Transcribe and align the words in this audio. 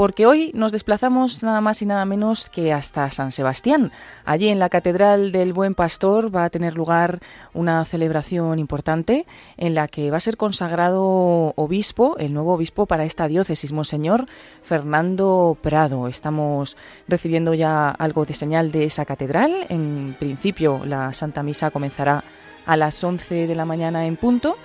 porque 0.00 0.24
hoy 0.24 0.50
nos 0.54 0.72
desplazamos 0.72 1.44
nada 1.44 1.60
más 1.60 1.82
y 1.82 1.84
nada 1.84 2.06
menos 2.06 2.48
que 2.48 2.72
hasta 2.72 3.10
San 3.10 3.32
Sebastián. 3.32 3.92
Allí 4.24 4.48
en 4.48 4.58
la 4.58 4.70
Catedral 4.70 5.30
del 5.30 5.52
Buen 5.52 5.74
Pastor 5.74 6.34
va 6.34 6.44
a 6.44 6.48
tener 6.48 6.74
lugar 6.74 7.18
una 7.52 7.84
celebración 7.84 8.58
importante 8.58 9.26
en 9.58 9.74
la 9.74 9.88
que 9.88 10.10
va 10.10 10.16
a 10.16 10.20
ser 10.20 10.38
consagrado 10.38 11.52
obispo, 11.54 12.16
el 12.16 12.32
nuevo 12.32 12.54
obispo 12.54 12.86
para 12.86 13.04
esta 13.04 13.28
diócesis, 13.28 13.72
Monseñor 13.72 14.24
Fernando 14.62 15.58
Prado. 15.60 16.08
Estamos 16.08 16.78
recibiendo 17.06 17.52
ya 17.52 17.90
algo 17.90 18.24
de 18.24 18.32
señal 18.32 18.72
de 18.72 18.86
esa 18.86 19.04
catedral. 19.04 19.66
En 19.68 20.16
principio 20.18 20.80
la 20.86 21.12
Santa 21.12 21.42
Misa 21.42 21.70
comenzará 21.70 22.24
a 22.64 22.76
las 22.78 23.04
11 23.04 23.46
de 23.46 23.54
la 23.54 23.66
mañana 23.66 24.06
en 24.06 24.16
punto 24.16 24.56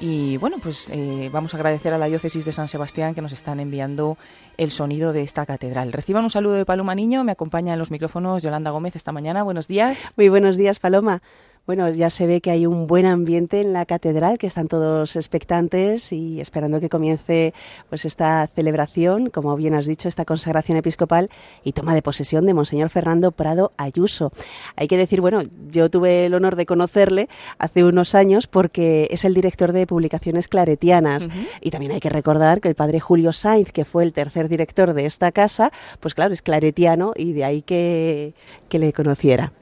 y 0.00 0.36
bueno, 0.38 0.56
pues 0.62 0.90
eh, 0.90 1.30
vamos 1.32 1.54
a 1.54 1.56
agradecer 1.56 1.94
a 1.94 1.98
la 1.98 2.06
diócesis 2.06 2.44
de 2.44 2.52
San 2.52 2.68
Sebastián 2.68 3.14
que 3.14 3.22
nos 3.22 3.32
están 3.32 3.60
enviando 3.60 4.18
el 4.56 4.70
sonido 4.70 5.12
de 5.12 5.22
esta 5.22 5.46
catedral. 5.46 5.92
Reciban 5.92 6.24
un 6.24 6.30
saludo 6.30 6.54
de 6.54 6.64
Paloma 6.64 6.94
Niño, 6.94 7.24
me 7.24 7.32
acompaña 7.32 7.72
en 7.72 7.78
los 7.78 7.90
micrófonos 7.90 8.42
Yolanda 8.42 8.70
Gómez 8.70 8.96
esta 8.96 9.12
mañana. 9.12 9.42
Buenos 9.42 9.68
días. 9.68 10.12
Muy 10.16 10.28
buenos 10.28 10.56
días, 10.56 10.78
Paloma. 10.78 11.22
Bueno, 11.64 11.88
ya 11.90 12.10
se 12.10 12.26
ve 12.26 12.40
que 12.40 12.50
hay 12.50 12.66
un 12.66 12.88
buen 12.88 13.06
ambiente 13.06 13.60
en 13.60 13.72
la 13.72 13.86
catedral, 13.86 14.36
que 14.36 14.48
están 14.48 14.66
todos 14.66 15.14
expectantes 15.14 16.12
y 16.12 16.40
esperando 16.40 16.80
que 16.80 16.88
comience 16.88 17.54
pues 17.88 18.04
esta 18.04 18.48
celebración, 18.48 19.30
como 19.30 19.54
bien 19.54 19.74
has 19.74 19.86
dicho, 19.86 20.08
esta 20.08 20.24
consagración 20.24 20.76
episcopal 20.76 21.30
y 21.62 21.70
toma 21.70 21.94
de 21.94 22.02
posesión 22.02 22.46
de 22.46 22.54
Monseñor 22.54 22.90
Fernando 22.90 23.30
Prado 23.30 23.70
Ayuso. 23.76 24.32
Hay 24.74 24.88
que 24.88 24.96
decir, 24.96 25.20
bueno, 25.20 25.42
yo 25.70 25.88
tuve 25.88 26.26
el 26.26 26.34
honor 26.34 26.56
de 26.56 26.66
conocerle 26.66 27.28
hace 27.58 27.84
unos 27.84 28.16
años 28.16 28.48
porque 28.48 29.06
es 29.12 29.24
el 29.24 29.32
director 29.32 29.70
de 29.70 29.86
publicaciones 29.86 30.48
claretianas 30.48 31.28
y 31.60 31.70
también 31.70 31.92
hay 31.92 32.00
que 32.00 32.10
recordar 32.10 32.60
que 32.60 32.70
el 32.70 32.74
padre 32.74 32.98
Julio 32.98 33.32
Sainz, 33.32 33.70
que 33.70 33.84
fue 33.84 34.02
el 34.02 34.12
tercer 34.12 34.48
director 34.48 34.94
de 34.94 35.06
esta 35.06 35.30
casa, 35.30 35.70
pues 36.00 36.14
claro, 36.14 36.32
es 36.32 36.42
claretiano 36.42 37.12
y 37.14 37.34
de 37.34 37.44
ahí 37.44 37.62
que, 37.62 38.34
que 38.68 38.80
le 38.80 38.92
conociera. 38.92 39.52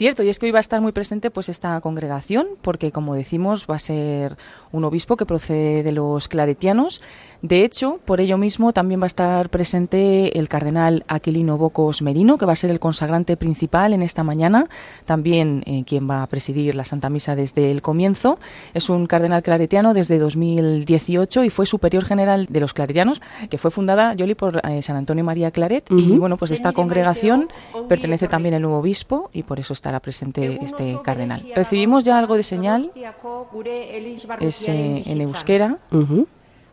Cierto, 0.00 0.22
y 0.22 0.30
es 0.30 0.38
que 0.38 0.46
hoy 0.46 0.50
va 0.50 0.60
a 0.60 0.60
estar 0.60 0.80
muy 0.80 0.92
presente 0.92 1.30
pues 1.30 1.50
esta 1.50 1.78
congregación, 1.82 2.46
porque 2.62 2.90
como 2.90 3.14
decimos 3.14 3.66
va 3.68 3.76
a 3.76 3.78
ser 3.78 4.38
un 4.72 4.84
obispo 4.84 5.18
que 5.18 5.26
procede 5.26 5.82
de 5.82 5.92
los 5.92 6.26
claretianos. 6.26 7.02
De 7.42 7.64
hecho, 7.64 8.00
por 8.04 8.20
ello 8.20 8.36
mismo 8.36 8.72
también 8.72 9.00
va 9.00 9.04
a 9.04 9.06
estar 9.06 9.48
presente 9.48 10.38
el 10.38 10.48
cardenal 10.48 11.04
Aquilino 11.08 11.56
Bocos 11.56 12.02
Merino, 12.02 12.36
que 12.36 12.44
va 12.44 12.52
a 12.52 12.56
ser 12.56 12.70
el 12.70 12.80
consagrante 12.80 13.36
principal 13.36 13.94
en 13.94 14.02
esta 14.02 14.22
mañana, 14.22 14.66
también 15.06 15.62
eh, 15.66 15.84
quien 15.86 16.08
va 16.08 16.22
a 16.22 16.26
presidir 16.26 16.74
la 16.74 16.84
Santa 16.84 17.08
Misa 17.08 17.34
desde 17.34 17.70
el 17.70 17.80
comienzo. 17.80 18.38
Es 18.74 18.90
un 18.90 19.06
cardenal 19.06 19.42
claretiano 19.42 19.94
desde 19.94 20.18
2018 20.18 21.44
y 21.44 21.50
fue 21.50 21.64
superior 21.64 22.04
general 22.04 22.46
de 22.50 22.60
los 22.60 22.74
claretianos, 22.74 23.22
que 23.48 23.58
fue 23.58 23.70
fundada, 23.70 24.14
Yoli, 24.14 24.34
por 24.34 24.60
eh, 24.68 24.82
San 24.82 24.96
Antonio 24.96 25.24
María 25.24 25.50
Claret. 25.50 25.86
Y 25.90 26.18
bueno, 26.18 26.36
pues 26.36 26.50
esta 26.50 26.72
congregación 26.72 27.48
pertenece 27.88 28.28
también 28.28 28.54
el 28.54 28.62
nuevo 28.62 28.78
obispo 28.78 29.30
y 29.32 29.42
por 29.44 29.58
eso 29.58 29.72
estará 29.72 30.00
presente 30.00 30.58
este 30.62 30.98
cardenal. 31.02 31.40
Recibimos 31.54 32.04
ya 32.04 32.18
algo 32.18 32.36
de 32.36 32.42
señal, 32.42 32.90
es 34.40 34.68
eh, 34.68 35.02
en 35.06 35.20
euskera. 35.20 35.78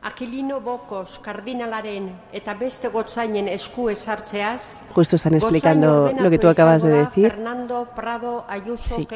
Aquilino 0.02 0.62
Bocos 0.62 1.18
kardinalaren 1.20 2.08
eta 2.32 2.54
beste 2.54 2.90
gotzainen 2.94 3.48
esku 3.50 3.90
esartzeaz. 3.90 4.84
Justo 4.94 5.16
están 5.16 5.34
explicando 5.34 6.14
lo 6.18 6.30
que 6.30 6.38
tú 6.38 6.48
acabas 6.48 6.84
de 6.84 6.90
decir. 6.90 7.32
Fernando 7.32 7.90
Prado 7.96 8.46
Ayuso 8.48 8.96
sí. 8.96 9.08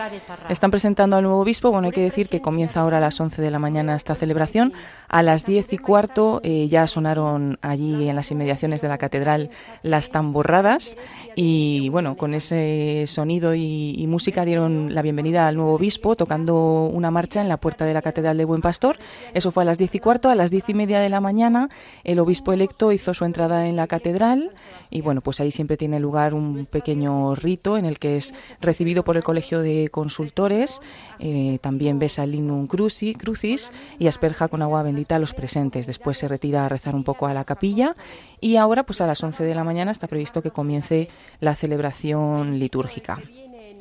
Están 0.49 0.71
presentando 0.71 1.15
al 1.15 1.23
nuevo 1.23 1.39
obispo. 1.39 1.71
Bueno, 1.71 1.87
hay 1.87 1.91
que 1.91 2.01
decir 2.01 2.27
que 2.29 2.41
comienza 2.41 2.81
ahora 2.81 2.97
a 2.97 2.99
las 2.99 3.19
11 3.19 3.41
de 3.41 3.51
la 3.51 3.59
mañana 3.59 3.95
esta 3.95 4.15
celebración. 4.15 4.73
A 5.07 5.23
las 5.23 5.45
10 5.45 5.73
y 5.73 5.77
cuarto 5.77 6.41
eh, 6.43 6.67
ya 6.67 6.87
sonaron 6.87 7.59
allí 7.61 8.09
en 8.09 8.15
las 8.15 8.31
inmediaciones 8.31 8.81
de 8.81 8.87
la 8.87 8.97
catedral 8.97 9.49
las 9.83 10.09
tamborradas 10.09 10.97
y 11.35 11.89
bueno, 11.89 12.17
con 12.17 12.33
ese 12.33 13.03
sonido 13.07 13.53
y, 13.53 13.95
y 13.97 14.07
música 14.07 14.45
dieron 14.45 14.95
la 14.95 15.01
bienvenida 15.01 15.47
al 15.47 15.55
nuevo 15.55 15.73
obispo 15.73 16.15
tocando 16.15 16.85
una 16.85 17.11
marcha 17.11 17.41
en 17.41 17.49
la 17.49 17.57
puerta 17.57 17.85
de 17.85 17.93
la 17.93 18.01
catedral 18.01 18.37
de 18.37 18.45
Buen 18.45 18.61
Pastor. 18.61 18.97
Eso 19.33 19.51
fue 19.51 19.63
a 19.63 19.65
las 19.65 19.77
10 19.77 19.95
y 19.95 19.99
cuarto. 19.99 20.29
A 20.29 20.35
las 20.35 20.49
10 20.49 20.70
y 20.71 20.73
media 20.73 20.99
de 20.99 21.09
la 21.09 21.21
mañana 21.21 21.69
el 22.03 22.19
obispo 22.19 22.53
electo 22.53 22.91
hizo 22.91 23.13
su 23.13 23.25
entrada 23.25 23.67
en 23.67 23.75
la 23.75 23.87
catedral 23.87 24.51
y 24.89 25.01
bueno, 25.01 25.21
pues 25.21 25.39
ahí 25.39 25.51
siempre 25.51 25.77
tiene 25.77 25.99
lugar 25.99 26.33
un 26.33 26.65
pequeño 26.65 27.35
rito 27.35 27.77
en 27.77 27.85
el 27.85 27.99
que 27.99 28.17
es 28.17 28.33
recibido 28.59 29.03
por 29.03 29.15
el 29.17 29.23
colegio 29.23 29.61
de 29.61 29.89
consultores, 29.89 30.81
eh, 31.19 31.59
también 31.61 31.99
besa 31.99 32.23
el 32.23 32.31
linum 32.31 32.67
cruci, 32.67 33.15
crucis 33.15 33.71
y 33.99 34.07
asperja 34.07 34.47
con 34.47 34.61
agua 34.61 34.83
bendita 34.83 35.15
a 35.15 35.19
los 35.19 35.33
presentes. 35.33 35.87
Después 35.87 36.17
se 36.17 36.27
retira 36.27 36.65
a 36.65 36.69
rezar 36.69 36.95
un 36.95 37.03
poco 37.03 37.27
a 37.27 37.33
la 37.33 37.45
capilla 37.45 37.95
y 38.39 38.57
ahora 38.57 38.83
pues 38.83 39.01
a 39.01 39.07
las 39.07 39.23
11 39.23 39.43
de 39.43 39.55
la 39.55 39.63
mañana 39.63 39.91
está 39.91 40.07
previsto 40.07 40.41
que 40.41 40.51
comience 40.51 41.07
la 41.39 41.55
celebración 41.55 42.59
litúrgica. 42.59 43.19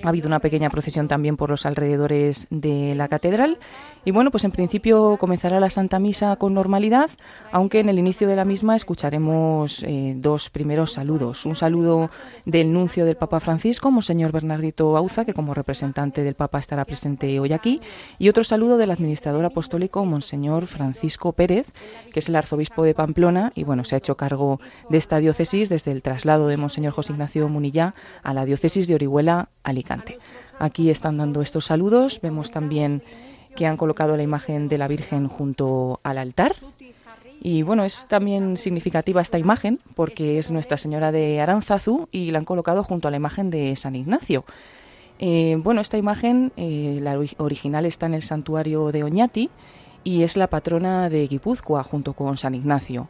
Ha 0.02 0.08
habido 0.08 0.28
una 0.28 0.40
pequeña 0.40 0.70
procesión 0.70 1.08
también 1.08 1.36
por 1.36 1.50
los 1.50 1.66
alrededores 1.66 2.46
de 2.50 2.94
la 2.94 3.08
catedral 3.08 3.58
y 4.02 4.12
bueno, 4.12 4.30
pues 4.30 4.44
en 4.44 4.50
principio 4.50 5.18
comenzará 5.18 5.60
la 5.60 5.68
Santa 5.68 5.98
Misa 5.98 6.36
con 6.36 6.54
normalidad, 6.54 7.10
aunque 7.52 7.80
en 7.80 7.90
el 7.90 7.98
inicio 7.98 8.26
de 8.28 8.36
la 8.36 8.46
misma 8.46 8.74
escucharemos 8.74 9.82
eh, 9.82 10.14
dos 10.16 10.48
primeros 10.48 10.92
saludos. 10.92 11.44
Un 11.44 11.54
saludo 11.54 12.10
del 12.46 12.72
nuncio 12.72 13.04
del 13.04 13.16
Papa 13.16 13.40
Francisco, 13.40 13.90
Monseñor 13.90 14.32
Bernardito 14.32 14.96
Auza, 14.96 15.26
que 15.26 15.34
como 15.34 15.52
representante 15.52 16.22
del 16.22 16.34
Papa 16.34 16.58
estará 16.58 16.86
presente 16.86 17.38
hoy 17.40 17.52
aquí, 17.52 17.80
y 18.18 18.30
otro 18.30 18.42
saludo 18.42 18.78
del 18.78 18.90
administrador 18.90 19.44
apostólico, 19.44 20.02
Monseñor 20.06 20.66
Francisco 20.66 21.32
Pérez, 21.32 21.72
que 22.10 22.20
es 22.20 22.28
el 22.30 22.36
arzobispo 22.36 22.84
de 22.84 22.94
Pamplona 22.94 23.52
y 23.54 23.64
bueno, 23.64 23.84
se 23.84 23.96
ha 23.96 23.98
hecho 23.98 24.16
cargo 24.16 24.60
de 24.88 24.96
esta 24.96 25.18
diócesis 25.18 25.68
desde 25.68 25.92
el 25.92 26.00
traslado 26.00 26.48
de 26.48 26.56
Monseñor 26.56 26.94
José 26.94 27.12
Ignacio 27.12 27.48
Munillá 27.50 27.94
a 28.22 28.32
la 28.32 28.46
diócesis 28.46 28.88
de 28.88 28.94
Orihuela, 28.94 29.50
Alicante. 29.62 29.89
Aquí 30.58 30.90
están 30.90 31.16
dando 31.16 31.42
estos 31.42 31.64
saludos, 31.66 32.20
vemos 32.20 32.50
también 32.50 33.02
que 33.56 33.66
han 33.66 33.76
colocado 33.76 34.16
la 34.16 34.22
imagen 34.22 34.68
de 34.68 34.78
la 34.78 34.88
Virgen 34.88 35.28
junto 35.28 36.00
al 36.02 36.18
altar. 36.18 36.52
Y 37.42 37.62
bueno, 37.62 37.84
es 37.84 38.06
también 38.06 38.56
significativa 38.58 39.22
esta 39.22 39.38
imagen 39.38 39.78
porque 39.94 40.38
es 40.38 40.50
Nuestra 40.50 40.76
Señora 40.76 41.10
de 41.10 41.40
Aranzazu 41.40 42.08
y 42.12 42.30
la 42.30 42.38
han 42.38 42.44
colocado 42.44 42.84
junto 42.84 43.08
a 43.08 43.10
la 43.10 43.16
imagen 43.16 43.50
de 43.50 43.74
San 43.76 43.96
Ignacio. 43.96 44.44
Eh, 45.18 45.56
bueno, 45.62 45.80
esta 45.80 45.98
imagen, 45.98 46.52
eh, 46.56 46.98
la 47.00 47.18
original 47.38 47.86
está 47.86 48.06
en 48.06 48.14
el 48.14 48.22
santuario 48.22 48.92
de 48.92 49.04
Oñati 49.04 49.50
y 50.04 50.22
es 50.22 50.36
la 50.36 50.48
patrona 50.48 51.08
de 51.08 51.26
Guipúzcoa 51.26 51.82
junto 51.82 52.12
con 52.12 52.38
San 52.38 52.54
Ignacio. 52.54 53.08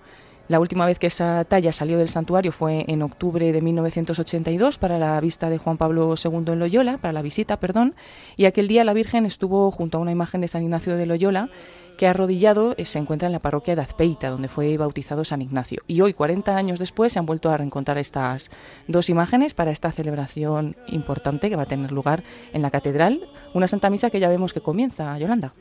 La 0.50 0.58
última 0.58 0.84
vez 0.84 0.98
que 0.98 1.06
esa 1.06 1.44
talla 1.44 1.70
salió 1.70 1.96
del 1.96 2.08
santuario 2.08 2.50
fue 2.50 2.84
en 2.88 3.02
octubre 3.02 3.52
de 3.52 3.62
1982 3.62 4.78
para 4.78 4.98
la 4.98 5.20
vista 5.20 5.48
de 5.48 5.58
Juan 5.58 5.76
Pablo 5.76 6.12
II 6.16 6.42
en 6.48 6.58
Loyola, 6.58 6.98
para 6.98 7.12
la 7.12 7.22
visita, 7.22 7.60
perdón, 7.60 7.94
y 8.36 8.46
aquel 8.46 8.66
día 8.66 8.82
la 8.82 8.92
Virgen 8.92 9.26
estuvo 9.26 9.70
junto 9.70 9.98
a 9.98 10.00
una 10.00 10.10
imagen 10.10 10.40
de 10.40 10.48
San 10.48 10.64
Ignacio 10.64 10.96
de 10.96 11.06
Loyola 11.06 11.50
que 11.96 12.08
arrodillado 12.08 12.74
eh, 12.78 12.84
se 12.84 12.98
encuentra 12.98 13.26
en 13.26 13.32
la 13.32 13.38
parroquia 13.38 13.76
de 13.76 13.82
Azpeita, 13.82 14.28
donde 14.28 14.48
fue 14.48 14.76
bautizado 14.76 15.22
San 15.22 15.40
Ignacio. 15.40 15.82
Y 15.86 16.00
hoy, 16.00 16.14
40 16.14 16.56
años 16.56 16.80
después, 16.80 17.12
se 17.12 17.20
han 17.20 17.26
vuelto 17.26 17.50
a 17.50 17.56
reencontrar 17.56 17.98
estas 17.98 18.50
dos 18.88 19.08
imágenes 19.08 19.54
para 19.54 19.70
esta 19.70 19.92
celebración 19.92 20.74
importante 20.88 21.48
que 21.48 21.54
va 21.54 21.62
a 21.62 21.66
tener 21.66 21.92
lugar 21.92 22.24
en 22.52 22.62
la 22.62 22.72
catedral, 22.72 23.20
una 23.54 23.68
Santa 23.68 23.88
Misa 23.88 24.10
que 24.10 24.18
ya 24.18 24.28
vemos 24.28 24.52
que 24.52 24.60
comienza, 24.60 25.16
Yolanda. 25.16 25.52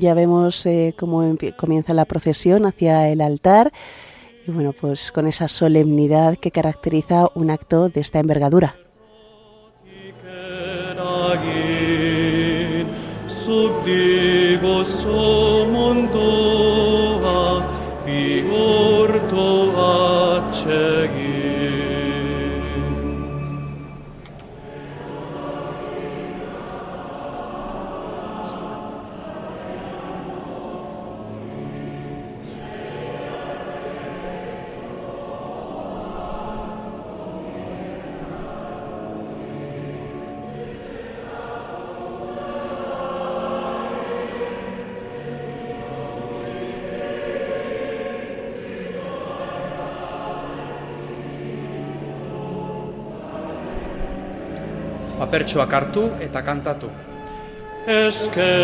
ya 0.00 0.12
vemos 0.12 0.66
eh, 0.66 0.94
cómo 0.98 1.34
comienza 1.56 1.94
la 1.94 2.04
procesión 2.04 2.66
hacia 2.66 3.08
el 3.08 3.22
altar 3.22 3.72
y 4.46 4.50
bueno, 4.50 4.72
pues 4.72 5.10
con 5.10 5.26
esa 5.26 5.48
solemnidad 5.48 6.36
que 6.36 6.50
caracteriza 6.50 7.28
un 7.34 7.50
acto 7.50 7.88
de 7.88 8.00
esta 8.00 8.18
envergadura. 8.20 8.76
Papertxoak 55.34 55.72
hartu 55.74 56.02
eta 56.22 56.42
kantatu. 56.46 56.86
Eskeronezko 57.90 58.62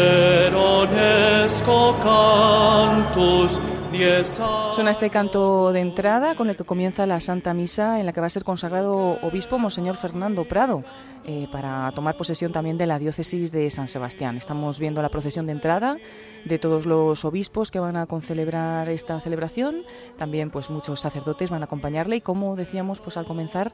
kantuz 2.00 3.58
dieza 3.92 4.46
Suena 4.74 4.92
este 4.92 5.10
canto 5.10 5.72
de 5.72 5.80
entrada 5.80 6.34
con 6.36 6.48
el 6.48 6.56
que 6.56 6.64
comienza 6.64 7.04
la 7.06 7.20
Santa 7.20 7.52
Misa 7.52 8.00
en 8.00 8.06
la 8.06 8.12
que 8.14 8.20
va 8.20 8.28
a 8.28 8.30
ser 8.30 8.44
consagrado 8.44 9.18
obispo 9.20 9.58
Monseñor 9.58 9.96
Fernando 9.96 10.44
Prado 10.44 10.84
eh, 11.32 11.46
para 11.52 11.92
tomar 11.92 12.16
posesión 12.16 12.50
también 12.50 12.76
de 12.76 12.88
la 12.88 12.98
diócesis 12.98 13.52
de 13.52 13.70
San 13.70 13.86
Sebastián. 13.86 14.36
Estamos 14.36 14.80
viendo 14.80 15.00
la 15.00 15.10
procesión 15.10 15.46
de 15.46 15.52
entrada 15.52 15.96
de 16.44 16.58
todos 16.58 16.86
los 16.86 17.24
obispos 17.24 17.70
que 17.70 17.78
van 17.78 17.96
a 17.96 18.06
concelebrar 18.06 18.88
esta 18.88 19.20
celebración. 19.20 19.84
También 20.18 20.50
pues 20.50 20.70
muchos 20.70 20.98
sacerdotes 20.98 21.48
van 21.48 21.62
a 21.62 21.66
acompañarle 21.66 22.16
y 22.16 22.20
como 22.20 22.56
decíamos 22.56 23.00
pues 23.00 23.16
al 23.16 23.26
comenzar 23.26 23.72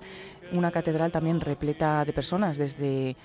una 0.52 0.70
catedral 0.70 1.10
también 1.12 1.40
repleta 1.40 2.04
de 2.04 2.12
personas 2.12 2.58
desde 2.58 3.16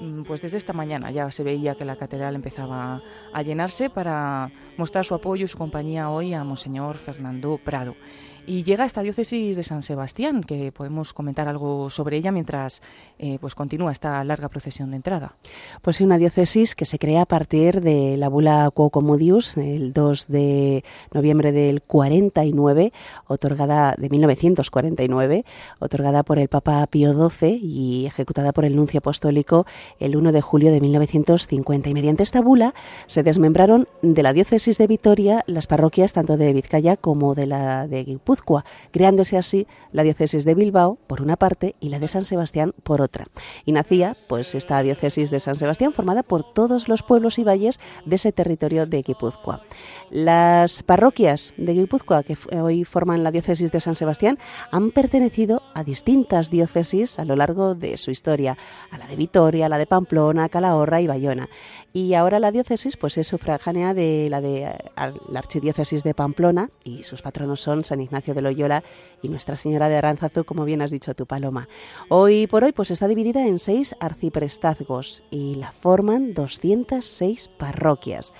mm, 0.00 0.22
pues 0.22 0.40
desde 0.40 0.56
esta 0.56 0.72
mañana 0.72 1.10
ya 1.10 1.30
se 1.30 1.42
veía 1.42 1.74
que 1.74 1.84
la 1.84 1.96
catedral 1.96 2.36
empezaba 2.36 3.02
a 3.34 3.42
llenarse 3.42 3.90
para 3.90 4.50
mostrar 4.78 5.04
su 5.04 5.14
apoyo 5.14 5.44
y 5.44 5.48
su 5.48 5.58
compañía 5.58 6.08
hoy 6.08 6.32
a 6.32 6.42
Monseñor 6.42 6.96
Fernando 6.96 7.60
Prado. 7.62 7.96
Y 8.46 8.62
llega 8.62 8.84
esta 8.84 9.00
diócesis 9.00 9.56
de 9.56 9.62
San 9.62 9.82
Sebastián, 9.82 10.42
que 10.42 10.70
podemos 10.70 11.14
comentar 11.14 11.48
algo 11.48 11.88
sobre 11.88 12.18
ella 12.18 12.30
mientras 12.30 12.82
eh, 13.18 13.38
pues 13.40 13.54
continúa 13.54 13.90
esta 13.90 14.22
larga 14.22 14.50
procesión 14.50 14.90
de 14.90 14.96
entrada. 14.96 15.34
Pues 15.80 15.96
sí, 15.96 16.04
una 16.04 16.18
diócesis 16.18 16.74
que 16.74 16.84
se 16.84 16.98
crea 16.98 17.22
a 17.22 17.26
partir 17.26 17.80
de 17.80 18.18
la 18.18 18.28
bula 18.28 18.70
Quo 18.74 18.90
Commodius, 18.90 19.56
el 19.56 19.94
2 19.94 20.28
de 20.28 20.84
noviembre 21.12 21.52
del 21.52 21.80
49, 21.80 22.92
otorgada 23.28 23.94
de 23.96 24.10
1949, 24.10 25.44
otorgada 25.78 26.22
por 26.22 26.38
el 26.38 26.48
Papa 26.48 26.86
Pío 26.86 27.30
XII 27.30 27.58
y 27.62 28.04
ejecutada 28.04 28.52
por 28.52 28.66
el 28.66 28.76
nuncio 28.76 28.98
apostólico 28.98 29.64
el 30.00 30.16
1 30.16 30.32
de 30.32 30.42
julio 30.42 30.70
de 30.70 30.82
1950. 30.82 31.88
Y 31.88 31.94
mediante 31.94 32.22
esta 32.22 32.42
bula 32.42 32.74
se 33.06 33.22
desmembraron 33.22 33.88
de 34.02 34.22
la 34.22 34.34
diócesis 34.34 34.76
de 34.76 34.86
Vitoria 34.86 35.44
las 35.46 35.66
parroquias 35.66 36.12
tanto 36.12 36.36
de 36.36 36.52
Vizcaya 36.52 36.98
como 36.98 37.34
de 37.34 37.46
la 37.46 37.88
de 37.88 38.04
Guipúzcoa 38.04 38.33
creándose 38.90 39.36
así 39.36 39.66
la 39.92 40.02
diócesis 40.02 40.44
de 40.44 40.54
Bilbao 40.54 40.98
por 41.06 41.22
una 41.22 41.36
parte 41.36 41.74
y 41.80 41.88
la 41.88 41.98
de 41.98 42.08
San 42.08 42.24
Sebastián 42.24 42.74
por 42.82 43.00
otra. 43.00 43.26
Y 43.64 43.72
nacía 43.72 44.14
pues 44.28 44.54
esta 44.54 44.82
diócesis 44.82 45.30
de 45.30 45.40
San 45.40 45.54
Sebastián 45.54 45.92
formada 45.92 46.22
por 46.22 46.42
todos 46.42 46.88
los 46.88 47.02
pueblos 47.02 47.38
y 47.38 47.44
valles 47.44 47.80
de 48.04 48.16
ese 48.16 48.32
territorio 48.32 48.86
de 48.86 49.02
Guipúzcoa. 49.02 49.62
Las 50.14 50.84
parroquias 50.84 51.54
de 51.56 51.74
Guipúzcoa 51.74 52.22
que 52.22 52.36
hoy 52.56 52.84
forman 52.84 53.24
la 53.24 53.32
diócesis 53.32 53.72
de 53.72 53.80
San 53.80 53.96
Sebastián 53.96 54.38
han 54.70 54.92
pertenecido 54.92 55.60
a 55.74 55.82
distintas 55.82 56.50
diócesis 56.50 57.18
a 57.18 57.24
lo 57.24 57.34
largo 57.34 57.74
de 57.74 57.96
su 57.96 58.12
historia, 58.12 58.56
a 58.92 58.98
la 58.98 59.08
de 59.08 59.16
Vitoria, 59.16 59.66
a 59.66 59.68
la 59.68 59.76
de 59.76 59.86
Pamplona, 59.86 60.48
Calahorra 60.48 61.00
y 61.00 61.08
Bayona. 61.08 61.48
Y 61.92 62.14
ahora 62.14 62.38
la 62.38 62.52
diócesis 62.52 62.96
pues 62.96 63.18
es 63.18 63.26
sufragánea 63.26 63.92
de 63.92 64.28
la 64.30 64.40
de 64.40 64.78
la 64.96 65.38
archidiócesis 65.40 66.04
de 66.04 66.14
Pamplona 66.14 66.70
y 66.84 67.02
sus 67.02 67.20
patronos 67.20 67.60
son 67.60 67.82
San 67.82 68.00
Ignacio 68.00 68.34
de 68.34 68.42
Loyola 68.42 68.84
y 69.20 69.28
Nuestra 69.28 69.56
Señora 69.56 69.88
de 69.88 69.96
Aránzazu, 69.96 70.44
como 70.44 70.64
bien 70.64 70.80
has 70.80 70.92
dicho 70.92 71.14
tu 71.14 71.26
Paloma. 71.26 71.66
Hoy 72.08 72.46
por 72.46 72.62
hoy 72.62 72.70
pues 72.70 72.92
está 72.92 73.08
dividida 73.08 73.44
en 73.48 73.58
seis 73.58 73.96
arciprestazgos 73.98 75.24
y 75.32 75.56
la 75.56 75.72
forman 75.72 76.34
206 76.34 77.50
parroquias 77.58 78.32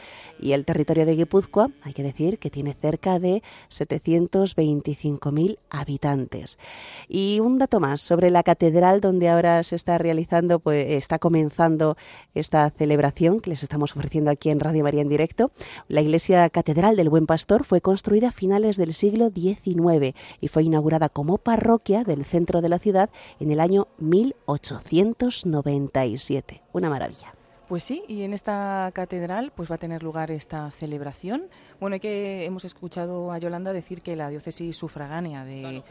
y 0.45 0.53
el 0.53 0.65
territorio 0.67 1.07
de 1.07 1.17
Guipúzcoa, 1.17 1.71
hay 1.83 1.95
que 1.95 2.03
decir 2.03 2.39
que 2.39 2.51
tiene 2.51 2.75
cerca 2.75 3.19
de 3.19 3.43
725.000 3.71 5.59
habitantes. 5.71 6.59
Y 7.09 7.41
un 7.41 7.57
dato 7.57 7.81
más 7.81 8.03
sobre 8.03 8.29
la 8.29 8.43
catedral 8.43 9.01
donde 9.01 9.31
ahora 9.31 9.63
se 9.63 9.75
está 9.75 9.97
realizando, 9.97 10.59
pues 10.59 10.85
está 10.91 11.19
comenzando 11.19 11.97
esta 12.35 12.69
celebración 12.69 13.41
que 13.41 13.49
les 13.49 13.63
estamos 13.63 13.97
ofreciendo 13.97 14.31
aquí 14.31 14.51
en 14.51 14.61
Radio 14.61 14.85
María 14.85 15.01
en 15.01 15.09
directo. 15.09 15.51
La 15.89 16.03
iglesia 16.03 16.51
Catedral 16.51 16.97
del 16.97 17.09
Buen 17.09 17.25
Pastor 17.25 17.65
fue 17.65 17.81
construida 17.81 18.29
a 18.29 18.33
finales 18.33 18.77
del 18.77 18.93
siglo 18.93 19.31
XIX 19.31 20.15
y 20.43 20.49
fue 20.49 20.65
inaugurada 20.65 21.09
como 21.09 21.39
parroquia 21.39 22.05
del 22.05 22.27
centro 22.27 22.61
de 22.61 22.69
la 22.69 22.79
ciudad 22.79 23.09
en 23.41 23.51
el 23.51 23.61
año 23.61 23.89
1897. 23.99 26.61
Una 26.75 26.91
maravilla. 26.91 27.34
Pues 27.69 27.83
sí, 27.83 28.03
y 28.09 28.23
en 28.23 28.35
esta 28.35 28.91
catedral 28.93 29.51
pues 29.55 29.71
va 29.71 29.77
a 29.77 29.79
tener 29.79 30.03
lugar 30.03 30.31
esta 30.31 30.71
celebración. 30.71 31.45
Bueno, 31.81 31.99
que 31.99 32.45
hemos 32.45 32.65
escuchado 32.65 33.33
a 33.33 33.39
Yolanda 33.39 33.73
decir 33.73 34.03
que 34.03 34.17
la 34.17 34.29
diócesis 34.29 34.77
sufragánea 34.77 35.45
de, 35.45 35.83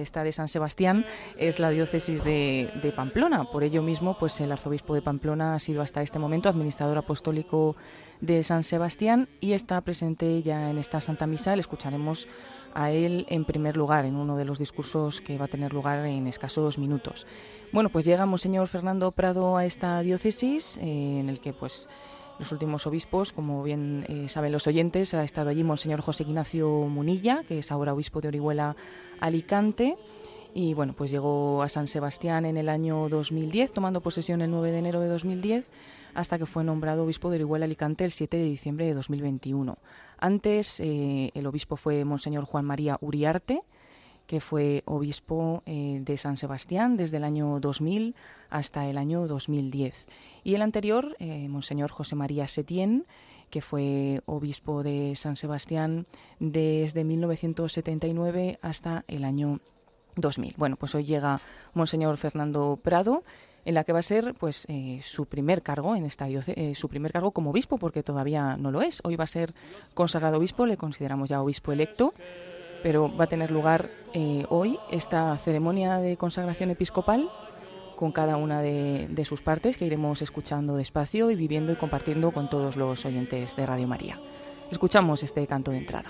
esta 0.00 0.22
de 0.22 0.32
San 0.32 0.46
Sebastián 0.46 1.04
es 1.36 1.58
la 1.58 1.70
diócesis 1.70 2.22
de, 2.22 2.70
de, 2.80 2.92
Pamplona. 2.92 3.44
Por 3.44 3.64
ello 3.64 3.82
mismo, 3.82 4.16
pues 4.18 4.40
el 4.40 4.52
arzobispo 4.52 4.94
de 4.94 5.02
Pamplona 5.02 5.54
ha 5.54 5.58
sido 5.58 5.82
hasta 5.82 6.00
este 6.00 6.20
momento 6.20 6.48
administrador 6.48 6.98
apostólico 6.98 7.76
de 8.20 8.42
San 8.42 8.62
Sebastián 8.62 9.28
y 9.40 9.52
está 9.52 9.80
presente 9.80 10.42
ya 10.42 10.70
en 10.70 10.78
esta 10.78 11.00
Santa 11.00 11.26
Misa. 11.26 11.56
Le 11.56 11.60
escucharemos 11.60 12.28
a 12.74 12.90
él 12.90 13.26
en 13.28 13.44
primer 13.44 13.76
lugar 13.76 14.04
en 14.04 14.16
uno 14.16 14.36
de 14.36 14.44
los 14.44 14.58
discursos 14.58 15.20
que 15.20 15.38
va 15.38 15.46
a 15.46 15.48
tener 15.48 15.72
lugar 15.72 16.06
en 16.06 16.26
escasos 16.26 16.78
minutos. 16.78 17.26
Bueno, 17.72 17.88
pues 17.88 18.04
llega 18.04 18.26
Monseñor 18.26 18.66
Fernando 18.68 19.12
Prado 19.12 19.56
a 19.56 19.64
esta 19.64 20.00
diócesis, 20.00 20.78
eh, 20.78 21.20
en 21.20 21.28
el 21.28 21.40
que 21.40 21.52
pues 21.52 21.88
los 22.40 22.52
últimos 22.52 22.86
obispos, 22.86 23.32
como 23.32 23.62
bien 23.62 24.06
eh, 24.08 24.28
saben 24.28 24.50
los 24.50 24.66
oyentes, 24.66 25.12
ha 25.14 25.22
estado 25.22 25.50
allí 25.50 25.62
Monseñor 25.62 26.00
José 26.00 26.24
Ignacio 26.24 26.68
Munilla, 26.88 27.44
que 27.46 27.58
es 27.58 27.70
ahora 27.70 27.92
obispo 27.92 28.20
de 28.20 28.28
Orihuela 28.28 28.76
Alicante. 29.20 29.96
Y 30.54 30.74
bueno, 30.74 30.94
pues 30.96 31.10
llegó 31.10 31.62
a 31.62 31.68
San 31.68 31.86
Sebastián 31.86 32.44
en 32.44 32.56
el 32.56 32.68
año 32.68 33.08
2010, 33.08 33.72
tomando 33.72 34.00
posesión 34.00 34.40
el 34.40 34.50
9 34.50 34.72
de 34.72 34.78
enero 34.78 35.00
de 35.00 35.08
2010, 35.08 35.68
hasta 36.14 36.38
que 36.38 36.46
fue 36.46 36.64
nombrado 36.64 37.04
obispo 37.04 37.30
de 37.30 37.36
Orihuela 37.36 37.66
Alicante 37.66 38.04
el 38.04 38.10
7 38.10 38.36
de 38.36 38.44
diciembre 38.44 38.86
de 38.86 38.94
2021. 38.94 39.76
Antes 40.20 40.80
eh, 40.80 41.30
el 41.34 41.46
obispo 41.46 41.76
fue 41.76 42.04
Monseñor 42.04 42.44
Juan 42.44 42.66
María 42.66 42.98
Uriarte, 43.00 43.62
que 44.26 44.40
fue 44.40 44.82
obispo 44.84 45.62
eh, 45.66 45.98
de 46.04 46.16
San 46.16 46.36
Sebastián 46.36 46.96
desde 46.96 47.16
el 47.16 47.24
año 47.24 47.58
2000 47.58 48.14
hasta 48.50 48.86
el 48.86 48.98
año 48.98 49.26
2010. 49.26 50.06
Y 50.44 50.54
el 50.54 50.62
anterior, 50.62 51.16
eh, 51.18 51.48
Monseñor 51.48 51.90
José 51.90 52.14
María 52.14 52.46
Setién, 52.46 53.06
que 53.48 53.62
fue 53.62 54.20
obispo 54.26 54.82
de 54.82 55.16
San 55.16 55.36
Sebastián 55.36 56.04
desde 56.38 57.02
1979 57.02 58.58
hasta 58.62 59.04
el 59.08 59.24
año 59.24 59.58
2000. 60.16 60.54
Bueno, 60.56 60.76
pues 60.76 60.94
hoy 60.94 61.04
llega 61.04 61.40
Monseñor 61.74 62.16
Fernando 62.18 62.78
Prado, 62.80 63.24
en 63.64 63.74
la 63.74 63.84
que 63.84 63.92
va 63.92 63.98
a 63.98 64.02
ser 64.02 64.34
pues 64.34 64.66
eh, 64.68 65.00
su 65.02 65.26
primer 65.26 65.62
cargo 65.62 65.94
en 65.96 66.04
esta 66.04 66.26
su 66.74 66.88
primer 66.88 67.12
cargo 67.12 67.32
como 67.32 67.50
obispo 67.50 67.78
porque 67.78 68.02
todavía 68.02 68.56
no 68.56 68.70
lo 68.70 68.82
es. 68.82 69.00
Hoy 69.04 69.16
va 69.16 69.24
a 69.24 69.28
ser 69.28 69.54
consagrado 69.94 70.38
obispo, 70.38 70.66
le 70.66 70.76
consideramos 70.76 71.28
ya 71.28 71.42
obispo 71.42 71.72
electo 71.72 72.14
pero 72.82 73.14
va 73.14 73.24
a 73.24 73.28
tener 73.28 73.50
lugar 73.50 73.88
eh, 74.12 74.44
hoy 74.48 74.78
esta 74.90 75.36
ceremonia 75.38 75.98
de 75.98 76.16
consagración 76.16 76.70
episcopal 76.70 77.28
con 77.96 78.12
cada 78.12 78.36
una 78.36 78.62
de, 78.62 79.24
sus 79.24 79.42
partes 79.42 79.76
que 79.76 79.84
iremos 79.84 80.22
escuchando 80.22 80.76
despacio 80.76 81.30
y 81.30 81.36
viviendo 81.36 81.72
y 81.72 81.76
compartiendo 81.76 82.30
con 82.30 82.48
todos 82.48 82.76
los 82.76 83.04
oyentes 83.04 83.54
de 83.56 83.66
Radio 83.66 83.86
María. 83.86 84.18
Escuchamos 84.70 85.22
este 85.22 85.46
canto 85.46 85.70
de 85.70 85.78
entrada. 85.78 86.08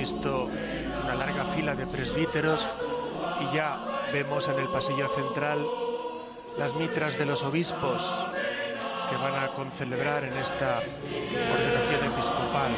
Visto 0.00 0.48
una 1.04 1.14
larga 1.14 1.44
fila 1.44 1.74
de 1.74 1.86
presbíteros 1.86 2.70
y 3.42 3.54
ya 3.54 3.78
vemos 4.14 4.48
en 4.48 4.58
el 4.58 4.68
pasillo 4.68 5.06
central 5.08 5.58
las 6.58 6.74
mitras 6.74 7.18
de 7.18 7.26
los 7.26 7.42
obispos 7.42 8.10
que 9.10 9.16
van 9.16 9.34
a 9.34 9.48
concelebrar 9.48 10.24
en 10.24 10.38
esta 10.38 10.80
ordenación 11.52 12.12
episcopal. 12.12 12.70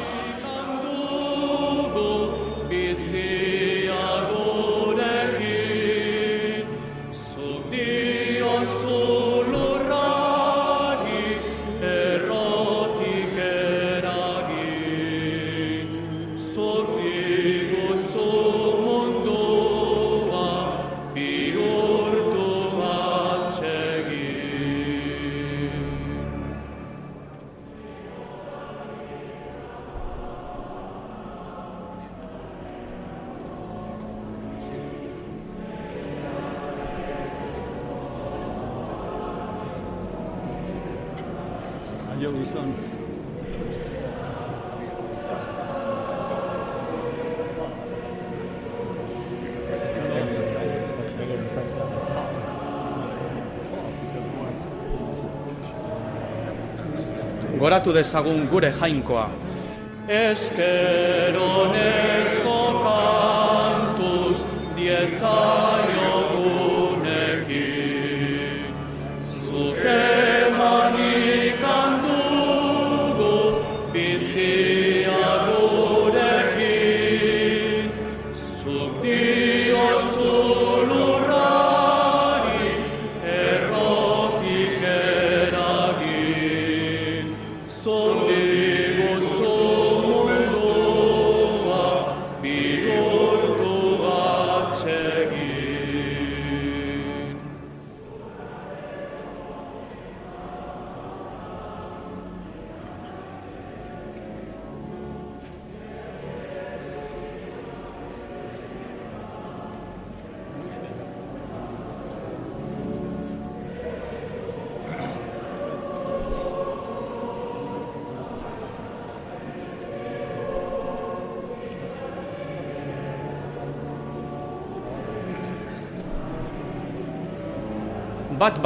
goratu 57.63 57.95
dezagun 57.95 58.43
gure 58.51 58.67
jainkoa. 58.75 59.31
Eskeronezko 60.11 62.59
kantuz 62.83 64.43
diezaiok 64.75 66.32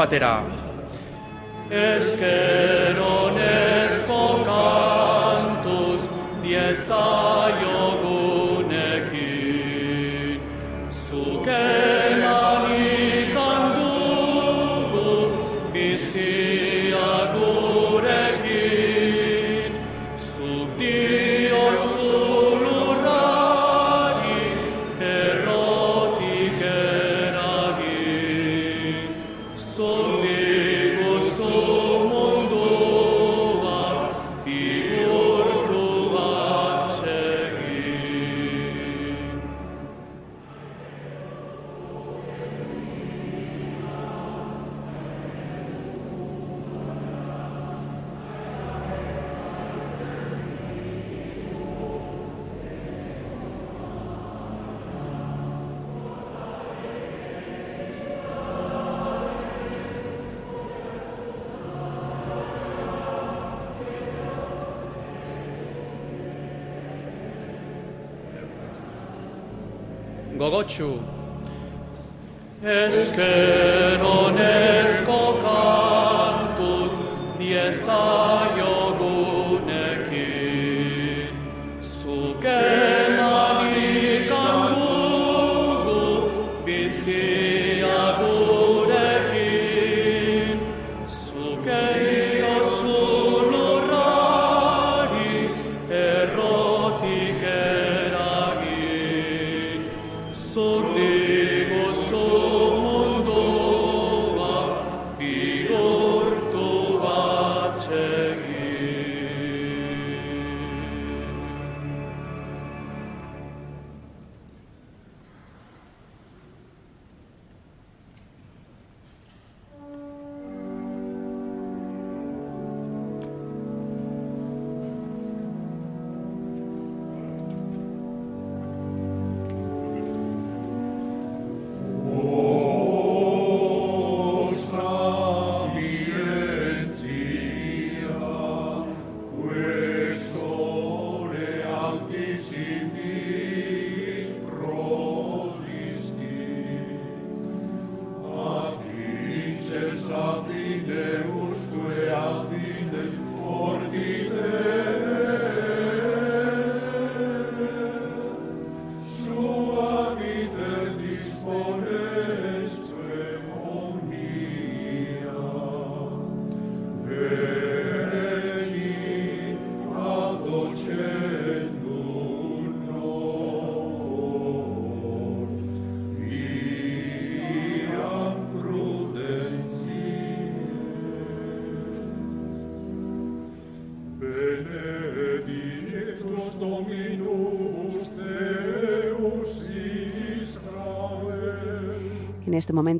batera. 0.07 0.43
Eskeronezko 1.69 4.21
kantuz 4.47 6.03
diezaiogu 6.43 8.16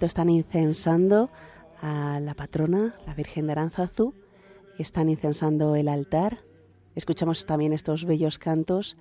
están 0.05 0.29
incensando 0.29 1.29
a 1.81 2.19
la 2.19 2.33
patrona, 2.33 2.95
la 3.05 3.13
Virgen 3.13 3.47
de 3.47 3.53
Aranzazu, 3.53 4.13
están 4.77 5.09
incensando 5.09 5.75
el 5.75 5.87
altar. 5.87 6.39
Escuchamos 6.95 7.45
también 7.45 7.73
estos 7.73 8.05
bellos 8.05 8.39
cantos 8.39 8.97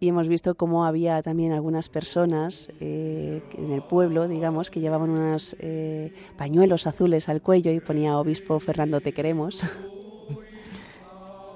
y 0.00 0.08
hemos 0.08 0.28
visto 0.28 0.54
cómo 0.54 0.86
había 0.86 1.22
también 1.22 1.52
algunas 1.52 1.90
personas 1.90 2.70
eh, 2.80 3.42
en 3.56 3.70
el 3.70 3.82
pueblo, 3.82 4.28
digamos, 4.28 4.70
que 4.70 4.80
llevaban 4.80 5.10
unos 5.10 5.54
eh, 5.58 6.14
pañuelos 6.38 6.86
azules 6.86 7.28
al 7.28 7.42
cuello 7.42 7.70
y 7.70 7.80
ponía 7.80 8.18
Obispo 8.18 8.58
Fernando 8.60 9.00
Te 9.00 9.12
queremos. 9.12 9.64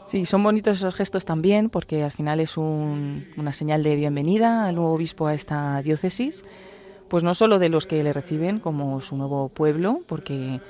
Sí, 0.07 0.27
son 0.27 0.43
bonitos 0.43 0.77
esos 0.77 0.95
gestos 0.95 1.25
también 1.25 1.71
porque 1.71 2.05
al 2.05 2.11
final 2.11 2.39
es 2.39 2.59
una 2.59 3.53
señal 3.53 3.83
de 3.83 3.97
bienvenida 3.97 4.67
al 4.67 4.75
nuevo 4.75 4.93
obispo 4.93 5.27
a 5.27 5.35
esta 5.35 5.81
diócesis 5.83 6.45
pues 7.15 7.23
no 7.23 7.33
solo 7.37 7.61
de 7.61 7.69
los 7.69 7.87
que 7.87 8.03
le 8.03 8.13
reciben 8.13 8.59
como 8.59 9.01
su 9.01 9.17
nuevo 9.17 9.49
pueblo, 9.49 10.01
porque 10.09 10.61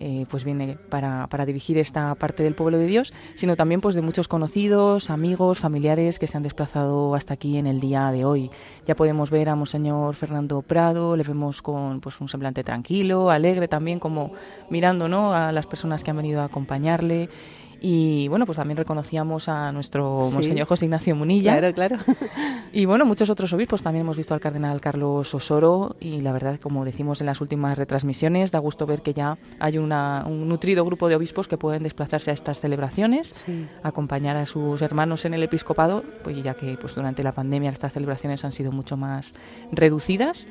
eh, 0.00 0.26
pues 0.28 0.44
viene 0.44 0.76
para, 0.90 1.28
para, 1.28 1.46
dirigir 1.46 1.78
esta 1.78 2.14
parte 2.14 2.42
del 2.42 2.54
pueblo 2.54 2.76
de 2.76 2.86
Dios, 2.86 3.14
sino 3.36 3.56
también 3.56 3.80
pues 3.80 3.94
de 3.94 4.02
muchos 4.02 4.28
conocidos, 4.28 5.08
amigos, 5.08 5.60
familiares 5.60 6.18
que 6.18 6.26
se 6.26 6.36
han 6.36 6.42
desplazado 6.42 7.14
hasta 7.14 7.32
aquí 7.32 7.56
en 7.56 7.66
el 7.66 7.80
día 7.80 8.10
de 8.10 8.26
hoy. 8.26 8.50
Ya 8.84 8.94
podemos 8.94 9.30
ver 9.30 9.48
a 9.48 9.56
Monseñor 9.56 10.14
Fernando 10.14 10.60
Prado, 10.60 11.16
le 11.16 11.22
vemos 11.22 11.62
con 11.62 12.00
pues 12.02 12.20
un 12.20 12.28
semblante 12.28 12.62
tranquilo, 12.62 13.30
alegre 13.30 13.66
también, 13.66 13.98
como 13.98 14.32
mirando 14.68 15.08
¿no? 15.08 15.32
a 15.32 15.52
las 15.52 15.66
personas 15.66 16.04
que 16.04 16.10
han 16.10 16.18
venido 16.18 16.42
a 16.42 16.44
acompañarle. 16.44 17.30
Y 17.80 18.28
bueno, 18.28 18.46
pues 18.46 18.56
también 18.56 18.76
reconocíamos 18.76 19.48
a 19.48 19.72
nuestro 19.72 20.30
Monseñor 20.32 20.66
José 20.66 20.86
Ignacio 20.86 21.14
Munilla. 21.14 21.58
Claro, 21.58 21.74
claro. 21.74 21.96
Y 22.76 22.86
bueno, 22.86 23.04
muchos 23.04 23.30
otros 23.30 23.52
obispos. 23.52 23.84
También 23.84 24.00
hemos 24.00 24.16
visto 24.16 24.34
al 24.34 24.40
cardenal 24.40 24.80
Carlos 24.80 25.32
Osoro 25.32 25.94
y 26.00 26.22
la 26.22 26.32
verdad, 26.32 26.58
como 26.58 26.84
decimos 26.84 27.20
en 27.20 27.26
las 27.26 27.40
últimas 27.40 27.78
retransmisiones, 27.78 28.50
da 28.50 28.58
gusto 28.58 28.84
ver 28.84 29.00
que 29.00 29.14
ya 29.14 29.38
hay 29.60 29.78
una, 29.78 30.24
un 30.26 30.48
nutrido 30.48 30.84
grupo 30.84 31.08
de 31.08 31.14
obispos 31.14 31.46
que 31.46 31.56
pueden 31.56 31.84
desplazarse 31.84 32.32
a 32.32 32.34
estas 32.34 32.58
celebraciones, 32.58 33.44
acompañar 33.84 34.36
a 34.36 34.46
sus 34.46 34.82
hermanos 34.82 35.24
en 35.24 35.34
el 35.34 35.44
episcopado, 35.44 36.02
pues 36.24 36.42
ya 36.42 36.54
que 36.54 36.76
pues 36.76 36.96
durante 36.96 37.22
la 37.22 37.30
pandemia 37.30 37.70
estas 37.70 37.92
celebraciones 37.92 38.44
han 38.44 38.50
sido 38.50 38.72
mucho 38.72 38.96
más 38.96 39.34
reducidas, 39.70 40.48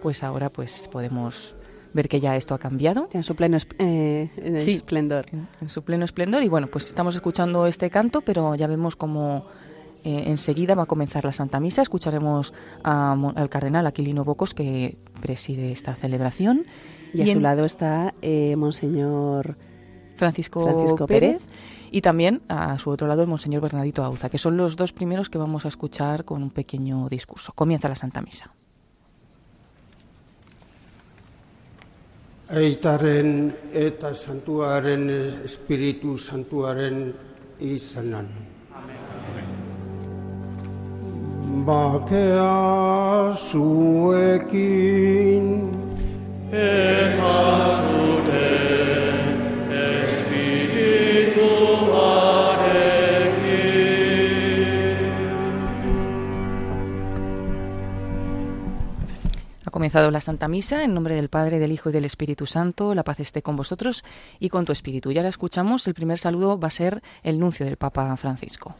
pues 0.00 0.22
ahora 0.22 0.48
pues 0.48 0.88
podemos 0.90 1.55
ver 1.96 2.08
que 2.08 2.20
ya 2.20 2.36
esto 2.36 2.54
ha 2.54 2.58
cambiado. 2.58 3.08
En 3.12 3.24
su 3.24 3.34
pleno 3.34 3.58
eh, 3.78 4.30
esplendor. 4.36 5.26
En, 5.60 5.68
su 5.68 5.82
pleno 5.82 6.04
esplendor. 6.04 6.44
Y 6.44 6.48
bueno, 6.48 6.68
pues 6.68 6.86
estamos 6.86 7.16
escuchando 7.16 7.66
este 7.66 7.90
canto, 7.90 8.20
pero 8.20 8.54
ya 8.54 8.68
vemos 8.68 8.94
cómo 8.94 9.44
eh, 10.04 10.24
enseguida 10.26 10.76
va 10.76 10.84
a 10.84 10.86
comenzar 10.86 11.24
la 11.24 11.32
Santa 11.32 11.58
Misa. 11.58 11.82
Escucharemos 11.82 12.54
al 12.84 13.48
cardenal 13.48 13.86
Aquilino 13.86 14.24
Bocos, 14.24 14.54
que 14.54 14.96
preside 15.20 15.72
esta 15.72 15.96
celebración. 15.96 16.66
Y, 17.12 17.22
a 17.22 17.26
su 17.26 17.40
lado 17.40 17.64
está 17.64 18.14
eh, 18.22 18.54
Monseñor 18.56 19.56
Francisco, 20.14 20.64
Francisco 20.64 21.06
Pérez. 21.06 21.42
Y 21.90 22.02
también 22.02 22.42
a 22.48 22.78
su 22.78 22.90
otro 22.90 23.06
lado 23.06 23.22
el 23.22 23.28
Monseñor 23.28 23.62
Bernardito 23.62 24.04
Auza, 24.04 24.28
que 24.28 24.38
son 24.38 24.56
los 24.56 24.76
dos 24.76 24.92
primeros 24.92 25.30
que 25.30 25.38
vamos 25.38 25.64
a 25.64 25.68
escuchar 25.68 26.24
con 26.24 26.42
un 26.42 26.50
pequeño 26.50 27.08
discurso. 27.08 27.52
Comienza 27.54 27.88
la 27.88 27.94
Santa 27.94 28.20
Misa. 28.20 28.52
Aitaren 32.46 33.50
eta 33.74 34.12
santuaren 34.14 35.10
espiritu 35.42 36.14
santuaren 36.16 37.10
izanan. 37.58 38.28
Bakea 41.66 43.34
zuekin 43.34 44.62
eta 46.54 47.34
zure 47.66 49.05
comenzado 59.76 60.10
la 60.10 60.22
Santa 60.22 60.48
Misa. 60.48 60.84
En 60.84 60.94
nombre 60.94 61.14
del 61.16 61.28
Padre, 61.28 61.58
del 61.58 61.70
Hijo 61.70 61.90
y 61.90 61.92
del 61.92 62.06
Espíritu 62.06 62.46
Santo, 62.46 62.94
la 62.94 63.04
paz 63.04 63.20
esté 63.20 63.42
con 63.42 63.56
vosotros 63.56 64.04
y 64.40 64.48
con 64.48 64.64
tu 64.64 64.72
espíritu. 64.72 65.12
Ya 65.12 65.22
la 65.22 65.28
escuchamos. 65.28 65.86
El 65.86 65.92
primer 65.92 66.16
saludo 66.16 66.58
va 66.58 66.68
a 66.68 66.70
ser 66.70 67.02
el 67.22 67.38
nuncio 67.38 67.66
del 67.66 67.76
Papa 67.76 68.16
Francisco. 68.16 68.74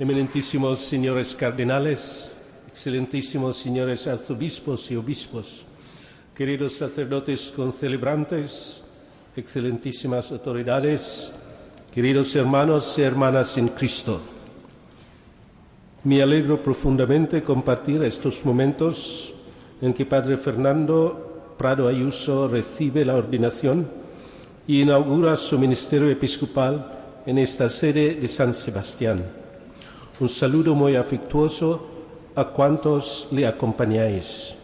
Eminentísimos 0.00 0.80
señores 0.80 1.36
cardenales, 1.36 2.32
excelentísimos 2.66 3.56
señores 3.56 4.08
arzobispos 4.08 4.90
y 4.90 4.96
obispos, 4.96 5.64
queridos 6.34 6.72
sacerdotes 6.72 7.52
concelebrantes, 7.54 8.82
excelentísimas 9.36 10.32
autoridades, 10.32 11.32
queridos 11.92 12.34
hermanos 12.34 12.98
y 12.98 13.02
hermanas 13.02 13.56
en 13.58 13.68
Cristo. 13.68 14.20
Me 16.02 16.20
alegro 16.20 16.60
profundamente 16.60 17.44
compartir 17.44 18.02
estos 18.02 18.44
momentos 18.44 19.35
en 19.80 19.92
que 19.92 20.06
Padre 20.06 20.36
Fernando 20.36 21.54
Prado 21.58 21.88
Ayuso 21.88 22.48
recibe 22.48 23.04
la 23.04 23.14
ordenación 23.14 23.86
y 24.66 24.82
inaugura 24.82 25.36
su 25.36 25.58
ministerio 25.58 26.08
episcopal 26.08 26.92
en 27.26 27.38
esta 27.38 27.68
sede 27.68 28.14
de 28.14 28.28
San 28.28 28.54
Sebastián. 28.54 29.22
Un 30.18 30.28
saludo 30.28 30.74
muy 30.74 30.96
afectuoso 30.96 31.88
a 32.34 32.44
cuantos 32.44 33.28
le 33.32 33.46
acompañáis. 33.46 34.54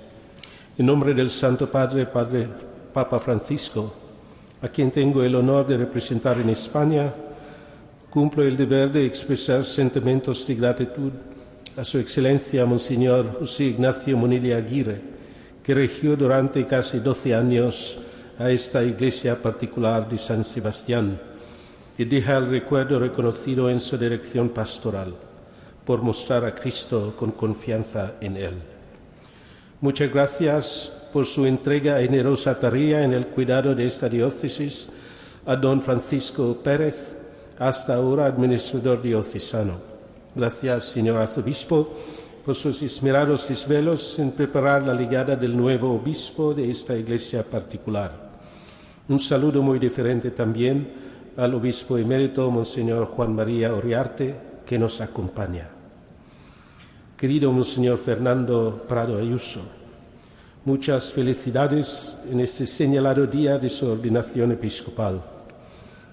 En 0.79 0.87
nombre 0.87 1.15
del 1.15 1.31
Santo 1.31 1.69
Padre, 1.71 2.07
Padre 2.07 2.49
Papa 2.93 3.19
Francisco, 3.19 3.93
a 4.63 4.69
quien 4.69 4.91
tengo 4.91 5.23
el 5.23 5.35
honor 5.35 5.67
de 5.67 5.77
representar 5.77 6.39
en 6.39 6.49
España, 6.51 7.13
cumplo 8.09 8.43
el 8.45 8.57
deber 8.57 8.93
de 8.93 9.05
expresar 9.05 9.65
sentimientos 9.65 10.47
de 10.47 10.55
gratitud 10.55 11.13
a 11.77 11.85
Su 11.85 11.99
Excelencia 11.99 12.67
Monseñor 12.67 13.39
José 13.39 13.65
Ignacio 13.65 14.17
Monilla 14.17 14.59
Aguirre, 14.59 15.01
que 15.63 15.75
regió 15.75 16.17
durante 16.17 16.67
casi 16.67 16.99
doce 16.99 17.35
años 17.35 17.99
a 18.39 18.51
esta 18.51 18.83
iglesia 18.85 19.41
particular 19.41 20.09
de 20.09 20.19
San 20.19 20.45
Sebastián 20.45 21.19
y 21.97 22.05
deja 22.05 22.37
el 22.37 22.51
recuerdo 22.51 22.99
reconocido 22.99 23.71
en 23.71 23.81
su 23.81 23.97
dirección 23.97 24.51
pastoral 24.51 25.15
por 25.87 26.03
mostrar 26.03 26.45
a 26.45 26.55
Cristo 26.55 27.15
con 27.19 27.33
confianza 27.33 28.15
en 28.21 28.37
Él. 28.37 28.55
Muchas 29.81 30.13
gracias 30.13 31.09
por 31.13 31.27
su 31.27 31.47
entrega 31.47 32.01
generosa 32.01 32.59
tarea 32.59 33.03
en 33.03 33.15
el 33.15 33.29
cuidado 33.29 33.75
de 33.75 33.87
esta 33.87 34.09
diócesis 34.09 34.91
a 35.47 35.57
don 35.57 35.83
Francisco 35.83 36.57
Pérez, 36.63 37.19
hasta 37.59 37.95
ahora 37.95 38.27
administrador 38.27 39.03
diocesano. 39.03 39.92
Gracias, 40.35 40.85
señor 40.85 41.19
arzobispo, 41.19 41.87
por 42.43 42.55
sus 42.55 42.81
esmerados 42.81 43.49
desvelos 43.49 44.19
en 44.19 44.33
preparar 44.33 44.83
la 44.83 44.95
llegada 44.95 45.37
del 45.37 45.55
nuevo 45.55 45.95
obispo 45.95 46.55
de 46.55 46.71
esta 46.71 46.97
iglesia 46.97 47.45
particular. 47.45 48.31
Un 49.11 49.19
saludo 49.19 49.61
muy 49.61 49.79
diferente 49.79 50.31
también 50.31 50.91
al 51.37 51.55
obispo 51.55 51.99
emérito, 51.99 52.51
Monseñor 52.51 53.05
Juan 53.05 53.35
María 53.35 53.75
Oriarte, 53.75 54.35
que 54.65 54.79
nos 54.79 55.03
acompaña. 55.03 55.69
Querido 57.15 57.53
Monseñor 57.53 57.99
Fernando 57.99 58.87
Prado 58.89 59.19
Ayuso, 59.19 59.61
muchas 60.65 61.13
felicidades 61.13 62.17
en 62.31 62.41
este 62.41 62.67
señalado 62.67 63.27
día 63.27 63.59
de 63.59 63.69
su 63.69 63.87
ordenación 63.87 64.53
episcopal. 64.53 65.23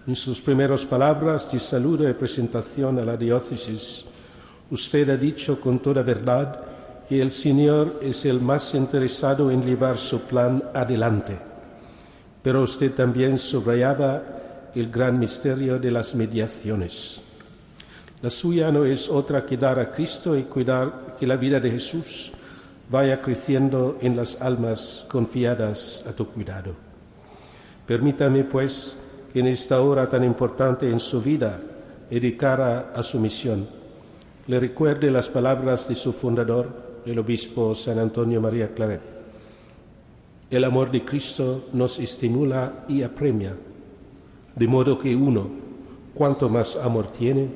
En 0.06 0.16
sus 0.16 0.42
primeras 0.42 0.86
palabras 0.86 1.50
de 1.52 1.60
saludo 1.60 2.10
y 2.10 2.14
presentación 2.14 3.00
a 3.00 3.06
la 3.06 3.16
diócesis, 3.16 4.09
usted 4.72 5.10
ha 5.10 5.18
dicho 5.18 5.60
con 5.60 5.80
toda 5.80 6.02
verdad 6.02 6.64
que 7.08 7.22
el 7.22 7.32
Señor 7.32 8.00
es 8.04 8.26
el 8.26 8.40
más 8.40 8.76
interesado 8.76 9.50
en 9.50 9.64
llevar 9.64 9.98
su 9.98 10.22
plan 10.22 10.64
adelante. 10.74 11.38
Pero 12.44 12.62
usted 12.62 12.92
también 12.94 13.40
subrayaba 13.40 14.22
el 14.76 14.92
gran 14.92 15.18
misterio 15.18 15.80
de 15.80 15.90
las 15.90 16.14
mediaciones. 16.14 17.22
La 18.22 18.30
suya 18.30 18.72
no 18.72 18.86
es 18.86 19.10
otra 19.10 19.46
que 19.46 19.58
dar 19.58 19.80
a 19.80 19.92
Cristo 19.92 20.38
y 20.38 20.44
cuidar 20.44 21.16
que 21.20 21.26
la 21.26 21.36
vida 21.36 21.60
de 21.60 21.72
Jesús 21.72 22.32
vaya 22.90 23.22
creciendo 23.22 23.98
en 24.02 24.16
las 24.16 24.42
almas 24.42 25.06
confiadas 25.10 26.04
a 26.08 26.14
tu 26.14 26.28
cuidado. 26.28 26.76
Permítame, 27.88 28.44
pues, 28.44 28.98
que 29.34 29.40
en 29.40 29.48
esta 29.48 29.82
hora 29.82 30.08
tan 30.10 30.24
importante 30.24 30.90
en 30.90 31.00
su 31.00 31.22
vida 31.22 31.60
dedicada 32.10 32.92
a 32.96 33.02
su 33.04 33.20
misión, 33.20 33.79
le 34.50 34.60
recuerde 34.60 35.12
las 35.12 35.30
palabras 35.30 35.88
de 35.88 35.94
su 35.94 36.12
fundador, 36.12 37.04
el 37.06 37.20
obispo 37.20 37.76
San 37.76 38.00
Antonio 38.00 38.42
María 38.42 38.74
Claret. 38.74 39.00
El 40.50 40.64
amor 40.64 40.90
de 40.90 41.06
Cristo 41.06 41.66
nos 41.72 42.00
estimula 42.00 42.84
y 42.88 43.04
apremia, 43.04 43.56
de 44.56 44.68
modo 44.68 44.98
que 44.98 45.16
uno, 45.16 45.48
cuanto 46.16 46.50
más 46.50 46.76
amor 46.78 47.12
tiene, 47.12 47.48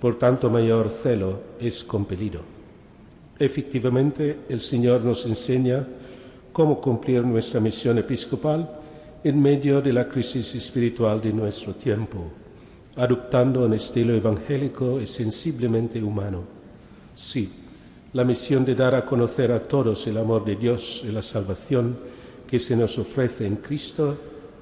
por 0.00 0.16
tanto 0.16 0.48
mayor 0.48 0.90
celo 0.90 1.40
es 1.58 1.82
compelido. 1.82 2.40
Efectivamente, 3.36 4.42
el 4.48 4.60
Señor 4.60 5.00
nos 5.00 5.26
enseña 5.26 5.84
cómo 6.52 6.80
cumplir 6.80 7.24
nuestra 7.24 7.58
misión 7.58 7.98
episcopal 7.98 8.78
en 9.24 9.42
medio 9.42 9.82
de 9.82 9.92
la 9.92 10.08
crisis 10.08 10.54
espiritual 10.54 11.20
de 11.20 11.32
nuestro 11.32 11.74
tiempo, 11.74 12.30
adoptando 12.98 13.64
un 13.64 13.74
estilo 13.74 14.12
evangélico 14.12 15.00
y 15.00 15.06
sensiblemente 15.06 16.02
humano. 16.02 16.42
Sí, 17.14 17.48
la 18.12 18.24
misión 18.24 18.64
de 18.64 18.74
dar 18.74 18.94
a 18.96 19.06
conocer 19.06 19.52
a 19.52 19.62
todos 19.62 20.06
el 20.08 20.18
amor 20.18 20.44
de 20.44 20.56
Dios 20.56 21.04
y 21.08 21.12
la 21.12 21.22
salvación 21.22 21.96
que 22.46 22.58
se 22.58 22.76
nos 22.76 22.98
ofrece 22.98 23.46
en 23.46 23.56
Cristo 23.56 24.16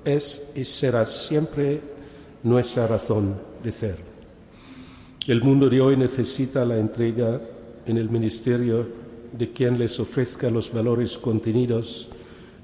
es 0.05 0.51
y 0.55 0.65
será 0.65 1.07
siempre 1.07 1.81
nuestra 2.43 2.87
razón 2.87 3.35
de 3.65 3.73
ser. 3.73 3.97
El 5.27 5.43
mundo 5.43 5.71
de 5.71 5.81
hoy 5.81 5.97
necesita 5.97 6.65
la 6.65 6.77
entrega 6.77 7.41
en 7.87 7.97
el 7.97 8.11
ministerio 8.11 8.87
de 9.33 9.51
quien 9.51 9.79
les 9.79 9.99
ofrezca 9.99 10.51
los 10.51 10.73
valores 10.73 11.17
contenidos 11.17 12.11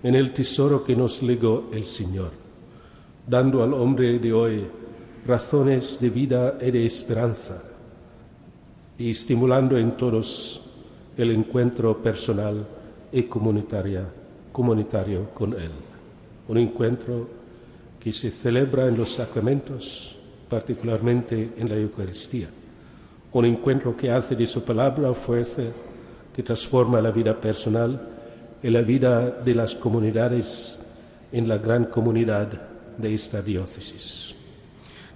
en 0.03 0.17
el 0.17 0.33
tesoro 0.33 0.85
que 0.85 0.95
nos 0.95 1.23
legó 1.23 1.71
el 1.73 1.87
Señor, 1.87 2.31
dando 3.27 3.63
al 3.63 3.73
hombre 3.73 4.19
de 4.19 4.33
hoy 4.33 4.65
razones 5.27 6.01
de 6.01 6.11
vida 6.11 6.59
y 6.61 6.71
de 6.71 6.85
esperanza 6.85 7.63
y 8.99 9.11
estimulando 9.11 9.79
en 9.79 9.97
todos 9.97 10.63
el 11.17 11.31
encuentro 11.31 11.97
personal 12.03 12.67
y 13.13 13.23
comunitaria, 13.25 14.05
comunitario 14.51 15.31
con 15.35 15.53
Él. 15.53 15.71
Un 16.49 16.59
encuentro 16.59 17.29
que 18.01 18.11
se 18.11 18.31
celebra 18.31 18.89
en 18.89 18.97
los 18.97 19.11
sacramentos, 19.11 20.19
particularmente 20.49 21.51
en 21.57 21.69
la 21.69 21.77
Eucaristía. 21.77 22.49
Un 23.33 23.45
encuentro 23.45 23.97
que 23.97 24.11
hace 24.11 24.35
de 24.35 24.47
su 24.47 24.63
palabra 24.63 25.15
fuerza 25.15 25.63
que 26.35 26.43
transforma 26.43 27.01
la 27.01 27.11
vida 27.11 27.39
personal 27.39 28.09
y 28.63 28.71
la 28.71 28.83
vida 28.83 29.31
de 29.31 29.55
las 29.55 29.75
comunidades 29.75 30.79
en 31.31 31.49
la 31.49 31.59
gran 31.59 31.87
comunidad 31.87 32.49
de 32.99 33.15
esta 33.15 33.41
diócesis. 33.41 34.42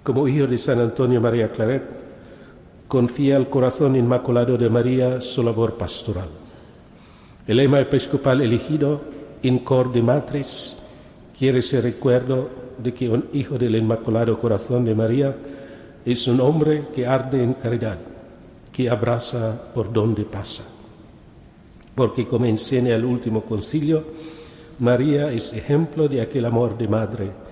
Como 0.07 0.29
hijo 0.29 0.47
de 0.47 0.57
San 0.57 0.79
Antonio 0.79 1.21
María 1.21 1.51
Claret, 1.51 1.83
confía 2.87 3.35
al 3.35 3.51
corazón 3.51 3.97
inmaculado 3.97 4.57
de 4.57 4.71
María 4.71 5.21
su 5.21 5.43
labor 5.43 5.75
pastoral. 5.75 6.29
El 7.45 7.57
lema 7.57 7.81
episcopal 7.81 8.41
elegido, 8.41 9.01
In 9.43 9.59
Cor 9.65 9.93
de 9.93 10.03
Matris, 10.03 10.77
quiere 11.37 11.61
ser 11.61 11.83
recuerdo 11.83 12.49
de 12.79 12.95
que 12.95 13.09
un 13.09 13.25
hijo 13.33 13.59
del 13.59 13.75
Inmaculado 13.75 14.39
Corazón 14.39 14.85
de 14.85 14.95
María 14.95 15.35
es 16.05 16.29
un 16.29 16.41
hombre 16.41 16.85
que 16.95 17.05
arde 17.05 17.43
en 17.43 17.55
caridad, 17.55 17.99
que 18.71 18.89
abraza 18.89 19.61
por 19.75 19.93
donde 19.93 20.25
pasa. 20.25 20.63
Porque 21.97 22.29
como 22.29 22.45
enseña 22.45 22.95
el 22.95 23.05
último 23.05 23.43
concilio, 23.43 24.05
María 24.79 25.33
es 25.33 25.53
ejemplo 25.53 26.07
de 26.07 26.21
aquel 26.21 26.45
amor 26.45 26.79
de 26.79 26.87
madre 26.87 27.46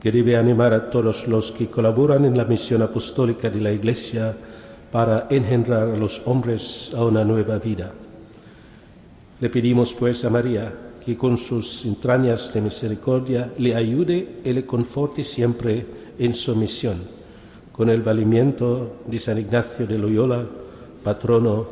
que 0.00 0.10
debe 0.10 0.36
animar 0.36 0.72
a 0.72 0.90
todos 0.90 1.28
los 1.28 1.52
que 1.52 1.68
colaboran 1.68 2.24
en 2.24 2.36
la 2.36 2.44
misión 2.44 2.80
apostólica 2.80 3.50
de 3.50 3.60
la 3.60 3.70
Iglesia 3.70 4.34
para 4.90 5.26
engendrar 5.30 5.88
a 5.88 5.96
los 5.96 6.22
hombres 6.24 6.92
a 6.96 7.04
una 7.04 7.22
nueva 7.22 7.58
vida. 7.58 7.92
Le 9.40 9.50
pedimos 9.50 9.94
pues 9.94 10.24
a 10.24 10.30
María 10.30 10.72
que 11.04 11.16
con 11.16 11.36
sus 11.36 11.84
entrañas 11.84 12.52
de 12.52 12.60
misericordia 12.60 13.52
le 13.58 13.74
ayude 13.74 14.40
y 14.44 14.52
le 14.52 14.66
conforte 14.66 15.22
siempre 15.22 15.86
en 16.18 16.34
su 16.34 16.56
misión, 16.56 16.98
con 17.72 17.88
el 17.88 18.02
valimiento 18.02 19.00
de 19.06 19.18
San 19.18 19.38
Ignacio 19.38 19.86
de 19.86 19.98
Loyola, 19.98 20.46
patrono 21.02 21.66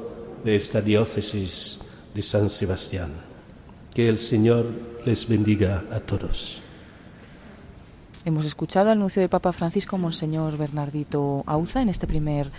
de 0.44 0.56
esta 0.56 0.80
diócesis 0.80 1.80
de 2.14 2.22
San 2.22 2.48
Sebastián. 2.48 3.10
Que 3.92 4.08
el 4.08 4.16
Señor 4.16 4.64
les 5.04 5.28
bendiga 5.28 5.84
a 5.90 6.00
todos. 6.00 6.62
Hemos 8.28 8.44
escuchado 8.44 8.90
al 8.90 8.98
anuncio 8.98 9.20
del 9.20 9.30
Papa 9.30 9.54
Francisco, 9.54 9.96
Monseñor 9.96 10.58
Bernardito 10.58 11.44
Auza, 11.46 11.80
en 11.80 11.88
este 11.88 12.06
primer 12.06 12.50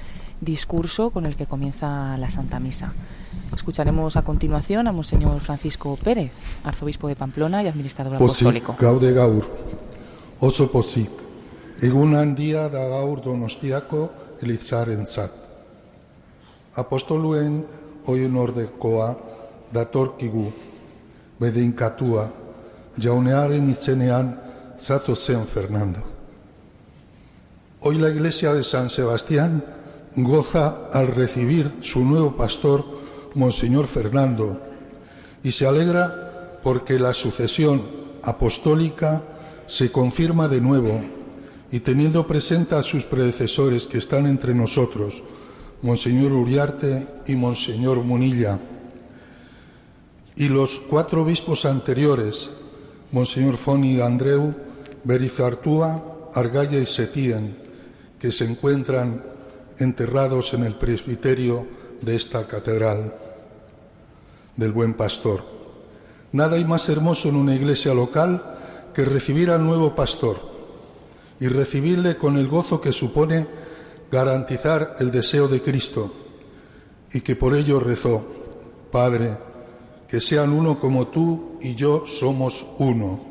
discurso 0.41 1.11
con 1.11 1.27
el 1.27 1.35
que 1.35 1.45
comienza 1.45 2.17
la 2.17 2.31
Santa 2.31 2.59
Misa. 2.59 2.91
Escucharemos 3.53 4.15
a 4.15 4.23
continuación 4.23 4.87
a 4.87 4.91
Monseñor 4.91 5.39
Francisco 5.41 5.95
Pérez, 6.03 6.31
arzobispo 6.63 7.07
de 7.07 7.15
Pamplona 7.15 7.61
y 7.61 7.67
administrador 7.67 8.15
apostólico. 8.15 8.75
gaude 8.79 9.13
gaur, 9.13 9.45
oso 10.39 10.71
pozik, 10.71 11.11
egun 11.83 12.15
handia 12.15 12.67
da 12.67 12.87
gaur 12.87 13.21
donostiako. 13.21 14.09
Apostoluen 16.73 17.67
oien 18.07 18.35
ordekoa 18.35 19.19
datorkigu, 19.71 20.51
bedeinkatua, 21.39 22.31
jaunearen 22.97 23.69
itzenean 23.69 24.48
zato 24.79 25.15
zen 25.15 25.45
Fernando. 25.45 25.99
Hoy 27.81 27.97
la 27.97 28.09
iglesia 28.09 28.53
de 28.53 28.63
San 28.63 28.89
Sebastián 28.89 29.63
goza 30.15 30.89
al 30.93 31.07
recibir 31.07 31.69
su 31.81 32.03
nuevo 32.03 32.35
pastor, 32.35 32.85
Monseñor 33.35 33.87
Fernando, 33.87 34.61
y 35.43 35.51
se 35.51 35.67
alegra 35.67 36.59
porque 36.63 36.97
la 36.97 37.13
sucesión 37.13 37.81
apostólica 38.23 39.23
se 39.65 39.91
confirma 39.91 40.47
de 40.47 40.61
nuevo 40.61 41.01
y 41.71 41.81
teniendo 41.81 42.25
presente 42.25 42.75
a 42.75 42.83
sus 42.83 43.05
predecesores 43.05 43.85
que 43.85 43.99
están 43.99 44.25
entre 44.25 44.55
nosotros, 44.55 45.23
Monseñor 45.81 46.31
Uriarte 46.31 47.05
y 47.27 47.35
Monseñor 47.35 47.97
Munilla, 48.03 48.59
y 50.35 50.47
los 50.47 50.79
cuatro 50.79 51.23
obispos 51.23 51.65
anteriores, 51.65 52.49
Monseñor 53.11 53.57
Foni 53.57 53.99
Andreu, 53.99 54.68
Berizartúa, 55.03 56.29
Argaya 56.33 56.79
y 56.79 56.85
Setien, 56.85 57.57
que 58.19 58.31
se 58.31 58.45
encuentran 58.45 59.23
enterrados 59.77 60.53
en 60.53 60.63
el 60.63 60.75
presbiterio 60.75 61.65
de 62.01 62.15
esta 62.15 62.45
catedral 62.47 63.15
del 64.55 64.71
Buen 64.71 64.93
Pastor. 64.93 65.43
Nada 66.31 66.57
hay 66.57 66.65
más 66.65 66.87
hermoso 66.89 67.29
en 67.29 67.35
una 67.35 67.55
iglesia 67.55 67.93
local 67.93 68.57
que 68.93 69.05
recibir 69.05 69.49
al 69.49 69.65
nuevo 69.65 69.95
pastor 69.95 70.37
y 71.39 71.47
recibirle 71.47 72.17
con 72.17 72.37
el 72.37 72.47
gozo 72.47 72.81
que 72.81 72.91
supone 72.91 73.47
garantizar 74.11 74.95
el 74.99 75.11
deseo 75.11 75.47
de 75.47 75.61
Cristo 75.61 76.11
y 77.13 77.21
que 77.21 77.35
por 77.35 77.55
ello 77.55 77.79
rezó, 77.79 78.25
Padre, 78.91 79.37
que 80.07 80.19
sean 80.19 80.51
uno 80.51 80.79
como 80.79 81.07
tú 81.07 81.57
y 81.61 81.75
yo 81.75 82.05
somos 82.05 82.65
uno. 82.79 83.28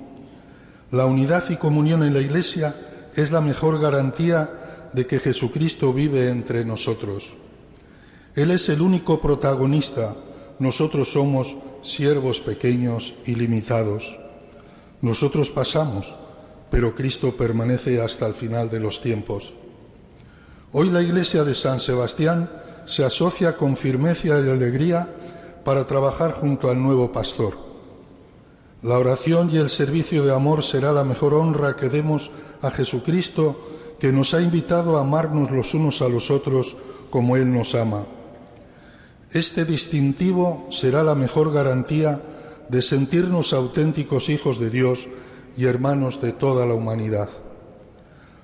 La 0.90 1.04
unidad 1.04 1.44
y 1.50 1.56
comunión 1.56 2.02
en 2.02 2.14
la 2.14 2.20
Iglesia 2.20 2.74
es 3.14 3.30
la 3.30 3.42
mejor 3.42 3.78
garantía 3.78 4.88
de 4.92 5.06
que 5.06 5.20
Jesucristo 5.20 5.92
vive 5.92 6.28
entre 6.30 6.64
nosotros. 6.64 7.36
Él 8.34 8.50
es 8.50 8.68
el 8.70 8.80
único 8.80 9.20
protagonista, 9.20 10.14
nosotros 10.58 11.12
somos 11.12 11.56
siervos 11.82 12.40
pequeños 12.40 13.14
y 13.26 13.34
limitados. 13.34 14.18
Nosotros 15.02 15.50
pasamos, 15.50 16.14
pero 16.70 16.94
Cristo 16.94 17.36
permanece 17.36 18.00
hasta 18.00 18.26
el 18.26 18.34
final 18.34 18.70
de 18.70 18.80
los 18.80 19.02
tiempos. 19.02 19.52
Hoy 20.72 20.88
la 20.90 21.02
iglesia 21.02 21.44
de 21.44 21.54
San 21.54 21.80
Sebastián 21.80 22.50
se 22.86 23.04
asocia 23.04 23.56
con 23.56 23.76
firmeza 23.76 24.28
y 24.28 24.30
alegría 24.30 25.08
para 25.64 25.84
trabajar 25.84 26.32
junto 26.32 26.70
al 26.70 26.82
nuevo 26.82 27.12
pastor. 27.12 27.67
La 28.82 28.96
oración 28.96 29.50
y 29.52 29.56
el 29.56 29.70
servicio 29.70 30.24
de 30.24 30.32
amor 30.32 30.62
será 30.62 30.92
la 30.92 31.02
mejor 31.02 31.34
honra 31.34 31.74
que 31.74 31.88
demos 31.88 32.30
a 32.62 32.70
Jesucristo 32.70 33.58
que 33.98 34.12
nos 34.12 34.34
ha 34.34 34.40
invitado 34.40 34.96
a 34.96 35.00
amarnos 35.00 35.50
los 35.50 35.74
unos 35.74 36.00
a 36.00 36.08
los 36.08 36.30
otros 36.30 36.76
como 37.10 37.36
Él 37.36 37.52
nos 37.52 37.74
ama. 37.74 38.06
Este 39.32 39.64
distintivo 39.64 40.68
será 40.70 41.02
la 41.02 41.16
mejor 41.16 41.52
garantía 41.52 42.22
de 42.68 42.80
sentirnos 42.80 43.52
auténticos 43.52 44.28
hijos 44.28 44.60
de 44.60 44.70
Dios 44.70 45.08
y 45.56 45.64
hermanos 45.64 46.20
de 46.20 46.30
toda 46.30 46.64
la 46.64 46.74
humanidad. 46.74 47.28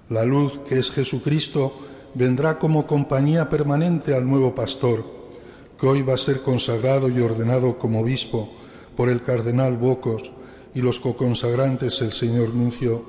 La 0.09 0.25
luz 0.25 0.59
que 0.69 0.81
es 0.81 0.91
Jesucristo 0.91 1.79
vendrá 2.15 2.59
como 2.59 2.89
compañía 2.89 3.49
permanente 3.49 4.17
al 4.17 4.29
nuevo 4.29 4.53
pastor, 4.53 5.05
que 5.79 5.87
hoy 5.87 6.03
va 6.03 6.15
a 6.15 6.19
ser 6.19 6.43
consagrado 6.43 7.09
y 7.09 7.21
ordenado 7.21 7.79
como 7.79 8.01
obispo 8.01 8.51
por 8.97 9.09
el 9.09 9.23
cardenal 9.23 9.77
Bocos 9.77 10.33
y 10.75 10.81
los 10.81 11.01
coconsagrantes 11.01 12.01
el 12.01 12.13
señor 12.13 12.55
Nuncio 12.55 13.05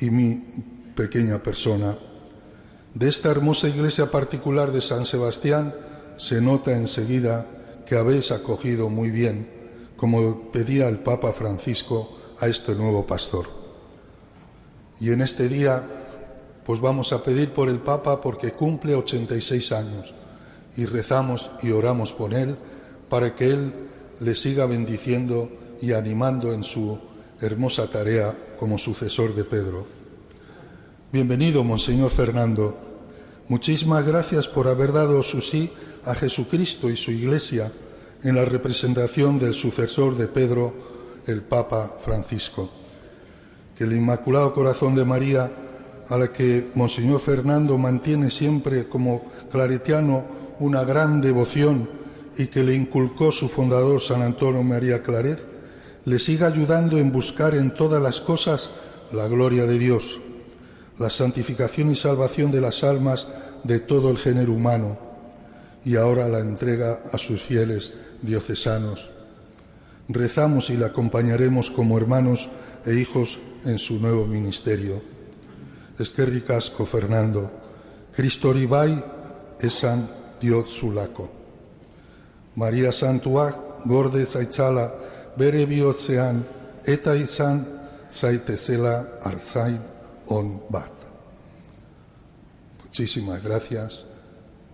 y 0.00 0.10
mi 0.10 0.42
pequeña 0.94 1.42
persona. 1.42 1.96
De 2.94 3.08
esta 3.08 3.30
hermosa 3.30 3.68
iglesia 3.68 4.10
particular 4.10 4.72
de 4.72 4.80
San 4.80 5.04
Sebastián 5.04 5.74
se 6.16 6.40
nota 6.40 6.72
enseguida 6.72 7.46
que 7.86 7.96
habéis 7.96 8.32
acogido 8.32 8.88
muy 8.88 9.10
bien, 9.10 9.48
como 9.96 10.50
pedía 10.50 10.88
el 10.88 10.98
Papa 10.98 11.32
Francisco 11.32 12.16
a 12.40 12.48
este 12.48 12.74
nuevo 12.74 13.06
pastor. 13.06 13.46
Y 15.00 15.10
en 15.10 15.20
este 15.20 15.48
día, 15.48 15.82
pues 16.64 16.80
vamos 16.80 17.12
a 17.12 17.22
pedir 17.22 17.50
por 17.50 17.68
el 17.68 17.78
Papa 17.78 18.20
porque 18.20 18.52
cumple 18.52 18.94
86 18.94 19.72
años 19.72 20.14
y 20.76 20.86
rezamos 20.86 21.50
y 21.62 21.70
oramos 21.70 22.12
por 22.12 22.34
él 22.34 22.56
para 23.08 23.34
que 23.34 23.50
él 23.50 23.72
le 24.20 24.34
siga 24.34 24.66
bendiciendo 24.66 25.50
y 25.80 25.92
animando 25.92 26.52
en 26.52 26.64
su 26.64 26.98
hermosa 27.40 27.90
tarea 27.90 28.34
como 28.58 28.78
sucesor 28.78 29.34
de 29.34 29.44
Pedro. 29.44 29.86
Bienvenido, 31.12 31.62
Monseñor 31.64 32.10
Fernando. 32.10 32.76
Muchísimas 33.48 34.06
gracias 34.06 34.48
por 34.48 34.68
haber 34.68 34.92
dado 34.92 35.22
su 35.22 35.40
sí 35.40 35.70
a 36.04 36.14
Jesucristo 36.14 36.88
y 36.88 36.96
su 36.96 37.10
Iglesia 37.10 37.70
en 38.22 38.34
la 38.34 38.44
representación 38.44 39.38
del 39.38 39.54
sucesor 39.54 40.16
de 40.16 40.28
Pedro, 40.28 40.74
el 41.26 41.42
Papa 41.42 41.96
Francisco. 42.00 42.70
Que 43.76 43.84
el 43.84 43.92
Inmaculado 43.92 44.54
Corazón 44.54 44.94
de 44.94 45.04
María, 45.04 45.52
a 46.08 46.16
la 46.16 46.32
que 46.32 46.70
Monseñor 46.74 47.20
Fernando 47.20 47.76
mantiene 47.76 48.30
siempre 48.30 48.88
como 48.88 49.26
claretiano 49.50 50.24
una 50.58 50.84
gran 50.84 51.20
devoción 51.20 52.05
y 52.38 52.48
que 52.48 52.62
le 52.62 52.74
inculcó 52.74 53.32
su 53.32 53.48
fundador 53.48 54.00
San 54.00 54.22
Antonio 54.22 54.62
María 54.62 55.02
Claret, 55.02 55.38
le 56.04 56.18
siga 56.18 56.46
ayudando 56.46 56.98
en 56.98 57.10
buscar 57.10 57.54
en 57.54 57.74
todas 57.74 58.00
las 58.02 58.20
cosas 58.20 58.70
la 59.12 59.26
gloria 59.26 59.66
de 59.66 59.78
Dios, 59.78 60.20
la 60.98 61.10
santificación 61.10 61.90
y 61.90 61.96
salvación 61.96 62.50
de 62.50 62.60
las 62.60 62.84
almas 62.84 63.28
de 63.64 63.80
todo 63.80 64.10
el 64.10 64.18
género 64.18 64.52
humano 64.52 64.98
y 65.84 65.94
ahora 65.94 66.28
la 66.28 66.40
entrega 66.40 67.00
a 67.12 67.16
sus 67.18 67.40
fieles 67.40 67.94
diocesanos. 68.20 69.08
Rezamos 70.08 70.70
y 70.70 70.76
le 70.76 70.84
acompañaremos 70.84 71.70
como 71.70 71.96
hermanos 71.96 72.50
e 72.84 72.94
hijos 72.94 73.38
en 73.64 73.78
su 73.78 74.00
nuevo 74.00 74.26
ministerio. 74.26 75.00
Es 75.98 76.10
que 76.10 76.26
ricasco, 76.26 76.86
Fernando. 76.86 77.50
Cristo 78.12 78.52
ribai 78.52 79.02
esan 79.60 80.10
Dios 80.40 80.70
sulako. 80.70 81.45
María 82.56 82.92
Santuak 82.92 83.84
gorde 83.84 84.24
zaitzala 84.26 84.88
bere 85.36 85.66
bihotzean 85.68 86.42
eta 86.88 87.14
izan 87.14 87.64
zaitezela 88.10 89.20
arzain 89.22 89.78
on 90.28 90.60
bat. 90.70 90.92
Muchísimas 92.84 93.42
gracias 93.42 94.06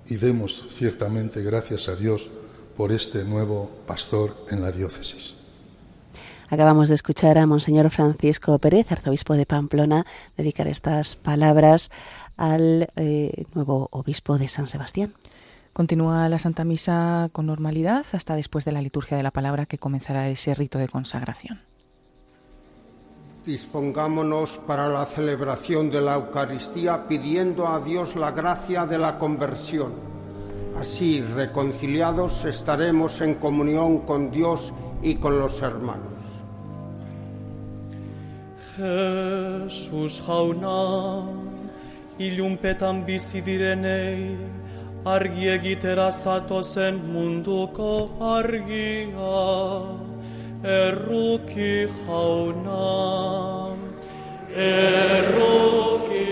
y 0.07 0.17
demos 0.17 0.69
ciertamente 0.71 1.43
gracias 1.43 1.89
a 1.89 1.97
Dios 1.97 2.31
por 2.77 2.93
este 2.93 3.25
nuevo 3.25 3.71
pastor 3.87 4.37
en 4.51 4.63
la 4.63 4.71
diócesis. 4.71 5.35
Acabamos 6.49 6.89
de 6.89 6.95
escuchar 6.95 7.39
a 7.39 7.47
Monseñor 7.47 7.91
Francisco 7.91 8.59
Pérez, 8.59 8.93
arzobispo 8.93 9.35
de 9.35 9.47
Pamplona, 9.47 10.07
dedicar 10.37 10.69
estas 10.69 11.17
palabras 11.17 11.91
al 12.37 12.91
eh, 12.97 13.45
nuevo 13.55 13.89
obispo 13.91 14.37
de 14.39 14.49
San 14.49 14.69
Sebastián. 14.69 15.15
Continúa 15.73 16.29
la 16.29 16.39
Santa 16.39 16.65
Misa 16.65 17.31
con 17.33 17.47
normalidad 17.47 18.05
hasta 18.13 18.35
después 18.37 18.65
de 18.65 18.73
la 18.73 18.83
liturgia 18.83 19.17
de 19.17 19.23
la 19.23 19.31
palabra 19.31 19.65
que 19.65 19.79
comenzará 19.79 20.29
ese 20.29 20.55
rito 20.55 20.79
de 20.79 20.89
consagración. 20.89 21.63
Dispongámonos 23.47 24.61
para 24.67 24.89
la 24.89 25.05
celebración 25.07 25.91
de 25.91 26.01
la 26.01 26.15
Eucaristía 26.15 27.09
pidiendo 27.09 27.67
a 27.67 27.81
Dios 27.81 28.17
la 28.17 28.31
gracia 28.31 28.87
de 28.87 28.99
la 28.99 29.19
conversión. 29.19 29.95
Así, 30.79 31.23
reconciliados, 31.23 32.45
estaremos 32.45 33.21
en 33.21 33.35
comunión 33.35 34.01
con 34.01 34.31
Dios 34.31 34.73
y 35.03 35.17
con 35.17 35.39
los 35.39 35.61
hermanos. 35.63 36.13
Direnei, 43.45 44.37
argi 45.05 45.49
egitera 45.51 46.11
zatozen 46.13 47.01
munduko 47.13 48.11
argia, 48.23 49.33
erruki 50.63 51.89
jauna, 52.05 53.75
erruki. 54.55 56.27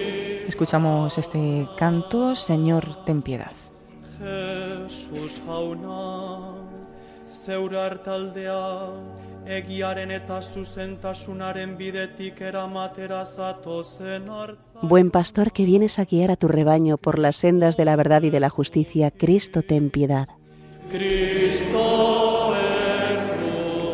Escuchamos 0.47 1.19
este 1.19 1.67
canto, 1.77 2.37
Señor, 2.37 3.05
ten 3.05 3.23
piedad. 3.23 3.53
Jesus 4.19 5.41
jauna, 5.45 6.55
zeurar 7.31 7.99
taldea, 8.05 8.91
egiaren 9.51 10.11
eta 10.11 10.41
zuzentasunaren 10.43 11.77
bidetik 11.77 12.41
eramatera 12.41 13.25
zatozen 13.25 14.29
hartza. 14.29 14.79
Buen 14.83 15.11
pastor 15.11 15.53
que 15.53 15.65
vienes 15.65 15.99
a 15.99 16.05
guiar 16.05 16.31
a 16.31 16.37
tu 16.37 16.49
rebaño 16.49 16.97
por 16.97 17.19
las 17.19 17.37
sendas 17.37 17.77
de 17.77 17.85
la 17.85 17.97
verdad 17.97 18.23
y 18.23 18.31
de 18.31 18.41
la 18.41 18.51
justicia, 18.51 19.11
Cristo 19.11 19.63
ten 19.63 19.91
piedad. 19.91 20.29
Cristo 20.91 22.21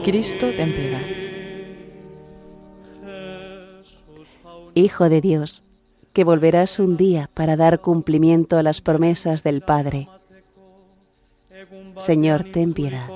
Cristo, 0.07 0.47
ten 0.57 0.73
piedad. 0.73 1.01
Hijo 4.75 5.09
de 5.09 5.21
Dios, 5.21 5.65
que 6.13 6.23
volverás 6.23 6.79
un 6.79 6.97
día 6.97 7.29
para 7.35 7.57
dar 7.57 7.81
cumplimiento 7.81 8.57
a 8.57 8.63
las 8.63 8.81
promesas 8.81 9.43
del 9.43 9.63
Padre. 9.63 10.09
Señor, 11.97 12.45
ten 12.53 12.75
piedad. 12.75 13.09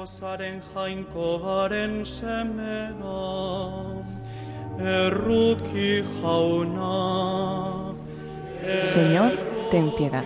Señor, 8.83 9.33
ten 9.70 9.90
piedad. 9.94 10.24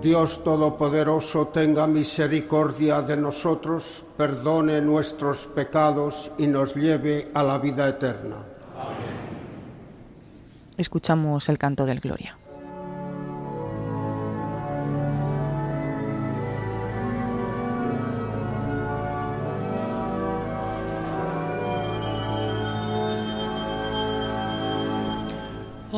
Dios 0.00 0.42
Todopoderoso 0.44 1.48
tenga 1.48 1.86
misericordia 1.86 3.02
de 3.02 3.16
nosotros, 3.16 4.04
perdone 4.16 4.80
nuestros 4.80 5.46
pecados 5.46 6.30
y 6.38 6.46
nos 6.46 6.74
lleve 6.74 7.30
a 7.34 7.42
la 7.42 7.58
vida 7.58 7.88
eterna. 7.88 8.36
Escuchamos 10.76 11.48
el 11.50 11.58
canto 11.58 11.84
del 11.84 12.00
Gloria. 12.00 12.39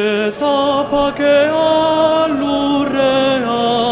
eta 0.04 0.86
pakea 0.92 2.30
lurrean 2.40 3.85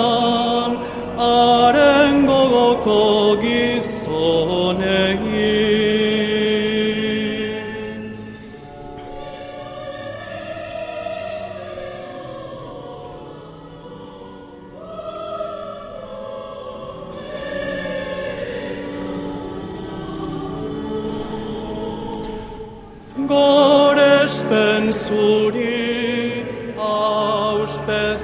suri 24.94 26.46
auste 26.78 28.18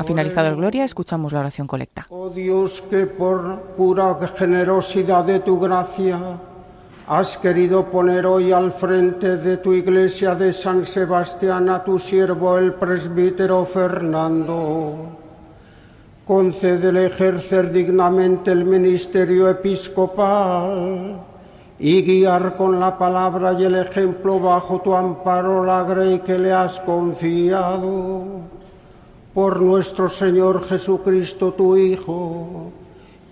Ha 0.00 0.02
finalizado 0.02 0.48
el 0.48 0.56
Gloria, 0.56 0.84
escuchamos 0.84 1.30
la 1.34 1.40
oración 1.40 1.66
colecta. 1.66 2.06
Oh 2.08 2.30
Dios, 2.30 2.82
que 2.88 3.04
por 3.04 3.60
pura 3.76 4.16
generosidad 4.34 5.24
de 5.24 5.40
tu 5.40 5.60
gracia 5.60 6.18
has 7.06 7.36
querido 7.36 7.84
poner 7.84 8.26
hoy 8.26 8.50
al 8.50 8.72
frente 8.72 9.36
de 9.36 9.58
tu 9.58 9.74
iglesia 9.74 10.34
de 10.34 10.54
San 10.54 10.86
Sebastián 10.86 11.68
a 11.68 11.84
tu 11.84 11.98
siervo 11.98 12.56
el 12.56 12.72
presbítero 12.72 13.62
Fernando. 13.66 15.18
Concédele 16.24 17.04
ejercer 17.04 17.70
dignamente 17.70 18.52
el 18.52 18.64
ministerio 18.64 19.50
episcopal 19.50 21.20
y 21.78 22.00
guiar 22.00 22.56
con 22.56 22.80
la 22.80 22.96
palabra 22.96 23.52
y 23.52 23.64
el 23.64 23.74
ejemplo 23.74 24.40
bajo 24.40 24.80
tu 24.80 24.94
amparo 24.94 25.62
la 25.62 25.82
grey 25.82 26.20
que 26.20 26.38
le 26.38 26.54
has 26.54 26.80
confiado 26.80 28.59
por 29.40 29.62
nuestro 29.62 30.10
Señor 30.10 30.62
Jesucristo, 30.66 31.54
tu 31.54 31.74
Hijo, 31.74 32.70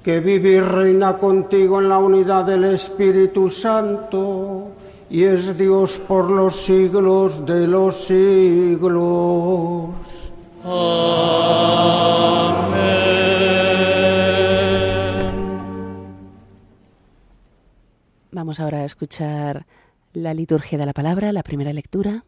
que 0.03 0.21
vive 0.21 0.53
y 0.53 0.61
reina 0.61 1.19
contigo 1.19 1.83
en 1.83 1.91
la 1.91 1.99
unidad 1.99 2.47
del 2.47 2.65
Espíritu 2.65 3.51
Santo 3.51 4.69
y 5.11 5.25
es 5.25 5.59
Dios 5.59 6.01
por 6.09 6.31
los 6.31 6.57
siglos 6.57 7.45
de 7.45 7.67
los 7.67 7.95
siglos. 7.95 9.91
Vamos 18.33 18.61
ahora 18.61 18.79
a 18.79 18.85
escuchar 18.87 19.67
la 20.15 20.33
liturgia 20.33 20.79
de 20.79 20.87
la 20.87 20.95
palabra, 20.95 21.33
la 21.33 21.43
primera 21.43 21.75
lectura. 21.75 22.25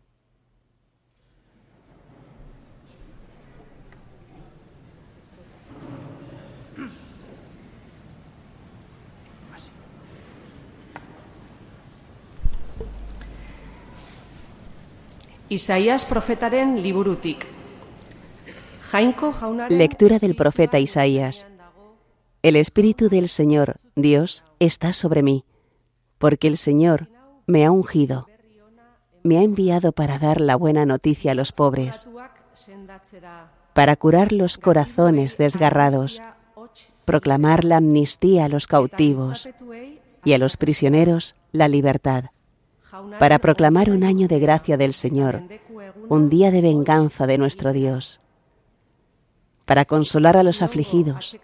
Isaías 15.51 16.05
profetaren 16.05 16.81
liburutik. 16.81 17.45
Jainko 18.83 19.33
jaunaren 19.33 19.79
Lectura 19.79 20.21
del 20.21 20.37
profeta 20.37 20.79
Isaías. 20.79 21.45
El 22.45 22.55
Espíritu 22.55 23.09
del 23.09 23.29
Señor, 23.29 23.75
Dios, 23.97 24.45
está 24.61 24.93
sobre 24.93 25.25
mí, 25.25 25.45
porque 26.19 26.47
el 26.47 26.57
Señor 26.57 27.09
me 27.47 27.65
ha 27.67 27.73
ungido, 27.73 28.29
me 29.25 29.39
ha 29.39 29.43
enviado 29.43 29.91
para 29.91 30.21
dar 30.21 30.41
la 30.41 30.55
buena 30.55 30.87
noticia 30.87 31.33
a 31.33 31.35
los 31.35 31.51
pobres, 31.51 32.07
para 33.75 33.97
curar 33.97 34.31
los 34.31 34.57
corazones 34.57 35.37
desgarrados, 35.37 36.23
proclamar 37.05 37.65
la 37.65 37.79
amnistía 37.79 38.45
a 38.45 38.49
los 38.49 38.69
cautivos 38.69 39.49
y 40.25 40.33
a 40.33 40.39
los 40.39 40.57
prisioneros 40.57 41.35
la 41.51 41.67
libertad, 41.67 42.27
para 43.19 43.39
proclamar 43.39 43.91
un 43.91 44.05
año 44.05 44.29
de 44.29 44.39
gracia 44.39 44.77
del 44.77 44.95
Señor, 44.95 45.43
un 46.09 46.29
día 46.29 46.51
de 46.51 46.61
venganza 46.61 47.27
de 47.27 47.39
nuestro 47.39 47.73
Dios, 47.73 48.21
para 49.65 49.85
consolar 49.85 50.37
a 50.37 50.43
los 50.43 50.63
afligidos, 50.63 51.39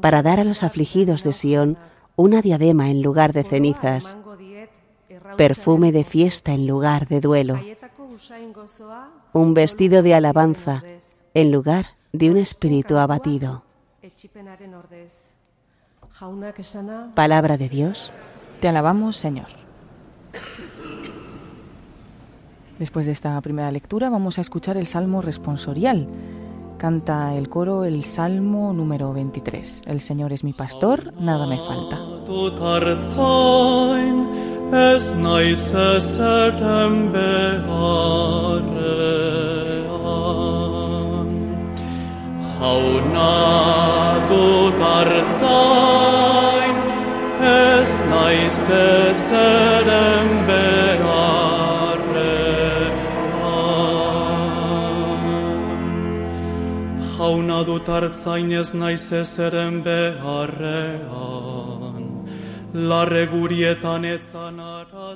para 0.00 0.22
dar 0.22 0.40
a 0.40 0.44
los 0.44 0.62
afligidos 0.62 1.22
de 1.24 1.32
Sión 1.32 1.78
una 2.16 2.42
diadema 2.42 2.90
en 2.90 3.02
lugar 3.02 3.32
de 3.32 3.44
cenizas, 3.44 4.16
perfume 5.36 5.92
de 5.92 6.04
fiesta 6.04 6.52
en 6.52 6.66
lugar 6.66 7.08
de 7.08 7.20
duelo, 7.20 7.60
un 9.32 9.54
vestido 9.54 10.02
de 10.02 10.14
alabanza 10.14 10.82
en 11.34 11.52
lugar 11.52 11.86
de 12.12 12.30
un 12.30 12.36
espíritu 12.36 12.98
abatido. 12.98 13.64
Palabra 17.14 17.56
de 17.56 17.68
Dios. 17.68 18.12
Te 18.60 18.68
alabamos, 18.68 19.16
Señor. 19.16 19.59
Después 22.78 23.04
de 23.06 23.12
esta 23.12 23.38
primera 23.42 23.70
lectura 23.70 24.08
vamos 24.08 24.38
a 24.38 24.40
escuchar 24.40 24.76
el 24.78 24.86
Salmo 24.86 25.20
responsorial. 25.20 26.08
Canta 26.78 27.34
el 27.34 27.50
coro 27.50 27.84
el 27.84 28.04
Salmo 28.04 28.72
número 28.72 29.12
23. 29.12 29.82
El 29.84 30.00
Señor 30.00 30.32
es 30.32 30.44
mi 30.44 30.54
pastor, 30.54 31.12
nada 31.20 31.46
me 31.46 31.58
falta. 31.58 31.98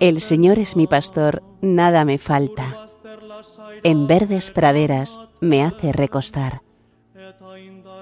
El 0.01 0.21
Señor 0.23 0.59
es 0.59 0.75
mi 0.75 0.87
pastor, 0.87 1.43
nada 1.61 2.07
me 2.07 2.17
falta. 2.17 2.75
En 3.83 4.07
verdes 4.07 4.51
praderas 4.51 5.21
me 5.43 5.62
hace 5.62 5.93
recostar. 5.93 6.62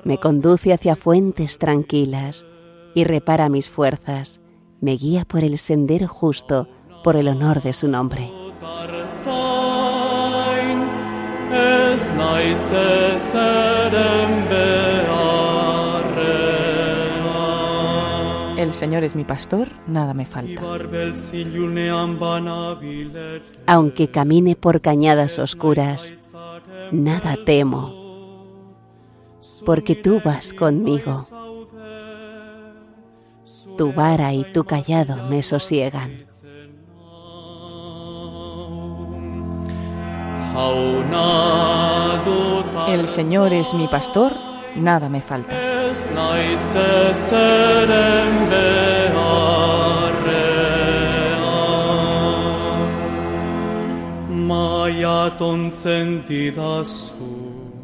Me 0.04 0.18
conduce 0.18 0.72
hacia 0.72 0.94
fuentes 0.94 1.58
tranquilas 1.58 2.46
y 2.94 3.02
repara 3.02 3.48
mis 3.48 3.68
fuerzas. 3.68 4.41
Me 4.82 4.96
guía 4.96 5.24
por 5.24 5.44
el 5.44 5.58
sendero 5.58 6.08
justo 6.08 6.66
por 7.04 7.14
el 7.14 7.28
honor 7.28 7.62
de 7.62 7.72
su 7.72 7.86
nombre. 7.86 8.28
El 18.58 18.72
Señor 18.72 19.04
es 19.04 19.14
mi 19.14 19.22
pastor, 19.22 19.68
nada 19.86 20.14
me 20.14 20.26
falta. 20.26 20.60
Aunque 23.66 24.10
camine 24.10 24.56
por 24.56 24.80
cañadas 24.80 25.38
oscuras, 25.38 26.12
nada 26.90 27.36
temo, 27.46 28.48
porque 29.64 29.94
tú 29.94 30.20
vas 30.24 30.52
conmigo. 30.52 31.14
Tu 33.82 33.92
vara 33.92 34.32
y 34.32 34.44
tu 34.44 34.62
callado 34.62 35.28
me 35.28 35.42
sosiegan. 35.42 36.24
El 42.88 43.08
Señor 43.08 43.52
es 43.52 43.74
mi 43.74 43.88
pastor, 43.88 44.30
nada 44.76 45.08
me 45.08 45.20
falta. 45.20 45.56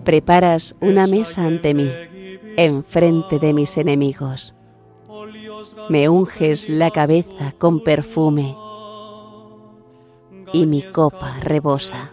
Preparas 0.05 0.77
una 0.79 1.07
mesa 1.09 1.45
ante 1.45 1.75
mí, 1.75 1.91
enfrente 2.57 3.41
de 3.41 3.53
mis 3.53 3.77
enemigos. 3.77 4.55
Me 5.89 6.09
unges 6.09 6.69
la 6.69 6.91
cabeza 6.91 7.53
con 7.59 7.81
perfume 7.81 8.57
y 10.53 10.67
mi 10.67 10.83
copa 10.83 11.39
rebosa. 11.41 12.13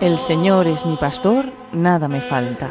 El 0.00 0.18
Señor 0.18 0.66
es 0.66 0.84
mi 0.84 0.96
pastor, 0.96 1.46
nada 1.72 2.08
me 2.08 2.20
falta. 2.20 2.70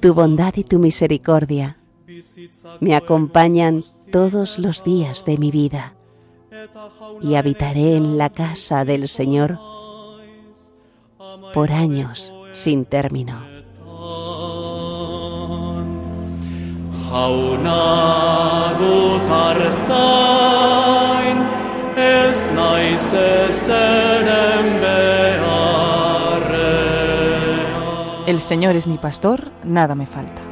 Tu 0.00 0.14
bondad 0.14 0.54
y 0.56 0.64
tu 0.64 0.78
misericordia 0.78 1.79
me 2.80 2.94
acompañan 2.94 3.82
todos 4.10 4.58
los 4.58 4.84
días 4.84 5.24
de 5.24 5.38
mi 5.38 5.50
vida 5.50 5.94
y 7.22 7.34
habitaré 7.34 7.96
en 7.96 8.18
la 8.18 8.30
casa 8.30 8.84
del 8.84 9.08
Señor 9.08 9.58
por 11.54 11.72
años 11.72 12.34
sin 12.52 12.84
término. 12.84 13.40
El 28.26 28.40
Señor 28.40 28.76
es 28.76 28.86
mi 28.86 28.98
pastor, 28.98 29.50
nada 29.64 29.94
me 29.96 30.06
falta. 30.06 30.49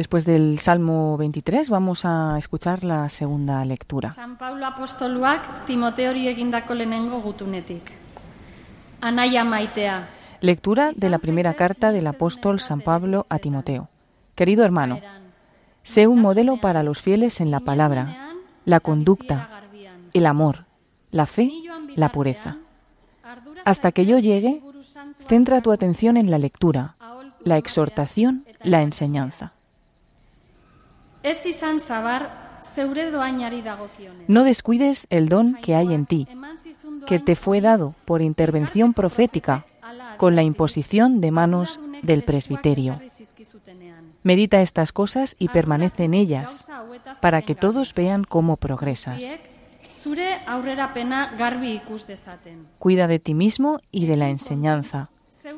Después 0.00 0.24
del 0.24 0.58
Salmo 0.58 1.18
23 1.18 1.68
vamos 1.68 2.06
a 2.06 2.38
escuchar 2.38 2.84
la 2.84 3.10
segunda 3.10 3.62
lectura. 3.66 4.08
San 4.08 4.38
Pablo 4.38 4.64
apostoluak 4.64 5.66
Timoteori 5.66 6.26
egindako 6.26 6.74
lehenengo 6.74 7.20
gutunetik. 7.20 7.92
Anaia 9.02 9.44
maitea. 9.44 10.08
Lectura 10.40 10.92
de 10.96 11.10
la 11.10 11.18
primera 11.18 11.52
carta 11.52 11.92
del 11.92 12.06
apóstol 12.06 12.60
San 12.60 12.80
Pablo 12.80 13.26
a 13.28 13.40
Timoteo. 13.40 13.90
Querido 14.34 14.64
hermano, 14.64 15.00
sé 15.82 16.06
un 16.06 16.22
modelo 16.22 16.56
para 16.56 16.82
los 16.82 17.02
fieles 17.02 17.42
en 17.42 17.50
la 17.50 17.60
palabra, 17.60 18.32
la 18.64 18.80
conducta, 18.80 19.50
el 20.14 20.24
amor, 20.24 20.64
la 21.10 21.26
fe, 21.26 21.52
la 21.94 22.10
pureza. 22.10 22.56
Hasta 23.66 23.92
que 23.92 24.06
yo 24.06 24.18
llegue, 24.18 24.62
centra 25.28 25.60
tu 25.60 25.70
atención 25.72 26.16
en 26.16 26.30
la 26.30 26.38
lectura, 26.38 26.96
la 27.44 27.58
exhortación, 27.58 28.46
la 28.62 28.80
enseñanza. 28.80 29.52
No 34.28 34.44
descuides 34.44 35.06
el 35.10 35.28
don 35.28 35.54
que 35.54 35.74
hay 35.74 35.94
en 35.94 36.06
ti, 36.06 36.28
que 37.06 37.18
te 37.18 37.36
fue 37.36 37.60
dado 37.60 37.94
por 38.04 38.22
intervención 38.22 38.94
profética 38.94 39.66
con 40.16 40.36
la 40.36 40.42
imposición 40.42 41.20
de 41.20 41.30
manos 41.30 41.80
del 42.02 42.22
presbiterio. 42.22 43.00
Medita 44.22 44.62
estas 44.62 44.92
cosas 44.92 45.34
y 45.38 45.48
permanece 45.48 46.04
en 46.04 46.14
ellas, 46.14 46.66
para 47.20 47.42
que 47.42 47.54
todos 47.54 47.94
vean 47.94 48.24
cómo 48.24 48.56
progresas. 48.56 49.22
Cuida 52.78 53.06
de 53.06 53.18
ti 53.18 53.34
mismo 53.34 53.80
y 53.90 54.06
de 54.06 54.16
la 54.16 54.28
enseñanza. 54.28 55.10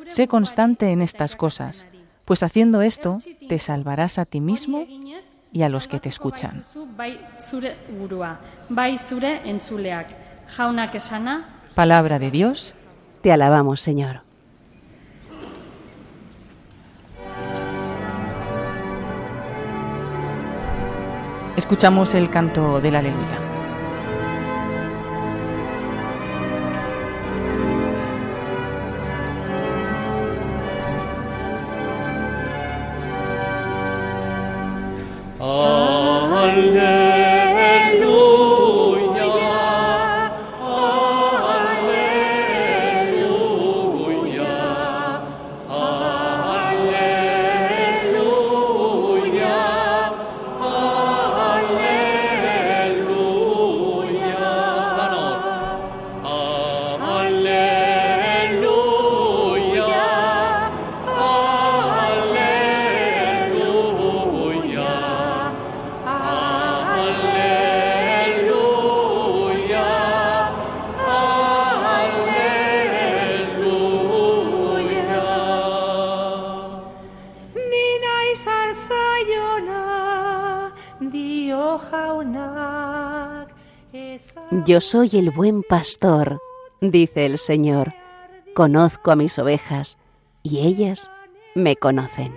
Sé 0.06 0.28
constante 0.28 0.90
en 0.90 1.02
estas 1.02 1.36
cosas, 1.36 1.86
pues 2.24 2.42
haciendo 2.42 2.82
esto 2.82 3.18
te 3.48 3.58
salvarás 3.58 4.18
a 4.18 4.24
ti 4.24 4.40
mismo 4.40 4.86
y 5.52 5.62
a 5.62 5.68
los 5.68 5.86
que 5.86 6.00
te 6.00 6.08
escuchan. 6.08 6.64
Palabra 11.74 12.18
de 12.18 12.30
Dios. 12.30 12.74
Te 13.20 13.32
alabamos, 13.32 13.80
Señor. 13.80 14.22
Escuchamos 21.56 22.14
el 22.14 22.30
canto 22.30 22.80
del 22.80 22.96
aleluya. 22.96 23.41
Yo 84.72 84.80
soy 84.80 85.10
el 85.12 85.28
buen 85.28 85.62
pastor, 85.62 86.40
dice 86.80 87.26
el 87.26 87.36
Señor. 87.36 87.92
Conozco 88.54 89.10
a 89.10 89.16
mis 89.16 89.38
ovejas 89.38 89.98
y 90.42 90.66
ellas 90.66 91.10
me 91.54 91.76
conocen. 91.76 92.34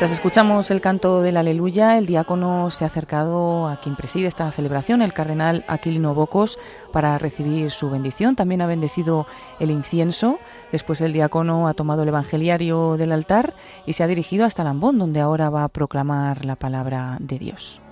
Mientras 0.00 0.18
escuchamos 0.18 0.70
el 0.70 0.80
canto 0.80 1.20
del 1.20 1.36
aleluya, 1.36 1.98
el 1.98 2.06
diácono 2.06 2.70
se 2.70 2.84
ha 2.84 2.86
acercado 2.86 3.68
a 3.68 3.76
quien 3.82 3.96
preside 3.96 4.28
esta 4.28 4.50
celebración, 4.50 5.02
el 5.02 5.12
cardenal 5.12 5.62
Aquilino 5.68 6.14
Bocos, 6.14 6.58
para 6.90 7.18
recibir 7.18 7.70
su 7.70 7.90
bendición. 7.90 8.34
También 8.34 8.62
ha 8.62 8.66
bendecido 8.66 9.26
el 9.58 9.70
incienso. 9.70 10.38
Después 10.72 11.02
el 11.02 11.12
diácono 11.12 11.68
ha 11.68 11.74
tomado 11.74 12.04
el 12.04 12.08
evangeliario 12.08 12.96
del 12.96 13.12
altar 13.12 13.52
y 13.84 13.92
se 13.92 14.02
ha 14.02 14.06
dirigido 14.06 14.46
hasta 14.46 14.64
Lambón, 14.64 14.98
donde 14.98 15.20
ahora 15.20 15.50
va 15.50 15.64
a 15.64 15.68
proclamar 15.68 16.46
la 16.46 16.56
palabra 16.56 17.18
de 17.20 17.38
Dios. 17.38 17.82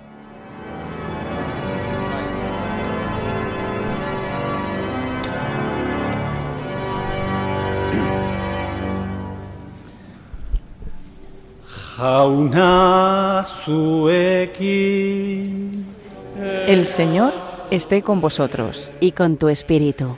El 16.69 16.87
Señor 16.87 17.33
esté 17.73 18.03
con 18.03 18.21
vosotros. 18.21 18.93
Y 19.01 19.11
con 19.11 19.37
tu 19.37 19.49
espíritu. 19.49 20.17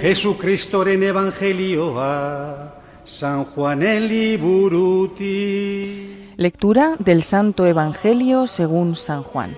Jesucristoren 0.00 1.02
a 1.98 2.74
San 3.02 3.44
Juan 3.44 3.80
Buruti. 4.40 6.26
Lectura 6.36 6.94
del 7.00 7.24
Santo 7.24 7.66
Evangelio 7.66 8.46
según 8.46 8.94
San 8.94 9.24
Juan. 9.24 9.56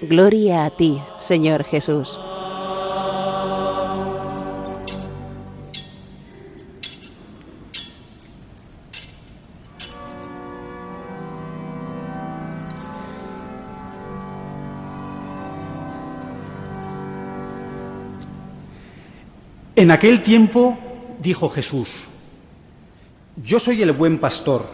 Gloria 0.00 0.64
a 0.64 0.70
ti, 0.70 1.02
Señor 1.18 1.64
Jesús. 1.64 2.18
En 19.76 19.90
aquel 19.90 20.22
tiempo 20.22 20.78
dijo 21.20 21.48
Jesús, 21.48 21.90
yo 23.42 23.58
soy 23.58 23.82
el 23.82 23.90
buen 23.90 24.18
pastor. 24.18 24.64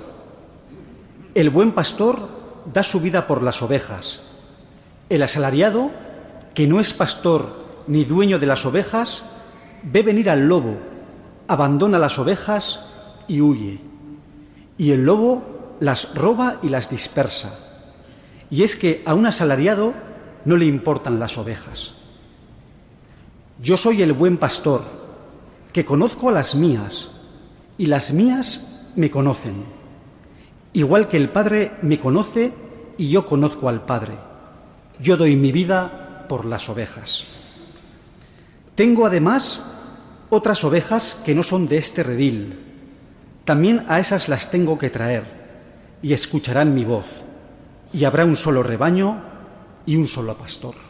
El 1.35 1.49
buen 1.49 1.73
pastor 1.73 2.29
da 2.71 2.83
su 2.83 3.01
vida 3.01 3.27
por 3.27 3.43
las 3.43 3.63
ovejas. 3.63 4.21
El 5.09 5.23
asalariado, 5.23 5.91
que 6.53 6.67
no 6.67 6.81
es 6.81 6.93
pastor 6.93 7.65
ni 7.87 8.05
dueño 8.05 8.39
de 8.39 8.47
las 8.47 8.67
ovejas, 8.67 9.23
ve 9.83 10.03
venir 10.03 10.29
al 10.29 10.47
lobo, 10.47 10.77
abandona 11.49 11.99
las 11.99 12.19
ovejas 12.19 12.81
y 13.27 13.41
huye. 13.41 13.81
Y 14.77 14.91
el 14.91 15.07
lobo 15.07 15.77
las 15.81 16.15
roba 16.15 16.59
y 16.63 16.69
las 16.69 16.91
dispersa. 16.91 17.59
Y 18.51 18.65
es 18.65 18.77
que 18.77 19.03
a 19.07 19.15
un 19.15 19.25
asalariado 19.25 19.95
no 20.45 20.59
le 20.59 20.67
importan 20.67 21.19
las 21.19 21.39
ovejas. 21.39 21.95
Yo 23.63 23.77
soy 23.77 24.01
el 24.01 24.15
buen 24.15 24.39
pastor, 24.39 24.83
que 25.71 25.85
conozco 25.85 26.31
a 26.31 26.33
las 26.33 26.55
mías, 26.55 27.11
y 27.77 27.87
las 27.87 28.11
mías 28.11 28.89
me 28.97 29.11
conocen, 29.11 29.65
igual 30.73 31.09
que 31.09 31.19
el 31.19 31.29
Padre 31.29 31.73
me 31.83 32.01
conoce 32.01 32.55
y 32.97 33.11
yo 33.11 33.27
conozco 33.27 33.69
al 33.69 33.85
Padre. 33.85 34.15
Yo 34.99 35.19
doy 35.19 35.37
mi 35.37 35.53
vida 35.53 36.25
por 36.27 36.47
las 36.47 36.71
ovejas. 36.71 37.25
Tengo 38.77 39.05
además 39.05 39.63
otras 40.31 40.65
ovejas 40.65 41.21
que 41.23 41.35
no 41.35 41.43
son 41.43 41.67
de 41.67 41.77
este 41.77 42.03
redil. 42.03 42.61
También 43.45 43.85
a 43.89 44.01
esas 44.01 44.31
las 44.31 44.51
tengo 44.51 44.79
que 44.79 44.89
traer, 44.89 45.25
y 46.01 46.15
escucharán 46.15 46.75
mi 46.75 46.87
voz, 46.87 47.25
y 47.93 48.05
habrá 48.05 48.25
un 48.25 48.37
solo 48.37 48.63
rebaño 48.63 49.23
y 49.85 49.97
un 49.97 50.07
solo 50.07 50.35
pastor. 50.35 50.90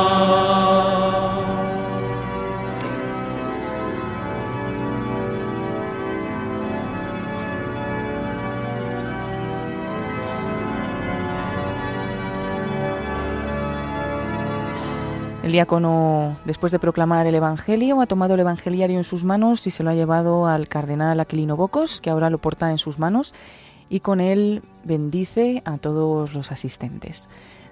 El 15.43 15.53
diácono, 15.53 16.37
después 16.45 16.71
de 16.71 16.77
proclamar 16.77 17.25
el 17.25 17.33
Evangelio, 17.33 17.99
ha 17.99 18.05
tomado 18.05 18.35
el 18.35 18.41
Evangeliario 18.41 18.97
en 18.97 19.03
sus 19.03 19.23
manos 19.23 19.65
y 19.65 19.71
se 19.71 19.81
lo 19.81 19.89
ha 19.89 19.95
llevado 19.95 20.45
al 20.45 20.67
cardenal 20.67 21.19
Aquilino 21.19 21.55
Bocos, 21.55 21.99
que 21.99 22.11
ahora 22.11 22.29
lo 22.29 22.37
porta 22.37 22.69
en 22.69 22.77
sus 22.77 22.99
manos, 22.99 23.33
y 23.89 24.01
con 24.01 24.21
él 24.21 24.61
bendice 24.83 25.63
a 25.65 25.79
todos 25.79 26.35
los 26.35 26.51
asistentes. 26.51 27.27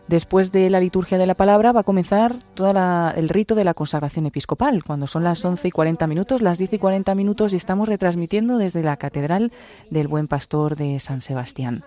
Después 0.08 0.52
de 0.52 0.72
la 0.72 0.80
liturgia 0.80 1.20
de 1.20 1.28
la 1.28 1.36
palabra 1.36 1.72
va 1.72 1.82
a 1.82 1.84
comenzar 1.84 2.38
todo 2.56 2.74
el 3.16 3.30
rito 3.30 3.54
de 3.54 3.64
la 3.64 3.76
consagración 3.76 4.26
episcopal, 4.26 4.84
cuando 4.84 5.06
son 5.06 5.24
las 5.24 5.46
11 5.46 5.68
y 5.68 5.72
40 5.72 6.08
minutos, 6.08 6.42
las 6.42 6.58
10 6.58 6.74
y 6.74 6.80
40 6.80 7.14
minutos, 7.14 7.54
y 7.54 7.58
estamos 7.58 7.88
retransmitiendo 7.88 8.58
desde 8.58 8.82
la 8.82 8.98
Catedral 8.98 9.52
del 9.92 10.08
Buen 10.08 10.28
Pastor 10.28 10.76
de 10.76 11.00
San 11.00 11.22
Sebastián. 11.22 11.84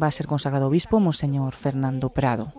Va 0.00 0.06
a 0.06 0.12
ser 0.12 0.28
consagrado 0.28 0.68
obispo 0.68 1.00
Monseñor 1.00 1.54
Fernando 1.54 2.10
Prado. 2.10 2.52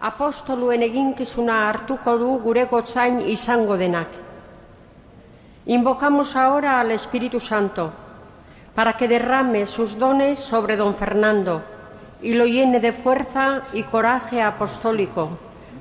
Apostoluen 0.00 0.82
eginkizuna 0.82 1.68
hartuko 1.68 2.18
du 2.18 2.38
gure 2.38 2.64
gotzain 2.70 3.20
izango 3.20 3.76
denak. 3.76 4.08
Invocamos 5.66 6.36
ahora 6.36 6.80
al 6.80 6.92
Espíritu 6.92 7.40
Santo 7.40 7.92
para 8.74 8.94
que 8.94 9.08
derrame 9.08 9.66
sus 9.66 9.98
dones 9.98 10.38
sobre 10.38 10.76
don 10.76 10.94
Fernando 10.94 11.62
y 12.22 12.34
lo 12.34 12.46
llene 12.46 12.80
de 12.80 12.92
fuerza 12.92 13.62
y 13.72 13.82
coraje 13.82 14.40
apostólico 14.40 15.30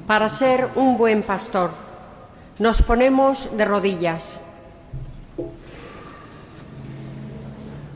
para 0.07 0.29
ser 0.29 0.67
un 0.75 0.97
buen 0.97 1.23
pastor. 1.23 1.69
Nos 2.59 2.81
ponemos 2.81 3.49
de 3.55 3.65
rodillas. 3.65 4.39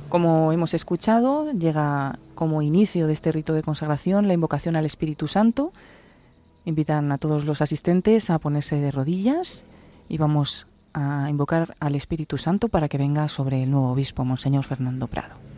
Como 0.09 0.51
hemos 0.51 0.73
escuchado, 0.73 1.51
llega 1.51 2.19
como 2.35 2.61
inicio 2.61 3.07
de 3.07 3.13
este 3.13 3.31
rito 3.31 3.53
de 3.53 3.63
consagración 3.63 4.27
la 4.27 4.33
invocación 4.33 4.75
al 4.75 4.85
Espíritu 4.85 5.27
Santo, 5.27 5.71
Invitan 6.65 7.11
a 7.11 7.17
todos 7.17 7.45
los 7.45 7.61
asistentes 7.61 8.29
a 8.29 8.39
ponerse 8.39 8.75
de 8.75 8.91
rodillas 8.91 9.65
y 10.09 10.17
vamos 10.17 10.67
a 10.93 11.29
invocar 11.29 11.75
al 11.79 11.95
Espíritu 11.95 12.37
Santo 12.37 12.69
para 12.69 12.87
que 12.87 12.97
venga 12.97 13.27
sobre 13.29 13.63
el 13.63 13.71
nuevo 13.71 13.91
obispo, 13.91 14.25
Monseñor 14.25 14.63
Fernando 14.63 15.07
Prado. 15.07 15.50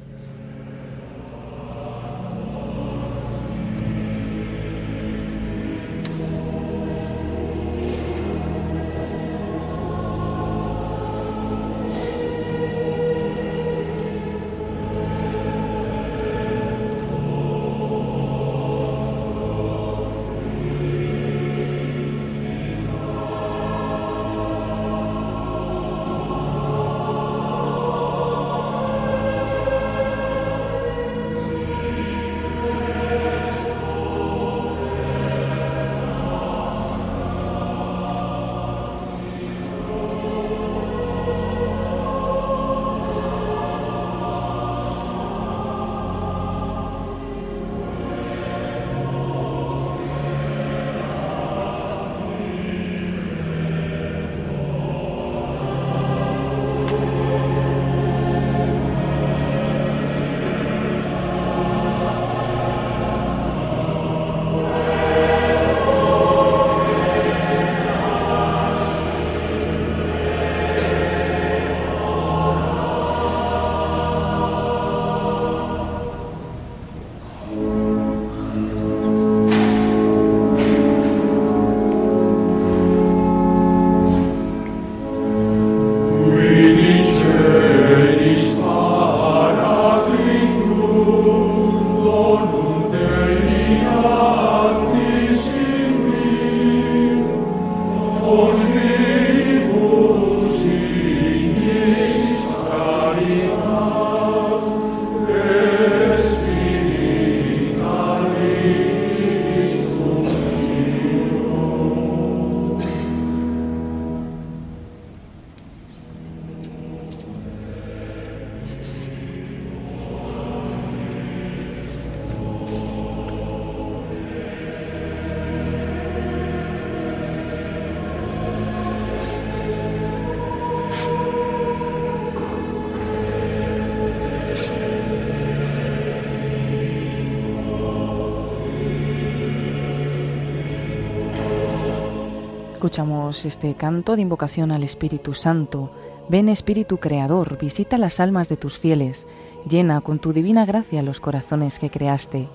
Escuchamos 142.93 143.43
este 143.45 143.73
canto 143.73 144.15
de 144.15 144.21
invocación 144.21 144.71
al 144.71 144.83
Espíritu 144.83 145.33
Santo. 145.33 145.91
Ven 146.29 146.47
Espíritu 146.47 146.99
Creador, 146.99 147.57
visita 147.57 147.97
las 147.97 148.19
almas 148.19 148.49
de 148.49 148.55
tus 148.55 148.77
fieles, 148.77 149.25
llena 149.67 149.99
con 150.01 150.19
tu 150.19 150.31
divina 150.31 150.63
gracia 150.67 151.01
los 151.01 151.19
corazones 151.19 151.79
que 151.79 151.89
creaste. 151.89 152.49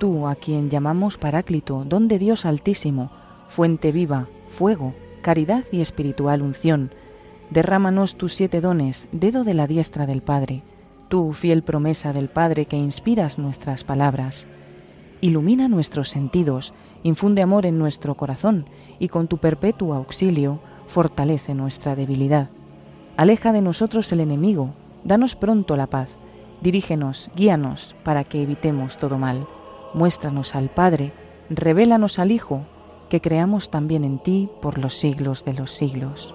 Tú, 0.00 0.26
a 0.26 0.34
quien 0.34 0.70
llamamos 0.70 1.18
Paráclito, 1.18 1.84
don 1.86 2.08
de 2.08 2.18
Dios 2.18 2.46
Altísimo, 2.46 3.12
fuente 3.46 3.92
viva, 3.92 4.26
fuego, 4.48 4.92
caridad 5.22 5.62
y 5.70 5.82
espiritual 5.82 6.42
unción, 6.42 6.90
derrámanos 7.50 8.16
tus 8.16 8.34
siete 8.34 8.60
dones, 8.60 9.08
dedo 9.12 9.44
de 9.44 9.54
la 9.54 9.68
diestra 9.68 10.04
del 10.04 10.20
Padre, 10.20 10.64
tú, 11.06 11.32
fiel 11.32 11.62
promesa 11.62 12.12
del 12.12 12.28
Padre 12.28 12.66
que 12.66 12.76
inspiras 12.76 13.38
nuestras 13.38 13.84
palabras. 13.84 14.48
Ilumina 15.22 15.68
nuestros 15.68 16.08
sentidos, 16.08 16.72
infunde 17.02 17.42
amor 17.42 17.66
en 17.66 17.78
nuestro 17.78 18.14
corazón 18.16 18.64
y 18.98 19.08
con 19.08 19.28
tu 19.28 19.36
perpetuo 19.36 19.94
auxilio 19.94 20.60
fortalece 20.86 21.54
nuestra 21.54 21.94
debilidad. 21.94 22.48
Aleja 23.18 23.52
de 23.52 23.60
nosotros 23.60 24.10
el 24.12 24.20
enemigo, 24.20 24.70
danos 25.04 25.36
pronto 25.36 25.76
la 25.76 25.88
paz, 25.88 26.08
dirígenos, 26.62 27.30
guíanos 27.36 27.94
para 28.02 28.24
que 28.24 28.42
evitemos 28.42 28.96
todo 28.96 29.18
mal. 29.18 29.46
Muéstranos 29.92 30.54
al 30.54 30.70
Padre, 30.70 31.12
revélanos 31.50 32.18
al 32.18 32.32
Hijo, 32.32 32.62
que 33.10 33.20
creamos 33.20 33.70
también 33.70 34.04
en 34.04 34.20
ti 34.20 34.48
por 34.62 34.78
los 34.78 34.94
siglos 34.94 35.44
de 35.44 35.52
los 35.52 35.70
siglos. 35.70 36.34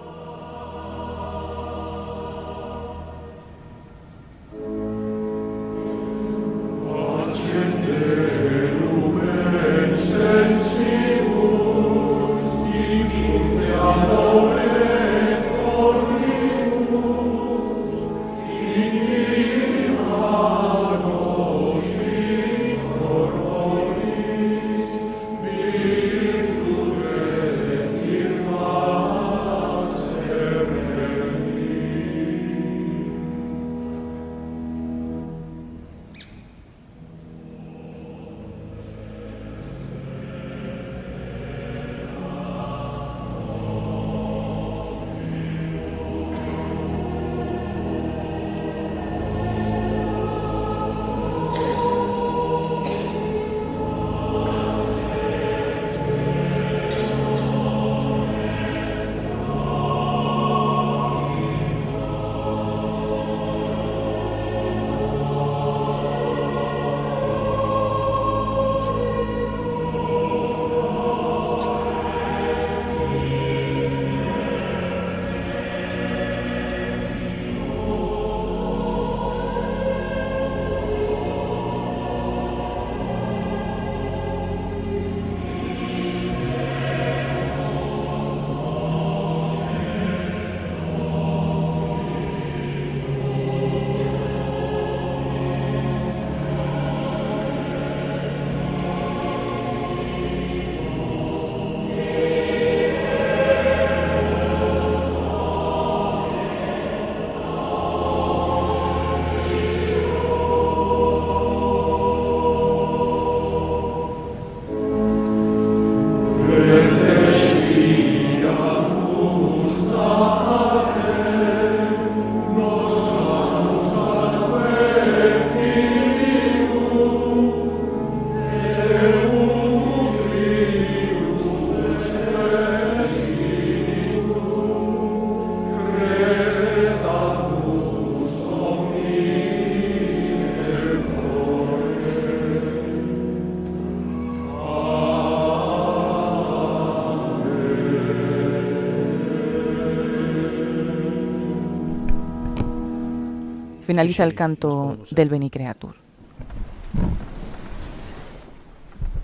Finaliza 153.96 154.26
el 154.26 154.34
canto 154.34 154.98
del 155.12 155.30
Beni 155.30 155.50
Creatur. 155.50 155.96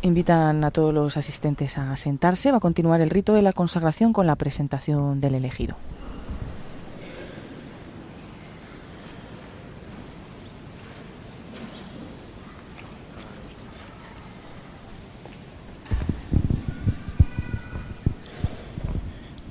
Invitan 0.01 0.63
a 0.63 0.72
todos 0.72 0.93
los 0.93 1.17
asistentes 1.17 1.78
a 1.78 1.93
sentarse. 1.97 2.51
Va 2.51 2.59
a 2.59 2.61
continuar 2.61 3.01
el 3.01 3.09
rito 3.09 3.34
de 3.34 3.41
la 3.41 3.51
consagración 3.51 4.13
con 4.13 4.28
la 4.28 4.38
presentación 4.38 5.19
del 5.19 5.36
elegido. 5.36 5.76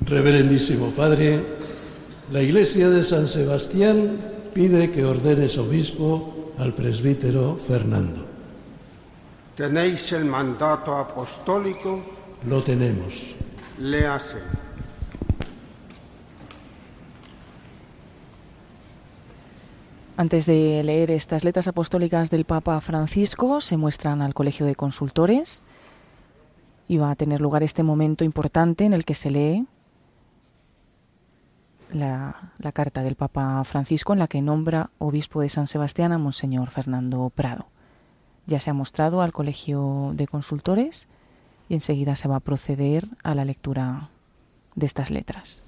Reverendísimo 0.03 0.89
Padre, 0.89 1.43
la 2.31 2.41
Iglesia 2.41 2.89
de 2.89 3.03
San 3.03 3.27
Sebastián 3.27 4.30
pide 4.53 4.91
que 4.91 5.05
ordenes 5.05 5.57
obispo 5.57 6.53
al 6.57 6.73
presbítero 6.73 7.57
Fernando. 7.67 8.25
¿Tenéis 9.55 10.11
el 10.13 10.25
mandato 10.25 10.95
apostólico? 10.95 12.01
Lo 12.47 12.63
tenemos. 12.63 13.35
Léase. 13.79 14.37
Antes 20.17 20.45
de 20.45 20.83
leer 20.83 21.09
estas 21.09 21.43
letras 21.43 21.67
apostólicas 21.67 22.29
del 22.29 22.45
Papa 22.45 22.79
Francisco, 22.81 23.59
se 23.59 23.77
muestran 23.77 24.21
al 24.21 24.33
Colegio 24.33 24.65
de 24.65 24.75
Consultores 24.75 25.63
y 26.87 26.97
va 26.97 27.11
a 27.11 27.15
tener 27.15 27.41
lugar 27.41 27.63
este 27.63 27.81
momento 27.81 28.23
importante 28.23 28.85
en 28.85 28.93
el 28.93 29.03
que 29.03 29.15
se 29.15 29.31
lee 29.31 29.65
la, 31.93 32.35
carta 32.73 33.03
del 33.03 33.15
Papa 33.15 33.63
Francisco 33.63 34.13
en 34.13 34.19
la 34.19 34.27
que 34.27 34.41
nombra 34.41 34.89
obispo 34.97 35.41
de 35.41 35.49
San 35.49 35.67
Sebastián 35.67 36.11
a 36.11 36.17
Monseñor 36.17 36.69
Fernando 36.69 37.29
Prado. 37.33 37.67
Ya 38.47 38.59
se 38.59 38.69
ha 38.69 38.73
mostrado 38.73 39.21
al 39.21 39.33
Colegio 39.33 40.11
de 40.15 40.27
Consultores 40.27 41.07
y 41.69 41.75
enseguida 41.75 42.15
se 42.15 42.27
va 42.27 42.37
a 42.37 42.41
proceder 42.41 43.07
a 43.23 43.35
la 43.35 43.45
lectura 43.45 44.09
de 44.75 44.85
estas 44.85 45.11
letras. 45.11 45.63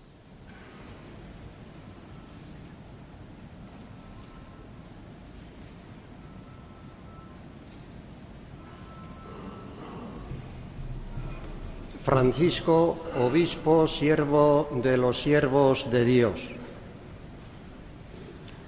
Francisco, 12.04 12.98
obispo, 13.18 13.88
siervo 13.88 14.68
de 14.84 14.98
los 14.98 15.22
siervos 15.22 15.90
de 15.90 16.04
Dios. 16.04 16.50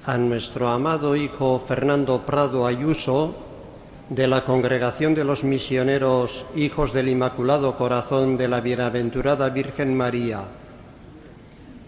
A 0.05 0.17
nuestro 0.17 0.69
amado 0.69 1.17
hijo 1.17 1.61
Fernando 1.67 2.21
Prado 2.21 2.65
Ayuso, 2.65 3.35
de 4.09 4.27
la 4.27 4.45
Congregación 4.45 5.15
de 5.15 5.25
los 5.25 5.43
Misioneros 5.43 6.45
Hijos 6.55 6.93
del 6.93 7.09
Inmaculado 7.09 7.75
Corazón 7.75 8.37
de 8.37 8.47
la 8.47 8.61
Bienaventurada 8.61 9.49
Virgen 9.49 9.97
María, 9.97 10.45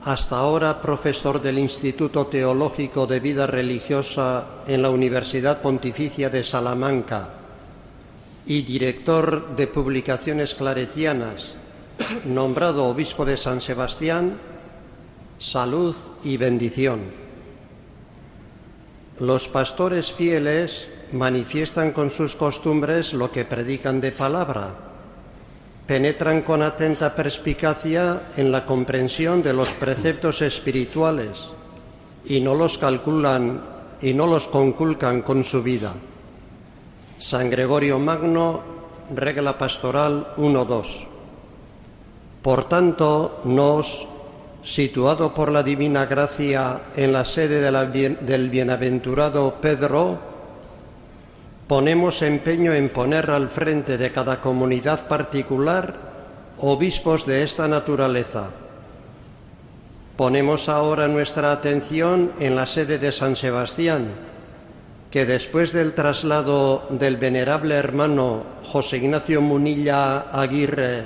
hasta 0.03 0.39
ahora 0.39 0.81
profesor 0.81 1.41
del 1.41 1.59
Instituto 1.59 2.27
Teológico 2.27 3.07
de 3.07 3.21
Vida 3.21 3.47
Religiosa 3.47 4.47
en 4.67 4.81
la 4.81 4.89
Universidad 4.89 5.61
Pontificia 5.61 6.29
de 6.29 6.43
Salamanca 6.43 7.37
y 8.47 8.61
director 8.61 9.57
de 9.57 9.67
Publicaciones 9.67 10.55
Claretianas, 10.55 11.55
nombrado 12.25 12.85
obispo 12.85 13.25
de 13.25 13.35
San 13.35 13.59
Sebastián, 13.59 14.37
salud 15.37 15.93
y 16.23 16.37
bendición. 16.37 17.01
Los 19.19 19.49
pastores 19.49 20.13
fieles 20.13 20.89
manifiestan 21.11 21.91
con 21.91 22.09
sus 22.09 22.37
costumbres 22.37 23.13
lo 23.13 23.31
que 23.31 23.43
predican 23.43 23.99
de 23.99 24.13
palabra. 24.13 24.75
Penetran 25.85 26.41
con 26.41 26.61
atenta 26.61 27.15
perspicacia 27.15 28.29
en 28.37 28.51
la 28.51 28.65
comprensión 28.65 29.43
de 29.43 29.53
los 29.53 29.71
preceptos 29.71 30.41
espirituales 30.41 31.47
y 32.25 32.39
no 32.39 32.55
los 32.55 32.77
calculan 32.77 33.61
y 34.01 34.13
no 34.13 34.25
los 34.25 34.47
conculcan 34.47 35.21
con 35.21 35.43
su 35.43 35.63
vida. 35.63 35.93
San 37.19 37.49
Gregorio 37.49 37.97
Magno, 37.97 38.61
regla 39.13 39.57
pastoral 39.57 40.33
1.2. 40.37 41.07
Por 42.43 42.69
tanto, 42.69 43.41
nos, 43.43 44.07
situado 44.61 45.33
por 45.33 45.51
la 45.51 45.63
divina 45.63 46.05
gracia 46.05 46.81
en 46.95 47.11
la 47.11 47.25
sede 47.25 47.59
del 48.21 48.49
bienaventurado 48.49 49.55
Pedro, 49.59 50.19
ponemos 51.67 52.21
empeño 52.21 52.73
en 52.73 52.89
poner 52.89 53.31
al 53.31 53.49
frente 53.49 53.97
de 53.97 54.11
cada 54.11 54.39
comunidad 54.39 55.07
particular 55.07 55.95
obispos 56.59 57.25
de 57.25 57.43
esta 57.43 57.67
naturaleza. 57.67 58.51
Ponemos 60.15 60.69
ahora 60.69 61.07
nuestra 61.07 61.51
atención 61.51 62.31
en 62.39 62.55
la 62.55 62.65
sede 62.65 62.99
de 62.99 63.11
San 63.11 63.35
Sebastián, 63.35 64.07
que 65.11 65.25
después 65.25 65.71
del 65.71 65.93
traslado 65.93 66.85
del 66.89 67.17
venerable 67.17 67.75
hermano 67.75 68.43
José 68.63 68.97
Ignacio 68.97 69.41
Munilla 69.41 70.19
Aguirre 70.31 71.03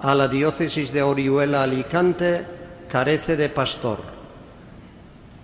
a 0.00 0.14
la 0.14 0.28
diócesis 0.28 0.92
de 0.92 1.02
Orihuela 1.02 1.62
Alicante, 1.62 2.46
carece 2.88 3.36
de 3.36 3.48
pastor. 3.48 3.98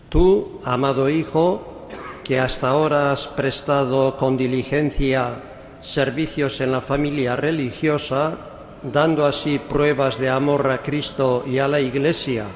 Tú, 0.08 0.60
amado 0.64 1.08
Hijo, 1.08 1.88
que 2.24 2.40
hasta 2.40 2.70
ahora 2.70 3.12
has 3.12 3.28
prestado 3.28 4.16
con 4.16 4.36
diligencia 4.36 5.42
servicios 5.82 6.60
en 6.60 6.72
la 6.72 6.80
familia 6.80 7.36
religiosa, 7.36 8.36
dando 8.82 9.24
así 9.24 9.58
pruebas 9.58 10.18
de 10.18 10.30
amor 10.30 10.68
a 10.70 10.82
Cristo 10.82 11.44
y 11.46 11.58
a 11.58 11.68
la 11.68 11.80
Iglesia, 11.80 12.46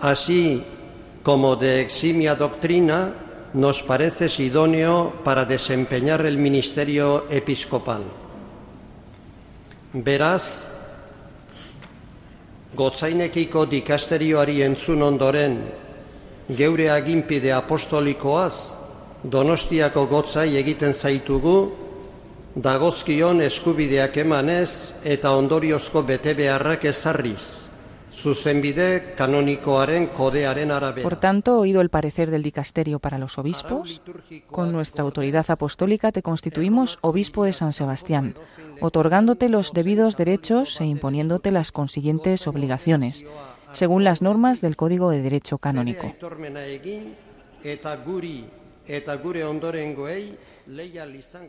así 0.00 0.64
como 1.22 1.56
de 1.56 1.80
eximia 1.80 2.34
doctrina, 2.34 3.14
nos 3.56 3.82
pareces 3.82 4.38
idóneo 4.38 5.24
para 5.24 5.48
desempeñar 5.48 6.26
el 6.26 6.36
ministerio 6.36 7.24
episcopal. 7.30 8.04
Verás, 9.96 10.68
gotzainekiko 12.76 13.64
dikasterioari 13.64 14.60
entzun 14.60 15.00
ondoren 15.00 15.56
geure 16.52 16.90
aginpide 16.92 17.56
apostolikoaz 17.56 18.76
Donostiako 19.24 20.04
gotzai 20.06 20.52
egiten 20.60 20.92
zaitugu 20.92 21.56
dagozkion 22.54 23.40
eskubideak 23.40 24.20
emanez 24.20 24.92
eta 25.02 25.32
ondoriozko 25.34 26.04
betebeharrak 26.06 26.84
ezarriz. 26.92 27.72
Por 31.02 31.16
tanto, 31.16 31.58
oído 31.58 31.80
el 31.80 31.90
parecer 31.90 32.30
del 32.30 32.42
dicasterio 32.42 32.98
para 32.98 33.18
los 33.18 33.38
obispos, 33.38 34.02
con 34.50 34.72
nuestra 34.72 35.04
autoridad 35.04 35.44
apostólica 35.50 36.12
te 36.12 36.22
constituimos 36.22 36.98
obispo 37.02 37.44
de 37.44 37.52
San 37.52 37.72
Sebastián, 37.72 38.34
otorgándote 38.80 39.48
los 39.48 39.72
debidos 39.72 40.16
derechos 40.16 40.80
e 40.80 40.86
imponiéndote 40.86 41.50
las 41.50 41.72
consiguientes 41.72 42.46
obligaciones 42.46 43.24
según 43.72 44.04
las 44.04 44.22
normas 44.22 44.60
del 44.60 44.76
Código 44.76 45.10
de 45.10 45.20
Derecho 45.22 45.58
Canónico. 45.58 46.14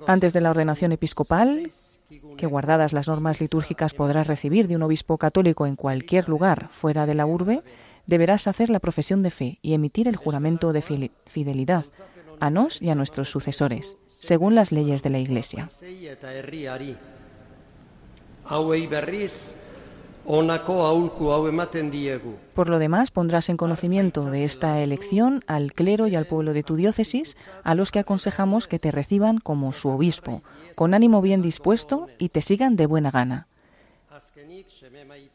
Antes 0.07 0.34
de 0.34 0.41
la 0.41 0.49
ordenación 0.49 0.91
episcopal, 0.91 1.72
que 2.37 2.47
guardadas 2.47 2.93
las 2.93 3.07
normas 3.07 3.41
litúrgicas 3.41 3.93
podrás 3.93 4.27
recibir 4.27 4.67
de 4.67 4.75
un 4.75 4.83
obispo 4.83 5.17
católico 5.17 5.65
en 5.65 5.75
cualquier 5.75 6.29
lugar 6.29 6.69
fuera 6.71 7.05
de 7.05 7.15
la 7.15 7.25
urbe, 7.25 7.63
deberás 8.05 8.47
hacer 8.47 8.69
la 8.69 8.79
profesión 8.79 9.23
de 9.23 9.31
fe 9.31 9.59
y 9.61 9.73
emitir 9.73 10.07
el 10.07 10.15
juramento 10.15 10.73
de 10.73 10.81
fidelidad 11.25 11.85
a 12.39 12.49
nos 12.49 12.81
y 12.81 12.89
a 12.89 12.95
nuestros 12.95 13.29
sucesores, 13.29 13.97
según 14.07 14.55
las 14.55 14.71
leyes 14.71 15.03
de 15.03 15.09
la 15.09 15.19
Iglesia. 15.19 15.69
Por 22.53 22.69
lo 22.69 22.80
demás, 22.80 23.11
pondrás 23.11 23.49
en 23.49 23.57
conocimiento 23.57 24.25
de 24.25 24.43
esta 24.43 24.82
elección 24.82 25.41
al 25.47 25.73
clero 25.73 26.07
y 26.07 26.15
al 26.15 26.25
pueblo 26.25 26.53
de 26.53 26.63
tu 26.63 26.75
diócesis, 26.75 27.38
a 27.63 27.75
los 27.75 27.91
que 27.91 27.99
aconsejamos 27.99 28.67
que 28.67 28.78
te 28.78 28.91
reciban 28.91 29.39
como 29.39 29.71
su 29.71 29.89
obispo, 29.89 30.43
con 30.75 30.93
ánimo 30.93 31.21
bien 31.21 31.41
dispuesto 31.41 32.07
y 32.17 32.30
te 32.30 32.41
sigan 32.41 32.75
de 32.75 32.86
buena 32.86 33.09
gana. 33.09 33.47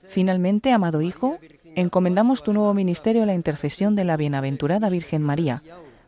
Finalmente, 0.06 0.72
amado 0.72 1.00
Hijo, 1.02 1.38
encomendamos 1.74 2.42
tu 2.42 2.52
nuevo 2.52 2.74
ministerio 2.74 3.22
a 3.22 3.26
la 3.26 3.34
intercesión 3.34 3.94
de 3.94 4.04
la 4.04 4.16
bienaventurada 4.16 4.90
Virgen 4.90 5.22
María, 5.22 5.62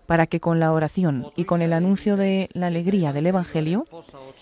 para 0.06 0.26
que 0.26 0.40
con 0.40 0.60
la 0.60 0.72
oración 0.72 1.26
y 1.36 1.44
con 1.44 1.62
el 1.62 1.72
anuncio 1.72 2.16
de 2.16 2.48
la 2.52 2.66
alegría 2.66 3.12
del 3.12 3.26
Evangelio 3.26 3.86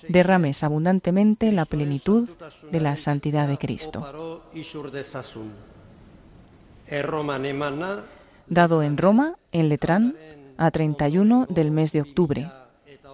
derrames 0.08 0.62
abundantemente 0.64 1.52
la 1.52 1.64
plenitud 1.64 2.28
de 2.70 2.80
la 2.80 2.96
santidad 2.96 3.48
de 3.48 3.58
Cristo. 3.58 4.04
Dado 8.48 8.82
en 8.82 8.98
Roma, 8.98 9.36
en 9.52 9.68
Letrán, 9.68 10.16
a 10.58 10.70
31 10.70 11.46
del 11.48 11.70
mes 11.70 11.92
de 11.92 12.02
octubre, 12.02 12.50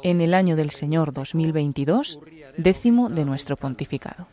en 0.03 0.21
el 0.21 0.35
año 0.35 0.57
del 0.57 0.71
Señor 0.71 1.13
2022, 1.13 2.21
décimo 2.57 3.09
de 3.09 3.25
nuestro 3.25 3.57
pontificado. 3.57 4.27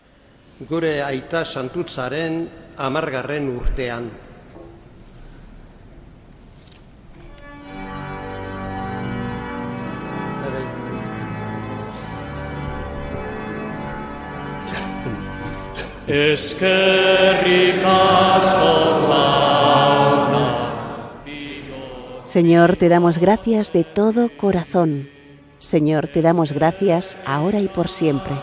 Señor, 22.24 22.76
te 22.76 22.90
damos 22.90 23.18
gracias 23.18 23.74
de 23.74 23.84
todo 23.84 24.30
corazón. 24.38 25.10
Señor, 25.58 26.08
te 26.08 26.22
damos 26.22 26.52
gracias 26.52 27.18
ahora 27.26 27.60
y 27.60 27.68
por 27.68 27.90
siempre. 27.90 28.34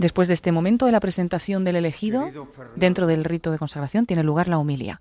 Después 0.00 0.28
de 0.28 0.34
este 0.34 0.50
momento 0.50 0.86
de 0.86 0.92
la 0.92 1.00
presentación 1.00 1.62
del 1.62 1.76
elegido, 1.76 2.30
dentro 2.74 3.06
del 3.06 3.22
rito 3.22 3.50
de 3.50 3.58
consagración 3.58 4.06
tiene 4.06 4.22
lugar 4.22 4.48
la 4.48 4.56
homilia. 4.56 4.98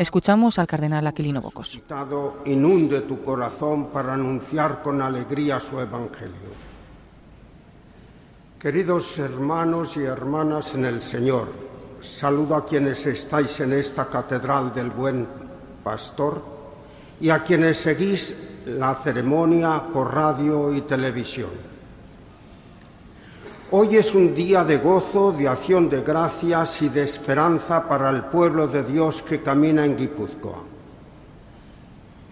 Escuchamos 0.00 0.58
al 0.58 0.66
cardenal 0.66 1.06
Aquilino 1.06 1.40
Bocos. 1.40 1.80
Inunde 2.46 3.02
tu 3.02 3.22
corazón 3.22 3.90
para 3.90 4.14
anunciar 4.14 4.82
con 4.82 5.00
alegría 5.00 5.60
su 5.60 5.78
evangelio. 5.78 6.50
Queridos 8.58 9.16
hermanos 9.20 9.96
y 9.96 10.02
hermanas 10.02 10.74
en 10.74 10.86
el 10.86 11.02
Señor, 11.02 11.46
saludo 12.00 12.56
a 12.56 12.66
quienes 12.66 13.06
estáis 13.06 13.60
en 13.60 13.74
esta 13.74 14.06
catedral 14.06 14.72
del 14.72 14.90
Buen 14.90 15.24
Pastor 15.84 16.44
y 17.20 17.30
a 17.30 17.44
quienes 17.44 17.76
seguís 17.76 18.64
la 18.66 18.92
ceremonia 18.96 19.84
por 19.92 20.12
radio 20.12 20.74
y 20.74 20.80
televisión. 20.80 21.71
Hoy 23.74 23.96
es 23.96 24.14
un 24.14 24.34
día 24.34 24.64
de 24.64 24.76
gozo, 24.76 25.32
de 25.32 25.48
acción 25.48 25.88
de 25.88 26.02
gracias 26.02 26.82
y 26.82 26.90
de 26.90 27.04
esperanza 27.04 27.88
para 27.88 28.10
el 28.10 28.24
pueblo 28.24 28.68
de 28.68 28.82
Dios 28.82 29.22
que 29.22 29.40
camina 29.40 29.86
en 29.86 29.96
Guipúzcoa. 29.96 30.58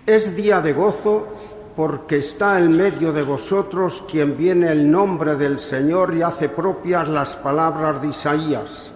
Es 0.05 0.37
día 0.37 0.61
de 0.61 0.75
gozo 0.75 1.29
porque 1.75 2.19
está 2.19 2.59
en 2.59 2.77
medio 2.77 3.15
de 3.15 3.23
vosotros 3.23 4.05
quien 4.07 4.37
viene 4.37 4.71
el 4.71 4.91
nombre 4.91 5.35
del 5.37 5.61
Señor 5.61 6.15
y 6.15 6.21
hace 6.21 6.51
propias 6.51 7.09
las 7.09 7.37
palabras 7.37 8.03
de 8.03 8.09
Isaías. 8.09 8.93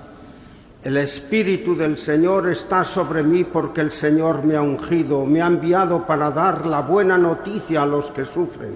El 0.82 0.98
Espíritu 0.98 1.74
del 1.74 1.96
Señor 1.96 2.50
está 2.50 2.84
sobre 2.84 3.22
mí 3.22 3.44
porque 3.44 3.80
el 3.80 3.90
Señor 3.90 4.44
me 4.44 4.56
ha 4.56 4.60
ungido, 4.60 5.24
me 5.24 5.40
ha 5.40 5.46
enviado 5.46 6.04
para 6.04 6.30
dar 6.30 6.66
la 6.66 6.82
buena 6.82 7.16
noticia 7.16 7.84
a 7.84 7.86
los 7.86 8.10
que 8.10 8.26
sufren, 8.26 8.74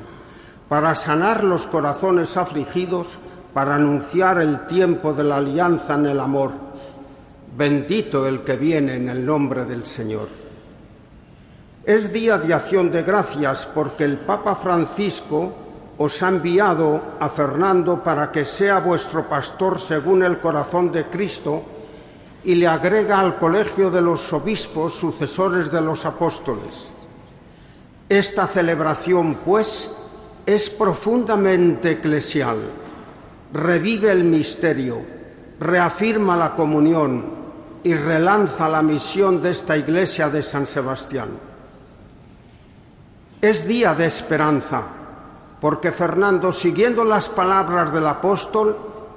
para 0.70 0.94
sanar 0.94 1.44
los 1.44 1.66
corazones 1.66 2.38
afligidos, 2.38 3.18
para 3.52 3.74
anunciar 3.74 4.40
el 4.40 4.66
tiempo 4.66 5.12
de 5.12 5.24
la 5.24 5.36
alianza 5.36 5.94
en 5.94 6.06
el 6.06 6.20
amor. 6.20 6.52
Bendito 7.56 8.26
el 8.26 8.44
que 8.44 8.56
viene 8.56 8.94
en 8.94 9.08
el 9.08 9.24
nombre 9.24 9.64
del 9.64 9.84
Señor. 9.84 10.28
Es 11.84 12.12
día 12.12 12.38
de 12.38 12.52
acción 12.52 12.90
de 12.90 13.02
gracias 13.02 13.66
porque 13.66 14.04
el 14.04 14.18
Papa 14.18 14.54
Francisco 14.54 15.52
os 15.96 16.22
ha 16.22 16.28
enviado 16.28 17.02
a 17.18 17.28
Fernando 17.28 18.04
para 18.04 18.30
que 18.30 18.44
sea 18.44 18.78
vuestro 18.78 19.28
pastor 19.28 19.80
según 19.80 20.22
el 20.22 20.38
corazón 20.38 20.92
de 20.92 21.06
Cristo 21.06 21.62
y 22.44 22.54
le 22.54 22.68
agrega 22.68 23.18
al 23.18 23.36
colegio 23.36 23.90
de 23.90 24.00
los 24.00 24.32
obispos 24.32 24.94
sucesores 24.94 25.72
de 25.72 25.80
los 25.80 26.04
apóstoles. 26.04 26.88
Esta 28.08 28.46
celebración, 28.46 29.34
pues, 29.44 29.90
es 30.46 30.70
profundamente 30.70 31.92
eclesial, 31.92 32.58
revive 33.52 34.10
el 34.10 34.24
misterio, 34.24 35.00
reafirma 35.60 36.36
la 36.36 36.54
comunión 36.54 37.24
y 37.82 37.94
relanza 37.94 38.68
la 38.68 38.82
misión 38.82 39.40
de 39.40 39.50
esta 39.50 39.76
iglesia 39.76 40.28
de 40.28 40.42
San 40.42 40.66
Sebastián. 40.66 41.28
Es 43.40 43.66
día 43.68 43.94
de 43.94 44.06
esperanza, 44.06 44.82
porque 45.60 45.92
Fernando, 45.92 46.52
siguiendo 46.52 47.04
las 47.04 47.28
palabras 47.28 47.92
del 47.92 48.06
apóstol, 48.06 48.76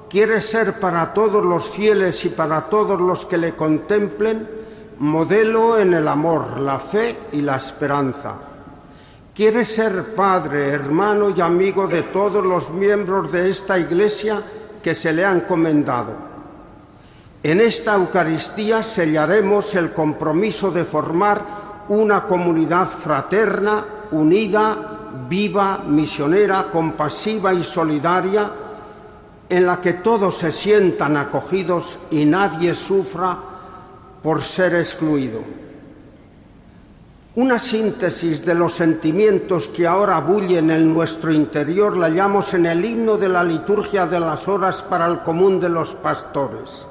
quiere 0.09 0.41
ser 0.41 0.79
para 0.79 1.13
todos 1.13 1.43
los 1.43 1.69
fieles 1.69 2.23
y 2.25 2.29
para 2.29 2.69
todos 2.69 3.01
los 3.01 3.25
que 3.25 3.37
le 3.37 3.55
contemplen 3.55 4.47
modelo 4.99 5.79
en 5.79 5.95
el 5.95 6.07
amor, 6.07 6.59
la 6.59 6.77
fe 6.77 7.17
y 7.31 7.41
la 7.41 7.55
esperanza. 7.55 8.50
Quiere 9.41 9.65
ser 9.65 10.13
padre, 10.13 10.69
hermano 10.69 11.31
y 11.31 11.41
amigo 11.41 11.87
de 11.87 12.03
todos 12.03 12.45
los 12.45 12.69
miembros 12.69 13.31
de 13.31 13.49
esta 13.49 13.79
iglesia 13.79 14.39
que 14.83 14.93
se 14.93 15.11
le 15.11 15.25
han 15.25 15.37
encomendado. 15.37 16.13
En 17.41 17.59
esta 17.59 17.95
Eucaristía 17.95 18.83
sellaremos 18.83 19.73
el 19.73 19.93
compromiso 19.93 20.69
de 20.69 20.85
formar 20.85 21.43
una 21.89 22.23
comunidad 22.23 22.85
fraterna, 22.85 23.83
unida, 24.11 25.09
viva, 25.27 25.85
misionera, 25.87 26.69
compasiva 26.69 27.51
y 27.51 27.63
solidaria, 27.63 28.47
en 29.49 29.65
la 29.65 29.81
que 29.81 29.93
todos 29.93 30.37
se 30.37 30.51
sientan 30.51 31.17
acogidos 31.17 31.97
y 32.11 32.25
nadie 32.25 32.75
sufra 32.75 33.39
por 34.21 34.43
ser 34.43 34.75
excluido. 34.75 35.60
Una 37.35 37.59
síntesis 37.59 38.45
de 38.45 38.53
los 38.55 38.73
sentimientos 38.73 39.69
que 39.69 39.87
ahora 39.87 40.19
bullen 40.19 40.69
en 40.71 40.93
nuestro 40.93 41.31
interior 41.31 41.95
la 41.95 42.07
hallamos 42.07 42.53
en 42.53 42.65
el 42.65 42.83
himno 42.83 43.17
de 43.17 43.29
la 43.29 43.43
liturgia 43.43 44.05
de 44.05 44.19
las 44.19 44.47
horas 44.47 44.81
para 44.81 45.05
el 45.05 45.21
común 45.21 45.59
de 45.59 45.69
los 45.69 45.95
pastores. 45.95 46.85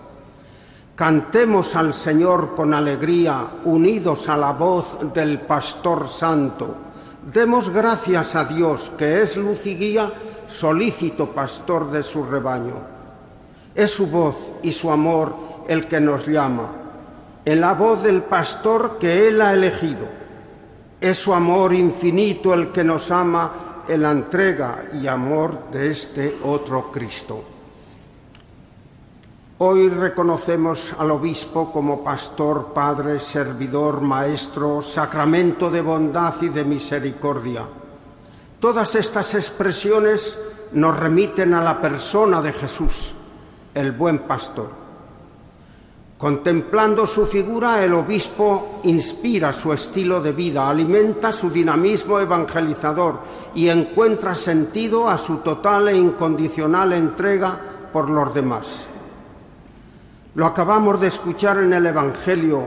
Cantemos 0.96 1.76
al 1.76 1.94
Señor 1.94 2.54
con 2.54 2.72
alegría, 2.72 3.46
unidos 3.64 4.28
a 4.28 4.36
la 4.36 4.52
voz 4.52 4.96
del 5.12 5.40
Pastor 5.40 6.08
Santo 6.08 6.90
Demos 7.22 7.68
gracias 7.68 8.34
a 8.34 8.44
Dios, 8.44 8.90
que 8.96 9.20
es 9.20 9.36
luz 9.36 9.66
y 9.66 9.76
guía, 9.76 10.10
solícito 10.46 11.26
pastor 11.32 11.90
de 11.90 12.02
su 12.02 12.24
rebaño. 12.24 12.72
Es 13.74 13.90
su 13.90 14.06
voz 14.06 14.36
y 14.62 14.72
su 14.72 14.90
amor 14.90 15.36
el 15.68 15.86
que 15.86 16.00
nos 16.00 16.26
llama, 16.26 16.72
en 17.44 17.60
la 17.60 17.74
voz 17.74 18.02
del 18.02 18.22
pastor 18.22 18.96
que 18.98 19.28
él 19.28 19.42
ha 19.42 19.52
elegido. 19.52 20.19
Es 21.00 21.18
su 21.18 21.32
amor 21.32 21.72
infinito 21.72 22.52
el 22.52 22.70
que 22.72 22.84
nos 22.84 23.10
ama 23.10 23.84
en 23.88 24.02
la 24.02 24.10
entrega 24.10 24.84
y 25.00 25.06
amor 25.06 25.70
de 25.72 25.90
este 25.90 26.38
otro 26.44 26.92
Cristo. 26.92 27.42
Hoy 29.58 29.88
reconocemos 29.88 30.94
al 30.98 31.10
obispo 31.10 31.72
como 31.72 32.04
pastor, 32.04 32.72
padre, 32.74 33.18
servidor, 33.18 34.02
maestro, 34.02 34.82
sacramento 34.82 35.70
de 35.70 35.80
bondad 35.80 36.34
y 36.42 36.48
de 36.48 36.64
misericordia. 36.64 37.64
Todas 38.58 38.94
estas 38.94 39.34
expresiones 39.34 40.38
nos 40.72 40.98
remiten 40.98 41.54
a 41.54 41.64
la 41.64 41.80
persona 41.80 42.42
de 42.42 42.52
Jesús, 42.52 43.14
el 43.72 43.92
buen 43.92 44.20
pastor. 44.20 44.89
Contemplando 46.20 47.06
su 47.06 47.24
figura, 47.24 47.82
el 47.82 47.94
obispo 47.94 48.80
inspira 48.84 49.54
su 49.54 49.72
estilo 49.72 50.20
de 50.20 50.32
vida, 50.32 50.68
alimenta 50.68 51.32
su 51.32 51.48
dinamismo 51.48 52.20
evangelizador 52.20 53.20
y 53.54 53.70
encuentra 53.70 54.34
sentido 54.34 55.08
a 55.08 55.16
su 55.16 55.38
total 55.38 55.88
e 55.88 55.96
incondicional 55.96 56.92
entrega 56.92 57.58
por 57.90 58.10
los 58.10 58.34
demás. 58.34 58.84
Lo 60.34 60.44
acabamos 60.44 61.00
de 61.00 61.06
escuchar 61.06 61.56
en 61.56 61.72
el 61.72 61.86
Evangelio. 61.86 62.64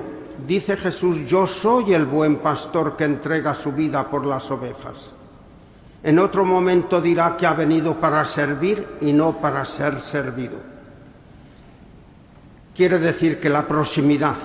Dice 0.47 0.75
Jesús, 0.75 1.23
yo 1.27 1.45
soy 1.45 1.93
el 1.93 2.05
buen 2.05 2.37
pastor 2.37 2.97
que 2.97 3.03
entrega 3.03 3.53
su 3.53 3.71
vida 3.71 4.09
por 4.09 4.25
las 4.25 4.49
ovejas. 4.49 5.11
En 6.01 6.17
otro 6.17 6.43
momento 6.43 6.99
dirá 6.99 7.37
que 7.37 7.45
ha 7.45 7.53
venido 7.53 7.99
para 7.99 8.25
servir 8.25 8.97
y 8.99 9.13
no 9.13 9.33
para 9.33 9.63
ser 9.63 10.01
servido. 10.01 10.72
Quiere 12.75 12.97
decir 12.97 13.39
que 13.39 13.49
la 13.49 13.67
proximidad, 13.67 14.37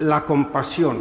la 0.00 0.24
compasión, 0.24 0.98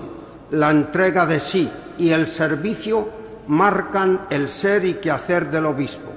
la 0.51 0.72
entrega 0.72 1.26
de 1.26 1.39
sí 1.39 1.70
y 1.97 2.11
el 2.11 2.26
servicio 2.26 3.09
marcan 3.47 4.28
el 4.30 4.47
ser 4.47 4.86
y 4.86 4.93
quehacer 4.95 5.51
del 5.51 5.66
obispo. 5.66 6.11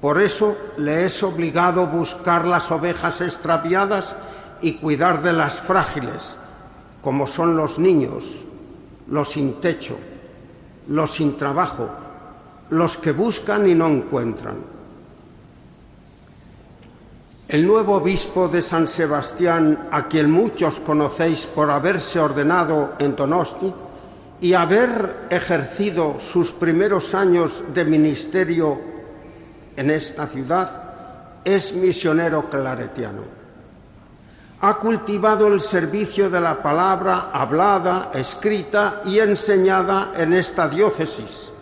Por 0.00 0.20
eso 0.20 0.56
le 0.78 1.04
es 1.04 1.22
obligado 1.22 1.86
buscar 1.86 2.46
las 2.46 2.72
ovejas 2.72 3.20
extraviadas 3.20 4.16
y 4.60 4.74
cuidar 4.74 5.22
de 5.22 5.32
las 5.32 5.60
frágiles, 5.60 6.36
como 7.02 7.26
son 7.26 7.56
los 7.56 7.78
niños, 7.78 8.44
los 9.08 9.30
sin 9.30 9.60
techo, 9.60 9.98
los 10.88 11.12
sin 11.12 11.36
trabajo, 11.36 11.88
los 12.70 12.96
que 12.96 13.12
buscan 13.12 13.68
y 13.68 13.74
no 13.74 13.88
encuentran. 13.88 14.79
El 17.50 17.66
nuevo 17.66 17.96
obispo 17.96 18.46
de 18.46 18.62
San 18.62 18.86
Sebastián, 18.86 19.88
a 19.90 20.06
quien 20.06 20.30
muchos 20.30 20.78
conocéis 20.78 21.48
por 21.48 21.68
haberse 21.68 22.20
ordenado 22.20 22.92
en 23.00 23.16
Donosti 23.16 23.74
y 24.40 24.52
haber 24.52 25.26
ejercido 25.30 26.20
sus 26.20 26.52
primeros 26.52 27.12
años 27.12 27.64
de 27.74 27.84
ministerio 27.84 28.80
en 29.74 29.90
esta 29.90 30.28
ciudad, 30.28 31.40
es 31.44 31.74
misionero 31.74 32.48
claretiano. 32.48 33.22
Ha 34.60 34.74
cultivado 34.74 35.48
el 35.48 35.60
servicio 35.60 36.30
de 36.30 36.40
la 36.40 36.62
palabra 36.62 37.30
hablada, 37.32 38.12
escrita 38.14 39.02
y 39.06 39.18
enseñada 39.18 40.12
en 40.16 40.34
esta 40.34 40.68
diócesis, 40.68 41.52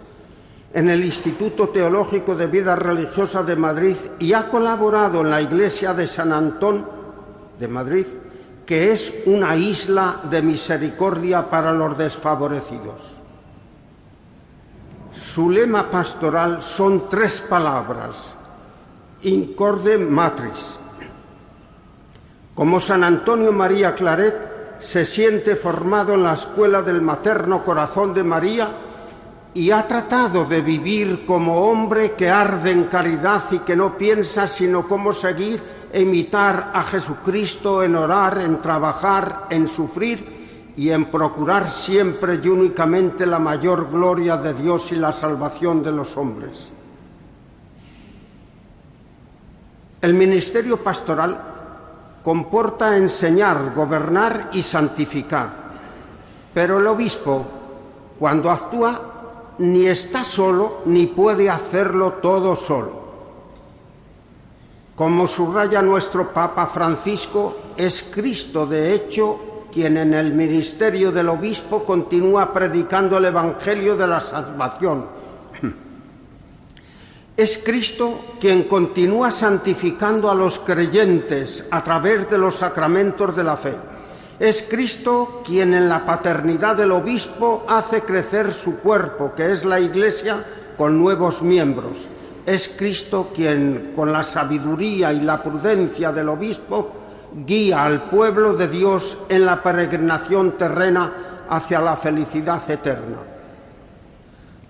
en 0.79 0.91
el 0.91 1.05
Instituto 1.05 1.70
Teológico 1.70 2.37
de 2.37 2.47
Vida 2.47 2.76
Religiosa 2.76 3.43
de 3.43 3.57
Madrid 3.57 3.97
y 4.20 4.33
ha 4.33 4.49
colaborado 4.49 5.22
en 5.22 5.31
la 5.31 5.43
Iglesia 5.43 5.93
de 5.93 6.07
San 6.07 6.33
Antón 6.33 6.89
de 7.59 7.66
Madrid, 7.66 8.07
que 8.64 8.93
es 8.93 9.22
una 9.26 9.57
isla 9.57 10.20
de 10.31 10.41
misericordia 10.41 11.51
para 11.51 11.72
los 11.72 11.99
desfavorecidos. 11.99 13.03
Su 15.11 15.51
lema 15.51 15.91
pastoral 15.91 16.62
son 16.62 17.11
tres 17.11 17.41
palabras, 17.41 18.37
incorde 19.22 19.99
matris, 19.99 20.79
como 22.55 22.79
San 22.79 23.03
Antonio 23.03 23.51
María 23.51 23.97
Claret 23.97 24.79
se 24.79 25.05
siente 25.05 25.57
formado 25.57 26.14
en 26.14 26.22
la 26.22 26.35
escuela 26.35 26.83
del 26.83 27.03
materno 27.03 27.64
corazón 27.64 28.14
de 28.14 28.22
María 28.22 28.68
y 29.59 29.73
ha 29.73 29.89
tratado 29.89 30.45
de 30.45 30.61
vivir 30.61 31.27
como 31.27 31.69
hombre 31.69 32.13
que 32.13 32.31
arde 32.31 32.71
en 32.71 32.85
caridad 32.85 33.43
y 33.51 33.59
que 33.59 33.75
no 33.75 33.99
piensa 33.99 34.47
sino 34.47 34.87
cómo 34.87 35.13
seguir 35.13 35.61
imitar 35.93 36.71
a 36.73 36.85
Jesucristo 36.85 37.83
en 37.83 37.97
orar, 37.97 38.39
en 38.39 38.61
trabajar, 38.61 39.49
en 39.51 39.67
sufrir 39.67 40.73
y 40.77 40.91
en 40.91 41.07
procurar 41.07 41.69
siempre 41.71 42.39
y 42.41 42.47
únicamente 42.47 43.27
la 43.27 43.41
mayor 43.41 43.91
gloria 43.91 44.37
de 44.37 44.55
Dios 44.55 44.93
y 44.93 44.95
la 44.95 45.13
salvación 45.13 45.83
de 45.83 45.91
los 45.91 46.17
hombres. 46.17 46.71
El 50.01 50.15
ministerio 50.15 50.77
pastoral 50.77 51.37
comporta 52.23 52.97
enseñar, 52.97 53.73
gobernar 53.75 54.51
y 54.53 54.63
santificar. 54.63 55.51
Pero 56.55 56.79
el 56.79 56.87
obispo, 56.87 57.45
cuando 58.21 58.51
actúa, 58.51 59.18
ni 59.59 59.87
está 59.87 60.25
solo 60.25 60.83
ni 60.87 61.07
puede 61.07 61.51
hacerlo 61.51 62.15
todo 62.15 62.55
solo. 62.57 63.09
Como 64.95 65.27
subraya 65.27 65.83
nuestro 65.83 66.33
Papa 66.33 66.67
Francisco, 66.67 67.57
es 67.77 68.03
Cristo 68.13 68.67
de 68.67 68.95
hecho 68.95 69.67
quien 69.71 69.97
en 69.97 70.15
el 70.15 70.33
ministerio 70.33 71.13
del 71.13 71.29
obispo 71.29 71.85
continúa 71.85 72.53
predicando 72.53 73.19
el 73.19 73.27
Evangelio 73.27 73.97
de 73.97 74.07
la 74.07 74.21
salvación. 74.21 75.07
Es 77.37 77.59
Cristo 77.59 78.35
quien 78.41 78.65
continúa 78.65 79.31
santificando 79.31 80.29
a 80.29 80.35
los 80.35 80.59
creyentes 80.59 81.67
a 81.71 81.85
través 81.85 82.29
de 82.29 82.37
los 82.37 82.57
sacramentos 82.57 83.37
de 83.37 83.45
la 83.45 83.57
fe 83.57 83.75
es 84.39 84.62
Cristo 84.62 85.43
quien 85.45 85.74
en 85.74 85.89
la 85.89 86.07
paternidad 86.07 86.76
del 86.76 86.93
obispo 86.93 87.64
hace 87.68 88.03
crecer 88.03 88.53
su 88.53 88.78
cuerpo, 88.78 89.34
que 89.34 89.51
es 89.51 89.64
la 89.64 89.80
Iglesia, 89.80 90.45
con 90.76 90.99
nuevos 90.99 91.43
miembros. 91.43 92.07
Es 92.47 92.68
Cristo 92.68 93.30
quien, 93.34 93.93
con 93.95 94.12
la 94.12 94.22
sabiduría 94.22 95.12
y 95.12 95.20
la 95.20 95.43
prudencia 95.43 96.12
del 96.12 96.28
obispo, 96.28 96.93
guía 97.45 97.84
al 97.84 98.09
pueblo 98.09 98.55
de 98.55 98.68
Dios 98.68 99.18
en 99.28 99.45
la 99.45 99.61
peregrinación 99.62 100.53
terrena 100.53 101.12
hacia 101.51 101.80
la 101.80 101.97
felicidad 101.97 102.62
eterna. 102.70 103.18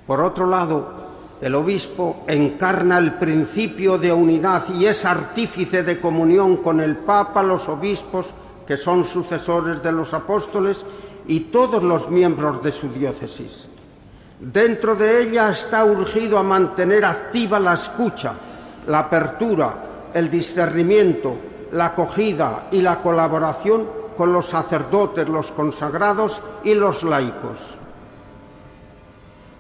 Por 0.07 0.23
otro 0.23 0.47
lado, 0.47 0.97
el 1.43 1.55
obispo 1.55 2.25
encarna 2.27 2.99
el 2.99 3.15
principio 3.15 3.99
de 3.99 4.13
unidad 4.13 4.65
y 4.75 4.87
es 4.87 5.05
artífice 5.05 5.83
de 5.83 6.01
comunión 6.01 6.57
con 6.57 6.81
el 6.81 6.97
Papa, 6.97 7.43
los 7.43 7.69
obispos, 7.69 8.35
que 8.69 8.77
son 8.77 9.03
sucesores 9.07 9.83
de 9.83 9.91
los 9.91 10.13
apóstoles, 10.13 10.85
y 11.27 11.41
todos 11.49 11.83
los 11.83 12.11
miembros 12.11 12.63
de 12.63 12.71
su 12.71 12.91
diócesis. 12.91 13.71
Dentro 14.39 14.95
de 14.95 15.23
ella 15.23 15.49
está 15.49 15.87
urgido 15.87 16.37
a 16.37 16.43
mantener 16.43 17.07
activa 17.07 17.59
la 17.59 17.73
escucha, 17.73 18.35
la 18.87 18.99
apertura, 18.99 20.11
el 20.13 20.29
discernimiento, 20.29 21.35
la 21.73 21.87
acogida 21.87 22.69
y 22.71 22.83
la 22.83 23.01
colaboración 23.01 23.89
con 24.15 24.35
los 24.35 24.45
sacerdotes, 24.45 25.27
los 25.31 25.51
consagrados 25.51 26.43
y 26.63 26.75
los 26.75 27.05
laicos. 27.05 27.79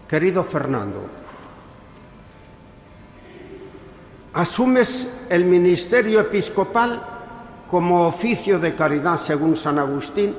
Querido 0.06 0.44
Fernando, 0.44 1.00
asumes 4.34 5.24
el 5.30 5.46
ministerio 5.46 6.20
episcopal 6.20 7.17
como 7.68 8.06
oficio 8.06 8.58
de 8.58 8.74
caridad 8.74 9.18
según 9.18 9.54
San 9.54 9.78
Agustín, 9.78 10.34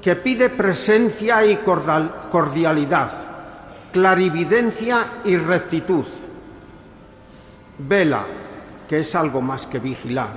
que 0.00 0.16
pide 0.16 0.48
presencia 0.48 1.44
y 1.44 1.56
cordialidad, 1.56 3.12
clarividencia 3.92 5.04
y 5.24 5.36
rectitud. 5.36 6.04
Vela, 7.78 8.24
que 8.88 9.00
es 9.00 9.14
algo 9.14 9.42
más 9.42 9.66
que 9.66 9.80
vigilar. 9.80 10.30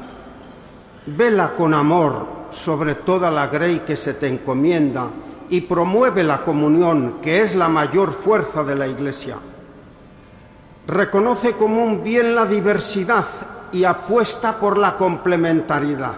Vela 1.06 1.56
con 1.56 1.74
amor 1.74 2.28
sobre 2.52 2.96
toda 2.96 3.32
la 3.32 3.48
grey 3.48 3.80
que 3.80 3.96
se 3.96 4.16
te 4.16 4.28
encomienda 4.28 5.08
y 5.50 5.62
promueve 5.62 6.24
la 6.24 6.44
comunión, 6.44 7.20
que 7.22 7.42
es 7.42 7.56
la 7.56 7.70
mayor 7.70 8.12
fuerza 8.12 8.64
de 8.64 8.76
la 8.76 8.88
Iglesia. 8.88 9.38
Reconoce 10.86 11.54
como 11.54 11.82
un 11.82 12.04
bien 12.04 12.36
la 12.36 12.46
diversidad 12.46 13.26
y 13.72 13.84
apuesta 13.84 14.60
por 14.60 14.78
la 14.78 14.98
complementariedad. 14.98 16.18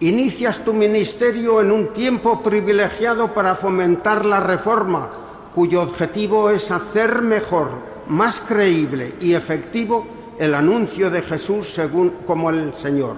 Inicias 0.00 0.64
tu 0.64 0.74
ministerio 0.74 1.60
en 1.60 1.72
un 1.72 1.92
tiempo 1.92 2.42
privilegiado 2.42 3.32
para 3.32 3.54
fomentar 3.54 4.26
la 4.26 4.40
reforma, 4.40 5.08
cuyo 5.54 5.82
objetivo 5.82 6.50
es 6.50 6.70
hacer 6.70 7.22
mejor, 7.22 7.70
más 8.08 8.40
creíble 8.40 9.14
y 9.20 9.34
efectivo 9.34 10.06
el 10.38 10.54
anuncio 10.54 11.10
de 11.10 11.22
Jesús 11.22 11.68
según 11.68 12.10
como 12.26 12.50
el 12.50 12.74
Señor. 12.74 13.16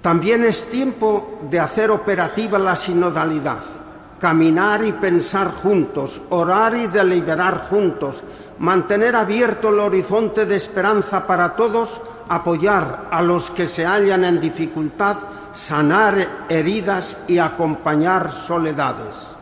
También 0.00 0.44
es 0.44 0.70
tiempo 0.70 1.40
de 1.50 1.58
hacer 1.58 1.90
operativa 1.90 2.58
la 2.58 2.76
sinodalidad 2.76 3.83
caminar 4.24 4.82
y 4.82 4.92
pensar 4.92 5.52
juntos, 5.52 6.22
orar 6.30 6.74
y 6.74 6.86
deliberar 6.86 7.68
juntos, 7.68 8.24
mantener 8.58 9.14
abierto 9.16 9.68
el 9.68 9.78
horizonte 9.78 10.46
de 10.46 10.56
esperanza 10.56 11.26
para 11.26 11.54
todos, 11.54 12.00
apoyar 12.30 13.08
a 13.10 13.20
los 13.20 13.50
que 13.50 13.66
se 13.66 13.84
hallan 13.84 14.24
en 14.24 14.40
dificultad, 14.40 15.18
sanar 15.52 16.46
heridas 16.48 17.18
y 17.28 17.36
acompañar 17.36 18.32
soledades. 18.32 19.36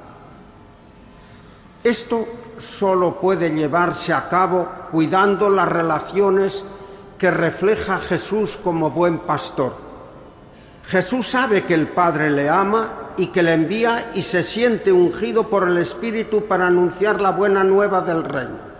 Esto 1.85 2.27
solo 2.59 3.21
puede 3.21 3.55
llevarse 3.55 4.13
a 4.13 4.29
cabo 4.29 4.69
cuidando 4.91 5.49
las 5.49 5.69
relaciones 5.69 6.65
que 7.19 7.31
refleja 7.31 8.01
Jesús 8.01 8.59
como 8.61 8.91
buen 8.91 9.21
pastor. 9.21 9.77
Jesús 10.85 11.29
sabe 11.29 11.63
que 11.63 11.75
el 11.75 11.87
Padre 11.87 12.31
le 12.31 12.51
ama 12.51 13.02
y 13.17 13.27
que 13.29 13.43
le 13.43 13.55
envía 13.55 14.11
y 14.15 14.23
se 14.23 14.43
siente 14.43 14.93
ungido 14.93 15.49
por 15.49 15.69
el 15.69 15.79
Espíritu 15.79 16.47
para 16.47 16.67
anunciar 16.67 17.21
la 17.21 17.31
buena 17.31 17.65
nueva 17.65 18.01
del 18.01 18.25
reino. 18.25 18.73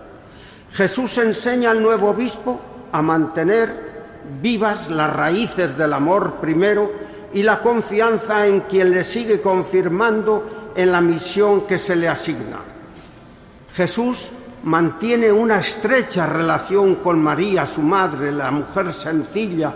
Jesús 0.71 1.17
enseña 1.19 1.71
al 1.71 1.81
nuevo 1.81 2.09
obispo 2.09 2.59
a 2.91 3.01
mantener 3.01 3.93
vivas 4.41 4.89
las 4.89 5.13
raíces 5.13 5.77
del 5.77 5.93
amor 5.93 6.35
primero 6.41 6.91
y 7.33 7.43
la 7.43 7.61
confianza 7.61 8.47
en 8.47 8.61
quien 8.61 8.91
le 8.91 9.03
sigue 9.03 9.41
confirmando 9.41 10.71
en 10.75 10.91
la 10.91 11.01
misión 11.01 11.61
que 11.61 11.77
se 11.77 11.95
le 11.95 12.07
asigna. 12.07 12.57
Jesús 13.73 14.31
mantiene 14.63 15.31
una 15.31 15.57
estrecha 15.57 16.25
relación 16.25 16.95
con 16.95 17.21
María, 17.21 17.65
su 17.65 17.81
madre, 17.81 18.31
la 18.31 18.51
mujer 18.51 18.93
sencilla, 18.93 19.73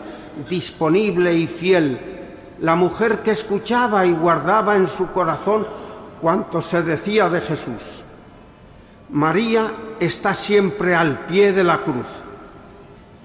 disponible 0.48 1.34
y 1.34 1.48
fiel, 1.48 2.17
la 2.60 2.76
mujer 2.76 3.20
que 3.20 3.32
escuchaba 3.32 4.06
y 4.06 4.12
guardaba 4.12 4.76
en 4.76 4.88
su 4.88 5.12
corazón 5.12 5.68
cuanto 6.22 6.62
se 6.62 6.82
decía 6.82 7.30
de 7.30 7.42
Jesús. 7.42 8.04
María 9.10 9.72
está 10.00 10.34
siempre 10.34 10.96
al 10.96 11.26
pie 11.26 11.54
de 11.54 11.64
la 11.64 11.84
cruz. 11.84 12.06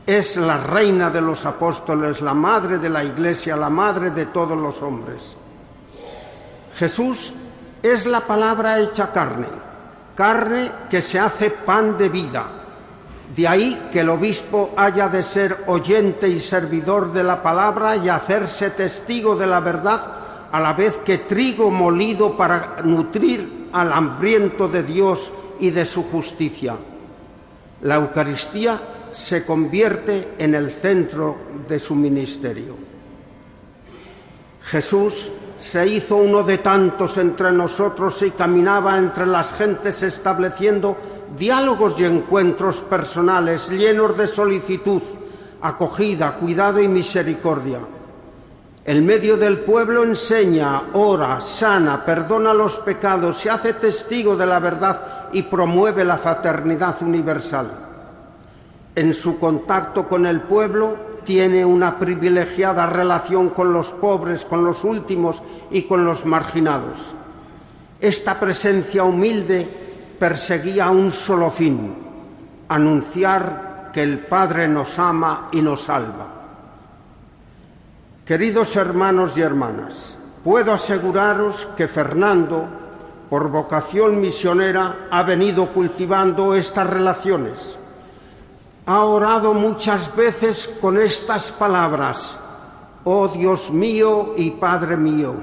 Es 0.06 0.36
la 0.36 0.58
reina 0.58 1.10
de 1.10 1.20
los 1.20 1.44
apóstoles, 1.46 2.20
la 2.20 2.34
madre 2.34 2.78
de 2.78 2.88
la 2.88 3.04
iglesia, 3.04 3.56
la 3.56 3.70
madre 3.70 4.10
de 4.10 4.26
todos 4.26 4.58
los 4.58 4.82
hombres. 4.82 5.36
Jesús 6.74 7.34
es 7.82 8.06
la 8.06 8.20
palabra 8.20 8.78
hecha 8.80 9.12
carne, 9.12 9.48
carne 10.14 10.72
que 10.90 11.02
se 11.02 11.18
hace 11.18 11.50
pan 11.50 11.96
de 11.96 12.08
vida 12.08 12.61
de 13.34 13.48
ahí 13.48 13.88
que 13.90 14.00
el 14.00 14.10
obispo 14.10 14.72
haya 14.76 15.08
de 15.08 15.22
ser 15.22 15.64
oyente 15.66 16.28
y 16.28 16.38
servidor 16.38 17.12
de 17.12 17.24
la 17.24 17.42
palabra 17.42 17.96
y 17.96 18.08
hacerse 18.08 18.70
testigo 18.70 19.36
de 19.36 19.46
la 19.46 19.60
verdad, 19.60 20.00
a 20.50 20.60
la 20.60 20.74
vez 20.74 20.98
que 20.98 21.18
trigo 21.18 21.70
molido 21.70 22.36
para 22.36 22.76
nutrir 22.84 23.68
al 23.72 23.92
hambriento 23.92 24.68
de 24.68 24.82
Dios 24.82 25.32
y 25.60 25.70
de 25.70 25.86
su 25.86 26.02
justicia. 26.02 26.76
La 27.80 27.96
Eucaristía 27.96 28.80
se 29.12 29.46
convierte 29.46 30.34
en 30.38 30.54
el 30.54 30.70
centro 30.70 31.38
de 31.68 31.78
su 31.78 31.94
ministerio. 31.94 32.76
Jesús 34.62 35.32
se 35.62 35.86
hizo 35.86 36.16
uno 36.16 36.42
de 36.42 36.58
tantos 36.58 37.18
entre 37.18 37.52
nosotros 37.52 38.20
y 38.22 38.32
caminaba 38.32 38.98
entre 38.98 39.26
las 39.26 39.54
gentes 39.54 40.02
estableciendo 40.02 40.96
diálogos 41.38 42.00
y 42.00 42.04
encuentros 42.04 42.80
personales 42.80 43.68
llenos 43.68 44.18
de 44.18 44.26
solicitud, 44.26 45.00
acogida, 45.60 46.34
cuidado 46.34 46.80
y 46.80 46.88
misericordia. 46.88 47.78
El 48.84 49.02
medio 49.02 49.36
del 49.36 49.60
pueblo 49.60 50.02
enseña, 50.02 50.82
ora, 50.94 51.40
sana, 51.40 52.04
perdona 52.04 52.52
los 52.52 52.78
pecados, 52.78 53.36
se 53.36 53.48
hace 53.48 53.74
testigo 53.74 54.36
de 54.36 54.46
la 54.46 54.58
verdad 54.58 55.28
y 55.32 55.42
promueve 55.42 56.04
la 56.04 56.18
fraternidad 56.18 57.00
universal. 57.02 57.70
En 58.96 59.14
su 59.14 59.38
contacto 59.38 60.08
con 60.08 60.26
el 60.26 60.40
pueblo 60.40 61.11
tiene 61.24 61.64
una 61.64 61.98
privilegiada 61.98 62.86
relación 62.86 63.50
con 63.50 63.72
los 63.72 63.92
pobres, 63.92 64.44
con 64.44 64.64
los 64.64 64.84
últimos 64.84 65.42
y 65.70 65.82
con 65.82 66.04
los 66.04 66.24
marginados. 66.26 67.14
Esta 68.00 68.38
presencia 68.38 69.04
humilde 69.04 70.16
perseguía 70.18 70.90
un 70.90 71.10
solo 71.10 71.50
fin, 71.50 71.94
anunciar 72.68 73.90
que 73.92 74.02
el 74.02 74.20
Padre 74.20 74.68
nos 74.68 74.98
ama 74.98 75.48
y 75.52 75.62
nos 75.62 75.82
salva. 75.82 76.26
Queridos 78.24 78.76
hermanos 78.76 79.36
y 79.36 79.42
hermanas, 79.42 80.18
puedo 80.42 80.72
aseguraros 80.72 81.68
que 81.76 81.88
Fernando, 81.88 82.66
por 83.28 83.50
vocación 83.50 84.20
misionera, 84.20 85.08
ha 85.10 85.22
venido 85.22 85.72
cultivando 85.72 86.54
estas 86.54 86.88
relaciones 86.88 87.78
ha 88.86 89.04
orado 89.04 89.54
muchas 89.54 90.14
veces 90.14 90.78
con 90.80 90.98
estas 90.98 91.52
palabras, 91.52 92.38
oh 93.04 93.28
Dios 93.28 93.70
mío 93.70 94.34
y 94.36 94.50
Padre 94.50 94.96
mío, 94.96 95.34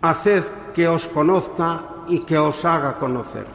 haced 0.00 0.44
que 0.72 0.88
os 0.88 1.06
conozca 1.06 1.84
y 2.08 2.20
que 2.20 2.38
os 2.38 2.64
haga 2.64 2.98
conocer. 2.98 3.46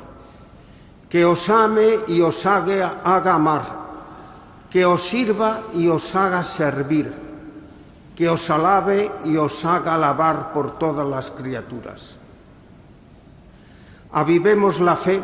Que 1.10 1.24
os 1.24 1.50
ame 1.50 2.00
y 2.08 2.22
os 2.22 2.46
haga, 2.46 3.02
amar. 3.04 3.86
Que 4.70 4.86
os 4.86 5.04
sirva 5.04 5.62
y 5.74 5.88
os 5.88 6.16
haga 6.16 6.44
servir. 6.44 7.14
Que 8.16 8.28
os 8.28 8.50
alabe 8.50 9.12
y 9.24 9.38
os 9.38 9.64
haga 9.64 9.96
alabar 9.96 10.52
por 10.52 10.78
todas 10.78 11.08
las 11.08 11.32
criaturas. 11.32 12.18
Avivemos 14.12 14.80
la 14.80 14.96
fe 14.96 15.22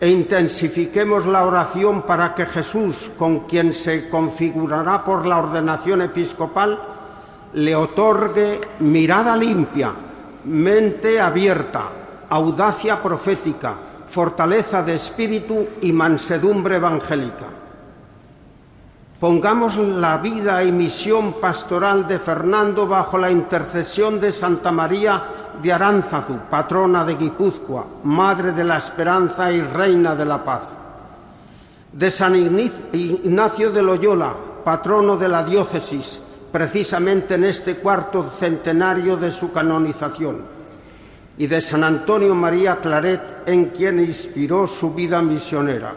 e 0.00 0.08
intensifiquemos 0.08 1.26
la 1.26 1.42
oración 1.44 2.02
para 2.02 2.34
que 2.34 2.46
Jesús, 2.46 3.10
con 3.16 3.40
quien 3.40 3.74
se 3.74 4.08
configurará 4.08 5.02
por 5.02 5.26
la 5.26 5.38
ordenación 5.38 6.02
episcopal, 6.02 6.78
le 7.54 7.74
otorgue 7.74 8.60
mirada 8.80 9.36
limpia, 9.36 9.92
mente 10.44 11.20
abierta, 11.20 11.88
audacia 12.30 13.02
profética, 13.02 13.74
fortaleza 14.06 14.82
de 14.82 14.94
espíritu 14.94 15.68
y 15.82 15.92
mansedumbre 15.92 16.76
evangélica. 16.76 17.46
Pongamos 19.18 19.78
la 19.78 20.18
vida 20.18 20.62
y 20.62 20.70
misión 20.70 21.34
pastoral 21.40 22.06
de 22.06 22.20
Fernando 22.20 22.86
bajo 22.86 23.18
la 23.18 23.32
intercesión 23.32 24.20
de 24.20 24.30
Santa 24.30 24.70
María 24.70 25.24
de 25.62 25.72
Aránzazu, 25.72 26.38
patrona 26.50 27.04
de 27.04 27.14
Guipúzcoa, 27.14 27.86
madre 28.04 28.52
de 28.52 28.64
la 28.64 28.76
esperanza 28.76 29.50
y 29.52 29.60
reina 29.60 30.14
de 30.14 30.24
la 30.24 30.44
paz. 30.44 30.62
De 31.92 32.10
San 32.10 32.36
Ignacio 32.36 33.70
de 33.70 33.82
Loyola, 33.82 34.34
patrono 34.64 35.16
de 35.16 35.28
la 35.28 35.42
diócesis, 35.42 36.20
precisamente 36.52 37.34
en 37.34 37.44
este 37.44 37.76
cuarto 37.76 38.24
centenario 38.38 39.16
de 39.16 39.30
su 39.30 39.52
canonización, 39.52 40.44
y 41.38 41.46
de 41.46 41.60
San 41.60 41.84
Antonio 41.84 42.34
María 42.34 42.76
Claret, 42.76 43.42
en 43.46 43.66
quien 43.66 44.00
inspiró 44.00 44.66
su 44.66 44.92
vida 44.92 45.22
misionera. 45.22 45.94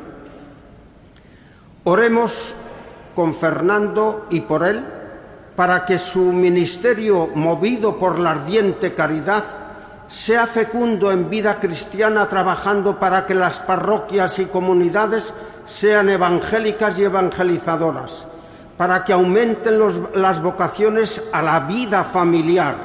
Oremos 1.83 2.55
con 3.15 3.33
Fernando 3.33 4.27
y 4.29 4.41
por 4.41 4.63
él 4.65 4.85
para 5.55 5.85
que 5.85 5.97
su 5.99 6.31
ministerio, 6.31 7.29
movido 7.35 7.97
por 7.97 8.19
la 8.19 8.31
ardiente 8.31 8.93
caridad, 8.93 9.43
sea 10.07 10.45
fecundo 10.45 11.11
en 11.11 11.29
vida 11.29 11.59
cristiana, 11.59 12.27
trabajando 12.27 12.99
para 12.99 13.25
que 13.25 13.35
las 13.35 13.59
parroquias 13.59 14.39
y 14.39 14.45
comunidades 14.45 15.33
sean 15.65 16.09
evangélicas 16.09 16.99
y 16.99 17.03
evangelizadoras, 17.03 18.25
para 18.77 19.03
que 19.03 19.13
aumenten 19.13 19.79
las 20.15 20.41
vocaciones 20.41 21.29
a 21.31 21.41
la 21.41 21.61
vida 21.61 22.03
familiar, 22.03 22.75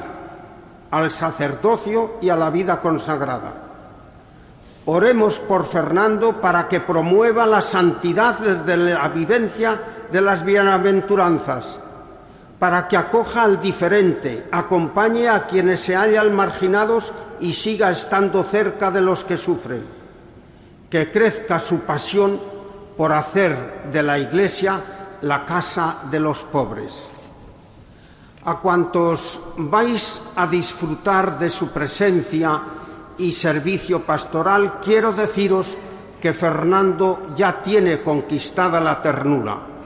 al 0.91 1.11
sacerdocio 1.11 2.15
y 2.21 2.29
a 2.29 2.35
la 2.35 2.49
vida 2.49 2.79
consagrada. 2.79 3.53
Oremos 4.85 5.39
por 5.39 5.65
Fernando 5.65 6.39
para 6.39 6.69
que 6.69 6.79
promueva 6.79 7.45
la 7.45 7.61
santidad 7.61 8.39
desde 8.39 8.77
la 8.77 9.09
vivencia 9.09 9.81
de 10.09 10.21
las 10.21 10.45
bienaventuranzas 10.45 11.81
para 12.59 12.87
que 12.87 12.97
acoja 12.97 13.43
al 13.43 13.59
diferente, 13.59 14.47
acompañe 14.51 15.29
a 15.29 15.45
quienes 15.45 15.79
se 15.81 15.95
hallan 15.95 16.33
marginados 16.33 17.13
y 17.39 17.53
siga 17.53 17.91
estando 17.91 18.43
cerca 18.43 18.89
de 18.89 19.01
los 19.01 19.23
que 19.23 19.37
sufren. 19.37 19.85
Que 20.89 21.11
crezca 21.11 21.59
su 21.59 21.81
pasión 21.81 22.39
por 22.95 23.13
hacer 23.13 23.89
de 23.91 24.01
la 24.01 24.17
Iglesia 24.17 24.81
la 25.21 25.45
casa 25.45 25.97
de 26.09 26.19
los 26.19 26.43
pobres. 26.43 27.09
A 28.45 28.55
cuantos 28.55 29.39
vais 29.57 30.21
a 30.35 30.47
disfrutar 30.47 31.37
de 31.37 31.49
su 31.49 31.69
presencia 31.69 32.61
y 33.19 33.33
servicio 33.33 34.03
pastoral, 34.03 34.79
quiero 34.79 35.11
deciros 35.11 35.77
que 36.21 36.33
Fernando 36.33 37.33
ya 37.35 37.61
tiene 37.61 38.01
conquistada 38.01 38.79
la 38.79 39.01
ternura 39.01 39.76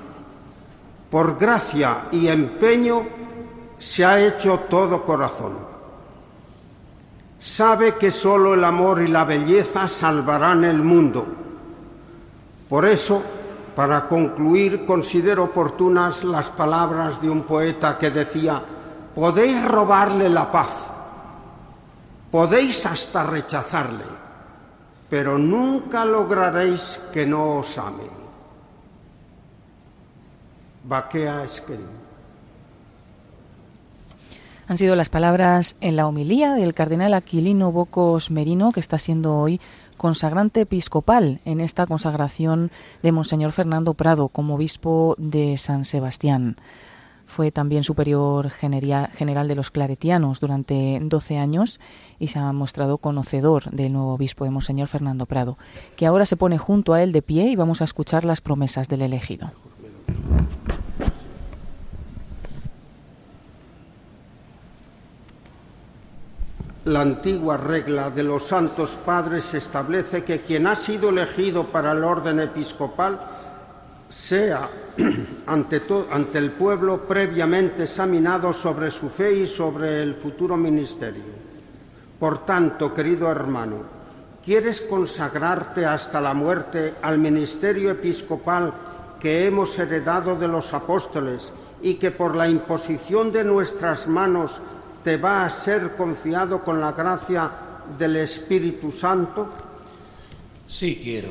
por 1.11 1.37
gracia 1.37 2.07
y 2.13 2.29
empeño, 2.29 3.03
se 3.77 4.05
ha 4.05 4.17
hecho 4.17 4.61
todo 4.69 5.03
corazón. 5.03 5.57
Sabe 7.37 7.95
que 7.95 8.11
solo 8.11 8.53
el 8.53 8.63
amor 8.63 9.01
y 9.01 9.09
la 9.09 9.25
belleza 9.25 9.89
salvarán 9.89 10.63
el 10.63 10.81
mundo. 10.81 11.27
Por 12.69 12.85
eso, 12.85 13.21
para 13.75 14.07
concluir, 14.07 14.85
considero 14.85 15.45
oportunas 15.45 16.23
las 16.23 16.49
palabras 16.49 17.21
de 17.21 17.29
un 17.29 17.43
poeta 17.43 17.97
que 17.97 18.09
decía, 18.09 18.63
podéis 19.13 19.67
robarle 19.67 20.29
la 20.29 20.49
paz, 20.49 20.91
podéis 22.31 22.85
hasta 22.85 23.23
rechazarle, 23.23 24.05
pero 25.09 25.37
nunca 25.37 26.05
lograréis 26.05 27.01
que 27.11 27.25
no 27.25 27.57
os 27.57 27.77
ame. 27.77 28.20
Han 34.67 34.77
sido 34.77 34.95
las 34.95 35.09
palabras 35.09 35.75
en 35.81 35.95
la 35.95 36.07
homilía 36.07 36.53
del 36.53 36.73
cardenal 36.73 37.13
Aquilino 37.13 37.71
Bocos 37.71 38.31
Merino, 38.31 38.71
que 38.71 38.79
está 38.79 38.97
siendo 38.97 39.35
hoy 39.37 39.59
consagrante 39.97 40.61
episcopal 40.61 41.41
en 41.45 41.61
esta 41.61 41.85
consagración 41.85 42.71
de 43.03 43.11
Monseñor 43.11 43.51
Fernando 43.51 43.93
Prado 43.93 44.29
como 44.29 44.55
obispo 44.55 45.15
de 45.17 45.57
San 45.57 45.85
Sebastián. 45.85 46.55
Fue 47.25 47.51
también 47.51 47.83
superior 47.83 48.49
general 48.49 49.47
de 49.47 49.55
los 49.55 49.71
claretianos 49.71 50.39
durante 50.39 50.99
12 51.01 51.37
años 51.37 51.79
y 52.17 52.27
se 52.27 52.39
ha 52.39 52.51
mostrado 52.51 52.97
conocedor 52.97 53.69
del 53.71 53.93
nuevo 53.93 54.13
obispo 54.13 54.43
de 54.43 54.51
Monseñor 54.51 54.87
Fernando 54.87 55.25
Prado, 55.25 55.57
que 55.95 56.05
ahora 56.05 56.25
se 56.25 56.37
pone 56.37 56.57
junto 56.57 56.93
a 56.93 57.03
él 57.03 57.11
de 57.11 57.21
pie 57.21 57.49
y 57.49 57.55
vamos 57.55 57.81
a 57.81 57.85
escuchar 57.85 58.25
las 58.25 58.41
promesas 58.41 58.87
del 58.87 59.01
elegido. 59.01 59.51
La 66.85 67.01
antigua 67.01 67.57
regla 67.57 68.09
de 68.09 68.23
los 68.23 68.47
santos 68.47 68.97
padres 69.05 69.53
establece 69.53 70.23
que 70.23 70.39
quien 70.39 70.65
ha 70.65 70.75
sido 70.75 71.09
elegido 71.09 71.65
para 71.65 71.91
el 71.91 72.03
orden 72.03 72.39
episcopal 72.39 73.21
sea 74.09 74.67
ante, 75.45 75.79
el 76.33 76.51
pueblo 76.53 77.07
previamente 77.07 77.83
examinado 77.83 78.51
sobre 78.51 78.89
su 78.89 79.09
fe 79.09 79.31
y 79.31 79.45
sobre 79.45 80.01
el 80.01 80.15
futuro 80.15 80.57
ministerio. 80.57 81.51
Por 82.19 82.45
tanto, 82.45 82.91
querido 82.95 83.29
hermano, 83.29 83.83
¿quieres 84.43 84.81
consagrarte 84.81 85.85
hasta 85.85 86.19
la 86.19 86.33
muerte 86.33 86.95
al 87.03 87.19
ministerio 87.19 87.91
episcopal 87.91 88.73
que 89.19 89.45
hemos 89.45 89.77
heredado 89.77 90.35
de 90.35 90.47
los 90.47 90.73
apóstoles 90.73 91.53
y 91.83 91.93
que 91.95 92.09
por 92.09 92.35
la 92.35 92.49
imposición 92.49 93.31
de 93.31 93.43
nuestras 93.43 94.07
manos 94.07 94.61
te 95.03 95.17
va 95.17 95.45
a 95.45 95.49
ser 95.49 95.95
confiado 95.95 96.63
con 96.63 96.79
la 96.79 96.91
gracia 96.91 97.51
del 97.97 98.17
Espíritu 98.17 98.91
Santo? 98.91 99.49
Sí 100.67 100.99
quiero. 101.03 101.29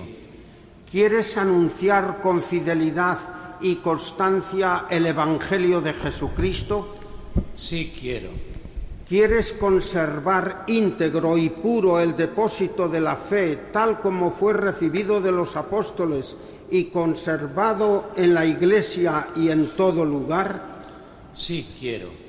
¿Quieres 0.91 1.37
anunciar 1.37 2.21
con 2.21 2.41
fidelidad 2.41 3.19
y 3.61 3.77
constancia 3.77 4.87
el 4.91 5.07
Evangelio 5.07 5.81
de 5.81 5.93
Jesucristo? 5.93 6.97
Sí 7.55 7.95
quiero. 7.99 8.31
¿Quieres 9.07 9.53
conservar 9.53 10.65
íntegro 10.69 11.37
y 11.37 11.51
puro 11.51 11.99
el 11.99 12.17
depósito 12.17 12.89
de 12.89 13.01
la 13.01 13.17
fe 13.17 13.57
tal 13.73 14.01
como 14.01 14.31
fue 14.31 14.53
recibido 14.53 15.21
de 15.21 15.33
los 15.33 15.57
apóstoles 15.57 16.37
y 16.71 16.85
conservado 16.85 18.11
en 18.17 18.35
la 18.35 18.47
Iglesia 18.47 19.29
y 19.35 19.51
en 19.51 19.69
todo 19.71 20.05
lugar? 20.05 20.63
Sí 21.35 21.67
quiero. 21.79 22.20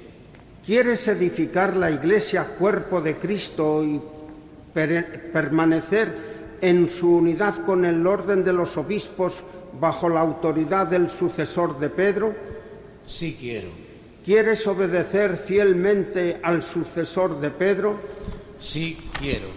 ¿Quieres 0.72 1.06
edificar 1.10 1.76
la 1.76 1.92
Iglesia 1.92 2.46
cuerpo 2.46 3.02
de 3.02 3.18
Cristo 3.18 3.84
y 3.84 4.00
permanecer 4.74 6.56
en 6.62 6.88
su 6.88 7.18
unidad 7.18 7.66
con 7.66 7.84
el 7.84 8.08
orden 8.08 8.42
de 8.46 8.54
los 8.54 8.78
obispos 8.78 9.44
bajo 9.82 10.08
la 10.08 10.22
autoridad 10.22 10.88
del 10.88 11.10
sucesor 11.10 11.78
de 11.78 11.90
Pedro? 11.90 12.34
Sí 13.06 13.36
quiero. 13.38 13.68
¿Quieres 14.24 14.66
obedecer 14.66 15.36
fielmente 15.36 16.40
al 16.42 16.64
sucesor 16.64 17.42
de 17.42 17.50
Pedro? 17.52 18.00
Sí 18.58 18.98
quiero. 19.20 19.48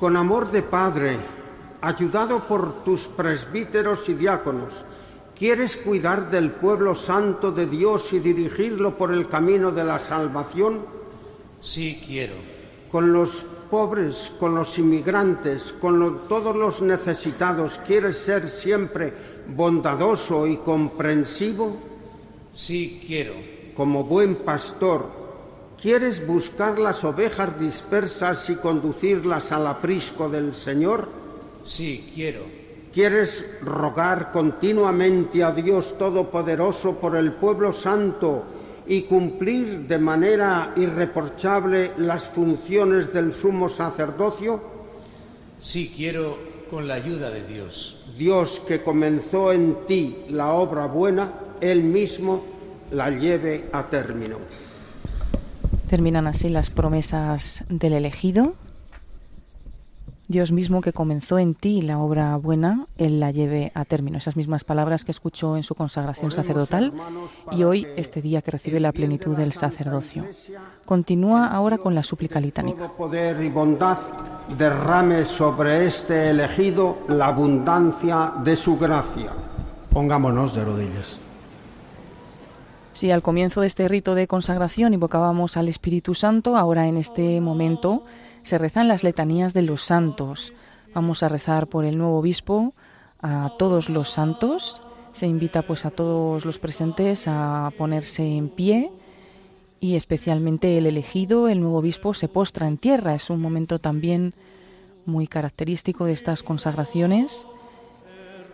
Con 0.00 0.16
amor 0.16 0.50
de 0.50 0.64
Padre, 0.64 1.16
ayudado 1.80 2.44
por 2.44 2.82
tus 2.82 3.06
presbíteros 3.06 4.08
y 4.08 4.14
diáconos, 4.14 4.84
¿Quieres 5.38 5.76
cuidar 5.76 6.30
del 6.30 6.50
pueblo 6.50 6.94
santo 6.94 7.52
de 7.52 7.66
Dios 7.66 8.12
y 8.12 8.20
dirigirlo 8.20 8.96
por 8.96 9.12
el 9.12 9.28
camino 9.28 9.70
de 9.70 9.84
la 9.84 9.98
salvación? 9.98 10.86
Sí, 11.60 12.02
quiero. 12.06 12.34
Con 12.90 13.12
los 13.12 13.44
pobres, 13.70 14.32
con 14.38 14.54
los 14.54 14.78
inmigrantes, 14.78 15.74
con 15.74 16.20
todos 16.28 16.56
los 16.56 16.80
necesitados, 16.80 17.78
¿quieres 17.86 18.16
ser 18.16 18.48
siempre 18.48 19.12
bondadoso 19.48 20.46
y 20.46 20.56
comprensivo? 20.56 21.76
Sí, 22.54 23.04
quiero. 23.06 23.34
Como 23.74 24.04
buen 24.04 24.36
pastor, 24.36 25.26
¿Quieres 25.80 26.26
buscar 26.26 26.78
las 26.78 27.04
ovejas 27.04 27.60
dispersas 27.60 28.48
y 28.48 28.56
conducirlas 28.56 29.52
al 29.52 29.66
aprisco 29.66 30.30
del 30.30 30.54
Señor? 30.54 31.10
Sí, 31.64 32.12
quiero. 32.14 32.55
¿Quieres 32.96 33.44
rogar 33.60 34.32
continuamente 34.32 35.44
a 35.44 35.52
Dios 35.52 35.98
Todopoderoso 35.98 36.94
por 36.94 37.14
el 37.14 37.32
pueblo 37.32 37.70
santo 37.70 38.44
y 38.86 39.02
cumplir 39.02 39.86
de 39.86 39.98
manera 39.98 40.72
irreprochable 40.76 41.92
las 41.98 42.24
funciones 42.24 43.12
del 43.12 43.34
sumo 43.34 43.68
sacerdocio? 43.68 44.62
Sí, 45.58 45.92
quiero 45.94 46.38
con 46.70 46.88
la 46.88 46.94
ayuda 46.94 47.28
de 47.28 47.46
Dios. 47.46 48.02
Dios 48.16 48.62
que 48.66 48.82
comenzó 48.82 49.52
en 49.52 49.84
ti 49.86 50.24
la 50.30 50.52
obra 50.52 50.86
buena, 50.86 51.34
Él 51.60 51.82
mismo 51.82 52.46
la 52.92 53.10
lleve 53.10 53.68
a 53.74 53.90
término. 53.90 54.38
Terminan 55.90 56.26
así 56.26 56.48
las 56.48 56.70
promesas 56.70 57.62
del 57.68 57.92
elegido. 57.92 58.54
Dios 60.28 60.50
mismo 60.50 60.80
que 60.80 60.92
comenzó 60.92 61.38
en 61.38 61.54
ti 61.54 61.82
la 61.82 61.98
obra 61.98 62.36
buena, 62.36 62.86
Él 62.98 63.20
la 63.20 63.30
lleve 63.30 63.70
a 63.74 63.84
término. 63.84 64.18
Esas 64.18 64.36
mismas 64.36 64.64
palabras 64.64 65.04
que 65.04 65.12
escuchó 65.12 65.56
en 65.56 65.62
su 65.62 65.76
consagración 65.76 66.32
sacerdotal 66.32 66.92
y 67.52 67.62
hoy, 67.62 67.86
este 67.96 68.20
día 68.20 68.42
que 68.42 68.50
recibe 68.50 68.80
la 68.80 68.90
plenitud 68.90 69.36
del 69.36 69.52
sacerdocio. 69.52 70.24
Continúa 70.84 71.46
ahora 71.46 71.78
con 71.78 71.94
la 71.94 72.02
súplica 72.02 72.40
litánica. 72.40 72.88
Todo 72.88 72.96
poder 72.96 73.40
y 73.40 73.48
bondad 73.50 73.98
derrame 74.58 75.24
sobre 75.24 75.86
este 75.86 76.30
elegido 76.30 76.98
la 77.08 77.26
abundancia 77.26 78.32
de 78.42 78.56
su 78.56 78.76
gracia. 78.78 79.30
Pongámonos 79.92 80.54
de 80.54 80.64
rodillas. 80.64 81.20
Si 82.92 83.10
al 83.10 83.22
comienzo 83.22 83.60
de 83.60 83.66
este 83.66 83.86
rito 83.88 84.14
de 84.14 84.26
consagración 84.26 84.94
invocábamos 84.94 85.56
al 85.56 85.68
Espíritu 85.68 86.14
Santo, 86.14 86.56
ahora 86.56 86.88
en 86.88 86.96
este 86.96 87.40
momento 87.40 88.04
se 88.46 88.58
rezan 88.58 88.86
las 88.86 89.02
letanías 89.02 89.54
de 89.54 89.62
los 89.62 89.82
santos. 89.82 90.52
Vamos 90.94 91.24
a 91.24 91.28
rezar 91.28 91.66
por 91.66 91.84
el 91.84 91.98
nuevo 91.98 92.16
obispo, 92.16 92.74
a 93.20 93.50
todos 93.58 93.90
los 93.90 94.08
santos. 94.08 94.80
Se 95.10 95.26
invita 95.26 95.62
pues 95.62 95.84
a 95.84 95.90
todos 95.90 96.44
los 96.44 96.60
presentes 96.60 97.26
a 97.26 97.72
ponerse 97.76 98.24
en 98.24 98.48
pie 98.48 98.92
y 99.80 99.96
especialmente 99.96 100.78
el 100.78 100.86
elegido, 100.86 101.48
el 101.48 101.60
nuevo 101.60 101.78
obispo, 101.78 102.14
se 102.14 102.28
postra 102.28 102.68
en 102.68 102.78
tierra. 102.78 103.16
Es 103.16 103.30
un 103.30 103.40
momento 103.40 103.80
también 103.80 104.32
muy 105.06 105.26
característico 105.26 106.04
de 106.04 106.12
estas 106.12 106.44
consagraciones 106.44 107.48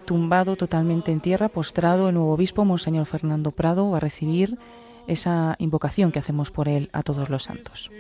tumbado 0.07 0.57
totalmente 0.57 1.13
en 1.13 1.21
tierra, 1.21 1.51
postrado, 1.51 2.09
el 2.09 2.15
nuevo 2.15 2.33
obispo, 2.33 2.65
Monseñor 2.65 3.05
Fernando 3.05 3.51
Prado, 3.51 3.91
va 3.91 3.99
a 3.99 4.01
recibir 4.01 4.59
esa 5.07 5.55
invocación 5.59 6.13
que 6.13 6.19
hacemos 6.19 6.51
por 6.51 6.69
él 6.69 6.89
a 6.93 7.03
todos 7.03 7.29
los 7.29 7.45
santos. 7.45 7.91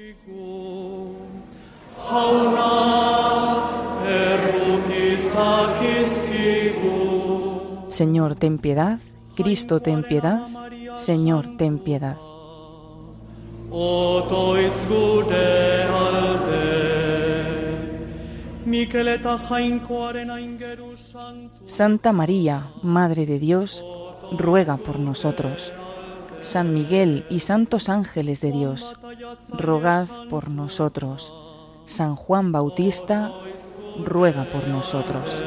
Señor, 7.88 8.34
ten 8.36 8.58
piedad. 8.58 8.98
Cristo, 9.34 9.80
ten 9.80 10.02
piedad. 10.02 10.46
Señor, 10.96 11.56
ten 11.56 11.78
piedad. 11.78 12.16
Santa 21.64 22.12
María, 22.12 22.72
Madre 22.82 23.26
de 23.26 23.38
Dios, 23.38 23.84
ruega 24.38 24.76
por 24.76 24.98
nosotros. 24.98 25.72
San 26.42 26.74
Miguel 26.74 27.24
y 27.30 27.40
santos 27.40 27.88
ángeles 27.88 28.40
de 28.40 28.52
Dios, 28.52 28.96
rogad 29.56 30.08
por 30.28 30.50
nosotros. 30.50 31.32
San 31.86 32.16
Juan 32.16 32.52
Bautista, 32.52 33.32
ruega 34.04 34.44
por 34.44 34.66
nosotros. 34.68 35.42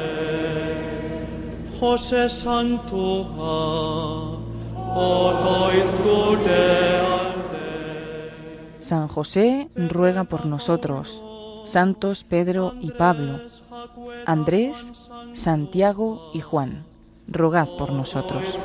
José 1.78 2.28
Santo, 2.28 3.26
San 8.78 9.08
José, 9.08 9.68
ruega 9.74 10.24
por 10.24 10.46
nosotros. 10.46 11.22
Santos 11.66 12.22
Pedro 12.22 12.74
y 12.80 12.92
Pablo, 12.92 13.40
Andrés, 14.24 15.10
Santiago 15.32 16.30
y 16.32 16.40
Juan, 16.40 16.86
rogad 17.26 17.68
por 17.76 17.90
nosotros. 17.92 18.56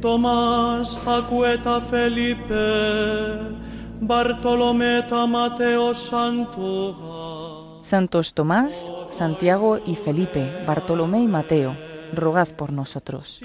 Tomás, 0.00 0.98
Jacueta, 1.04 1.80
Felipe, 1.80 3.56
Bartolometa, 4.00 5.26
Mateo, 5.26 5.94
Santo. 5.94 7.80
Santos 7.82 8.34
Tomás, 8.34 8.92
Santiago 9.10 9.78
y 9.86 9.94
Felipe, 9.94 10.64
Bartolomé 10.66 11.20
y 11.20 11.28
Mateo, 11.28 11.76
rogad 12.12 12.48
por 12.48 12.72
nosotros. 12.72 13.40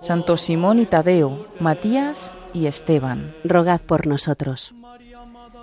Santos 0.00 0.40
Simón 0.40 0.78
y 0.78 0.86
Tadeo, 0.86 1.46
Matías 1.60 2.36
y 2.52 2.66
Esteban, 2.66 3.34
rogad 3.44 3.80
por 3.82 4.06
nosotros. 4.06 4.74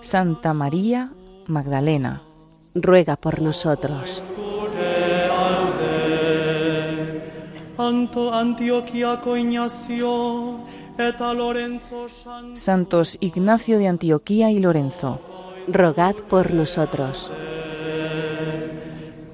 Santa 0.01 0.53
María 0.53 1.11
Magdalena, 1.47 2.21
ruega 2.75 3.15
por 3.15 3.41
nosotros. 3.41 4.21
Santos 12.55 13.17
Ignacio 13.21 13.77
de 13.77 13.87
Antioquía 13.87 14.51
y 14.51 14.59
Lorenzo, 14.59 15.21
rogad 15.69 16.15
por 16.15 16.53
nosotros. 16.53 17.31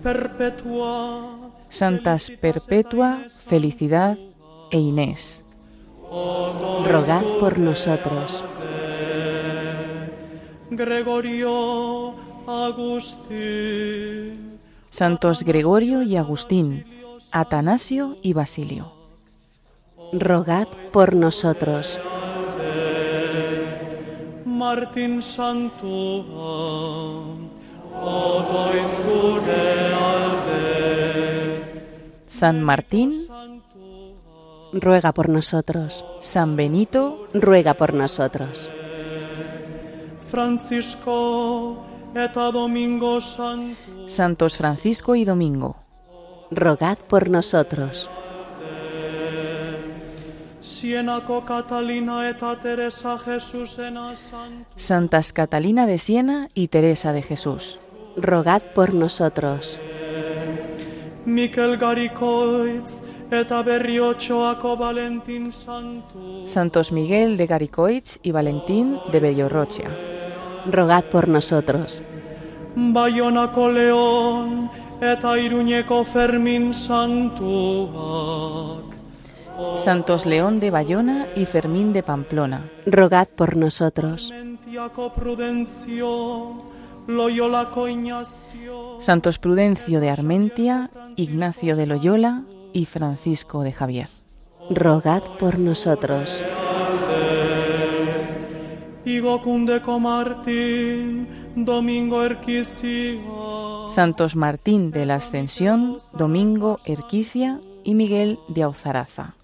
Perpetua, 0.04 1.54
Santas 1.70 2.32
Perpetua, 2.40 3.18
Felicidad 3.48 4.16
e 4.70 4.78
Inés. 4.78 5.44
Rogad 6.12 7.24
por 7.40 7.58
nosotros. 7.58 8.44
Gregorio, 10.70 12.14
Agustín. 12.46 14.06
Santos 14.92 15.42
Gregorio 15.44 16.04
y 16.04 16.16
Agustín, 16.16 16.86
Atanasio 17.38 18.16
y 18.22 18.32
Basilio. 18.32 18.94
Rogad 20.14 20.70
por 20.94 21.16
nosotros. 21.16 21.99
San 32.28 32.64
Martín, 32.64 33.12
ruega 34.72 35.12
por 35.12 35.28
nosotros. 35.28 36.06
San 36.22 36.56
Benito, 36.56 37.28
ruega 37.34 37.74
por 37.74 37.94
nosotros. 37.94 38.72
Francisco. 40.22 41.84
Santos 44.07 44.56
Francisco 44.56 45.16
y 45.16 45.26
Domingo, 45.26 45.85
rogad 46.52 46.98
por 46.98 47.30
nosotros. 47.30 48.10
Sienaco 50.62 51.46
Catalina 51.46 52.28
eta 52.28 52.60
Teresa 52.60 53.20
Jesús 53.20 53.78
ena 53.78 54.16
Santo. 54.16 54.66
Santas 54.76 55.32
Catalina 55.32 55.86
de 55.86 56.00
Siena 56.00 56.50
y 56.56 56.70
Teresa 56.70 57.14
de 57.14 57.22
Jesús, 57.22 57.78
rogad 58.18 58.64
por 58.74 58.94
nosotros. 58.96 59.80
Santos 66.46 66.92
Miguel 66.92 67.38
de 67.38 67.46
Garicoitz 67.46 68.20
y 68.24 68.32
Valentín 68.32 69.00
de 69.12 69.20
Bellorrochea, 69.20 69.90
rogad 70.72 71.04
por 71.06 71.28
nosotros. 71.28 72.02
Bayonako 72.76 73.72
León 73.72 74.85
eta 75.02 75.38
Iruñeko 75.40 76.04
Fermín 76.04 76.74
Santuak. 76.74 77.96
Santos 79.78 80.26
León 80.26 80.60
de 80.60 80.72
Bayona 80.72 81.28
y 81.36 81.46
Fermín 81.46 81.94
de 81.94 82.04
Pamplona, 82.04 82.70
rogad 82.86 83.28
por 83.28 83.56
nosotros. 83.56 84.34
Santos 89.00 89.40
Prudencio 89.40 90.00
de 90.00 90.10
Armentia, 90.10 90.90
Ignacio 91.16 91.76
de 91.76 91.86
Loyola 91.86 92.44
y 92.74 92.86
Francisco 92.86 93.64
de 93.64 93.72
Javier. 93.72 94.10
Rogad 94.70 95.22
por 95.40 95.60
nosotros. 95.60 96.42
Domingo. 101.56 102.24
Santos 103.90 104.36
Martín 104.36 104.91
de 104.91 105.06
la 105.06 105.16
Ascensión, 105.16 105.99
Domingo 106.14 106.78
Erquicia 106.86 107.60
y 107.84 107.95
Miguel 107.95 108.40
de 108.48 108.64
Auzaraza. 108.64 109.36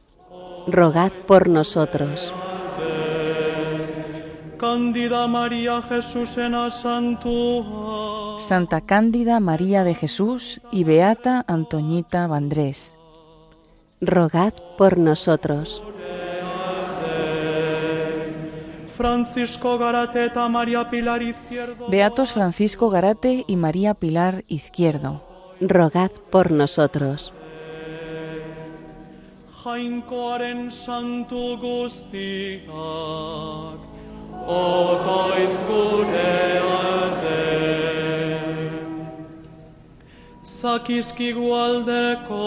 Rogad 0.68 1.12
por 1.28 1.48
nosotros. 1.48 2.34
Cándida 4.58 5.28
María 5.28 5.82
Jesús 5.82 6.38
en. 6.38 6.62
Santa 8.40 8.82
Cándida 8.82 9.40
María 9.40 9.84
de 9.84 9.96
Jesús 9.96 10.62
y 10.72 10.84
Beata 10.84 11.44
Antoñita 11.48 12.28
Vandrés. 12.28 12.96
Rogad 14.02 14.54
por 14.78 14.98
nosotros. 14.98 15.82
Francisco 18.92 19.78
Garate 19.78 20.26
eta 20.26 20.48
María 20.50 20.90
Pilar 20.90 21.22
Izquierdo. 21.22 21.88
Beatos 21.90 22.34
Francisco 22.34 22.90
Garate 22.90 23.46
y 23.48 23.56
María 23.56 23.94
Pilar 23.94 24.44
Izquierdo. 24.48 25.24
Rogad 25.62 26.12
por 26.30 26.52
nosotros. 26.52 27.34
Jainkoaren 29.64 30.72
santu 30.72 31.56
guztiak, 31.62 32.72
otoiz 34.48 35.62
gure 35.70 36.60
alde. 36.66 37.42
Zakizkigu 40.42 41.54
aldeko. 41.54 42.42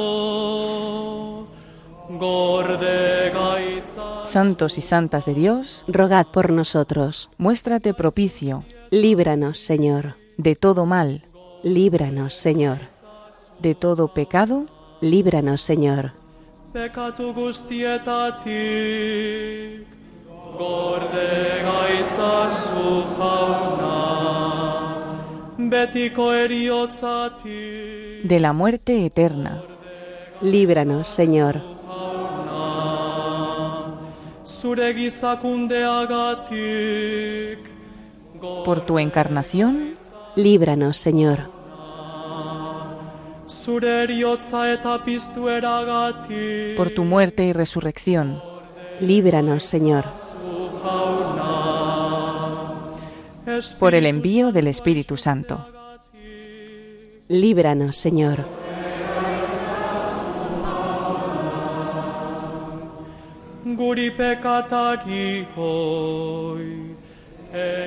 Santos 4.27 4.79
y 4.79 4.81
santas 4.81 5.25
de 5.27 5.35
Dios, 5.35 5.85
Rogad 5.89 6.27
por 6.27 6.51
nosotros. 6.51 7.31
muéstrate 7.39 7.95
propicio 7.95 8.65
Líbranos, 8.91 9.59
Señor. 9.59 10.17
de 10.37 10.57
todo 10.57 10.87
mal, 10.87 11.23
Líbranos, 11.63 12.35
Señor. 12.35 12.79
de 13.61 13.75
todo 13.75 14.13
pecado, 14.13 14.67
Líbranos, 15.01 15.61
Señor. 15.63 16.13
De 28.25 28.41
la 28.41 28.53
muerte 28.53 29.07
eterna, 29.07 29.63
Líbranos, 30.43 31.09
Señor. 31.09 31.74
Zure 34.55 34.95
gizakundeagatik, 34.95 37.59
por 38.65 38.81
tu 38.83 38.99
encarnación, 38.99 39.97
Líbranos, 40.37 40.97
Señor. 40.97 41.51
por 46.77 46.91
tu 46.91 47.05
muerte 47.05 47.45
y 47.45 47.53
resurrección, 47.53 48.41
Líbranos, 49.01 49.65
Señor. 49.65 50.05
por 53.79 53.95
el 53.95 54.07
envío 54.07 54.53
del 54.53 54.69
Espíritu 54.69 55.17
Santo. 55.17 55.67
Líbranos, 57.29 57.97
Señor. 57.97 58.64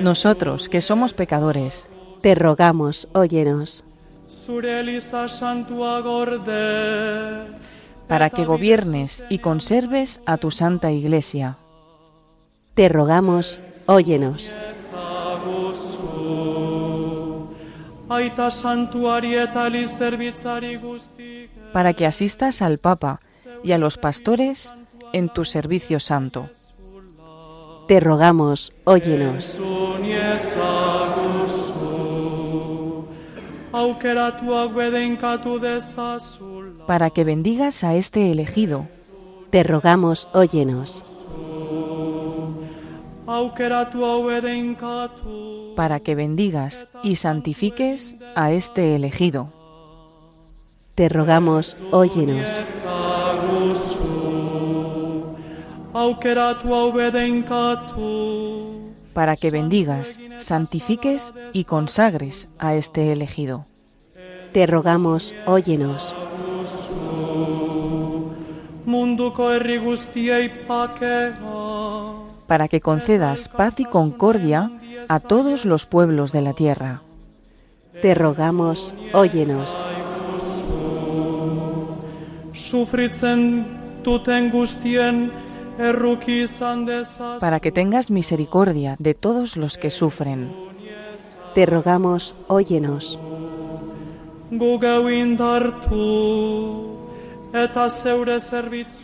Nosotros, 0.00 0.68
que 0.68 0.80
somos 0.80 1.12
pecadores, 1.12 1.88
Te 2.20 2.34
rogamos, 2.34 3.08
óyenos. 3.12 3.84
para 8.08 8.30
que 8.30 8.44
gobiernes 8.44 9.24
y 9.28 9.38
conserves 9.38 10.20
a 10.26 10.38
tu 10.38 10.50
Santa 10.50 10.90
Iglesia, 10.90 11.56
Te 12.74 12.88
rogamos, 12.88 13.60
óyenos. 13.86 14.54
para 21.72 21.92
que 21.92 22.06
asistas 22.06 22.62
al 22.62 22.78
Papa 22.78 23.20
y 23.62 23.72
a 23.72 23.78
los 23.78 23.98
pastores 23.98 24.72
en 25.12 25.28
tu 25.28 25.44
servicio 25.44 26.00
santo, 26.00 26.48
Te 27.86 28.00
rogamos, 28.00 28.72
óyenos. 28.84 29.58
para 36.86 37.10
que 37.10 37.24
bendigas 37.24 37.84
a 37.84 37.94
este 37.94 38.30
elegido, 38.30 38.86
Te 39.50 39.62
rogamos, 39.62 40.28
óyenos. 40.34 41.02
para 45.76 46.00
que 46.00 46.14
bendigas 46.14 46.88
y 47.02 47.16
santifiques 47.16 48.16
a 48.34 48.52
este 48.52 48.94
elegido, 48.96 49.52
Te 50.94 51.08
rogamos, 51.08 51.76
óyenos. 51.92 52.50
Para 59.14 59.36
que 59.36 59.50
bendigas, 59.50 60.18
santifiques 60.38 61.34
y 61.52 61.64
consagres 61.64 62.48
a 62.58 62.74
este 62.74 63.12
elegido, 63.12 63.66
Te 64.52 64.66
rogamos, 64.66 65.34
óyenos. 65.46 66.14
munduko 68.86 69.52
herri 69.52 69.78
guztiei 69.78 70.48
pakea, 70.66 71.34
para 72.46 72.68
que 72.68 72.80
concedas 72.80 73.48
paz 73.48 73.78
y 73.80 73.84
concordia 73.84 74.70
a 75.08 75.20
todos 75.20 75.64
los 75.64 75.84
pueblos 75.86 76.32
de 76.32 76.42
la 76.42 76.54
tierra, 76.54 77.02
Te 78.00 78.14
rogamos, 78.14 78.94
óyenos. 79.12 79.82
sufritzen 82.52 83.66
duten 84.02 84.50
para 87.40 87.60
que 87.60 87.70
tengas 87.70 88.10
misericordia 88.10 88.96
de 88.98 89.14
todos 89.14 89.56
los 89.56 89.78
que 89.78 89.90
sufren, 89.90 90.52
Te 91.54 91.66
rogamos, 91.66 92.34
óyenos. 92.48 93.18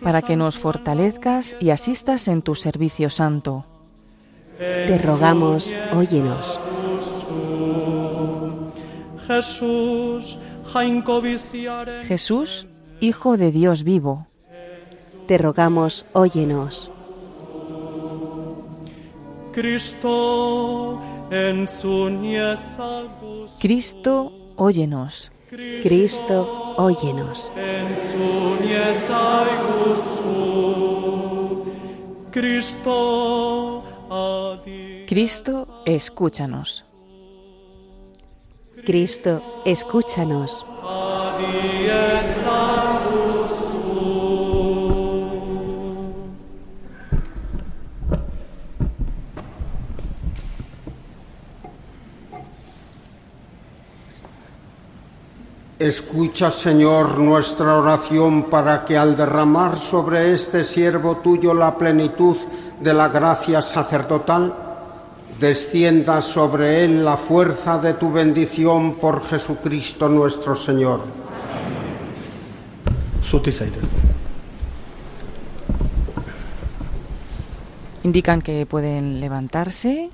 para 0.03 0.23
que 0.23 0.37
nos 0.37 0.59
fortalezcas 0.59 1.57
y 1.61 1.71
asistas 1.71 2.27
en 2.27 2.43
tu 2.43 2.57
servicio 2.57 3.09
santo, 3.09 3.67
Te 4.59 4.99
rogamos, 4.99 5.73
óyenos. 5.93 6.59
Jesús, 12.05 12.67
Hijo 13.01 13.37
de 13.37 13.53
Dios 13.53 13.85
vivo, 13.85 14.27
Te 15.27 15.39
rogamos, 15.39 16.11
óyenos. 16.13 16.91
Iezaguzu, 22.23 23.61
Cristo, 23.61 24.33
óyenos, 24.57 25.31
Cristo, 25.49 26.75
óyenos. 26.77 27.51
Cristo, 35.07 35.69
escúchanos, 35.87 36.85
Cristo, 38.85 39.63
escúchanos. 39.65 40.67
Escucha, 55.85 56.51
Señor, 56.51 57.19
nuestra 57.19 57.77
oración 57.77 58.45
para 58.45 58.87
que 58.87 58.97
al 58.97 59.15
derramar 59.15 59.79
sobre 59.79 60.33
este 60.33 60.65
siervo 60.65 61.19
tuyo 61.19 61.53
la 61.53 61.77
plenitud 61.77 62.39
de 62.81 62.95
la 62.95 63.09
gracia 63.09 63.61
sacerdotal, 63.61 64.55
descienda 65.39 66.23
sobre 66.23 66.85
él 66.85 67.05
la 67.05 67.19
fuerza 67.19 67.77
de 67.77 67.93
tu 67.93 68.11
bendición 68.11 68.95
por 68.95 69.23
Jesucristo 69.27 70.09
nuestro 70.09 70.57
Señor. 70.57 71.03
Indican 78.05 78.41
que 78.41 78.65
pueden 78.65 79.21
levantarse 79.21 80.09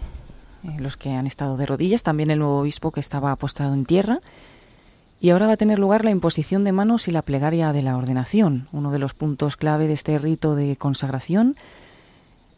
eh, 0.64 0.76
los 0.80 0.96
que 0.96 1.12
han 1.12 1.28
estado 1.28 1.56
de 1.56 1.66
rodillas, 1.66 2.02
también 2.02 2.32
el 2.32 2.40
nuevo 2.40 2.58
obispo 2.58 2.90
que 2.90 2.98
estaba 2.98 3.36
postrado 3.36 3.72
en 3.72 3.84
tierra. 3.84 4.18
Y 5.20 5.30
ahora 5.30 5.46
va 5.46 5.52
a 5.52 5.58
tener 5.58 5.78
lugar 5.78 6.04
la 6.04 6.10
imposición 6.10 6.64
de 6.64 6.72
manos 6.72 7.06
y 7.06 7.10
la 7.10 7.20
plegaria 7.20 7.74
de 7.74 7.82
la 7.82 7.96
ordenación, 7.96 8.68
uno 8.72 8.90
de 8.90 8.98
los 8.98 9.12
puntos 9.12 9.58
clave 9.58 9.86
de 9.86 9.92
este 9.92 10.18
rito 10.18 10.54
de 10.54 10.76
consagración. 10.76 11.56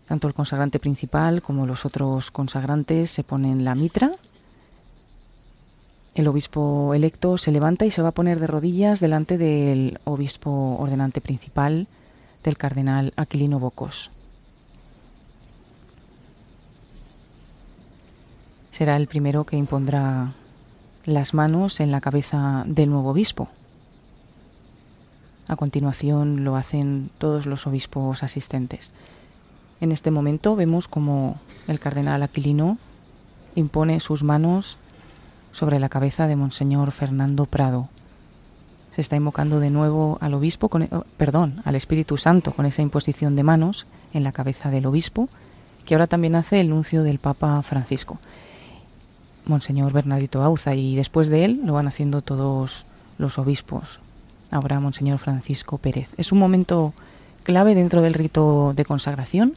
Tanto 0.06 0.28
el 0.28 0.34
consagrante 0.34 0.78
principal 0.78 1.42
como 1.42 1.66
los 1.66 1.84
otros 1.84 2.30
consagrantes 2.30 3.10
se 3.10 3.24
ponen 3.24 3.64
la 3.64 3.74
mitra. 3.74 4.12
El 6.14 6.28
obispo 6.28 6.94
electo 6.94 7.36
se 7.36 7.50
levanta 7.50 7.84
y 7.84 7.90
se 7.90 8.02
va 8.02 8.08
a 8.08 8.12
poner 8.12 8.38
de 8.38 8.46
rodillas 8.46 9.00
delante 9.00 9.38
del 9.38 9.98
obispo 10.04 10.76
ordenante 10.78 11.20
principal, 11.20 11.88
del 12.44 12.56
cardenal 12.56 13.12
Aquilino 13.16 13.58
Bocos. 13.58 14.10
Será 18.70 18.96
el 18.96 19.08
primero 19.08 19.44
que 19.44 19.56
impondrá 19.56 20.32
las 21.04 21.34
manos 21.34 21.80
en 21.80 21.90
la 21.90 22.00
cabeza 22.00 22.64
del 22.66 22.90
nuevo 22.90 23.10
obispo. 23.10 23.48
A 25.48 25.56
continuación 25.56 26.44
lo 26.44 26.56
hacen 26.56 27.10
todos 27.18 27.46
los 27.46 27.66
obispos 27.66 28.22
asistentes. 28.22 28.92
En 29.80 29.90
este 29.90 30.10
momento 30.10 30.54
vemos 30.54 30.86
como 30.86 31.40
el 31.66 31.80
cardenal 31.80 32.22
Aquilino 32.22 32.78
impone 33.56 34.00
sus 34.00 34.22
manos 34.22 34.78
sobre 35.50 35.80
la 35.80 35.88
cabeza 35.88 36.26
de 36.26 36.36
Monseñor 36.36 36.92
Fernando 36.92 37.46
Prado. 37.46 37.88
Se 38.94 39.00
está 39.00 39.16
invocando 39.16 39.58
de 39.58 39.70
nuevo 39.70 40.18
al 40.20 40.34
obispo, 40.34 40.68
con, 40.68 40.84
oh, 40.84 41.04
perdón, 41.16 41.62
al 41.64 41.74
Espíritu 41.74 42.16
Santo 42.16 42.52
con 42.52 42.66
esa 42.66 42.82
imposición 42.82 43.36
de 43.36 43.42
manos 43.42 43.86
en 44.12 44.22
la 44.22 44.32
cabeza 44.32 44.70
del 44.70 44.86
obispo, 44.86 45.28
que 45.84 45.94
ahora 45.94 46.06
también 46.06 46.36
hace 46.36 46.60
el 46.60 46.70
nuncio 46.70 47.02
del 47.02 47.18
Papa 47.18 47.60
Francisco. 47.62 48.18
Monseñor 49.46 49.92
Bernardito 49.92 50.42
Auza 50.42 50.74
y 50.74 50.96
después 50.96 51.28
de 51.28 51.44
él 51.44 51.60
lo 51.64 51.74
van 51.74 51.88
haciendo 51.88 52.22
todos 52.22 52.86
los 53.18 53.38
obispos. 53.38 54.00
Ahora 54.50 54.80
Monseñor 54.80 55.18
Francisco 55.18 55.78
Pérez. 55.78 56.08
Es 56.16 56.32
un 56.32 56.38
momento 56.38 56.92
clave 57.42 57.74
dentro 57.74 58.02
del 58.02 58.14
rito 58.14 58.72
de 58.74 58.84
consagración 58.84 59.54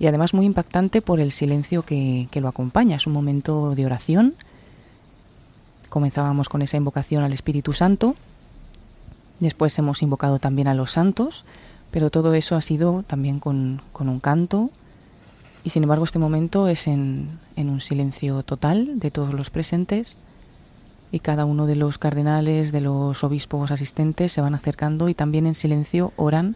y 0.00 0.06
además 0.06 0.34
muy 0.34 0.46
impactante 0.46 1.02
por 1.02 1.20
el 1.20 1.32
silencio 1.32 1.82
que, 1.82 2.28
que 2.30 2.40
lo 2.40 2.48
acompaña. 2.48 2.96
Es 2.96 3.06
un 3.06 3.12
momento 3.12 3.74
de 3.74 3.86
oración. 3.86 4.34
Comenzábamos 5.88 6.48
con 6.48 6.62
esa 6.62 6.76
invocación 6.76 7.22
al 7.22 7.32
Espíritu 7.32 7.72
Santo. 7.72 8.14
Después 9.40 9.78
hemos 9.78 10.02
invocado 10.02 10.38
también 10.38 10.68
a 10.68 10.74
los 10.74 10.92
santos, 10.92 11.44
pero 11.90 12.10
todo 12.10 12.34
eso 12.34 12.56
ha 12.56 12.60
sido 12.60 13.04
también 13.04 13.38
con, 13.38 13.82
con 13.92 14.08
un 14.08 14.20
canto, 14.20 14.70
y 15.64 15.70
sin 15.70 15.82
embargo 15.82 16.04
este 16.04 16.18
momento 16.18 16.68
es 16.68 16.86
en, 16.86 17.38
en 17.58 17.70
un 17.70 17.80
silencio 17.80 18.44
total 18.44 19.00
de 19.00 19.10
todos 19.10 19.34
los 19.34 19.50
presentes 19.50 20.16
y 21.10 21.18
cada 21.18 21.44
uno 21.44 21.66
de 21.66 21.74
los 21.74 21.98
cardenales, 21.98 22.70
de 22.70 22.80
los 22.80 23.24
obispos 23.24 23.72
asistentes 23.72 24.32
se 24.32 24.40
van 24.40 24.54
acercando 24.54 25.08
y 25.08 25.14
también 25.14 25.46
en 25.46 25.56
silencio 25.56 26.12
oran 26.16 26.54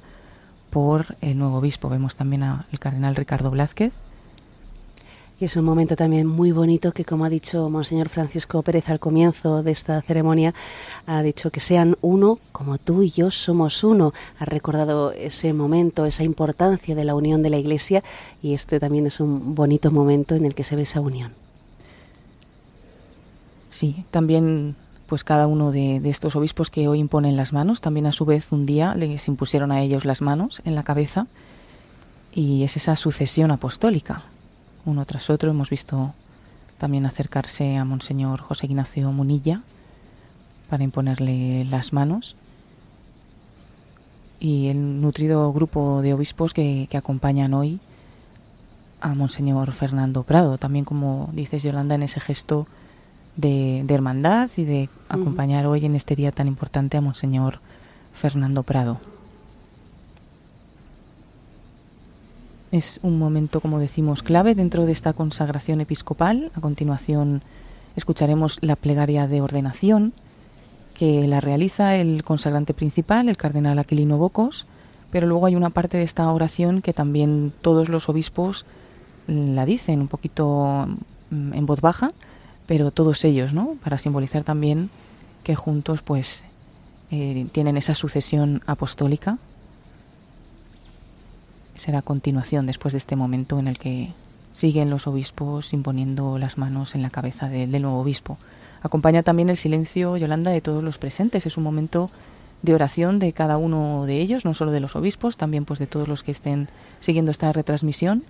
por 0.71 1.17
el 1.21 1.39
nuevo 1.39 1.57
obispo. 1.57 1.89
Vemos 1.89 2.15
también 2.15 2.45
al 2.45 2.79
cardenal 2.79 3.17
Ricardo 3.17 3.51
Blázquez 3.51 3.93
es 5.45 5.57
un 5.57 5.65
momento 5.65 5.97
también 5.97 6.27
muy 6.27 6.53
bonito 6.53 6.93
que, 6.93 7.05
como 7.05 7.25
ha 7.25 7.29
dicho 7.29 7.69
Monseñor 7.69 8.09
Francisco 8.09 8.63
Pérez 8.63 8.89
al 8.89 9.01
comienzo 9.01 9.65
de 9.65 9.73
esta 9.73 10.01
ceremonia, 10.01 10.55
ha 11.07 11.21
dicho 11.23 11.51
que 11.51 11.59
sean 11.59 11.97
uno 12.01 12.39
como 12.53 12.79
tú 12.79 13.03
y 13.03 13.11
yo 13.11 13.31
somos 13.33 13.83
uno. 13.83 14.13
Ha 14.39 14.45
recordado 14.45 15.11
ese 15.11 15.53
momento, 15.53 16.07
esa 16.07 16.23
importancia 16.23 16.95
de 16.95 17.05
la 17.05 17.17
unión 17.17 17.43
de 17.43 17.51
la 17.51 17.59
Iglesia 17.59 18.05
y 18.41 18.55
este 18.55 18.79
también 18.79 19.07
es 19.07 19.19
un 19.19 19.57
bonito 19.57 19.91
momento 19.91 20.37
en 20.37 20.45
el 20.45 20.55
que 20.55 20.63
se 20.63 20.77
ve 20.77 20.83
esa 20.83 21.01
unión. 21.01 21.33
Sí, 23.69 24.05
también 24.13 24.77
pues 25.09 25.25
cada 25.25 25.49
uno 25.49 25.73
de, 25.73 25.99
de, 25.99 26.11
estos 26.11 26.37
obispos 26.37 26.71
que 26.71 26.87
hoy 26.87 27.01
imponen 27.01 27.37
las 27.37 27.53
manos, 27.53 27.81
también 27.81 28.07
a 28.07 28.13
su 28.13 28.25
vez 28.25 28.53
un 28.53 28.63
día 28.63 28.95
les 28.95 29.27
impusieron 29.27 29.73
a 29.73 29.83
ellos 29.83 30.05
las 30.05 30.23
manos 30.23 30.63
en 30.65 30.75
la 30.75 30.85
cabeza 30.85 31.27
y 32.33 32.63
es 32.63 32.77
esa 32.77 32.95
sucesión 32.97 33.51
apostólica 33.51 34.23
uno 34.85 35.05
tras 35.05 35.31
otro. 35.31 35.51
Hemos 35.51 35.71
visto 35.71 36.15
también 36.79 37.07
acercarse 37.07 37.77
a 37.77 37.85
Monseñor 37.85 38.41
José 38.41 38.67
Ignacio 38.67 39.11
Munilla 39.13 39.63
para 40.69 40.85
imponerle 40.85 41.65
las 41.67 41.93
manos 41.93 42.37
y 44.41 44.67
el 44.67 45.01
nutrido 45.01 45.53
grupo 45.53 46.03
de 46.03 46.15
obispos 46.15 46.53
que, 46.53 46.89
acompañan 46.95 47.55
hoy 47.55 47.79
a 49.01 49.15
Monseñor 49.15 49.71
Fernando 49.73 50.25
Prado, 50.25 50.59
también 50.59 50.85
como 50.85 51.31
dices 51.33 51.63
Yolanda 51.63 51.95
en 51.95 52.03
ese 52.03 52.19
gesto 52.19 52.67
de, 53.37 53.85
hermandad 53.89 54.51
y 54.57 54.65
de 54.65 54.89
acompañar 55.09 55.67
hoy 55.67 55.87
en 55.87 55.95
este 55.95 56.17
día 56.17 56.33
tan 56.33 56.49
importante 56.49 56.97
a 56.97 57.01
Monseñor 57.01 57.61
Fernando 58.15 58.65
Prado. 58.65 58.99
Es 62.73 63.01
un 63.03 63.19
momento, 63.19 63.61
como 63.61 63.79
decimos, 63.79 64.23
clave 64.23 64.55
dentro 64.55 64.87
de 64.87 64.93
esta 64.93 65.13
consagración 65.13 65.83
episcopal. 65.83 66.51
A 66.55 66.63
continuación 66.63 67.43
escucharemos 67.97 68.59
la 68.63 68.77
plegaria 68.77 69.29
de 69.29 69.43
ordenación 69.43 70.15
que 70.95 71.29
la 71.29 71.41
realiza 71.41 71.97
el 71.97 72.25
consagrante 72.25 72.73
principal, 72.73 73.29
el 73.29 73.37
cardenal 73.37 73.79
Aquilino 73.79 74.17
Bocos, 74.17 74.67
pero 75.11 75.27
luego 75.27 75.45
hay 75.45 75.55
una 75.55 75.69
parte 75.69 75.99
de 75.99 76.05
esta 76.05 76.33
oración 76.33 76.81
que 76.81 76.95
también 76.95 77.53
todos 77.61 77.91
los 77.91 78.09
obispos 78.09 78.65
la 79.27 79.67
dicen 79.67 80.01
un 80.01 80.09
poquito 80.09 80.89
mm, 81.29 81.53
en 81.53 81.67
voz 81.67 81.83
baja, 81.83 82.13
pero 82.67 82.91
todos 82.91 83.23
ellos, 83.27 83.53
¿no? 83.53 83.77
Para 83.85 83.99
simbolizar 83.99 84.45
también 84.45 84.89
que 85.45 85.55
juntos, 85.57 86.01
pues, 86.01 86.43
eh, 87.11 87.47
tienen 87.53 87.77
esa 87.77 87.93
sucesión 87.93 88.63
apostólica 88.67 89.37
será 91.83 91.99
a 91.99 92.03
continuación, 92.03 92.65
después 92.67 92.93
de 92.93 92.99
este 92.99 93.17
momento 93.17 93.59
en 93.59 93.67
el 93.67 93.77
que 93.77 94.13
siguen 94.53 94.89
los 94.89 95.09
obispos 95.09 95.73
imponiendo 95.73 96.39
las 96.39 96.57
manos 96.57 96.95
en 96.95 97.03
la 97.03 97.11
cabeza 97.11 97.49
del 97.49 97.83
nuevo 97.83 97.99
obispo. 97.99 98.39
Acompaña 98.83 99.25
también 99.25 99.51
el 99.51 99.57
silencio, 99.57 100.17
Yolanda, 100.17 100.53
de 100.53 100.61
todos 100.61 100.85
los 100.85 100.99
presentes. 100.99 101.45
Es 101.45 101.57
un 101.57 101.65
momento 101.65 102.09
de 102.63 102.75
oración 102.75 103.19
de 103.19 103.33
cada 103.33 103.57
uno 103.57 104.07
de 104.07 104.21
ellos, 104.21 104.45
no 104.45 104.55
solo 104.55 104.71
de 104.71 104.79
los 104.79 104.95
obispos, 104.95 105.37
también 105.37 105.65
pues 105.65 105.81
de 105.81 105.89
todos 105.89 106.07
los 106.07 106.23
que 106.23 106.31
estén 106.31 106.69
siguiendo 107.01 107.33
esta 107.33 107.53
retransmisión. 107.53 108.23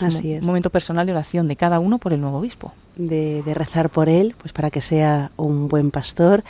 Así 0.00 0.32
un, 0.32 0.38
es. 0.38 0.42
momento 0.42 0.70
personal 0.70 1.04
de 1.04 1.12
oración 1.12 1.46
de 1.46 1.56
cada 1.56 1.80
uno 1.80 1.98
por 1.98 2.14
el 2.14 2.22
nuevo 2.22 2.38
obispo. 2.38 2.72
De, 2.96 3.42
rezar 3.54 3.90
por 3.90 4.08
él, 4.08 4.36
pues 4.38 4.52
para 4.52 4.70
que 4.70 4.80
sea 4.80 5.32
un 5.36 5.68
buen 5.68 5.90
pastor, 5.90 6.44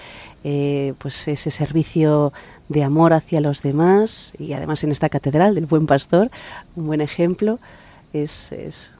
eh, 0.44 0.92
pues 0.98 1.26
ese 1.26 1.50
servicio 1.50 2.34
de 2.68 2.84
amor 2.84 3.14
hacia 3.14 3.40
los 3.40 3.62
demás 3.62 4.34
y 4.38 4.52
además 4.52 4.84
en 4.84 4.92
esta 4.92 5.08
catedral 5.08 5.54
del 5.54 5.64
buen 5.64 5.86
pastor, 5.86 6.30
un 6.76 6.86
buen 6.86 7.00
ejemplo, 7.00 7.58
es, 8.12 8.52
es, 8.52 8.90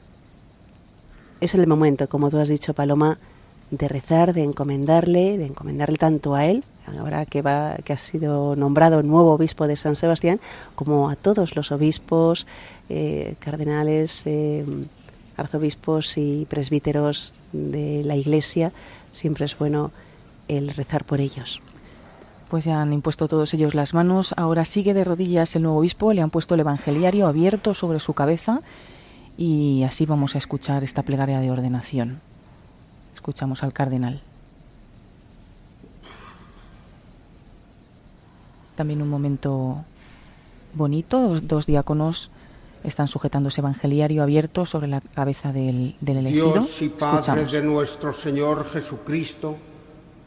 es 1.39 1.53
el 1.53 1.67
momento, 1.67 2.09
como 2.09 2.31
tú 2.31 2.39
has 2.39 2.49
dicho, 2.49 2.73
Paloma, 2.73 3.19
de 3.71 3.87
rezar, 3.87 4.33
de 4.33 4.43
encomendarle, 4.43 5.37
de 5.37 5.45
encomendarle 5.45 5.97
tanto 5.97 6.35
a 6.35 6.45
él, 6.45 6.63
ahora 6.99 7.25
que, 7.25 7.41
va, 7.41 7.75
que 7.83 7.93
ha 7.93 7.97
sido 7.97 8.55
nombrado 8.55 9.01
nuevo 9.03 9.33
obispo 9.33 9.67
de 9.67 9.75
San 9.75 9.95
Sebastián, 9.95 10.39
como 10.75 11.09
a 11.09 11.15
todos 11.15 11.55
los 11.55 11.71
obispos, 11.71 12.45
eh, 12.89 13.35
cardenales, 13.39 14.23
eh, 14.25 14.65
arzobispos 15.37 16.17
y 16.17 16.45
presbíteros 16.49 17.33
de 17.51 18.03
la 18.03 18.15
Iglesia. 18.15 18.71
Siempre 19.13 19.45
es 19.45 19.57
bueno 19.57 19.91
el 20.47 20.69
rezar 20.69 21.05
por 21.05 21.21
ellos 21.21 21.61
pues 22.49 22.65
ya 22.65 22.81
han 22.81 22.93
impuesto 22.93 23.27
todos 23.27 23.53
ellos 23.53 23.75
las 23.75 23.93
manos. 23.93 24.33
Ahora 24.37 24.65
sigue 24.65 24.93
de 24.93 25.03
rodillas 25.03 25.55
el 25.55 25.63
nuevo 25.63 25.79
obispo, 25.79 26.13
le 26.13 26.21
han 26.21 26.29
puesto 26.29 26.53
el 26.53 26.61
evangeliario 26.61 27.27
abierto 27.27 27.73
sobre 27.73 27.99
su 27.99 28.13
cabeza 28.13 28.61
y 29.37 29.83
así 29.83 30.05
vamos 30.05 30.35
a 30.35 30.37
escuchar 30.37 30.83
esta 30.83 31.03
plegaria 31.03 31.39
de 31.39 31.51
ordenación. 31.51 32.21
Escuchamos 33.13 33.63
al 33.63 33.73
cardenal. 33.73 34.21
También 38.75 39.01
un 39.01 39.09
momento 39.09 39.83
bonito, 40.73 41.39
dos, 41.41 41.65
diáconos 41.65 42.29
están 42.85 43.07
sujetando 43.07 43.49
ese 43.49 43.61
evangeliario 43.61 44.23
abierto 44.23 44.65
sobre 44.65 44.87
la 44.87 45.01
cabeza 45.01 45.51
del, 45.51 45.95
del 45.99 46.17
elegido. 46.17 46.53
Dios 46.53 46.81
y 46.81 46.89
Padre 46.89 47.45
de 47.45 47.61
nuestro 47.61 48.13
Señor 48.13 48.65
Jesucristo, 48.65 49.55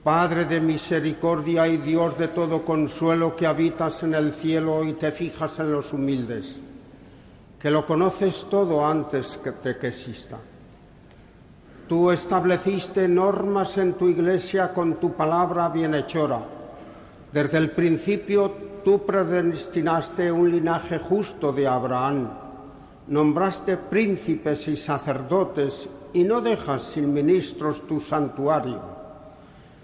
Padre 0.02 0.44
de 0.44 0.60
misericordia 0.60 1.68
y 1.68 1.76
Dios 1.76 2.18
de 2.18 2.28
todo 2.28 2.64
consuelo 2.64 3.36
que 3.36 3.46
habitas 3.46 4.02
en 4.02 4.14
el 4.14 4.32
cielo 4.32 4.84
y 4.84 4.94
te 4.94 5.12
fijas 5.12 5.58
en 5.58 5.72
los 5.72 5.92
humildes, 5.92 6.60
que 7.58 7.70
lo 7.70 7.84
conoces 7.84 8.46
todo 8.48 8.86
antes 8.86 9.40
de 9.62 9.76
que 9.76 9.88
exista. 9.88 10.38
Tú 11.88 12.10
estableciste 12.10 13.08
normas 13.08 13.78
en 13.78 13.94
tu 13.94 14.08
iglesia 14.08 14.72
con 14.74 14.96
tu 14.96 15.14
palabra 15.14 15.68
bienhechora. 15.68 16.40
Desde 17.32 17.58
el 17.58 17.70
principio 17.70 18.52
tú 18.84 19.04
predestinaste 19.04 20.30
un 20.30 20.50
linaje 20.50 20.98
justo 20.98 21.52
de 21.52 21.66
Abraham. 21.66 22.47
Nombraste 23.08 23.76
príncipes 23.76 24.68
y 24.68 24.76
sacerdotes 24.76 25.88
y 26.12 26.24
no 26.24 26.40
dejas 26.40 26.82
sin 26.82 27.12
ministros 27.12 27.86
tu 27.86 28.00
santuario 28.00 28.98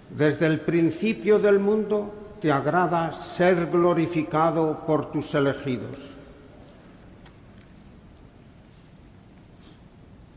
Desde 0.09 0.45
el 0.45 0.61
principio 0.61 1.39
del 1.39 1.59
mundo 1.59 2.13
te 2.39 2.51
agrada 2.51 3.13
ser 3.13 3.67
glorificado 3.67 4.83
por 4.85 5.11
tus 5.11 5.33
elegidos. 5.33 5.97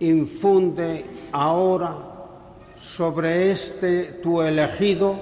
Infunde 0.00 1.10
ahora 1.32 1.96
sobre 2.78 3.50
este 3.50 4.04
tu 4.22 4.40
elegido 4.40 5.16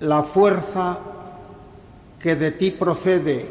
la 0.00 0.22
fuerza 0.22 0.98
que 2.18 2.36
de 2.36 2.50
ti 2.50 2.70
procede, 2.70 3.50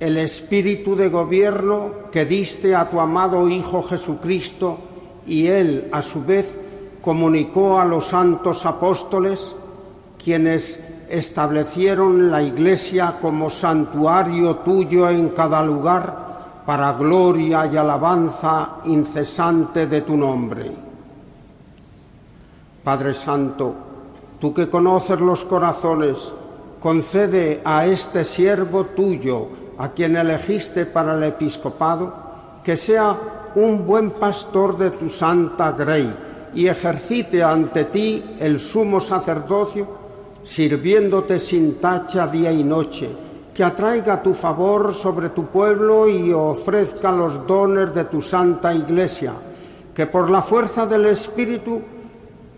el 0.00 0.16
espíritu 0.16 0.96
de 0.96 1.10
gobierno 1.10 1.90
que 2.10 2.24
diste 2.24 2.74
a 2.74 2.88
tu 2.88 2.98
amado 2.98 3.48
Hijo 3.48 3.82
Jesucristo 3.82 4.78
y 5.26 5.46
él 5.46 5.88
a 5.92 6.00
su 6.00 6.24
vez 6.24 6.58
comunicó 7.02 7.78
a 7.78 7.84
los 7.84 8.06
santos 8.06 8.64
apóstoles, 8.64 9.54
quienes 10.22 10.80
establecieron 11.10 12.30
la 12.30 12.42
Iglesia 12.42 13.16
como 13.20 13.50
santuario 13.50 14.56
tuyo 14.56 15.08
en 15.10 15.30
cada 15.30 15.62
lugar 15.62 16.62
para 16.64 16.92
gloria 16.92 17.66
y 17.66 17.76
alabanza 17.76 18.76
incesante 18.86 19.86
de 19.86 20.02
tu 20.02 20.16
nombre. 20.16 20.70
Padre 22.84 23.12
Santo, 23.12 23.74
tú 24.38 24.54
que 24.54 24.68
conoces 24.68 25.20
los 25.20 25.44
corazones, 25.44 26.32
concede 26.78 27.60
a 27.64 27.86
este 27.86 28.24
siervo 28.24 28.84
tuyo, 28.86 29.48
a 29.80 29.92
quien 29.92 30.14
elegiste 30.14 30.84
para 30.84 31.14
el 31.14 31.22
episcopado, 31.22 32.12
que 32.62 32.76
sea 32.76 33.16
un 33.54 33.86
buen 33.86 34.10
pastor 34.10 34.76
de 34.76 34.90
tu 34.90 35.08
santa 35.08 35.72
grey 35.72 36.12
y 36.54 36.66
ejercite 36.66 37.42
ante 37.42 37.86
ti 37.86 38.22
el 38.38 38.60
sumo 38.60 39.00
sacerdocio, 39.00 39.88
sirviéndote 40.44 41.38
sin 41.38 41.80
tacha 41.80 42.26
día 42.26 42.52
y 42.52 42.62
noche, 42.62 43.08
que 43.54 43.64
atraiga 43.64 44.22
tu 44.22 44.34
favor 44.34 44.92
sobre 44.92 45.30
tu 45.30 45.46
pueblo 45.46 46.06
y 46.06 46.30
ofrezca 46.30 47.10
los 47.10 47.46
dones 47.46 47.94
de 47.94 48.04
tu 48.04 48.20
santa 48.20 48.74
iglesia, 48.74 49.32
que 49.94 50.06
por 50.06 50.28
la 50.28 50.42
fuerza 50.42 50.84
del 50.84 51.06
Espíritu, 51.06 51.80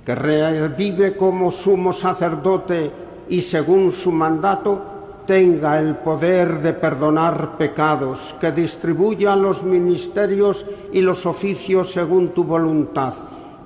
que 0.05 0.15
revive 0.16 1.16
como 1.16 1.53
sumo 1.53 1.93
sacerdote 1.93 2.90
y 3.28 3.40
según 3.40 3.93
su 3.93 4.11
mandato, 4.11 4.91
tenga 5.27 5.78
el 5.78 5.97
poder 5.97 6.61
de 6.61 6.73
perdonar 6.73 7.57
pecados, 7.57 8.35
que 8.40 8.51
distribuya 8.51 9.36
los 9.36 9.62
ministerios 9.62 10.66
y 10.93 11.01
los 11.01 11.27
oficios 11.27 11.90
según 11.93 12.28
tu 12.28 12.44
voluntad 12.44 13.15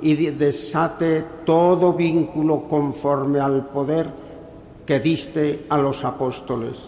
y 0.01 0.15
desate 0.15 1.25
todo 1.45 1.93
vínculo 1.93 2.65
conforme 2.69 3.41
al 3.41 3.67
poder 3.67 4.09
que 4.85 5.01
diste 5.01 5.67
a 5.69 5.79
los 5.79 6.05
apóstoles. 6.05 6.79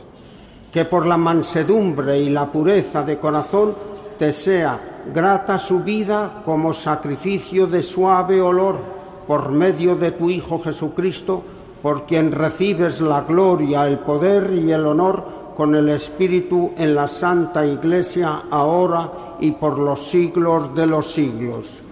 Que 0.70 0.84
por 0.84 1.06
la 1.06 1.16
mansedumbre 1.16 2.18
y 2.18 2.28
la 2.28 2.46
pureza 2.46 3.02
de 3.02 3.18
corazón 3.18 3.74
te 4.18 4.32
sea 4.32 4.78
grata 5.12 5.58
su 5.58 5.80
vida 5.80 6.42
como 6.44 6.74
sacrificio 6.74 7.66
de 7.66 7.82
suave 7.82 8.40
olor 8.40 8.78
por 9.26 9.50
medio 9.50 9.96
de 9.96 10.12
tu 10.12 10.30
Hijo 10.30 10.58
Jesucristo, 10.58 11.42
por 11.82 12.06
quien 12.06 12.32
recibes 12.32 13.00
la 13.00 13.22
gloria, 13.22 13.86
el 13.86 13.98
poder 13.98 14.52
y 14.54 14.72
el 14.72 14.86
honor 14.86 15.52
con 15.56 15.74
el 15.74 15.88
Espíritu 15.88 16.72
en 16.76 16.94
la 16.94 17.08
Santa 17.08 17.66
Iglesia 17.66 18.44
ahora 18.50 19.10
y 19.40 19.52
por 19.52 19.78
los 19.78 20.04
siglos 20.04 20.74
de 20.74 20.86
los 20.86 21.10
siglos. 21.10 21.82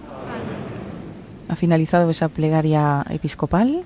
Ha 1.49 1.55
finalizado 1.55 2.09
esa 2.09 2.29
plegaria 2.29 3.05
episcopal. 3.09 3.83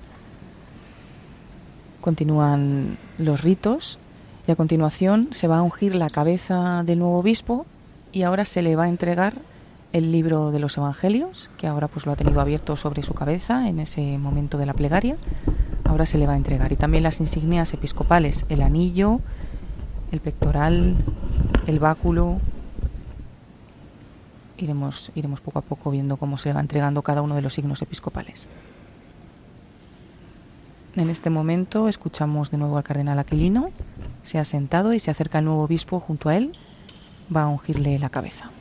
Continúan 1.99 2.98
los 3.18 3.41
ritos 3.41 3.99
y 4.48 4.52
a 4.52 4.56
continuación 4.56 5.30
se 5.32 5.48
va 5.48 5.60
a 5.60 5.61
ungir 5.61 5.95
la 5.95 6.10
cabeza 6.10 6.84
del 6.84 6.99
nuevo 6.99 7.19
obispo 7.19 7.65
y 8.11 8.23
ahora 8.23 8.45
se 8.45 8.61
le 8.61 8.76
va 8.76 8.84
a 8.84 8.90
entregar 8.90 9.34
el 9.93 10.11
libro 10.11 10.51
de 10.51 10.59
los 10.59 10.77
evangelios, 10.77 11.49
que 11.57 11.68
ahora 11.68 11.88
pues 11.88 12.05
lo 12.05 12.11
ha 12.11 12.15
tenido 12.15 12.39
abierto 12.39 12.77
sobre 12.77 13.03
su 13.03 13.13
cabeza 13.13 13.68
en 13.68 13.80
ese 13.80 14.18
momento 14.18 14.57
de 14.57 14.65
la 14.65 14.73
plegaria. 14.73 15.18
Ahora 15.84 16.05
se 16.05 16.18
le 16.18 16.27
va 16.27 16.34
a 16.34 16.38
entregar 16.38 16.72
y 16.72 16.77
también 16.77 17.03
las 17.03 17.19
insignias 17.19 17.73
episcopales, 17.73 18.45
el 18.49 18.61
anillo, 18.61 19.19
el 20.11 20.22
pectoral, 20.22 20.95
el 21.68 21.80
báculo, 21.80 22.39
iremos, 24.57 25.11
iremos 25.15 25.41
poco 25.41 25.59
a 25.59 25.61
poco 25.61 25.91
viendo 25.91 26.18
cómo 26.18 26.38
se 26.38 26.53
va 26.53 26.61
entregando 26.61 27.01
cada 27.01 27.22
uno 27.22 27.35
de 27.35 27.41
los 27.41 27.53
signos 27.53 27.81
episcopales. 27.81 28.47
En 30.95 31.09
este 31.09 31.30
momento 31.30 31.88
escuchamos 31.88 32.51
de 32.51 32.57
nuevo 32.57 32.77
al 32.77 32.84
cardenal 32.84 33.19
Aquilino, 33.19 33.69
se 34.23 34.39
ha 34.39 34.45
sentado 34.45 34.93
y 34.93 34.99
se 34.99 35.11
acerca 35.11 35.39
el 35.39 35.45
nuevo 35.45 35.63
obispo 35.63 35.99
junto 35.99 36.30
a 36.30 36.35
él, 36.35 36.51
va 37.34 37.43
a 37.43 37.47
ungirle 37.47 37.97
la 37.99 38.09
cabeza. 38.09 38.51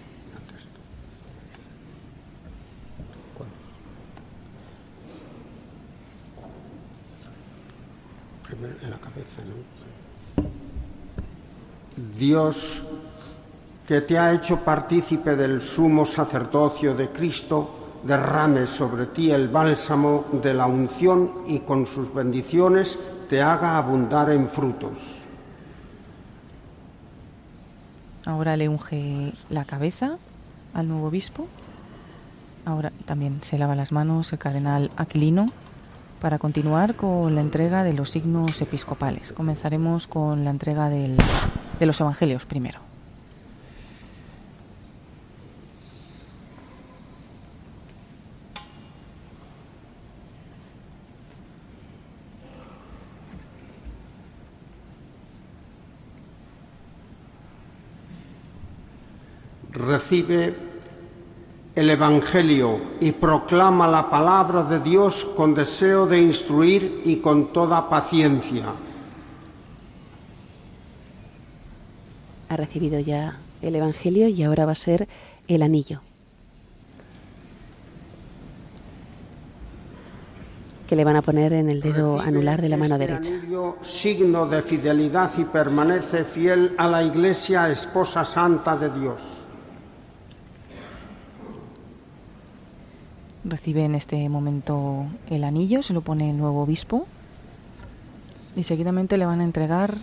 Dios 12.17 12.85
que 13.87 14.01
te 14.01 14.19
ha 14.19 14.33
hecho 14.33 14.65
partícipe 14.65 15.37
del 15.37 15.61
sumo 15.61 16.07
sacerdocio 16.07 16.95
de 16.95 17.11
Cristo, 17.11 17.99
derrame 18.05 18.67
sobre 18.67 19.07
ti 19.07 19.31
el 19.31 19.49
bálsamo 19.49 20.27
de 20.33 20.55
la 20.55 20.67
unción 20.67 21.43
y 21.47 21.61
con 21.61 21.87
sus 21.87 22.15
bendiciones 22.15 22.99
te 23.29 23.43
haga 23.43 23.77
abundar 23.77 24.31
en 24.31 24.49
frutos. 24.49 24.99
Ahora 28.25 28.57
le 28.57 28.69
unge 28.69 29.33
la 29.49 29.65
cabeza 29.65 30.19
al 30.73 30.89
nuevo 30.89 31.09
obispo. 31.09 31.49
Ahora 32.65 32.93
también 33.07 33.43
se 33.43 33.59
lava 33.59 33.75
las 33.75 33.91
manos 33.91 34.33
el 34.33 34.39
cardenal 34.39 34.91
Aquilino 34.97 35.47
para 36.21 36.39
continuar 36.39 36.95
con 36.95 37.35
la 37.35 37.41
entrega 37.41 37.83
de 37.83 37.95
los 37.95 38.11
signos 38.11 38.61
episcopales. 38.61 39.33
Comenzaremos 39.33 40.07
con 40.07 40.45
la 40.45 40.51
entrega 40.51 40.89
de 40.89 41.17
los 41.81 42.01
evangelios 42.01 42.47
primero. 42.47 42.81
recibe 59.91 60.70
el 61.75 61.91
Evangelio 61.91 62.81
y 63.01 63.13
proclama 63.13 63.87
la 63.87 64.11
palabra 64.11 64.65
de 64.65 64.81
Dios 64.81 65.25
con 65.25 65.55
deseo 65.55 66.07
de 66.07 66.21
instruir 66.21 67.03
y 67.05 67.17
con 67.17 67.53
toda 67.53 67.89
paciencia. 67.89 68.75
Ha 72.49 72.57
recibido 72.57 72.99
ya 72.99 73.39
el 73.63 73.77
Evangelio 73.77 74.29
y 74.29 74.43
ahora 74.43 74.67
va 74.67 74.73
a 74.73 74.77
ser 74.77 75.09
el 75.47 75.63
anillo. 75.63 76.01
que 80.91 80.97
le 80.97 81.05
van 81.05 81.15
a 81.15 81.23
poner 81.23 81.53
en 81.53 81.71
el 81.71 81.81
dedo 81.81 82.21
anular 82.21 82.61
de 82.61 82.69
la 82.69 82.77
mano 82.77 82.97
este 82.97 83.07
derecha. 83.07 83.33
Anillo, 83.33 83.77
signo 83.81 84.47
de 84.49 84.61
fidelidad 84.61 85.31
y 85.39 85.45
permanece 85.45 86.25
fiel 86.25 86.75
a 86.77 86.89
la 86.89 87.05
Iglesia, 87.05 87.71
esposa 87.71 88.25
santa 88.25 88.77
de 88.77 88.91
Dios. 88.91 89.40
Recibe 93.51 93.85
en 93.85 93.97
este 93.97 94.29
momento 94.29 95.07
el 95.29 95.43
anillo, 95.43 95.83
se 95.83 95.93
lo 95.93 96.03
pone 96.03 96.31
el 96.31 96.39
nuevo 96.39 96.63
obispo 96.63 97.09
y 98.55 98.63
seguidamente 98.63 99.19
le 99.19 99.27
van 99.27 99.41
a 99.41 99.45
entregar 99.45 99.97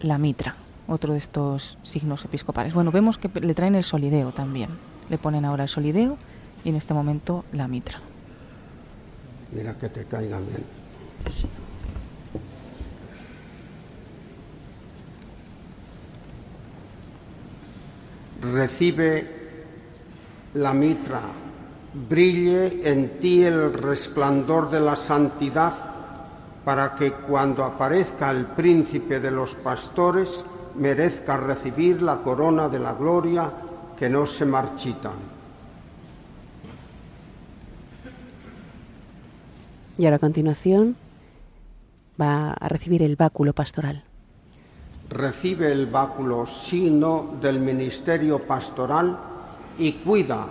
la 0.00 0.18
mitra, 0.18 0.56
otro 0.88 1.12
de 1.12 1.20
estos 1.20 1.78
signos 1.82 2.24
episcopales. 2.24 2.74
Bueno, 2.74 2.90
vemos 2.90 3.18
que 3.18 3.30
le 3.40 3.54
traen 3.54 3.76
el 3.76 3.84
solideo 3.84 4.32
también. 4.32 4.68
Le 5.10 5.16
ponen 5.16 5.44
ahora 5.44 5.62
el 5.62 5.68
solideo 5.68 6.18
y 6.64 6.70
en 6.70 6.74
este 6.74 6.92
momento 6.92 7.44
la 7.52 7.68
mitra. 7.68 8.00
Mira 9.52 9.78
que 9.78 9.88
te 9.90 10.04
caiga 10.06 10.38
bien. 10.38 10.64
Recibe 18.42 19.30
la 20.54 20.72
mitra 20.72 21.22
brille 21.92 22.88
en 22.90 23.18
ti 23.18 23.44
el 23.44 23.72
resplandor 23.72 24.70
de 24.70 24.80
la 24.80 24.96
santidad, 24.96 25.72
para 26.64 26.94
que 26.94 27.12
cuando 27.12 27.64
aparezca 27.64 28.30
el 28.30 28.46
príncipe 28.46 29.18
de 29.18 29.30
los 29.30 29.54
pastores 29.54 30.44
merezca 30.76 31.36
recibir 31.36 32.02
la 32.02 32.18
corona 32.18 32.68
de 32.68 32.78
la 32.78 32.92
gloria 32.92 33.50
que 33.98 34.08
no 34.08 34.26
se 34.26 34.44
marchita. 34.44 35.10
Y 39.98 40.04
ahora 40.04 40.16
a 40.16 40.20
continuación 40.20 40.96
va 42.20 42.52
a 42.52 42.68
recibir 42.68 43.02
el 43.02 43.16
báculo 43.16 43.52
pastoral. 43.52 44.04
Recibe 45.08 45.72
el 45.72 45.86
báculo 45.86 46.46
signo 46.46 47.36
del 47.40 47.58
ministerio 47.58 48.46
pastoral 48.46 49.18
y 49.78 49.92
cuida 49.94 50.46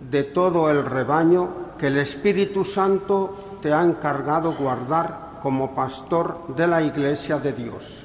de 0.00 0.22
todo 0.24 0.70
el 0.70 0.84
rebaño 0.84 1.76
que 1.78 1.88
el 1.88 1.98
Espíritu 1.98 2.64
Santo 2.64 3.58
te 3.62 3.72
ha 3.72 3.82
encargado 3.82 4.54
guardar 4.54 5.38
como 5.42 5.74
pastor 5.74 6.54
de 6.56 6.66
la 6.66 6.82
Iglesia 6.82 7.38
de 7.38 7.52
Dios. 7.52 8.04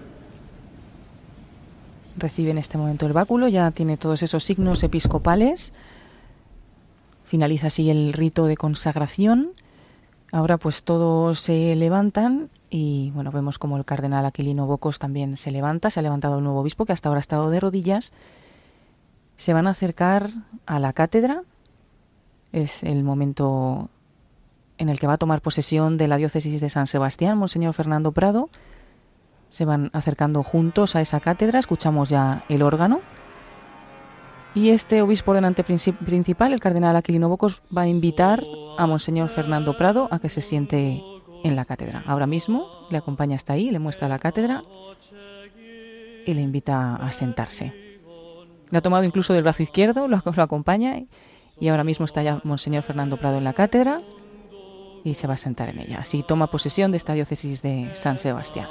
Recibe 2.18 2.52
en 2.52 2.60
este 2.60 2.78
momento 2.78 3.06
el 3.06 3.14
báculo, 3.14 3.48
ya 3.48 3.72
tiene 3.72 3.98
todos 3.98 4.22
esos 4.22 4.44
signos 4.44 4.84
episcopales. 4.84 5.74
Finaliza 7.26 7.68
así 7.68 7.90
el 7.90 8.14
rito 8.14 8.46
de 8.46 8.56
consagración. 8.56 9.52
Ahora 10.32 10.58
pues 10.58 10.84
todos 10.84 11.40
se 11.40 11.76
levantan 11.76 12.50
y 12.70 13.12
bueno, 13.12 13.32
vemos 13.32 13.60
como 13.60 13.78
el 13.78 13.86
cardenal 13.86 14.26
Aquilino 14.26 14.66
Bocos 14.66 14.98
también 15.00 15.38
se 15.38 15.52
levanta, 15.52 15.92
se 15.92 16.00
ha 16.00 16.04
levantado 16.04 16.38
el 16.38 16.44
nuevo 16.44 16.62
obispo 16.62 16.86
que 16.86 16.94
hasta 16.94 17.10
ahora 17.10 17.20
ha 17.20 17.22
estado 17.22 17.50
de 17.50 17.60
rodillas. 17.60 18.14
Se 19.38 19.54
van 19.54 19.68
a 19.68 19.72
acercar 19.72 20.30
a 20.66 20.80
la 20.80 20.94
cátedra. 20.94 21.44
Es 22.54 22.84
el 22.84 23.04
momento 23.04 23.90
en 24.78 24.90
el 24.90 25.00
que 25.00 25.08
va 25.08 25.14
a 25.14 25.18
tomar 25.18 25.42
posesión 25.42 25.98
de 25.98 26.08
la 26.08 26.18
diócesis 26.18 26.62
de 26.62 26.70
San 26.70 26.88
Sebastián, 26.88 27.38
Monseñor 27.38 27.74
Fernando 27.74 28.12
Prado. 28.12 28.50
Se 29.50 29.66
van 29.66 29.90
acercando 29.94 30.44
juntos 30.44 30.96
a 30.96 31.02
esa 31.02 31.20
cátedra, 31.20 31.60
escuchamos 31.60 32.10
ya 32.10 32.46
el 32.50 32.62
órgano. 32.62 33.02
Y 34.56 34.70
este 34.70 35.02
obispo 35.02 35.32
ordenante 35.32 35.64
principal, 35.64 36.54
el 36.54 36.60
cardenal 36.60 36.96
Aquilino 36.96 37.28
Bocos, 37.28 37.64
va 37.76 37.82
a 37.82 37.88
invitar 37.88 38.44
a 38.78 38.86
Monseñor 38.86 39.30
Fernando 39.30 39.76
Prado 39.76 40.08
a 40.12 40.20
que 40.20 40.30
se 40.30 40.42
siente 40.42 41.02
en 41.44 41.56
la 41.56 41.66
cátedra. 41.66 42.04
Ahora 42.06 42.28
mismo 42.28 42.68
le 42.92 43.00
acompaña 43.00 43.36
hasta 43.36 43.54
ahí, 43.54 43.72
le 43.72 43.80
muestra 43.80 44.08
la 44.08 44.20
cátedra 44.20 44.62
y 46.26 46.34
le 46.34 46.42
invita 46.42 46.96
a 46.98 47.12
sentarse. 47.12 47.74
Le 48.70 48.78
ha 48.78 48.82
tomado 48.82 49.04
incluso 49.06 49.34
del 49.34 49.44
brazo 49.44 49.64
izquierdo, 49.64 50.08
lo, 50.08 50.22
lo 50.24 50.44
acompaña 50.44 51.00
ahora 51.62 51.84
mismo 51.84 52.06
está 52.06 52.24
ya 52.24 52.42
Monseñor 52.44 52.84
Fernando 52.84 53.18
Prado 53.18 53.38
en 53.38 53.44
la 53.44 53.54
cátedra 53.54 54.02
y 55.04 55.14
se 55.14 55.28
va 55.28 55.36
a 55.36 55.38
sentar 55.38 55.70
en 55.70 55.80
ella. 55.80 56.00
Así 56.00 56.24
toma 56.24 56.48
posesión 56.48 56.92
de 56.92 56.98
esta 56.98 57.14
diócesis 57.14 57.62
de 57.62 57.92
San 57.94 58.18
Sebastián. 58.18 58.68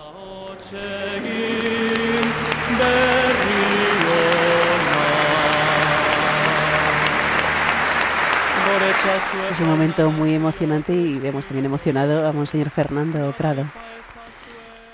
Es 9.51 9.61
un 9.61 9.69
momento 9.69 10.11
muy 10.11 10.35
emocionante 10.35 10.93
y 10.93 11.19
vemos 11.19 11.47
también 11.47 11.67
emocionado 11.67 12.27
a 12.27 12.33
Monseñor 12.33 12.71
Fernando 12.71 13.33
Prado. 13.37 13.65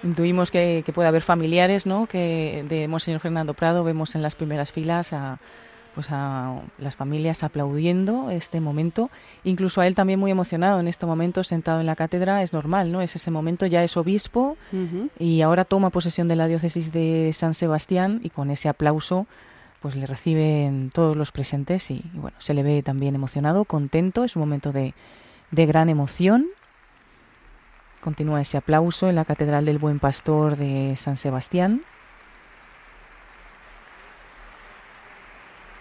Intuimos 0.03 0.51
que, 0.51 0.85
puede 0.95 1.09
haber 1.09 1.23
familiares 1.23 1.87
¿no? 1.87 2.07
que 2.07 2.65
de 2.69 2.89
Monseñor 2.89 3.21
Fernando 3.21 3.55
Prado, 3.55 3.85
vemos 3.85 4.15
en 4.15 4.23
las 4.23 4.35
primeras 4.35 4.73
filas 4.73 5.13
a, 5.13 5.39
pues 5.99 6.13
a 6.13 6.63
las 6.79 6.95
familias 6.95 7.43
aplaudiendo 7.43 8.31
este 8.31 8.61
momento, 8.61 9.11
incluso 9.43 9.81
a 9.81 9.87
él 9.89 9.97
también 9.97 10.21
muy 10.21 10.31
emocionado 10.31 10.79
en 10.79 10.87
este 10.87 11.07
momento, 11.07 11.43
sentado 11.43 11.81
en 11.81 11.87
la 11.87 11.97
cátedra, 11.97 12.41
es 12.45 12.53
normal, 12.53 12.93
¿no? 12.93 13.01
Es 13.01 13.17
ese 13.17 13.33
momento, 13.33 13.67
ya 13.67 13.83
es 13.83 13.97
obispo 13.97 14.57
y 15.19 15.41
ahora 15.41 15.65
toma 15.65 15.91
posesión 15.91 16.29
de 16.29 16.37
la 16.37 16.47
diócesis 16.47 16.93
de 16.93 17.33
San 17.33 17.53
Sebastián 17.53 18.21
y 18.23 18.31
con 18.31 18.53
ese 18.53 18.69
aplauso 18.69 19.27
pues 19.81 19.97
le 19.97 20.07
reciben 20.07 20.91
todos 20.95 21.17
los 21.17 21.33
presentes 21.33 21.91
y, 21.91 22.05
bueno, 22.15 22.37
se 22.39 22.55
le 22.55 22.63
ve 22.63 22.81
también 22.85 23.17
emocionado, 23.17 23.65
contento, 23.65 24.23
es 24.23 24.37
un 24.37 24.41
momento 24.43 24.71
de, 24.71 24.95
de 25.51 25.67
gran 25.67 25.89
emoción. 25.89 26.47
Continúa 28.01 28.41
ese 28.41 28.57
aplauso 28.57 29.09
en 29.09 29.17
la 29.17 29.25
Catedral 29.25 29.65
del 29.65 29.79
Buen 29.79 29.99
Pastor 29.99 30.57
de 30.57 30.95
San 30.95 31.17
Sebastián. 31.17 31.83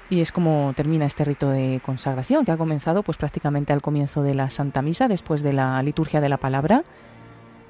Y 0.10 0.22
es 0.22 0.32
como 0.32 0.72
termina 0.76 1.06
este 1.06 1.26
rito 1.26 1.50
de 1.50 1.82
consagración 1.84 2.46
que 2.46 2.52
ha 2.52 2.58
comenzado 2.58 3.04
pues 3.04 3.18
prácticamente 3.18 3.74
al 3.74 3.82
comienzo 3.82 4.24
de 4.24 4.36
la 4.36 4.50
Santa 4.50 4.82
Misa, 4.82 5.08
después 5.08 5.44
de 5.44 5.52
la 5.52 5.82
liturgia 5.84 6.22
de 6.22 6.30
la 6.30 6.38
palabra. 6.38 6.84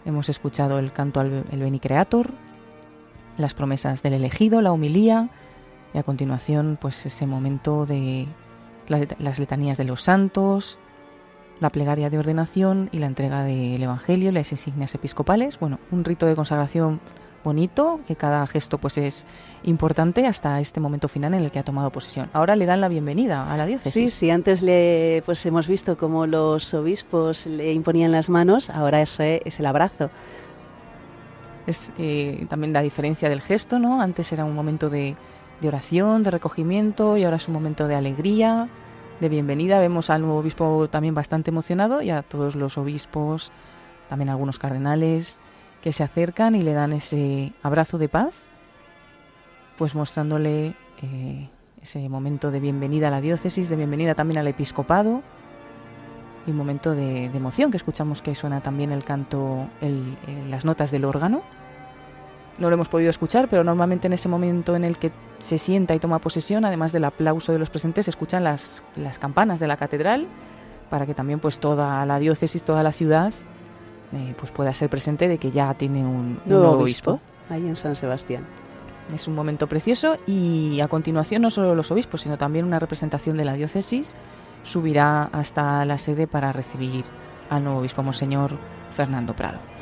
Hemos 0.06 0.30
escuchado 0.30 0.78
el 0.78 0.94
canto 0.94 1.20
al 1.20 1.46
el 1.52 1.60
Beni 1.60 1.80
Creator, 1.80 2.32
las 3.38 3.56
promesas 3.56 4.04
del 4.04 4.14
elegido, 4.14 4.62
la 4.62 4.72
humilía 4.72 5.30
y 5.94 5.98
a 5.98 6.04
continuación 6.04 6.78
pues 6.80 7.06
ese 7.06 7.26
momento 7.26 7.86
de 7.86 8.28
las 8.88 9.40
letanías 9.40 9.78
de 9.78 9.84
los 9.84 10.04
santos, 10.04 10.78
la 11.60 11.72
plegaria 11.72 12.10
de 12.10 12.20
ordenación 12.20 12.90
y 12.92 13.00
la 13.00 13.08
entrega 13.08 13.44
del 13.44 13.82
Evangelio, 13.82 14.32
las 14.32 14.52
insignias 14.52 14.94
episcopales. 14.94 15.60
Bueno, 15.60 15.80
un 15.92 16.04
rito 16.04 16.28
de 16.28 16.36
consagración 16.36 17.00
bonito, 17.48 18.02
que 18.06 18.18
cada 18.18 18.46
gesto 18.46 18.78
pues 18.78 18.98
es 18.98 19.26
importante 19.64 20.28
hasta 20.28 20.60
este 20.60 20.82
momento 20.82 21.08
final 21.08 21.34
en 21.34 21.44
el 21.44 21.50
que 21.50 21.60
ha 21.60 21.64
tomado 21.64 21.92
posesión. 21.92 22.30
Ahora 22.34 22.58
le 22.58 22.66
dan 22.66 22.82
la 22.82 22.90
bienvenida 22.90 23.50
a 23.50 23.56
la 23.56 23.66
diócesis. 23.66 23.94
Sí, 23.94 24.10
sí, 24.10 24.30
antes 24.30 24.62
le 24.62 25.24
pues 25.26 25.46
hemos 25.46 25.66
visto 25.66 25.98
cómo 25.98 26.28
los 26.28 26.74
obispos 26.74 27.46
le 27.46 27.72
imponían 27.72 28.12
las 28.12 28.30
manos, 28.30 28.70
ahora 28.70 29.02
ese 29.02 29.42
es 29.46 29.62
el 29.62 29.66
abrazo. 29.66 30.10
Es 31.66 31.90
eh, 31.98 32.46
también 32.50 32.74
la 32.74 32.82
diferencia 32.82 33.30
del 33.30 33.40
gesto, 33.40 33.80
¿no? 33.80 34.02
Antes 34.02 34.34
era 34.34 34.44
un 34.44 34.54
momento 34.54 34.90
de, 34.90 35.16
de 35.62 35.68
oración, 35.70 36.24
de 36.24 36.32
recogimiento 36.32 37.16
y 37.16 37.24
ahora 37.24 37.38
es 37.38 37.48
un 37.48 37.54
momento 37.54 37.88
de 37.88 37.96
alegría, 37.96 38.68
de 39.22 39.30
bienvenida. 39.30 39.80
Vemos 39.80 40.10
al 40.10 40.22
nuevo 40.22 40.40
obispo 40.40 40.90
también 40.90 41.16
bastante 41.16 41.52
emocionado 41.52 42.02
y 42.02 42.10
a 42.10 42.24
todos 42.24 42.58
los 42.58 42.78
obispos, 42.78 43.54
también 44.10 44.30
algunos 44.30 44.60
cardenales 44.60 45.40
que 45.82 45.92
se 45.92 46.04
acercan 46.04 46.56
y 46.56 46.62
le 46.62 46.74
dan 46.74 46.94
ese 46.94 47.54
abrazo 47.64 47.98
de 47.98 48.10
paz, 48.10 48.36
pues 49.78 49.96
mostrándole 49.96 50.74
eh, 51.02 51.50
ese 51.82 52.10
momento 52.10 52.52
de 52.52 52.60
bienvenida 52.60 53.08
a 53.08 53.12
la 53.12 53.22
diócesis, 53.22 53.70
de 53.70 53.76
bienvenida 53.76 54.16
también 54.16 54.40
al 54.40 54.48
episcopado 54.48 55.22
y 56.46 56.52
un 56.52 56.58
momento 56.58 56.96
de, 56.96 57.26
emoción 57.26 57.72
que 57.72 57.78
escuchamos 57.78 58.22
que 58.22 58.34
suena 58.34 58.62
también 58.62 58.92
el 58.92 59.04
canto, 59.04 59.68
las 60.50 60.66
notas 60.66 60.92
del 60.92 61.06
órgano. 61.06 61.44
No 62.58 62.70
lo 62.70 62.74
hemos 62.74 62.90
podido 62.90 63.10
escuchar, 63.10 63.48
pero 63.50 63.64
normalmente 63.64 64.08
en 64.08 64.14
ese 64.14 64.30
momento 64.30 64.76
en 64.76 64.84
el 64.84 64.98
que 64.98 65.12
se 65.40 65.60
sienta 65.60 65.94
y 65.94 66.00
toma 66.00 66.20
posesión, 66.20 66.66
además 66.66 66.92
del 66.92 67.04
aplauso 67.04 67.52
de 67.52 67.60
los 67.60 67.70
presentes, 67.70 68.06
se 68.06 68.12
escuchan 68.12 68.44
las, 68.44 68.82
las 68.96 69.20
campanas 69.20 69.60
de 69.60 69.68
la 69.68 69.78
catedral 69.78 70.26
para 70.90 71.06
que 71.06 71.14
también 71.14 71.40
pues 71.40 71.60
toda 71.60 72.06
la 72.06 72.18
diócesis, 72.18 72.64
toda 72.64 72.82
la 72.82 72.94
ciudad 72.94 73.34
eh, 74.14 74.34
pues 74.38 74.52
pueda 74.52 74.74
ser 74.74 74.90
presente 74.90 75.28
de 75.28 75.38
que 75.38 75.52
ya 75.52 75.74
tiene 75.74 76.06
un, 76.06 76.40
nuevo, 76.46 76.72
obispo, 76.72 77.20
ahí 77.50 77.68
en 77.68 77.76
San 77.76 77.96
Sebastián. 77.96 78.46
Es 79.14 79.28
un 79.28 79.36
momento 79.36 79.68
precioso 79.68 80.18
y 80.26 80.80
a 80.82 80.88
continuación 80.88 81.42
no 81.42 81.50
solo 81.50 81.76
los 81.76 81.92
obispos, 81.92 82.22
sino 82.22 82.38
también 82.38 82.66
una 82.66 82.80
representación 82.80 83.38
de 83.38 83.46
la 83.46 83.54
diócesis 83.54 84.16
subirá 84.64 85.24
hasta 85.24 85.86
la 85.86 85.98
sede 85.98 86.28
para 86.28 86.52
recibir 86.52 87.06
al 87.50 87.64
nuevo 87.64 87.80
obispo, 87.80 88.04
Monseñor 88.04 88.52
Fernando 88.92 89.34
Prado. 89.34 89.77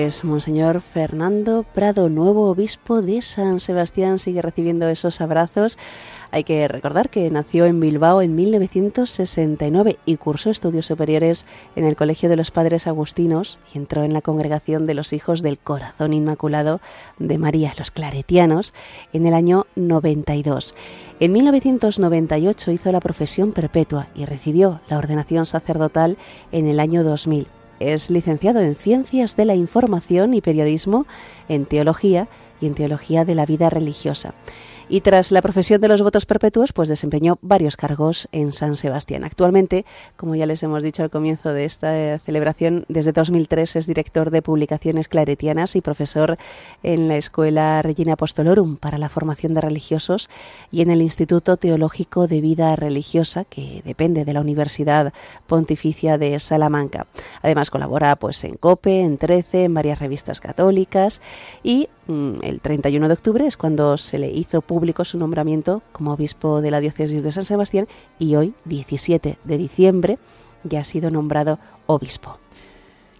Pues 0.00 0.24
Monseñor 0.24 0.80
Fernando 0.80 1.62
Prado, 1.74 2.08
nuevo 2.08 2.48
obispo 2.48 3.02
de 3.02 3.20
San 3.20 3.60
Sebastián, 3.60 4.18
sigue 4.18 4.40
recibiendo 4.40 4.88
esos 4.88 5.20
abrazos. 5.20 5.76
Hay 6.30 6.42
que 6.42 6.66
recordar 6.68 7.10
que 7.10 7.30
nació 7.30 7.66
en 7.66 7.80
Bilbao 7.80 8.22
en 8.22 8.34
1969 8.34 9.98
y 10.06 10.16
cursó 10.16 10.48
estudios 10.48 10.86
superiores 10.86 11.44
en 11.76 11.84
el 11.84 11.96
Colegio 11.96 12.30
de 12.30 12.36
los 12.36 12.50
Padres 12.50 12.86
Agustinos 12.86 13.58
y 13.74 13.78
entró 13.78 14.02
en 14.02 14.14
la 14.14 14.22
congregación 14.22 14.86
de 14.86 14.94
los 14.94 15.12
Hijos 15.12 15.42
del 15.42 15.58
Corazón 15.58 16.14
Inmaculado 16.14 16.80
de 17.18 17.36
María, 17.36 17.74
los 17.76 17.90
Claretianos, 17.90 18.72
en 19.12 19.26
el 19.26 19.34
año 19.34 19.66
92. 19.76 20.74
En 21.20 21.32
1998 21.32 22.70
hizo 22.70 22.90
la 22.90 23.00
profesión 23.00 23.52
perpetua 23.52 24.06
y 24.14 24.24
recibió 24.24 24.80
la 24.88 24.96
ordenación 24.96 25.44
sacerdotal 25.44 26.16
en 26.52 26.68
el 26.68 26.80
año 26.80 27.04
2000 27.04 27.48
es 27.80 28.10
licenciado 28.10 28.60
en 28.60 28.76
Ciencias 28.76 29.34
de 29.36 29.46
la 29.46 29.54
Información 29.54 30.34
y 30.34 30.40
Periodismo, 30.40 31.06
en 31.48 31.66
Teología 31.66 32.28
y 32.60 32.66
en 32.66 32.74
Teología 32.74 33.24
de 33.24 33.34
la 33.34 33.46
Vida 33.46 33.70
Religiosa. 33.70 34.34
Y 34.90 35.02
tras 35.02 35.30
la 35.30 35.40
profesión 35.40 35.80
de 35.80 35.86
los 35.86 36.02
votos 36.02 36.26
perpetuos, 36.26 36.72
pues 36.72 36.88
desempeñó 36.88 37.38
varios 37.42 37.76
cargos 37.76 38.28
en 38.32 38.50
San 38.50 38.74
Sebastián. 38.74 39.22
Actualmente, 39.22 39.86
como 40.16 40.34
ya 40.34 40.46
les 40.46 40.62
hemos 40.64 40.82
dicho 40.82 41.04
al 41.04 41.10
comienzo 41.10 41.54
de 41.54 41.64
esta 41.64 42.18
celebración, 42.18 42.84
desde 42.88 43.12
2003 43.12 43.76
es 43.76 43.86
director 43.86 44.30
de 44.30 44.42
publicaciones 44.42 45.06
claretianas 45.06 45.76
y 45.76 45.80
profesor 45.80 46.38
en 46.82 47.06
la 47.06 47.16
Escuela 47.16 47.80
Regina 47.82 48.14
Apostolorum 48.14 48.76
para 48.76 48.98
la 48.98 49.08
formación 49.08 49.54
de 49.54 49.60
religiosos 49.60 50.28
y 50.72 50.82
en 50.82 50.90
el 50.90 51.02
Instituto 51.02 51.56
Teológico 51.56 52.26
de 52.26 52.40
Vida 52.40 52.74
Religiosa, 52.74 53.44
que 53.44 53.82
depende 53.84 54.24
de 54.24 54.32
la 54.32 54.40
Universidad 54.40 55.12
Pontificia 55.46 56.18
de 56.18 56.36
Salamanca. 56.40 57.06
Además 57.42 57.70
colabora 57.70 58.16
pues 58.16 58.42
en 58.42 58.56
COPE, 58.56 59.02
en 59.02 59.18
13, 59.18 59.64
en 59.64 59.74
varias 59.74 60.00
revistas 60.00 60.40
católicas 60.40 61.20
y 61.62 61.88
el 62.42 62.60
31 62.60 63.08
de 63.08 63.14
octubre 63.14 63.46
es 63.46 63.56
cuando 63.56 63.96
se 63.96 64.18
le 64.18 64.30
hizo 64.30 64.60
público 64.60 65.04
su 65.04 65.18
nombramiento 65.18 65.82
como 65.92 66.12
obispo 66.12 66.60
de 66.60 66.70
la 66.70 66.80
diócesis 66.80 67.22
de 67.22 67.32
San 67.32 67.44
Sebastián 67.44 67.86
y 68.18 68.34
hoy, 68.34 68.54
17 68.64 69.38
de 69.42 69.58
diciembre, 69.58 70.18
ya 70.64 70.80
ha 70.80 70.84
sido 70.84 71.10
nombrado 71.10 71.58
obispo. 71.86 72.38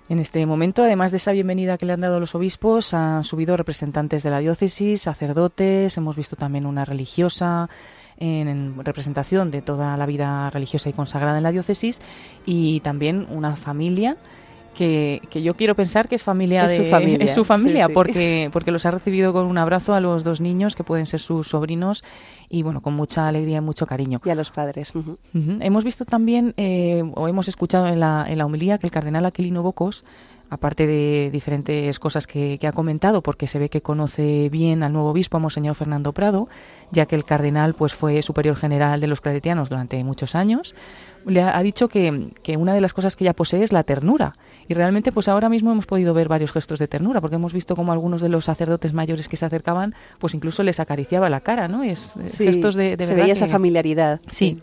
En 0.09 0.19
este 0.19 0.45
momento, 0.45 0.83
además 0.83 1.12
de 1.12 1.19
esa 1.19 1.31
bienvenida 1.31 1.79
que 1.79 1.87
le 1.87 1.93
han 1.93 2.01
dado 2.01 2.19
los 2.19 2.35
obispos, 2.35 2.93
han 2.95 3.23
subido 3.23 3.57
representantes 3.57 4.25
de 4.25 4.31
la 4.31 4.41
diócesis, 4.41 5.03
sacerdotes, 5.03 5.97
hemos 5.97 6.17
visto 6.17 6.35
también 6.35 6.67
una 6.67 6.85
religiosa 6.85 7.71
en 8.19 8.85
representación 8.85 9.51
de 9.51 9.62
toda 9.62 9.97
la 9.97 10.07
vida 10.07 10.51
religiosa 10.51 10.89
y 10.89 10.93
consagrada 10.93 11.39
en 11.39 11.45
la 11.45 11.53
diócesis 11.53 12.01
y 12.45 12.81
también 12.81 13.27
una 13.31 13.57
familia 13.57 14.17
que, 14.74 15.20
yo 15.42 15.55
quiero 15.55 15.74
pensar 15.74 16.09
que 16.09 16.14
es 16.14 16.22
familia 16.22 16.66
de 16.66 16.76
su 16.76 16.84
familia, 16.84 17.24
es 17.24 17.34
su 17.34 17.44
familia 17.44 17.88
porque 17.88 18.48
porque 18.52 18.70
los 18.70 18.86
ha 18.86 18.90
recibido 18.90 19.32
con 19.32 19.47
un 19.47 19.59
abrazo 19.59 19.94
a 19.94 20.01
los 20.01 20.24
dos 20.24 20.40
niños 20.40 20.74
que 20.74 20.84
pueden 20.84 21.06
ser 21.06 21.20
sus 21.20 21.48
sobrinos 21.48 22.05
y 22.48 22.62
bueno 22.62 22.80
con 22.80 22.94
mucha 22.94 23.28
alegría 23.28 23.59
y 23.59 23.60
mucho 23.60 23.86
cariño. 23.86 24.20
Y 24.24 24.30
a 24.30 24.34
los 24.34 24.51
padres 24.51 24.92
hemos 25.32 25.84
visto 25.84 26.05
también 26.05 26.55
eh, 26.56 27.02
o 27.14 27.28
hemos 27.28 27.48
escuchado 27.48 27.88
en 27.88 28.01
la 28.01 28.26
en 28.28 28.38
la 28.38 28.47
homilía 28.47 28.78
que 28.78 28.86
el 28.86 28.92
cardenal 28.92 29.26
Aquilino 29.26 29.62
Bocos 29.62 30.05
aparte 30.51 30.86
de 30.86 31.30
diferentes 31.30 31.98
cosas 31.98 32.26
que, 32.26 32.59
ha 32.66 32.72
comentado, 32.72 33.22
porque 33.22 33.47
se 33.47 33.59
ve 33.59 33.70
que 33.70 33.80
conoce 33.80 34.48
bien 34.51 34.82
al 34.82 34.92
nuevo 34.92 35.10
obispo, 35.10 35.36
a 35.36 35.40
Monseñor 35.40 35.76
Fernando 35.76 36.12
Prado, 36.12 36.48
ya 36.90 37.06
que 37.06 37.14
el 37.14 37.24
cardenal 37.24 37.74
pues 37.74 37.94
fue 37.94 38.20
superior 38.20 38.56
general 38.56 39.01
de 39.01 39.06
los 39.06 39.20
claretianos 39.20 39.68
durante 39.68 40.02
muchos 40.02 40.34
años, 40.34 40.74
le 41.26 41.42
ha, 41.42 41.60
dicho 41.62 41.88
que, 41.88 42.32
que, 42.42 42.56
una 42.56 42.74
de 42.74 42.80
las 42.80 42.94
cosas 42.94 43.16
que 43.16 43.24
ella 43.24 43.34
posee 43.34 43.62
es 43.62 43.72
la 43.72 43.82
ternura. 43.84 44.34
Y 44.68 44.74
realmente, 44.74 45.12
pues 45.12 45.28
ahora 45.28 45.48
mismo 45.48 45.72
hemos 45.72 45.86
podido 45.86 46.14
ver 46.14 46.28
varios 46.28 46.52
gestos 46.52 46.78
de 46.78 46.88
ternura, 46.88 47.20
porque 47.20 47.36
hemos 47.36 47.52
visto 47.52 47.76
como 47.76 47.92
algunos 47.92 48.20
de 48.20 48.28
los 48.28 48.44
sacerdotes 48.44 48.92
mayores 48.92 49.28
que 49.28 49.36
se 49.36 49.44
acercaban, 49.44 49.94
pues 50.18 50.34
incluso 50.34 50.62
les 50.62 50.80
acariciaba 50.80 51.28
la 51.28 51.40
cara, 51.40 51.68
¿no? 51.68 51.82
Es, 51.82 52.14
eh, 52.16 52.28
gestos 52.28 52.74
de, 52.74 52.97
de 52.97 53.06
se 53.06 53.14
veía 53.14 53.32
esa 53.32 53.47
familiaridad. 53.47 54.20
sí. 54.28 54.62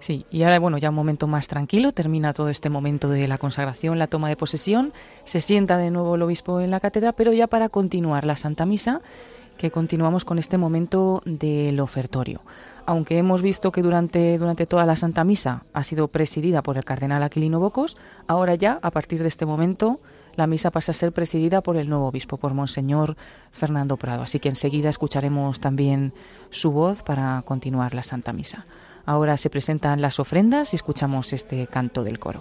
Sí, 0.00 0.26
y 0.30 0.44
ahora, 0.44 0.60
bueno, 0.60 0.78
ya 0.78 0.90
un 0.90 0.94
momento 0.94 1.26
más 1.26 1.48
tranquilo, 1.48 1.90
termina 1.90 2.32
todo 2.32 2.50
este 2.50 2.70
momento 2.70 3.08
de 3.08 3.26
la 3.26 3.38
consagración, 3.38 3.98
la 3.98 4.06
toma 4.06 4.28
de 4.28 4.36
posesión, 4.36 4.92
se 5.24 5.40
sienta 5.40 5.76
de 5.76 5.90
nuevo 5.90 6.14
el 6.14 6.22
obispo 6.22 6.60
en 6.60 6.70
la 6.70 6.78
cátedra, 6.78 7.12
pero 7.12 7.32
ya 7.32 7.48
para 7.48 7.68
continuar 7.68 8.24
la 8.24 8.36
Santa 8.36 8.64
Misa, 8.64 9.00
que 9.56 9.72
continuamos 9.72 10.24
con 10.24 10.38
este 10.38 10.56
momento 10.56 11.20
del 11.24 11.80
ofertorio. 11.80 12.42
Aunque 12.88 13.18
hemos 13.18 13.42
visto 13.42 13.70
que 13.70 13.82
durante, 13.82 14.38
durante 14.38 14.64
toda 14.64 14.86
la 14.86 14.96
Santa 14.96 15.22
Misa 15.22 15.64
ha 15.74 15.84
sido 15.84 16.08
presidida 16.08 16.62
por 16.62 16.78
el 16.78 16.86
cardenal 16.86 17.22
Aquilino 17.22 17.60
Bocos, 17.60 17.98
ahora 18.26 18.54
ya, 18.54 18.78
a 18.80 18.90
partir 18.90 19.20
de 19.20 19.28
este 19.28 19.44
momento, 19.44 20.00
la 20.36 20.46
misa 20.46 20.70
pasa 20.70 20.92
a 20.92 20.94
ser 20.94 21.12
presidida 21.12 21.60
por 21.60 21.76
el 21.76 21.90
nuevo 21.90 22.06
obispo, 22.06 22.38
por 22.38 22.54
Monseñor 22.54 23.18
Fernando 23.52 23.98
Prado. 23.98 24.22
Así 24.22 24.40
que 24.40 24.48
enseguida 24.48 24.88
escucharemos 24.88 25.60
también 25.60 26.14
su 26.48 26.70
voz 26.70 27.02
para 27.02 27.42
continuar 27.42 27.92
la 27.92 28.02
Santa 28.02 28.32
Misa. 28.32 28.64
Ahora 29.04 29.36
se 29.36 29.50
presentan 29.50 30.00
las 30.00 30.18
ofrendas 30.18 30.72
y 30.72 30.76
escuchamos 30.76 31.34
este 31.34 31.66
canto 31.66 32.04
del 32.04 32.18
coro. 32.18 32.40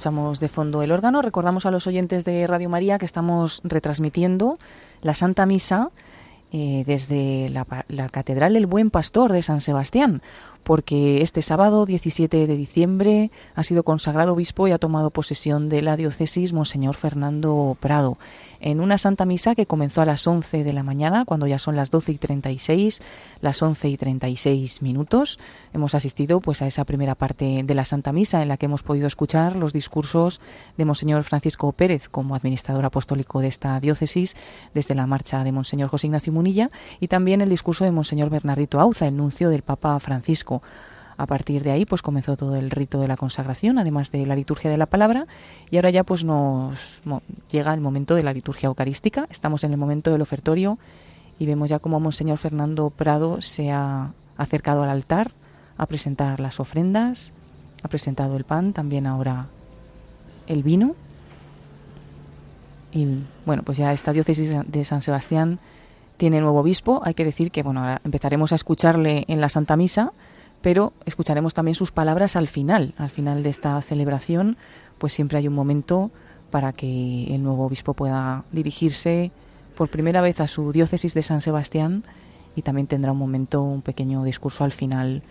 De 0.00 0.48
fondo 0.48 0.82
el 0.82 0.92
órgano. 0.92 1.20
Recordamos 1.20 1.66
a 1.66 1.70
los 1.70 1.86
oyentes 1.86 2.24
de 2.24 2.46
Radio 2.46 2.70
María 2.70 2.96
que 2.96 3.04
estamos 3.04 3.60
retransmitiendo 3.64 4.58
la 5.02 5.12
Santa 5.12 5.44
Misa 5.44 5.90
eh, 6.52 6.84
desde 6.86 7.50
la, 7.50 7.66
la, 7.88 8.08
Catedral 8.08 8.54
del 8.54 8.64
Buen 8.64 8.90
Pastor 8.90 9.30
de 9.30 9.42
San 9.42 9.60
Sebastián, 9.60 10.22
porque 10.62 11.20
este 11.20 11.42
sábado 11.42 11.84
17 11.84 12.46
de 12.46 12.56
diciembre 12.56 13.30
ha 13.54 13.62
sido 13.62 13.82
consagrado 13.82 14.32
obispo 14.32 14.66
y 14.66 14.72
ha 14.72 14.78
tomado 14.78 15.10
posesión 15.10 15.68
de 15.68 15.82
la 15.82 15.96
diócesis 15.96 16.54
Monseñor 16.54 16.96
Fernando 16.96 17.76
Prado 17.78 18.16
en 18.60 18.80
una 18.80 18.98
Santa 18.98 19.24
Misa 19.24 19.54
que 19.54 19.66
comenzó 19.66 20.02
a 20.02 20.06
las 20.06 20.26
11 20.26 20.64
de 20.64 20.72
la 20.72 20.82
mañana, 20.82 21.24
cuando 21.24 21.46
ya 21.46 21.58
son 21.58 21.76
las 21.76 21.90
12 21.90 22.12
y 22.12 22.18
36, 22.18 23.00
las 23.40 23.62
11 23.62 23.88
y 23.88 23.96
36 23.96 24.82
minutos. 24.82 25.38
Hemos 25.72 25.94
asistido 25.94 26.40
pues 26.40 26.62
a 26.62 26.66
esa 26.66 26.84
primera 26.84 27.14
parte 27.14 27.62
de 27.64 27.74
la 27.74 27.84
Santa 27.84 28.12
Misa 28.12 28.42
en 28.42 28.48
la 28.48 28.56
que 28.56 28.66
hemos 28.66 28.82
podido 28.82 29.06
escuchar 29.06 29.56
los 29.56 29.72
discursos 29.72 30.40
de 30.76 30.84
Monseñor 30.84 31.24
Francisco 31.24 31.72
Pérez 31.72 32.08
como 32.08 32.34
administrador 32.34 32.84
apostólico 32.84 33.40
de 33.40 33.48
esta 33.48 33.80
diócesis 33.80 34.36
desde 34.74 34.94
la 34.94 35.06
marcha 35.06 35.42
de 35.42 35.52
Monseñor 35.52 35.88
José 35.88 36.06
Ignacio 36.06 36.32
Munilla 36.32 36.70
y 37.00 37.08
también 37.08 37.40
el 37.40 37.48
discurso 37.48 37.84
de 37.84 37.90
Monseñor 37.90 38.30
Bernardito 38.30 38.80
Auza, 38.80 39.06
el 39.06 39.16
nuncio 39.16 39.48
del 39.50 39.62
Papa 39.62 39.98
Francisco. 40.00 40.62
A 41.20 41.26
partir 41.26 41.62
de 41.62 41.70
ahí, 41.70 41.84
pues 41.84 42.00
comenzó 42.00 42.34
todo 42.34 42.56
el 42.56 42.70
rito 42.70 42.98
de 42.98 43.06
la 43.06 43.18
consagración, 43.18 43.78
además 43.78 44.10
de 44.10 44.24
la 44.24 44.34
liturgia 44.34 44.70
de 44.70 44.78
la 44.78 44.86
palabra, 44.86 45.26
y 45.70 45.76
ahora 45.76 45.90
ya 45.90 46.02
pues 46.02 46.24
nos 46.24 47.02
llega 47.50 47.74
el 47.74 47.82
momento 47.82 48.14
de 48.14 48.22
la 48.22 48.32
liturgia 48.32 48.68
eucarística. 48.68 49.26
Estamos 49.28 49.62
en 49.62 49.72
el 49.72 49.76
momento 49.76 50.10
del 50.12 50.22
ofertorio 50.22 50.78
y 51.38 51.44
vemos 51.44 51.68
ya 51.68 51.78
cómo 51.78 52.00
Monseñor 52.00 52.38
Fernando 52.38 52.88
Prado 52.88 53.42
se 53.42 53.70
ha 53.70 54.12
acercado 54.38 54.82
al 54.82 54.88
altar 54.88 55.32
a 55.76 55.84
presentar 55.84 56.40
las 56.40 56.58
ofrendas, 56.58 57.34
ha 57.82 57.88
presentado 57.88 58.38
el 58.38 58.44
pan, 58.44 58.72
también 58.72 59.06
ahora 59.06 59.48
el 60.46 60.62
vino. 60.62 60.94
Y 62.92 63.06
bueno, 63.44 63.62
pues 63.62 63.76
ya 63.76 63.92
esta 63.92 64.14
diócesis 64.14 64.52
de 64.66 64.84
San 64.86 65.02
Sebastián 65.02 65.58
tiene 66.16 66.40
nuevo 66.40 66.60
obispo. 66.60 67.02
Hay 67.04 67.12
que 67.12 67.26
decir 67.26 67.50
que 67.50 67.62
bueno, 67.62 67.80
ahora 67.80 68.00
empezaremos 68.04 68.52
a 68.52 68.54
escucharle 68.54 69.26
en 69.28 69.42
la 69.42 69.50
Santa 69.50 69.76
Misa 69.76 70.12
pero 70.62 70.92
escucharemos 71.06 71.54
también 71.54 71.74
sus 71.74 71.92
palabras 71.92 72.36
al 72.36 72.48
final, 72.48 72.94
al 72.98 73.10
final 73.10 73.42
de 73.42 73.50
esta 73.50 73.80
celebración, 73.82 74.56
pues 74.98 75.12
siempre 75.12 75.38
hay 75.38 75.48
un 75.48 75.54
momento 75.54 76.10
para 76.50 76.72
que 76.72 77.34
el 77.34 77.42
nuevo 77.42 77.64
obispo 77.66 77.94
pueda 77.94 78.44
dirigirse 78.52 79.30
por 79.76 79.88
primera 79.88 80.20
vez 80.20 80.40
a 80.40 80.48
su 80.48 80.72
diócesis 80.72 81.14
de 81.14 81.22
San 81.22 81.40
Sebastián 81.40 82.04
y 82.56 82.62
también 82.62 82.86
tendrá 82.86 83.12
un 83.12 83.18
momento, 83.18 83.62
un 83.62 83.82
pequeño 83.82 84.24
discurso 84.24 84.64
al 84.64 84.72
final 84.72 85.22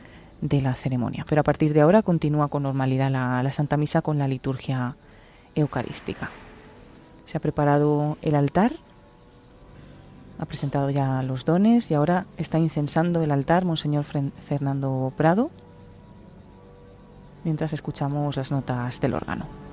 de 0.42 0.62
la 0.62 0.76
ceremonia. 0.76 1.26
Pero 1.28 1.42
a 1.42 1.44
partir 1.44 1.74
de 1.74 1.82
ahora 1.82 2.02
continúa 2.02 2.48
con 2.48 2.64
normalidad 2.64 3.12
la, 3.12 3.44
la 3.44 3.52
Santa 3.52 3.78
Misa 3.78 4.02
con 4.02 4.18
la 4.18 4.28
liturgia 4.28 4.96
eucarística. 5.54 6.30
Se 7.26 7.38
ha 7.38 7.42
preparado 7.42 8.18
el 8.22 8.36
altar 8.36 8.72
ha 10.40 10.46
presentado 10.46 10.90
ya 10.90 11.22
los 11.22 11.46
dones 11.46 11.92
y 11.92 11.94
ahora 11.94 12.26
está 12.38 12.58
incensando 12.60 13.22
el 13.22 13.32
altar 13.32 13.66
Monseñor 13.66 14.06
Fernando 14.06 15.12
Prado 15.18 15.52
mientras 17.44 17.74
escuchamos 17.74 18.38
las 18.38 18.52
notas 18.52 19.00
del 19.02 19.14
órgano. 19.14 19.69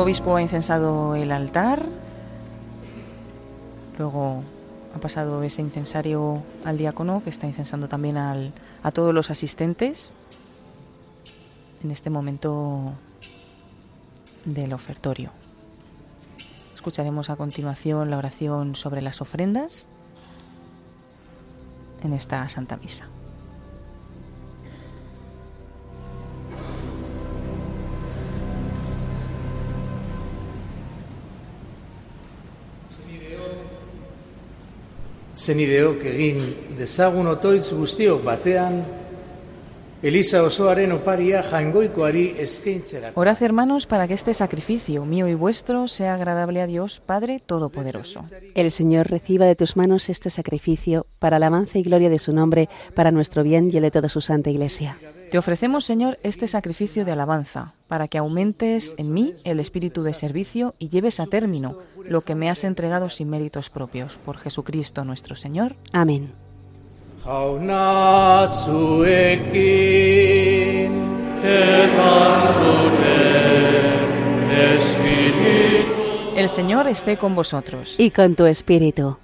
Nuevo 0.00 0.08
obispo 0.08 0.36
ha 0.36 0.40
incensado 0.40 1.14
el 1.14 1.30
altar. 1.30 1.84
Luego 3.98 4.42
ha 4.94 4.98
pasado 4.98 5.42
ese 5.42 5.60
incensario 5.60 6.42
al 6.64 6.78
diácono 6.78 7.22
que 7.22 7.28
está 7.28 7.46
incensando 7.46 7.86
también 7.86 8.16
al, 8.16 8.54
a 8.82 8.92
todos 8.92 9.12
los 9.12 9.30
asistentes 9.30 10.12
en 11.84 11.90
este 11.90 12.08
momento 12.08 12.94
del 14.46 14.72
ofertorio. 14.72 15.32
Escucharemos 16.74 17.28
a 17.28 17.36
continuación 17.36 18.08
la 18.08 18.16
oración 18.16 18.76
sobre 18.76 19.02
las 19.02 19.20
ofrendas 19.20 19.86
en 22.02 22.14
esta 22.14 22.48
Santa 22.48 22.78
Misa. 22.78 23.06
Zenideok 35.40 36.02
egin 36.04 36.40
dezagun 36.76 37.30
otoitz 37.30 37.72
guztiok 37.72 38.20
batean 38.26 38.82
Elisa 40.02 40.42
osoaren 40.44 40.92
oparia 40.92 41.42
eskaintzera. 42.40 43.12
Orad 43.14 43.42
hermanos 43.42 43.86
para 43.86 44.08
que 44.08 44.14
este 44.14 44.32
sacrificio 44.32 45.04
mío 45.04 45.28
y 45.28 45.34
vuestro 45.34 45.88
sea 45.88 46.14
agradable 46.14 46.62
a 46.62 46.66
Dios 46.66 47.00
Padre 47.04 47.40
Todopoderoso. 47.44 48.22
El 48.54 48.70
Señor 48.70 49.10
reciba 49.10 49.44
de 49.44 49.56
tus 49.56 49.76
manos 49.76 50.08
este 50.08 50.30
sacrificio 50.30 51.06
para 51.18 51.36
alabanza 51.36 51.78
y 51.78 51.82
gloria 51.82 52.08
de 52.08 52.18
su 52.18 52.32
nombre, 52.32 52.70
para 52.94 53.10
nuestro 53.10 53.42
bien 53.42 53.70
y 53.72 53.76
el 53.76 53.82
de 53.82 53.90
toda 53.90 54.08
su 54.08 54.22
santa 54.22 54.48
Iglesia. 54.48 54.96
Te 55.30 55.38
ofrecemos, 55.38 55.84
Señor, 55.84 56.18
este 56.24 56.48
sacrificio 56.48 57.04
de 57.04 57.12
alabanza, 57.12 57.74
para 57.86 58.08
que 58.08 58.18
aumentes 58.18 58.96
en 58.98 59.12
mí 59.14 59.34
el 59.44 59.60
espíritu 59.60 60.02
de 60.02 60.12
servicio 60.12 60.74
y 60.80 60.88
lleves 60.88 61.20
a 61.20 61.26
término 61.26 61.78
lo 62.04 62.22
que 62.22 62.34
me 62.34 62.50
has 62.50 62.64
entregado 62.64 63.08
sin 63.08 63.30
méritos 63.30 63.70
propios, 63.70 64.18
por 64.18 64.38
Jesucristo 64.38 65.04
nuestro 65.04 65.36
Señor. 65.36 65.76
Amén. 65.92 66.32
El 76.36 76.48
Señor 76.48 76.88
esté 76.88 77.18
con 77.18 77.34
vosotros. 77.36 77.94
Y 77.98 78.10
con 78.10 78.34
tu 78.34 78.46
espíritu. 78.46 79.16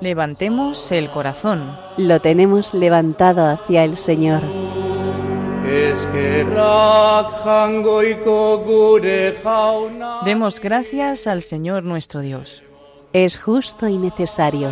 Levantemos 0.00 0.92
el 0.92 1.10
corazón. 1.10 1.76
Lo 1.96 2.20
tenemos 2.20 2.74
levantado 2.74 3.46
hacia 3.46 3.84
el 3.84 3.96
Señor. 3.96 4.42
Demos 10.24 10.60
gracias 10.60 11.26
al 11.26 11.42
Señor 11.42 11.82
nuestro 11.84 12.20
Dios. 12.20 12.62
Es 13.12 13.38
justo 13.38 13.88
y 13.88 13.96
necesario. 13.96 14.68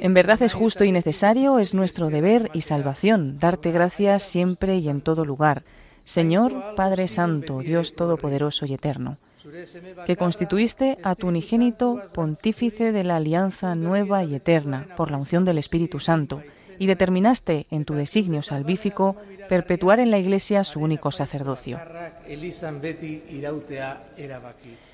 En 0.00 0.14
verdad 0.14 0.40
es 0.42 0.54
justo 0.54 0.84
y 0.84 0.92
necesario, 0.92 1.58
es 1.58 1.74
nuestro 1.74 2.08
deber 2.08 2.50
y 2.54 2.62
salvación, 2.62 3.38
darte 3.38 3.72
gracias 3.72 4.22
siempre 4.22 4.76
y 4.76 4.88
en 4.88 5.02
todo 5.02 5.26
lugar. 5.26 5.64
Señor, 6.04 6.74
Padre 6.74 7.08
Santo, 7.08 7.58
Dios 7.58 7.94
Todopoderoso 7.94 8.64
y 8.64 8.72
Eterno, 8.72 9.18
que 10.06 10.16
constituiste 10.16 10.96
a 11.02 11.14
tu 11.14 11.28
unigénito 11.28 12.00
pontífice 12.14 12.90
de 12.90 13.04
la 13.04 13.16
alianza 13.16 13.74
nueva 13.74 14.24
y 14.24 14.34
eterna 14.34 14.86
por 14.96 15.10
la 15.10 15.18
unción 15.18 15.44
del 15.44 15.58
Espíritu 15.58 16.00
Santo, 16.00 16.40
y 16.78 16.86
determinaste 16.86 17.66
en 17.70 17.84
tu 17.84 17.92
designio 17.92 18.40
salvífico 18.40 19.16
perpetuar 19.50 20.00
en 20.00 20.10
la 20.10 20.18
Iglesia 20.18 20.64
su 20.64 20.80
único 20.80 21.10
sacerdocio. 21.10 21.78
Elizan 22.26 22.80
beti 22.80 23.24
irautea 23.30 24.06
erabaki. 24.16 24.74
Zure 24.74 24.74
semeak 24.74 24.74
izan 24.74 24.74
ere 24.76 24.84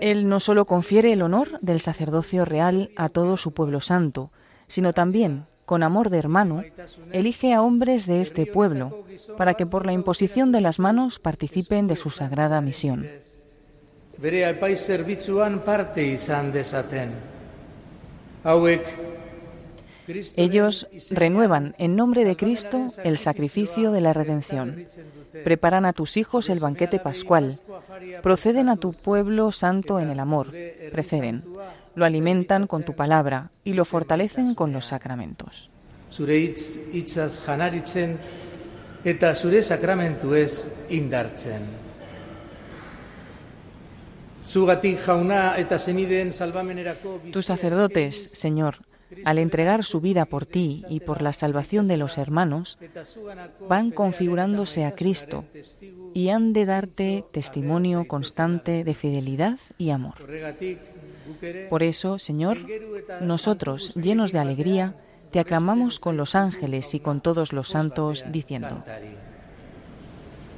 Él 0.00 0.28
no 0.28 0.40
solo 0.40 0.64
confiere 0.64 1.12
el 1.12 1.22
honor 1.22 1.58
del 1.60 1.80
sacerdocio 1.80 2.44
real 2.44 2.90
a 2.96 3.08
todo 3.08 3.36
su 3.36 3.52
pueblo 3.52 3.80
santo, 3.80 4.30
sino 4.68 4.92
también, 4.92 5.46
con 5.64 5.82
amor 5.82 6.08
de 6.10 6.18
hermano, 6.18 6.62
elige 7.12 7.52
a 7.52 7.62
hombres 7.62 8.06
de 8.06 8.20
este 8.20 8.46
pueblo, 8.46 9.04
para 9.36 9.54
que 9.54 9.66
por 9.66 9.86
la 9.86 9.92
imposición 9.92 10.52
de 10.52 10.60
las 10.60 10.78
manos 10.78 11.18
participen 11.18 11.86
de 11.86 11.96
su 11.96 12.10
sagrada 12.10 12.60
misión. 12.60 13.08
Ellos 20.36 20.88
renuevan 21.10 21.74
en 21.78 21.96
nombre 21.96 22.24
de 22.24 22.36
Cristo 22.36 22.86
el 23.04 23.18
sacrificio 23.18 23.92
de 23.92 24.00
la 24.00 24.12
redención. 24.12 24.86
Preparan 25.44 25.86
a 25.86 25.92
tus 25.92 26.16
hijos 26.16 26.50
el 26.50 26.58
banquete 26.58 26.98
pascual. 26.98 27.58
Proceden 28.22 28.68
a 28.68 28.76
tu 28.76 28.92
pueblo 28.92 29.52
santo 29.52 29.98
en 29.98 30.10
el 30.10 30.20
amor. 30.20 30.52
Preceden. 30.92 31.44
Lo 31.94 32.04
alimentan 32.04 32.66
con 32.66 32.84
tu 32.84 32.94
palabra 32.94 33.50
y 33.64 33.74
lo 33.74 33.84
fortalecen 33.84 34.54
con 34.54 34.72
los 34.72 34.86
sacramentos. 34.86 35.70
Tus 47.32 47.46
sacerdotes, 47.46 48.22
Señor, 48.32 48.76
al 49.24 49.38
entregar 49.38 49.84
su 49.84 50.00
vida 50.00 50.24
por 50.26 50.46
ti 50.46 50.84
y 50.88 51.00
por 51.00 51.22
la 51.22 51.32
salvación 51.32 51.88
de 51.88 51.96
los 51.96 52.18
hermanos, 52.18 52.78
van 53.68 53.90
configurándose 53.90 54.84
a 54.84 54.94
Cristo 54.94 55.44
y 56.14 56.28
han 56.28 56.52
de 56.52 56.64
darte 56.64 57.24
testimonio 57.32 58.06
constante 58.06 58.84
de 58.84 58.94
fidelidad 58.94 59.58
y 59.78 59.90
amor. 59.90 60.14
Por 61.70 61.82
eso, 61.82 62.18
Señor, 62.18 62.58
nosotros, 63.20 63.94
llenos 63.94 64.32
de 64.32 64.38
alegría, 64.38 64.96
te 65.30 65.40
aclamamos 65.40 65.98
con 65.98 66.16
los 66.16 66.34
ángeles 66.34 66.94
y 66.94 67.00
con 67.00 67.20
todos 67.20 67.52
los 67.52 67.68
santos, 67.68 68.26
diciendo, 68.30 68.82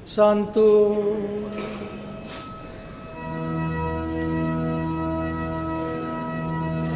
Santo 0.04 1.00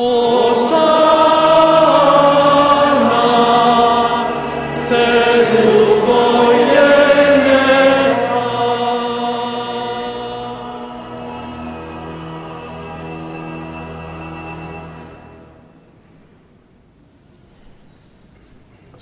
Oh. 0.00 0.37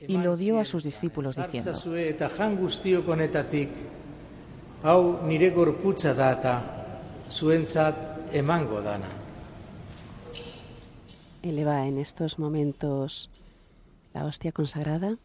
y 0.00 0.16
lo 0.16 0.36
dio 0.36 0.58
a 0.58 0.64
sus 0.64 0.84
discípulos 0.84 1.36
diciendo, 1.36 1.72
Eleva 11.42 11.86
en 11.86 11.98
estos 11.98 12.38
momentos 12.38 13.30
la 14.14 14.24
hostia 14.24 14.52
consagrada. 14.52 15.16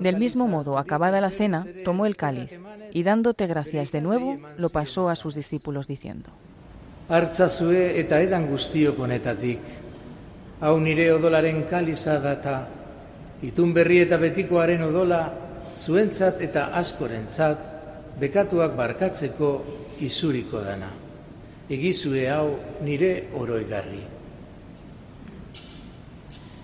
Del 0.00 0.18
mismo 0.18 0.46
modo, 0.48 0.78
acabada 0.78 1.20
la 1.20 1.30
cena, 1.30 1.66
tomó 1.84 2.06
el 2.06 2.16
cáliz 2.16 2.50
y 2.92 3.02
dándote 3.02 3.46
gracias 3.46 3.92
de 3.92 4.00
nuevo, 4.00 4.38
lo 4.58 4.68
pasó 4.68 5.08
a 5.08 5.16
sus 5.16 5.34
discípulos 5.34 5.86
diciendo: 5.86 6.30
Hartzazue 7.08 8.00
eta 8.00 8.20
edan 8.20 8.46
guztiok 8.48 8.98
honetatik. 9.00 9.60
Hau 10.60 10.78
nire 10.80 11.10
odolaren 11.12 11.64
kaliza 11.68 12.18
data, 12.20 12.68
itun 13.42 13.74
berri 13.74 13.98
eta 14.04 14.16
betikoaren 14.16 14.82
odola, 14.86 15.20
zuentzat 15.76 16.40
eta 16.40 16.70
askorentzat, 16.78 17.64
bekatuak 18.20 18.76
barkatzeko 18.76 19.50
izuriko 20.00 20.60
dana. 20.64 20.92
Egizue 21.68 22.28
hau 22.30 22.58
nire 22.84 23.28
oroigarri. 23.34 24.00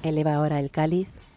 Eleva 0.03 0.35
ahora 0.35 0.61
el 0.61 0.71
cáliz. 0.71 1.30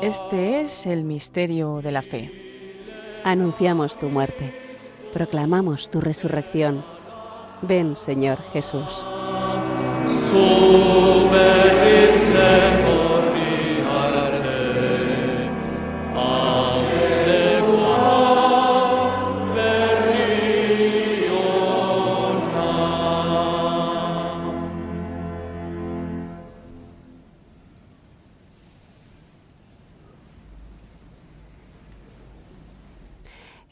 Este 0.00 0.60
es 0.60 0.86
el 0.86 1.02
misterio 1.02 1.82
de 1.82 1.90
la 1.90 2.02
fe. 2.02 2.30
Anunciamos 3.24 3.98
tu 3.98 4.06
muerte, 4.06 4.54
proclamamos 5.12 5.90
tu 5.90 6.00
resurrección. 6.00 6.84
Ven, 7.62 7.96
Señor 7.96 8.38
Jesús. 8.52 9.04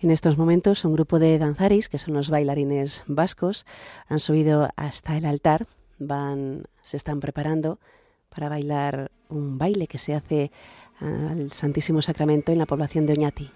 En 0.06 0.12
estos 0.12 0.38
momentos, 0.38 0.84
un 0.84 0.92
grupo 0.92 1.18
de 1.18 1.36
danzaris, 1.36 1.88
que 1.88 1.98
son 1.98 2.14
los 2.14 2.30
bailarines 2.30 3.02
vascos, 3.08 3.66
han 4.06 4.20
subido 4.20 4.68
hasta 4.76 5.16
el 5.16 5.24
altar, 5.24 5.66
van, 5.98 6.68
se 6.80 6.96
están 6.96 7.18
preparando 7.18 7.80
para 8.28 8.48
bailar 8.48 9.10
un 9.28 9.58
baile 9.58 9.88
que 9.88 9.98
se 9.98 10.14
hace 10.14 10.52
al 11.00 11.50
Santísimo 11.50 12.02
Sacramento 12.02 12.52
en 12.52 12.58
la 12.58 12.66
población 12.66 13.04
de 13.04 13.14
Oñati. 13.14 13.50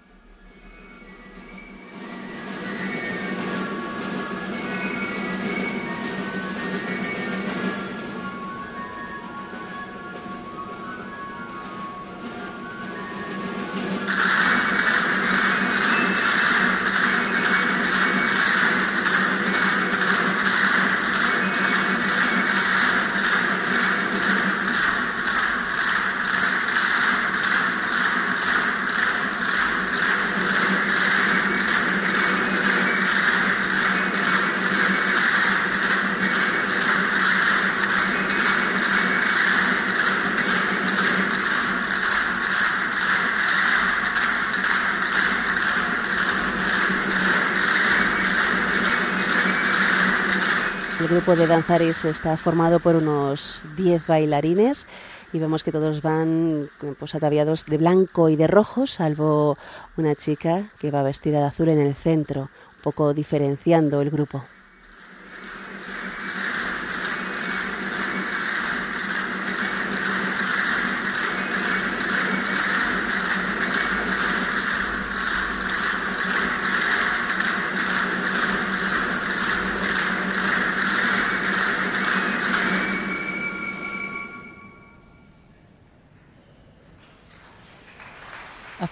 Grupo 51.31 51.47
de 51.47 51.55
danzaris 51.55 52.03
está 52.03 52.35
formado 52.35 52.81
por 52.81 52.97
unos 52.97 53.61
10 53.77 54.05
bailarines 54.05 54.85
y 55.31 55.39
vemos 55.39 55.63
que 55.63 55.71
todos 55.71 56.01
van 56.01 56.67
pues, 56.99 57.15
ataviados 57.15 57.65
de 57.67 57.77
blanco 57.77 58.27
y 58.27 58.35
de 58.35 58.47
rojo, 58.47 58.85
salvo 58.85 59.57
una 59.95 60.13
chica 60.15 60.63
que 60.79 60.91
va 60.91 61.03
vestida 61.03 61.39
de 61.39 61.45
azul 61.45 61.69
en 61.69 61.79
el 61.79 61.95
centro, 61.95 62.41
un 62.41 62.81
poco 62.83 63.13
diferenciando 63.13 64.01
el 64.01 64.09
grupo. 64.09 64.43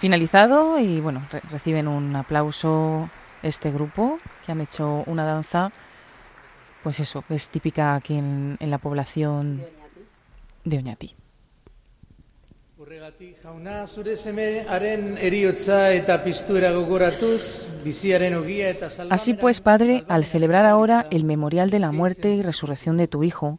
Finalizado 0.00 0.78
y 0.78 0.98
bueno, 1.00 1.22
reciben 1.50 1.86
un 1.86 2.16
aplauso 2.16 3.10
este 3.42 3.70
grupo 3.70 4.18
que 4.44 4.52
han 4.52 4.62
hecho 4.62 5.04
una 5.06 5.24
danza, 5.24 5.70
pues 6.82 7.00
eso, 7.00 7.22
es 7.28 7.48
típica 7.48 7.94
aquí 7.94 8.14
en, 8.14 8.56
la 8.60 8.78
población 8.78 9.62
de 10.64 10.78
Oñati. 10.78 11.14
Así 19.10 19.34
pues, 19.34 19.60
Padre, 19.60 20.04
al 20.08 20.24
celebrar 20.24 20.64
ahora 20.64 21.06
el 21.10 21.24
memorial 21.24 21.68
de 21.68 21.78
la 21.78 21.92
muerte 21.92 22.34
y 22.34 22.42
resurrección 22.42 22.96
de 22.96 23.06
tu 23.06 23.22
Hijo, 23.22 23.58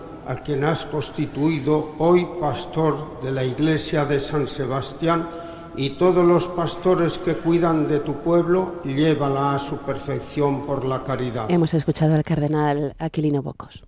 a 0.31 0.35
quien 0.35 0.63
has 0.63 0.85
constituido 0.85 1.95
hoy 1.97 2.25
pastor 2.39 3.19
de 3.21 3.31
la 3.31 3.43
iglesia 3.43 4.05
de 4.05 4.17
San 4.17 4.47
Sebastián 4.47 5.27
y 5.75 5.91
todos 5.91 6.25
los 6.25 6.47
pastores 6.47 7.17
que 7.17 7.33
cuidan 7.33 7.89
de 7.89 7.99
tu 7.99 8.21
pueblo, 8.21 8.81
llévala 8.85 9.55
a 9.55 9.59
su 9.59 9.79
perfección 9.79 10.65
por 10.65 10.85
la 10.85 11.03
caridad. 11.03 11.51
Hemos 11.51 11.73
escuchado 11.73 12.15
al 12.15 12.23
cardenal 12.23 12.95
Aquilino 12.97 13.41
Bocos. 13.41 13.83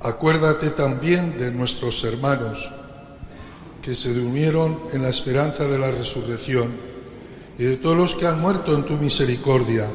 Acuérdate 0.00 0.70
también 0.70 1.36
de 1.36 1.50
nuestros 1.50 2.02
hermanos 2.04 2.72
que 3.82 3.94
se 3.94 4.14
durmieron 4.14 4.80
en 4.94 5.02
la 5.02 5.10
esperanza 5.10 5.64
de 5.64 5.78
la 5.78 5.90
resurrección 5.90 6.70
y 7.58 7.64
de 7.64 7.76
todos 7.76 7.98
los 7.98 8.14
que 8.14 8.26
han 8.26 8.40
muerto 8.40 8.74
en 8.74 8.84
tu 8.84 8.94
misericordia, 8.94 9.90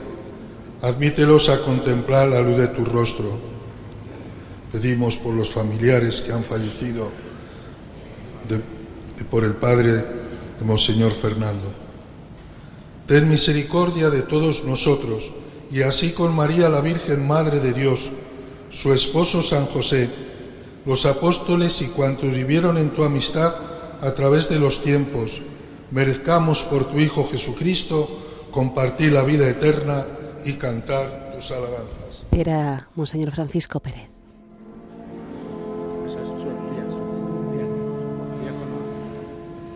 admítelos 0.84 1.50
a 1.50 1.60
contemplar 1.62 2.28
la 2.28 2.42
luz 2.42 2.58
de 2.58 2.68
tu 2.68 2.86
rostro. 2.86 3.57
Pedimos 4.80 5.18
por 5.18 5.34
los 5.34 5.50
familiares 5.50 6.22
que 6.22 6.32
han 6.32 6.44
fallecido 6.44 7.10
por 9.32 9.44
el 9.44 9.54
Padre 9.54 9.92
de 9.92 10.66
Monseñor 10.66 11.14
Fernando. 11.14 11.66
Ten 13.08 13.28
misericordia 13.28 14.12
de 14.12 14.22
todos 14.22 14.64
nosotros 14.66 15.32
y 15.72 15.82
así 15.82 16.12
con 16.12 16.36
María 16.36 16.70
la 16.70 16.82
Virgen 16.82 17.26
Madre 17.26 17.60
de 17.60 17.74
Dios, 17.74 18.12
su 18.70 18.94
esposo 18.94 19.42
San 19.42 19.66
José, 19.66 20.10
los 20.86 21.08
apóstoles 21.08 21.82
y 21.82 21.88
cuantos 21.88 22.30
vivieron 22.30 22.78
en 22.78 22.92
tu 22.92 23.04
amistad 23.04 23.56
a 24.00 24.12
través 24.12 24.48
de 24.48 24.60
los 24.60 24.84
tiempos, 24.84 25.42
merezcamos 25.90 26.64
por 26.64 26.86
tu 26.86 27.00
Hijo 27.00 27.28
Jesucristo 27.28 28.08
compartir 28.52 29.12
la 29.12 29.24
vida 29.24 29.50
eterna 29.50 30.06
y 30.46 30.54
cantar 30.54 31.34
tus 31.34 31.50
alabanzas. 31.50 32.26
Era 32.32 32.90
Monseñor 32.94 33.32
Francisco 33.32 33.80
Pérez. 33.80 34.17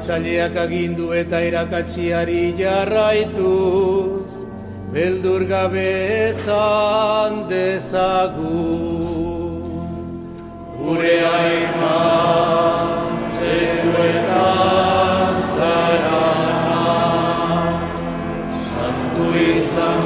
Salbatzaileak 0.00 0.56
agindu 0.56 1.12
eta 1.12 1.42
irakatziari 1.44 2.56
jarraituz, 2.56 4.48
beldur 4.94 5.44
gabe 5.44 6.30
esan 6.30 7.44
dezagun. 7.50 8.80
Gure 10.80 11.20
aita 11.20 11.98
zeruetan 13.20 14.56
zara, 15.44 16.24
santu 18.72 19.26
izan 19.52 20.00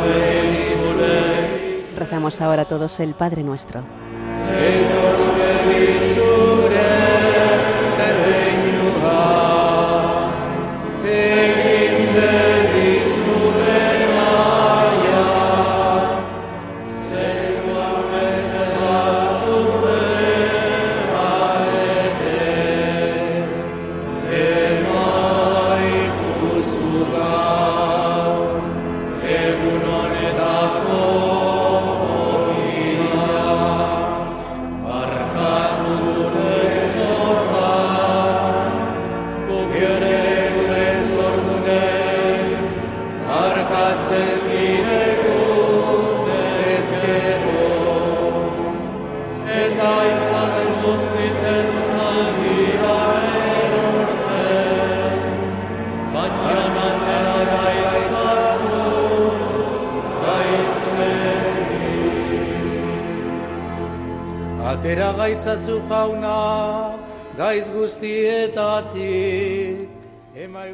Rezamos 1.97 2.41
ahora 2.41 2.65
todos 2.65 2.99
el 2.99 3.15
Padre 3.15 3.45
Nuestro. 3.45 3.85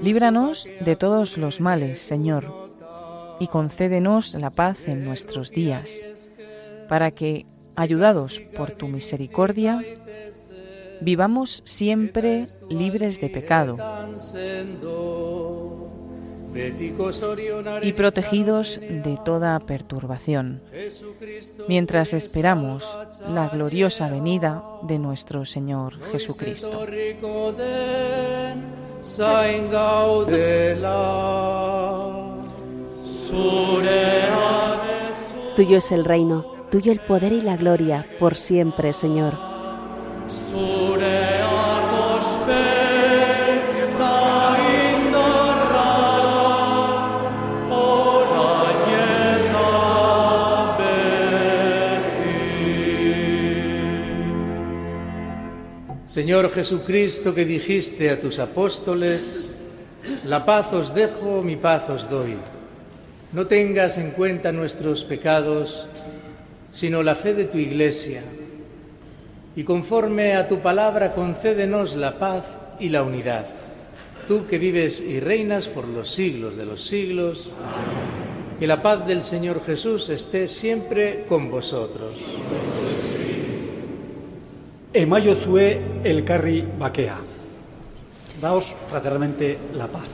Líbranos 0.02 0.70
de 0.80 0.96
todos 0.96 1.38
los 1.38 1.60
males, 1.60 2.00
Señor, 2.00 2.70
y 3.38 3.46
concédenos 3.46 4.34
la 4.34 4.50
paz 4.50 4.88
en 4.88 5.04
nuestros 5.04 5.50
días, 5.50 6.00
para 6.88 7.10
que, 7.10 7.46
ayudados 7.76 8.40
por 8.56 8.72
tu 8.72 8.88
misericordia, 8.88 9.82
vivamos 11.00 11.62
siempre 11.64 12.46
libres 12.68 13.20
de 13.20 13.28
pecado 13.30 13.76
y 17.82 17.92
protegidos 17.92 18.80
de 18.80 19.18
toda 19.24 19.58
perturbación, 19.60 20.60
mientras 21.68 22.12
esperamos 22.12 22.98
la 23.28 23.48
gloriosa 23.48 24.08
venida 24.08 24.64
de 24.82 24.98
nuestro 24.98 25.44
Señor 25.44 25.94
Jesucristo. 26.10 26.86
Tuyo 35.56 35.78
es 35.78 35.92
el 35.92 36.04
reino, 36.04 36.46
tuyo 36.70 36.92
el 36.92 37.00
poder 37.00 37.32
y 37.32 37.42
la 37.42 37.56
gloria, 37.56 38.06
por 38.18 38.34
siempre, 38.34 38.92
Señor. 38.92 39.34
Señor 56.20 56.50
Jesucristo, 56.50 57.34
que 57.34 57.46
dijiste 57.46 58.10
a 58.10 58.20
tus 58.20 58.40
apóstoles, 58.40 59.48
la 60.26 60.44
paz 60.44 60.70
os 60.74 60.92
dejo, 60.92 61.40
mi 61.40 61.56
paz 61.56 61.88
os 61.88 62.10
doy. 62.10 62.36
No 63.32 63.46
tengas 63.46 63.96
en 63.96 64.10
cuenta 64.10 64.52
nuestros 64.52 65.02
pecados, 65.02 65.88
sino 66.72 67.02
la 67.02 67.14
fe 67.14 67.32
de 67.32 67.46
tu 67.46 67.56
iglesia. 67.56 68.22
Y 69.56 69.64
conforme 69.64 70.36
a 70.36 70.46
tu 70.46 70.60
palabra, 70.60 71.14
concédenos 71.14 71.96
la 71.96 72.18
paz 72.18 72.58
y 72.78 72.90
la 72.90 73.02
unidad. 73.02 73.46
Tú 74.28 74.46
que 74.46 74.58
vives 74.58 75.00
y 75.00 75.20
reinas 75.20 75.68
por 75.68 75.88
los 75.88 76.10
siglos 76.10 76.54
de 76.54 76.66
los 76.66 76.82
siglos, 76.82 77.50
que 78.58 78.66
la 78.66 78.82
paz 78.82 79.06
del 79.06 79.22
Señor 79.22 79.64
Jesús 79.64 80.10
esté 80.10 80.48
siempre 80.48 81.24
con 81.26 81.50
vosotros. 81.50 82.36
Emaiozue 84.92 86.00
elkarri 86.04 86.66
bakea. 86.78 87.16
Daos 88.40 88.74
fraternalmente 88.88 89.58
la 89.74 89.86
paz. 89.86 90.08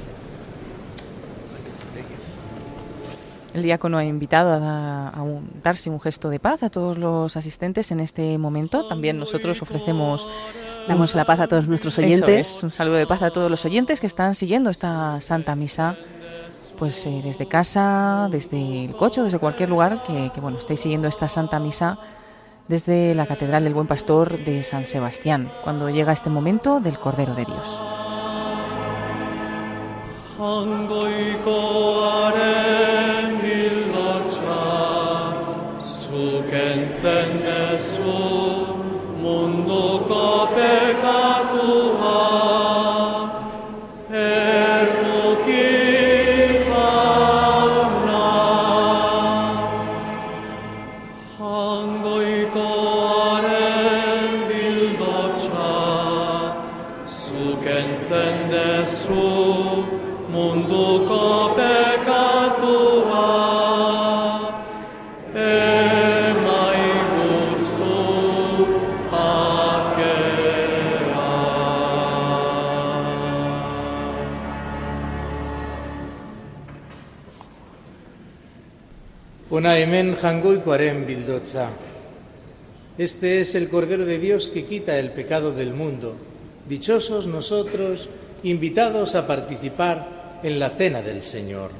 El 3.55 3.62
diácono 3.62 3.97
ha 3.97 4.05
invitado 4.05 4.51
a, 4.53 5.09
a 5.09 5.23
un- 5.23 5.48
darse 5.62 5.89
un 5.89 5.98
gesto 5.98 6.28
de 6.28 6.39
paz 6.39 6.62
a 6.62 6.69
todos 6.69 6.98
los 6.98 7.39
asistentes 7.39 7.90
en 7.90 8.01
este 8.01 8.36
momento. 8.36 8.86
También 8.86 9.19
nosotros 9.19 9.62
ofrecemos 9.62 10.28
Damos 10.89 11.15
la 11.16 11.24
paz 11.24 11.40
a 11.40 11.48
todos 11.48 11.66
nuestros 11.66 11.94
Eso 11.98 12.07
oyentes. 12.07 12.57
es, 12.59 12.62
un 12.62 12.70
saludo 12.70 12.94
de 12.97 13.07
paz 13.09 13.20
a 13.23 13.31
todos 13.31 13.51
los 13.51 13.65
oyentes 13.65 13.98
que 13.98 14.07
están 14.07 14.35
siguiendo 14.36 14.70
esta 14.70 15.20
Santa 15.20 15.57
Misa, 15.57 15.97
pues 16.78 17.05
eh, 17.07 17.23
desde 17.24 17.48
casa, 17.48 18.28
desde 18.31 18.85
el 18.85 18.93
coche, 18.93 19.20
desde 19.23 19.39
cualquier 19.40 19.69
lugar 19.70 20.01
que, 20.07 20.31
que, 20.32 20.40
bueno 20.40 20.59
estéis 20.59 20.78
siguiendo 20.81 21.09
esta 21.09 21.28
Santa 21.28 21.59
Misa 21.59 21.98
desde 22.68 23.14
la 23.14 23.26
Catedral 23.26 23.64
del 23.64 23.74
Buen 23.74 23.86
Pastor 23.86 24.38
de 24.38 24.62
San 24.62 24.86
Sebastián, 24.86 25.51
cuando 25.62 25.90
llega 25.90 26.12
este 26.12 26.30
momento 26.30 26.80
del 26.80 26.98
Cordero 26.98 27.34
de 27.34 27.44
Dios. 27.44 27.80
Este 82.99 83.41
es 83.41 83.55
el 83.55 83.69
Cordero 83.69 84.05
de 84.05 84.19
Dios 84.19 84.49
que 84.49 84.65
quita 84.65 84.99
el 84.99 85.13
pecado 85.13 85.53
del 85.53 85.75
mundo. 85.75 86.17
Dichosos 86.69 87.27
nosotros, 87.27 88.09
invitados 88.43 89.15
a 89.15 89.27
participar 89.27 90.41
en 90.43 90.59
la 90.59 90.71
cena 90.71 91.03
del 91.03 91.23
Señor. 91.23 91.71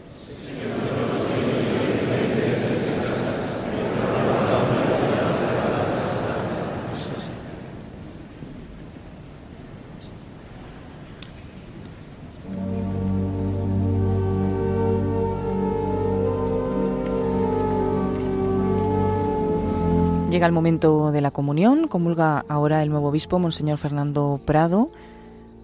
Llega 20.37 20.47
el 20.47 20.53
momento 20.53 21.13
de 21.13 21.23
la 21.23 21.31
comunión, 21.31 21.89
comulga 21.89 22.45
ahora 22.47 22.83
el 22.83 22.91
nuevo 22.91 23.09
obispo, 23.09 23.39
Monseñor 23.39 23.79
Fernando 23.79 24.39
Prado. 24.45 24.91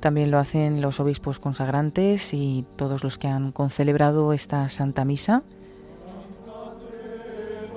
También 0.00 0.30
lo 0.30 0.38
hacen 0.38 0.80
los 0.80 0.98
obispos 0.98 1.38
consagrantes 1.38 2.32
y 2.32 2.64
todos 2.76 3.04
los 3.04 3.18
que 3.18 3.28
han 3.28 3.52
concelebrado 3.52 4.32
esta 4.32 4.70
Santa 4.70 5.04
Misa. 5.04 5.42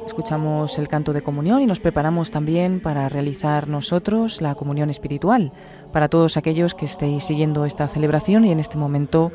Escuchamos 0.05 0.79
el 0.79 0.87
canto 0.87 1.11
de 1.11 1.21
comunión 1.21 1.59
y 1.61 1.65
nos 1.65 1.81
preparamos 1.81 2.31
también 2.31 2.79
para 2.79 3.09
realizar 3.09 3.67
nosotros 3.67 4.41
la 4.41 4.55
comunión 4.55 4.89
espiritual 4.89 5.51
para 5.91 6.07
todos 6.07 6.37
aquellos 6.37 6.75
que 6.75 6.85
estéis 6.85 7.25
siguiendo 7.25 7.65
esta 7.65 7.89
celebración 7.89 8.45
y 8.45 8.53
en 8.53 8.61
este 8.61 8.77
momento 8.77 9.33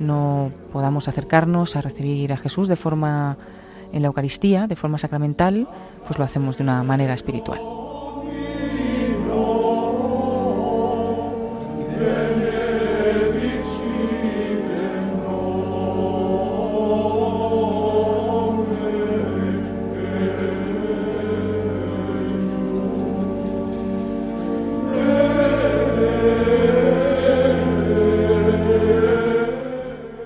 no 0.00 0.52
podamos 0.72 1.06
acercarnos 1.06 1.76
a 1.76 1.82
recibir 1.82 2.32
a 2.32 2.38
Jesús 2.38 2.66
de 2.66 2.76
forma 2.76 3.36
en 3.94 4.02
la 4.02 4.08
Eucaristía, 4.08 4.66
de 4.66 4.76
forma 4.76 4.98
sacramental, 4.98 5.68
pues 6.06 6.18
lo 6.18 6.24
hacemos 6.24 6.58
de 6.58 6.64
una 6.64 6.82
manera 6.82 7.14
espiritual. 7.14 7.60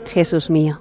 Jesús 0.06 0.50
mío, 0.50 0.80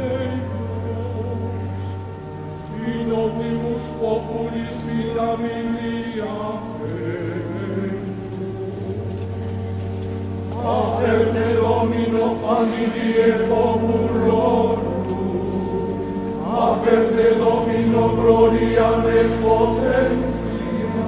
in 3.01 3.11
omnibus 3.11 3.89
populis 3.99 4.75
mirabilia 4.85 6.35
ventus. 6.81 8.01
Aferte 10.61 11.45
Domino 11.55 12.25
familie 12.43 13.27
populorum, 13.49 14.79
aferte 16.45 17.27
Domino 17.39 18.03
gloriam 18.19 19.07
et 19.09 19.31
potentiam, 19.41 21.01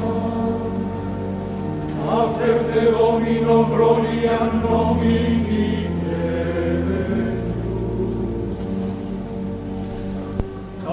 aferte 2.09 2.81
Domino 2.91 3.55
gloria 3.65 4.39
nomini. 4.63 5.92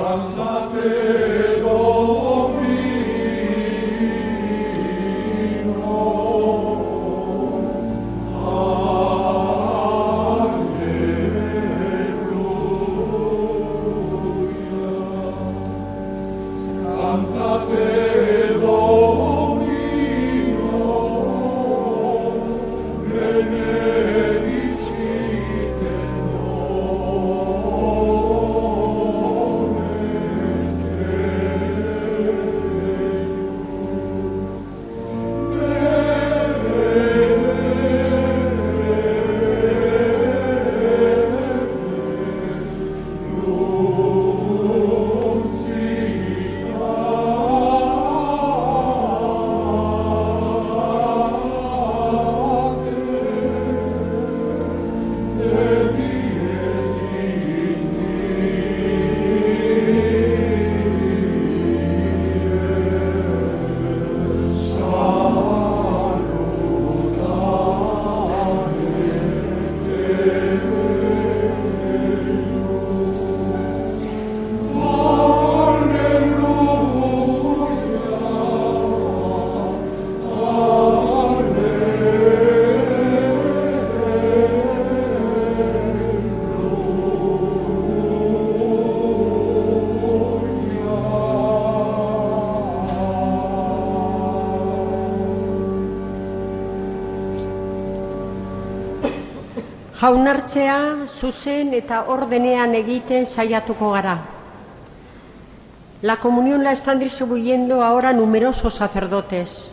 Canta 0.00 0.70
credo 0.72 1.89
Jaunartzea 100.00 101.04
zuzen 101.04 101.74
eta 101.76 101.98
ordenean 102.08 102.72
egiten 102.74 103.26
saiatuko. 103.26 103.90
La 106.00 106.16
comunión 106.16 106.64
la 106.64 106.72
están 106.72 106.98
distribuyendo 106.98 107.82
ahora 107.84 108.14
numerosos 108.14 108.76
sacerdotes. 108.76 109.70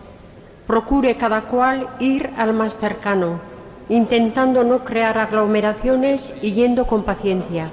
Procure 0.68 1.16
cada 1.16 1.44
cual 1.44 1.88
ir 2.02 2.30
al 2.36 2.52
más 2.52 2.76
cercano, 2.76 3.40
intentando 3.88 4.66
no 4.66 4.84
crear 4.84 5.18
aglomeraciones 5.18 6.34
y 6.42 6.52
yendo 6.52 6.88
con 6.88 7.04
paciencia. 7.04 7.72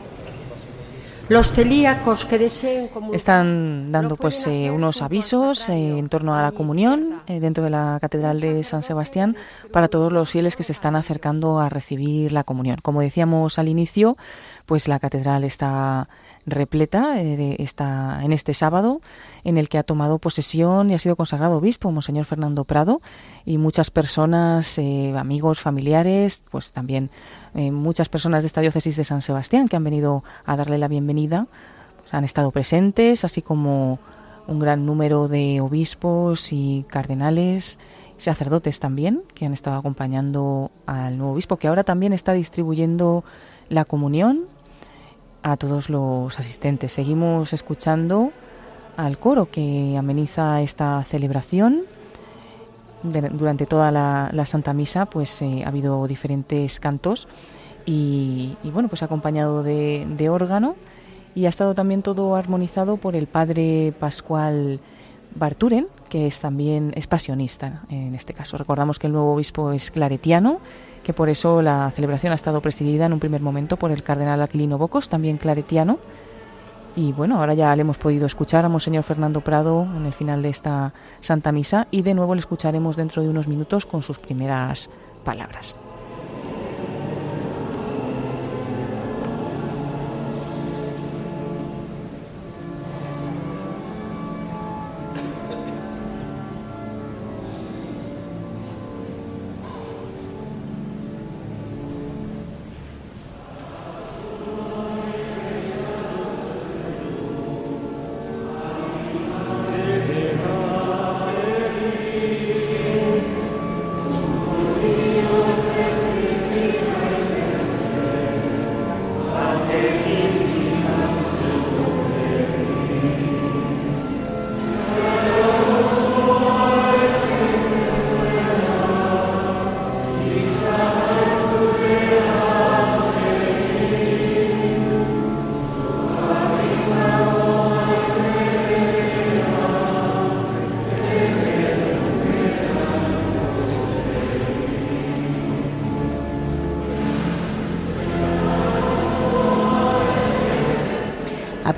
Los 1.29 1.53
celíacos 1.53 2.27
que 2.27 2.39
deseen 2.39 2.91
Están 3.13 3.91
dando 3.91 4.17
pues 4.17 4.47
eh, 4.47 4.71
unos 4.71 5.01
avisos 5.01 5.71
eh, 5.71 5.99
en 5.99 6.09
torno 6.11 6.35
a 6.35 6.43
la 6.43 6.53
comunión 6.53 7.23
eh, 7.27 7.41
dentro 7.41 7.65
de 7.65 7.71
la 7.71 7.99
Catedral 7.99 8.41
de 8.41 8.63
San 8.63 8.83
Sebastián 8.83 9.35
para 9.73 9.89
todos 9.89 10.13
los 10.13 10.31
fieles 10.31 10.55
que 10.55 10.63
se 10.63 10.73
están 10.73 10.97
acercando 10.97 11.61
a 11.61 11.71
recibir 11.71 12.33
la 12.33 12.45
comunión. 12.45 12.79
Como 12.83 13.01
decíamos 13.01 13.59
al 13.59 13.69
inicio, 13.69 14.19
pues 14.66 14.89
la 14.89 14.99
catedral 14.99 15.45
está 15.45 16.09
repleta 16.47 17.20
esta, 17.20 18.20
en 18.23 18.32
este 18.32 18.55
sábado 18.55 19.01
en 19.45 19.57
el 19.57 19.69
que 19.69 19.78
ha 19.78 19.82
tomado 19.82 20.19
posesión 20.19 20.91
y 20.91 20.95
ha 20.95 20.99
sido 20.99 21.16
consagrado 21.16 21.59
obispo, 21.59 21.91
Monseñor 21.91 22.24
Fernando 22.24 22.65
Prado, 22.65 23.01
y 23.45 23.59
muchas 23.59 23.91
personas, 23.91 24.78
amigos, 25.16 25.61
familiares, 25.61 26.43
pues 26.51 26.73
también 26.73 27.11
eh, 27.55 27.70
muchas 27.70 28.09
personas 28.09 28.43
de 28.43 28.49
esta 28.49 28.61
diócesis 28.61 28.97
de 28.97 29.05
San 29.05 29.23
Sebastián 29.23 29.69
que 29.69 29.77
han 29.77 29.85
venido 29.85 30.24
a 30.45 30.57
darle 30.57 30.78
la 30.78 30.89
bienvenida 30.89 31.47
pues, 32.01 32.15
han 32.15 32.24
estado 32.24 32.51
presentes, 32.51 33.24
así 33.24 33.43
como 33.43 33.99
un 34.47 34.59
gran 34.59 34.85
número 34.85 35.28
de 35.28 35.61
obispos 35.61 36.53
y 36.53 36.85
cardenales, 36.89 37.78
sacerdotes 38.19 38.78
también, 38.78 39.23
que 39.35 39.47
han 39.47 39.53
estado 39.53 39.77
acompañando 39.77 40.70
al 40.86 41.16
nuevo 41.19 41.32
obispo, 41.32 41.57
que 41.57 41.69
ahora 41.69 41.85
también 41.85 42.12
está 42.12 42.32
distribuyendo 42.32 43.24
la 43.69 43.85
comunión 43.85 44.53
a 45.45 45.59
todos 45.59 45.91
los 45.91 46.37
asistentes. 46.39 46.93
Seguimos 46.93 47.53
escuchando 47.53 48.33
al 48.97 49.19
coro 49.19 49.51
que 49.51 49.95
ameniza 49.97 50.62
esta 50.62 51.05
celebración. 51.05 51.83
Durante 53.03 53.66
toda 53.66 53.93
la, 53.93 54.47
Santa 54.47 54.73
Misa 54.73 55.05
pues 55.05 55.43
eh, 55.43 55.62
ha 55.65 55.69
habido 55.69 56.09
diferentes 56.09 56.81
cantos 56.81 57.29
y, 57.85 58.57
bueno 58.73 58.89
pues 58.89 59.03
acompañado 59.03 59.62
de, 59.62 60.29
órgano. 60.31 60.77
Y 61.35 61.45
ha 61.45 61.51
estado 61.51 61.75
también 61.75 62.03
todo 62.03 62.35
armonizado 62.37 62.97
por 62.97 63.15
el 63.15 63.27
padre 63.27 63.93
Pascual 64.01 64.81
Barturen 65.35 65.89
que 66.09 66.29
es 66.29 66.41
también 66.41 66.93
es 66.95 67.07
pasionista 67.07 67.83
en 67.91 68.15
este 68.15 68.33
caso. 68.33 68.57
Recordamos 68.57 68.99
que 68.99 69.09
el 69.09 69.12
nuevo 69.12 69.35
obispo 69.35 69.73
es 69.73 69.91
claretiano 69.91 70.61
que 71.05 71.12
por 71.12 71.28
eso 71.28 71.62
la 71.62 71.90
celebración 71.93 72.32
ha 72.32 72.36
estado 72.36 72.60
presidida 72.60 73.06
en 73.06 73.12
un 73.12 73.20
primer 73.20 73.40
momento 73.40 73.76
por 73.76 73.93
el 73.93 74.02
cardenal 74.02 74.43
Aquilino 74.43 74.78
Bocos 74.78 75.09
también 75.09 75.36
claretiano 75.36 75.98
y 76.97 77.12
bueno, 77.12 77.39
ahora 77.39 77.55
ya 77.55 77.74
le 77.74 77.82
hemos 77.82 77.98
podido 77.98 78.26
escuchar 78.26 78.64
a 78.64 78.68
Monseñor 78.68 79.02
Fernando 79.02 79.40
Prado 79.40 79.86
en 79.97 80.06
el 80.06 80.12
final 80.12 80.43
de 80.43 80.48
esta 80.48 80.93
Santa 81.20 81.52
Misa 81.52 81.89
y 81.90 82.02
de 82.02 82.14
nuevo 82.14 82.35
le 82.35 82.40
escucharemos 82.40 82.97
dentro 82.97 83.22
de 83.22 83.28
unos 83.28 83.48
minutos 83.48 83.85
con 83.85 84.02
sus 84.02 84.18
primeras 84.18 84.89
palabras. 85.24 85.78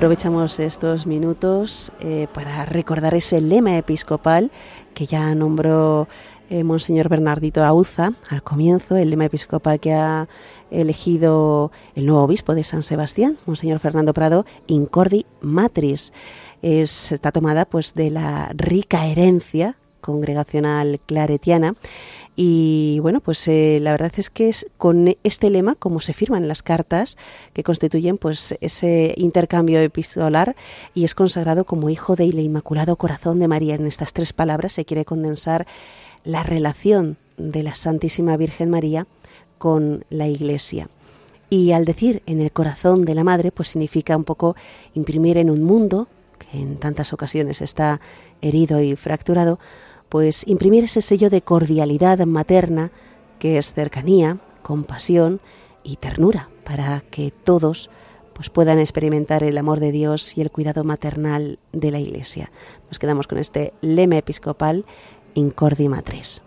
Aprovechamos 0.06 0.60
estos 0.60 1.04
minutos 1.04 1.90
eh, 1.98 2.28
para 2.32 2.64
recordar 2.64 3.16
ese 3.16 3.40
lema 3.40 3.76
episcopal 3.76 4.52
que 4.94 5.04
ya 5.04 5.34
nombró 5.34 6.06
eh, 6.48 6.62
Monseñor 6.62 7.08
Bernardito 7.08 7.64
Auza 7.64 8.12
al 8.30 8.40
comienzo, 8.44 8.94
el 8.96 9.10
lema 9.10 9.24
episcopal 9.24 9.80
que 9.80 9.94
ha 9.94 10.28
elegido 10.70 11.72
el 11.96 12.06
nuevo 12.06 12.22
obispo 12.22 12.54
de 12.54 12.62
San 12.62 12.84
Sebastián, 12.84 13.36
Monseñor 13.46 13.80
Fernando 13.80 14.14
Prado, 14.14 14.46
Incordi 14.68 15.26
Matris. 15.40 16.12
está 16.62 17.32
tomada 17.32 17.64
pues 17.64 17.94
de 17.94 18.10
la 18.12 18.52
rica 18.54 19.06
herencia 19.08 19.74
congregacional 20.00 21.00
claretiana 21.04 21.74
y 22.38 22.98
bueno, 23.00 23.20
pues 23.20 23.48
eh, 23.48 23.78
la 23.80 23.92
verdad 23.92 24.12
es 24.18 24.28
que 24.28 24.50
es 24.50 24.66
con 24.76 25.16
este 25.24 25.48
lema 25.48 25.74
como 25.74 26.00
se 26.00 26.12
firman 26.12 26.48
las 26.48 26.62
cartas 26.62 27.16
que 27.54 27.64
constituyen 27.64 28.18
pues 28.18 28.56
ese 28.60 29.14
intercambio 29.16 29.80
epistolar 29.80 30.54
y 30.92 31.04
es 31.04 31.14
consagrado 31.14 31.64
como 31.64 31.88
hijo 31.88 32.14
del 32.14 32.38
Inmaculado 32.38 32.96
Corazón 32.96 33.38
de 33.38 33.48
María. 33.48 33.76
En 33.76 33.86
estas 33.86 34.12
tres 34.12 34.34
palabras 34.34 34.74
se 34.74 34.84
quiere 34.84 35.06
condensar 35.06 35.66
la 36.24 36.42
relación 36.42 37.16
de 37.38 37.62
la 37.62 37.74
Santísima 37.74 38.36
Virgen 38.36 38.68
María 38.68 39.06
con 39.56 40.04
la 40.10 40.28
Iglesia. 40.28 40.90
Y 41.48 41.72
al 41.72 41.86
decir 41.86 42.22
en 42.26 42.42
el 42.42 42.52
corazón 42.52 43.06
de 43.06 43.14
la 43.14 43.24
Madre, 43.24 43.50
pues 43.50 43.68
significa 43.68 44.14
un 44.14 44.24
poco 44.24 44.56
imprimir 44.92 45.38
en 45.38 45.48
un 45.48 45.62
mundo 45.62 46.06
que 46.38 46.60
en 46.60 46.76
tantas 46.76 47.14
ocasiones 47.14 47.62
está 47.62 48.00
herido 48.42 48.82
y 48.82 48.94
fracturado, 48.94 49.58
pues 50.08 50.46
imprimir 50.46 50.84
ese 50.84 51.02
sello 51.02 51.30
de 51.30 51.42
cordialidad 51.42 52.18
materna 52.26 52.90
que 53.38 53.58
es 53.58 53.72
cercanía, 53.72 54.38
compasión 54.62 55.40
y 55.82 55.96
ternura 55.96 56.48
para 56.64 57.02
que 57.10 57.30
todos 57.30 57.90
pues 58.32 58.50
puedan 58.50 58.78
experimentar 58.78 59.42
el 59.42 59.56
amor 59.56 59.80
de 59.80 59.92
Dios 59.92 60.36
y 60.36 60.42
el 60.42 60.50
cuidado 60.50 60.84
maternal 60.84 61.58
de 61.72 61.90
la 61.90 62.00
Iglesia. 62.00 62.50
Nos 62.90 62.98
quedamos 62.98 63.26
con 63.26 63.38
este 63.38 63.72
lema 63.80 64.18
episcopal 64.18 64.84
Incordi 65.34 65.88
Matris. 65.88 66.42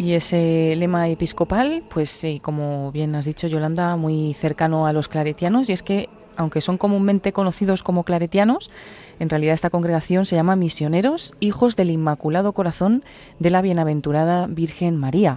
Y 0.00 0.14
ese 0.14 0.74
lema 0.76 1.10
episcopal, 1.10 1.82
pues 1.90 2.24
como 2.40 2.90
bien 2.90 3.14
has 3.14 3.26
dicho 3.26 3.48
Yolanda, 3.48 3.96
muy 3.96 4.32
cercano 4.32 4.86
a 4.86 4.94
los 4.94 5.08
claretianos, 5.08 5.68
y 5.68 5.74
es 5.74 5.82
que 5.82 6.08
aunque 6.38 6.62
son 6.62 6.78
comúnmente 6.78 7.34
conocidos 7.34 7.82
como 7.82 8.02
claretianos, 8.02 8.70
en 9.18 9.28
realidad 9.28 9.52
esta 9.52 9.68
congregación 9.68 10.24
se 10.24 10.36
llama 10.36 10.56
Misioneros, 10.56 11.34
Hijos 11.38 11.76
del 11.76 11.90
Inmaculado 11.90 12.54
Corazón 12.54 13.04
de 13.40 13.50
la 13.50 13.60
Bienaventurada 13.60 14.46
Virgen 14.46 14.96
María. 14.96 15.36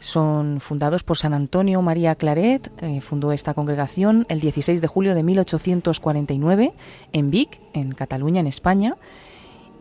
Son 0.00 0.60
fundados 0.60 1.02
por 1.02 1.16
San 1.16 1.32
Antonio 1.32 1.80
María 1.80 2.14
Claret, 2.14 2.70
eh, 2.82 3.00
fundó 3.00 3.32
esta 3.32 3.54
congregación 3.54 4.26
el 4.28 4.40
16 4.40 4.82
de 4.82 4.86
julio 4.86 5.14
de 5.14 5.22
1849 5.22 6.74
en 7.14 7.30
Vic, 7.30 7.58
en 7.72 7.92
Cataluña, 7.92 8.40
en 8.40 8.48
España, 8.48 8.96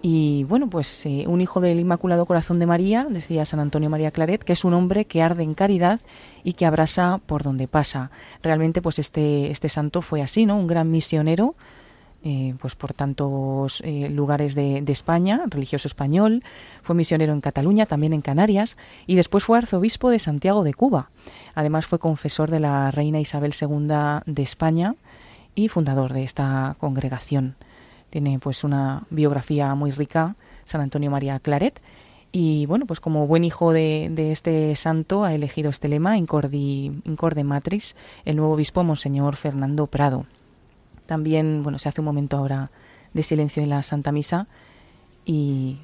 y 0.05 0.43
bueno, 0.43 0.69
pues 0.69 1.05
eh, 1.05 1.23
un 1.27 1.39
hijo 1.39 1.61
del 1.61 1.79
Inmaculado 1.79 2.25
Corazón 2.25 2.59
de 2.59 2.65
María, 2.65 3.07
decía 3.09 3.45
San 3.45 3.61
Antonio 3.61 3.89
María 3.89 4.11
Claret, 4.11 4.43
que 4.43 4.51
es 4.51 4.65
un 4.65 4.73
hombre 4.73 5.05
que 5.05 5.21
arde 5.21 5.43
en 5.43 5.53
caridad 5.53 6.01
y 6.43 6.53
que 6.53 6.65
abrasa 6.65 7.21
por 7.25 7.41
donde 7.41 7.69
pasa. 7.69 8.11
Realmente, 8.41 8.81
pues 8.81 8.99
este, 8.99 9.49
este 9.49 9.69
santo 9.69 10.01
fue 10.01 10.21
así, 10.21 10.45
¿no? 10.45 10.57
Un 10.57 10.67
gran 10.67 10.91
misionero 10.91 11.55
eh, 12.25 12.53
pues 12.59 12.75
por 12.75 12.93
tantos 12.93 13.81
eh, 13.85 14.09
lugares 14.09 14.55
de, 14.55 14.83
España, 14.87 15.41
religioso 15.47 15.87
español, 15.87 16.43
fue 16.81 16.95
misionero 16.95 17.31
en 17.31 17.39
Cataluña, 17.41 17.85
también 17.85 18.11
en 18.11 18.21
Canarias, 18.21 18.75
y 19.07 19.15
después 19.15 19.45
fue 19.45 19.57
arzobispo 19.57 20.09
de 20.09 20.19
Santiago 20.19 20.63
de 20.65 20.73
Cuba. 20.73 21.11
Además 21.55 21.85
fue 21.85 21.99
confesor 21.99 22.49
de 22.49 22.59
la 22.59 22.91
reina 22.91 23.21
Isabel 23.21 23.53
II 23.59 23.87
de 24.25 24.43
España 24.43 24.95
y 25.55 25.69
fundador 25.69 26.11
de 26.11 26.23
esta 26.23 26.75
congregación. 26.79 27.55
Tiene 28.13 28.37
pues 28.37 28.63
una 28.63 29.01
biografía 29.09 29.73
muy 29.73 29.89
rica, 29.89 30.35
San 30.65 30.81
Antonio 30.81 31.09
María 31.09 31.39
Claret, 31.39 31.81
y 32.31 32.67
bueno, 32.67 32.85
pues 32.85 32.99
como 32.99 33.25
buen 33.25 33.43
hijo 33.43 33.73
de, 33.73 34.31
este 34.31 34.75
santo 34.75 35.23
ha 35.23 35.33
elegido 35.33 35.71
este 35.71 35.87
lema, 35.87 36.15
Incordi, 36.15 36.91
Incorde 37.05 37.43
Matris, 37.43 37.95
el 38.23 38.35
nuevo 38.35 38.53
obispo 38.53 38.83
Monseñor 38.83 39.35
Fernando 39.35 39.87
Prado. 39.87 40.27
También, 41.07 41.63
bueno, 41.63 41.79
se 41.79 41.89
hace 41.89 42.01
un 42.01 42.05
momento 42.05 42.37
ahora 42.37 42.69
de 43.15 43.23
silencio 43.23 43.63
en 43.63 43.69
la 43.69 43.81
Santa 43.81 44.11
Misa 44.11 44.45
y 45.25 45.77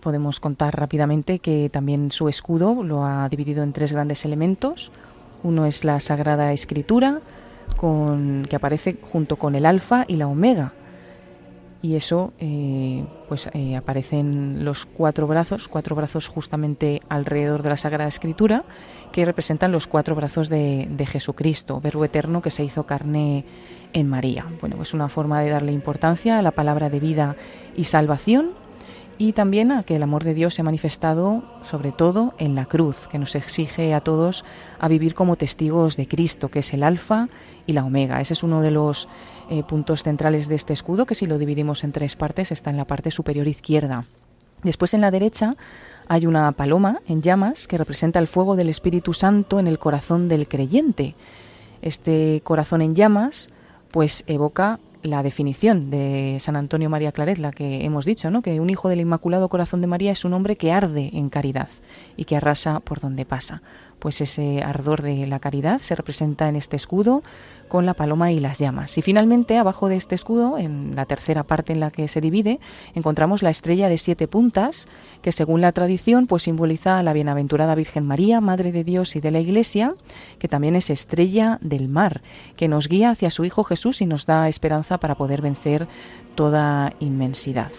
podemos 0.00 0.40
contar 0.40 0.80
rápidamente 0.80 1.40
que 1.40 1.68
también 1.70 2.10
su 2.10 2.30
escudo 2.30 2.82
lo 2.82 3.04
ha 3.04 3.28
dividido 3.28 3.62
en 3.62 3.74
tres 3.74 3.92
grandes 3.92 4.24
elementos. 4.24 4.92
Uno 5.42 5.66
es 5.66 5.84
la 5.84 6.00
Sagrada 6.00 6.54
Escritura, 6.54 7.20
con, 7.76 8.46
que 8.48 8.56
aparece 8.56 8.96
junto 9.12 9.36
con 9.36 9.56
el 9.56 9.66
Alfa 9.66 10.06
y 10.08 10.16
la 10.16 10.26
Omega. 10.26 10.72
Y 11.82 11.96
eso, 11.96 12.32
eh, 12.38 13.04
pues 13.28 13.50
eh, 13.52 13.74
aparecen 13.74 14.64
los 14.64 14.86
cuatro 14.86 15.26
brazos, 15.26 15.66
cuatro 15.66 15.96
brazos 15.96 16.28
justamente 16.28 17.02
alrededor 17.08 17.62
de 17.62 17.70
la 17.70 17.76
Sagrada 17.76 18.08
Escritura, 18.08 18.64
que 19.10 19.24
representan 19.24 19.72
los 19.72 19.88
cuatro 19.88 20.14
brazos 20.14 20.48
de, 20.48 20.88
de 20.90 21.06
Jesucristo, 21.06 21.80
Verbo 21.80 22.04
eterno 22.04 22.40
que 22.40 22.50
se 22.50 22.64
hizo 22.64 22.86
carne 22.86 23.44
en 23.92 24.08
María. 24.08 24.46
Bueno, 24.60 24.80
es 24.80 24.94
una 24.94 25.08
forma 25.08 25.42
de 25.42 25.50
darle 25.50 25.72
importancia 25.72 26.38
a 26.38 26.42
la 26.42 26.52
palabra 26.52 26.88
de 26.88 27.00
vida 27.00 27.36
y 27.76 27.84
salvación 27.84 28.50
y 29.18 29.32
también 29.32 29.70
a 29.70 29.82
que 29.82 29.96
el 29.96 30.02
amor 30.02 30.24
de 30.24 30.34
Dios 30.34 30.54
se 30.54 30.62
ha 30.62 30.64
manifestado 30.64 31.44
sobre 31.62 31.92
todo 31.92 32.34
en 32.38 32.54
la 32.54 32.64
cruz, 32.64 33.06
que 33.08 33.18
nos 33.18 33.34
exige 33.34 33.94
a 33.94 34.00
todos 34.00 34.44
a 34.80 34.88
vivir 34.88 35.14
como 35.14 35.36
testigos 35.36 35.96
de 35.96 36.08
Cristo, 36.08 36.48
que 36.48 36.60
es 36.60 36.72
el 36.72 36.82
alfa 36.82 37.28
y 37.66 37.72
la 37.72 37.84
omega. 37.84 38.20
Ese 38.20 38.32
es 38.32 38.42
uno 38.42 38.62
de 38.62 38.70
los 38.70 39.08
eh, 39.50 39.62
puntos 39.62 40.02
centrales 40.02 40.48
de 40.48 40.54
este 40.54 40.72
escudo, 40.72 41.06
que 41.06 41.14
si 41.14 41.26
lo 41.26 41.38
dividimos 41.38 41.84
en 41.84 41.92
tres 41.92 42.16
partes 42.16 42.52
está 42.52 42.70
en 42.70 42.76
la 42.76 42.84
parte 42.84 43.10
superior 43.10 43.48
izquierda. 43.48 44.06
Después 44.62 44.94
en 44.94 45.00
la 45.00 45.10
derecha 45.10 45.56
hay 46.08 46.26
una 46.26 46.52
paloma 46.52 47.00
en 47.08 47.22
llamas 47.22 47.66
que 47.66 47.78
representa 47.78 48.18
el 48.18 48.28
fuego 48.28 48.54
del 48.54 48.68
Espíritu 48.68 49.12
Santo 49.12 49.58
en 49.58 49.66
el 49.66 49.78
corazón 49.78 50.28
del 50.28 50.46
creyente. 50.46 51.14
Este 51.80 52.40
corazón 52.44 52.82
en 52.82 52.94
llamas 52.94 53.50
pues 53.90 54.24
evoca 54.26 54.78
la 55.02 55.24
definición 55.24 55.90
de 55.90 56.38
San 56.38 56.56
Antonio 56.56 56.88
María 56.88 57.10
Claret, 57.10 57.38
la 57.38 57.50
que 57.50 57.84
hemos 57.84 58.04
dicho, 58.04 58.30
¿no? 58.30 58.40
que 58.40 58.60
un 58.60 58.70
hijo 58.70 58.88
del 58.88 59.00
Inmaculado 59.00 59.48
Corazón 59.48 59.80
de 59.80 59.88
María 59.88 60.12
es 60.12 60.24
un 60.24 60.32
hombre 60.32 60.54
que 60.54 60.70
arde 60.70 61.10
en 61.12 61.28
caridad 61.28 61.68
y 62.16 62.24
que 62.24 62.36
arrasa 62.36 62.78
por 62.78 63.00
donde 63.00 63.24
pasa 63.24 63.62
pues 64.02 64.20
ese 64.20 64.64
ardor 64.64 65.00
de 65.00 65.28
la 65.28 65.38
caridad 65.38 65.80
se 65.80 65.94
representa 65.94 66.48
en 66.48 66.56
este 66.56 66.74
escudo 66.74 67.22
con 67.72 67.86
la 67.86 67.94
paloma 67.94 68.30
y 68.30 68.38
las 68.38 68.58
llamas. 68.58 68.98
Y 68.98 69.00
finalmente, 69.00 69.56
abajo 69.56 69.88
de 69.88 69.96
este 69.96 70.14
escudo, 70.14 70.58
en 70.58 70.94
la 70.94 71.06
tercera 71.06 71.42
parte 71.42 71.72
en 71.72 71.80
la 71.80 71.90
que 71.90 72.06
se 72.06 72.20
divide, 72.20 72.60
encontramos 72.94 73.42
la 73.42 73.48
estrella 73.48 73.88
de 73.88 73.96
siete 73.96 74.28
puntas, 74.28 74.88
que 75.22 75.32
según 75.32 75.62
la 75.62 75.72
tradición, 75.72 76.26
pues 76.26 76.42
simboliza 76.42 76.98
a 76.98 77.02
la 77.02 77.14
bienaventurada 77.14 77.74
Virgen 77.74 78.06
María, 78.06 78.42
Madre 78.42 78.72
de 78.72 78.84
Dios 78.84 79.16
y 79.16 79.20
de 79.20 79.30
la 79.30 79.40
Iglesia, 79.40 79.94
que 80.38 80.48
también 80.48 80.76
es 80.76 80.90
estrella 80.90 81.56
del 81.62 81.88
mar, 81.88 82.20
que 82.56 82.68
nos 82.68 82.88
guía 82.88 83.08
hacia 83.08 83.30
su 83.30 83.42
Hijo 83.42 83.64
Jesús 83.64 84.02
y 84.02 84.06
nos 84.06 84.26
da 84.26 84.50
esperanza 84.50 84.98
para 84.98 85.14
poder 85.14 85.40
vencer 85.40 85.88
toda 86.34 86.92
inmensidad 87.00 87.72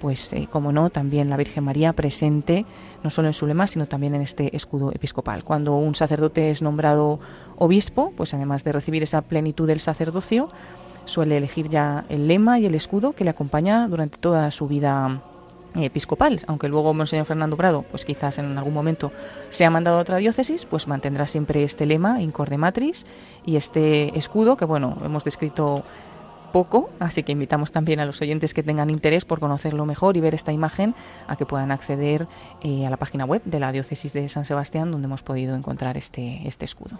pues 0.00 0.32
eh, 0.32 0.48
como 0.50 0.72
no, 0.72 0.90
también 0.90 1.30
la 1.30 1.36
Virgen 1.36 1.64
María 1.64 1.92
presente 1.92 2.64
no 3.02 3.10
solo 3.10 3.28
en 3.28 3.34
su 3.34 3.46
lema, 3.46 3.66
sino 3.66 3.86
también 3.86 4.14
en 4.14 4.22
este 4.22 4.54
escudo 4.56 4.90
episcopal. 4.92 5.44
Cuando 5.44 5.76
un 5.76 5.94
sacerdote 5.94 6.50
es 6.50 6.62
nombrado 6.62 7.20
obispo, 7.56 8.12
pues 8.16 8.34
además 8.34 8.64
de 8.64 8.72
recibir 8.72 9.02
esa 9.02 9.22
plenitud 9.22 9.66
del 9.66 9.80
sacerdocio, 9.80 10.48
suele 11.04 11.36
elegir 11.36 11.68
ya 11.68 12.04
el 12.08 12.28
lema 12.28 12.58
y 12.58 12.66
el 12.66 12.74
escudo 12.74 13.12
que 13.12 13.24
le 13.24 13.30
acompaña 13.30 13.88
durante 13.88 14.18
toda 14.18 14.50
su 14.50 14.68
vida 14.68 15.22
episcopal, 15.74 16.40
aunque 16.46 16.68
luego 16.68 16.94
Monseñor 16.94 17.26
Fernando 17.26 17.56
Prado, 17.56 17.82
pues 17.82 18.04
quizás 18.04 18.38
en 18.38 18.56
algún 18.56 18.74
momento 18.74 19.12
sea 19.48 19.70
mandado 19.70 19.98
a 19.98 20.00
otra 20.00 20.16
diócesis, 20.16 20.64
pues 20.64 20.88
mantendrá 20.88 21.26
siempre 21.26 21.62
este 21.62 21.86
lema, 21.86 22.20
Incorde 22.20 22.58
Matris, 22.58 23.06
y 23.44 23.56
este 23.56 24.16
escudo 24.18 24.56
que, 24.56 24.64
bueno, 24.64 24.98
hemos 25.04 25.24
descrito 25.24 25.84
poco, 26.52 26.90
así 26.98 27.22
que 27.22 27.32
invitamos 27.32 27.72
también 27.72 28.00
a 28.00 28.06
los 28.06 28.20
oyentes 28.20 28.54
que 28.54 28.62
tengan 28.62 28.90
interés 28.90 29.24
por 29.24 29.40
conocerlo 29.40 29.86
mejor 29.86 30.16
y 30.16 30.20
ver 30.20 30.34
esta 30.34 30.52
imagen 30.52 30.94
a 31.26 31.36
que 31.36 31.46
puedan 31.46 31.70
acceder 31.70 32.26
eh, 32.62 32.86
a 32.86 32.90
la 32.90 32.96
página 32.96 33.24
web 33.24 33.42
de 33.44 33.60
la 33.60 33.72
diócesis 33.72 34.12
de 34.12 34.28
San 34.28 34.44
Sebastián 34.44 34.90
donde 34.90 35.06
hemos 35.06 35.22
podido 35.22 35.56
encontrar 35.56 35.96
este, 35.96 36.46
este 36.46 36.64
escudo. 36.64 36.98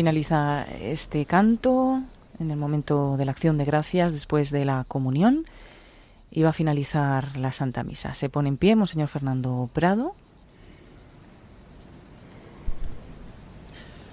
Finaliza 0.00 0.64
este 0.80 1.26
canto 1.26 2.00
en 2.38 2.50
el 2.50 2.56
momento 2.56 3.18
de 3.18 3.26
la 3.26 3.32
acción 3.32 3.58
de 3.58 3.66
gracias 3.66 4.12
después 4.12 4.50
de 4.50 4.64
la 4.64 4.86
comunión 4.88 5.44
y 6.30 6.40
va 6.40 6.48
a 6.48 6.52
finalizar 6.54 7.36
la 7.36 7.52
Santa 7.52 7.84
Misa. 7.84 8.14
Se 8.14 8.30
pone 8.30 8.48
en 8.48 8.56
pie 8.56 8.76
Monseñor 8.76 9.08
Fernando 9.08 9.68
Prado. 9.74 10.14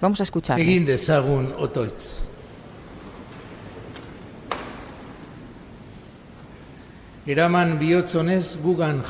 Vamos 0.02 0.20
a 0.20 0.24
escuchar. 0.24 0.58
Gugan 8.62 9.02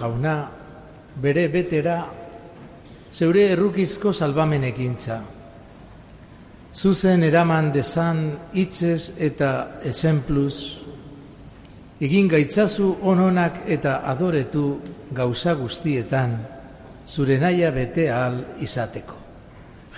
bere 1.21 1.49
betera, 1.49 2.07
zuzen 6.79 7.25
eraman 7.27 7.73
dezan 7.75 8.21
hitzez 8.55 9.17
eta 9.19 9.51
esenpluz, 9.91 10.55
egin 11.99 12.29
gaitzazu 12.31 12.93
ononak 13.03 13.65
eta 13.67 13.97
adoretu 14.13 14.65
gauza 15.11 15.57
guztietan, 15.59 16.37
zure 17.07 17.39
naia 17.43 17.73
bete 17.75 18.07
ahal 18.15 18.39
izateko. 18.63 19.17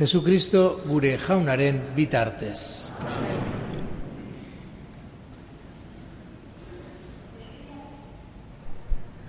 Jesukristo 0.01 0.63
gure 0.87 1.19
jaunaren 1.21 1.83
bitartez. 1.97 2.61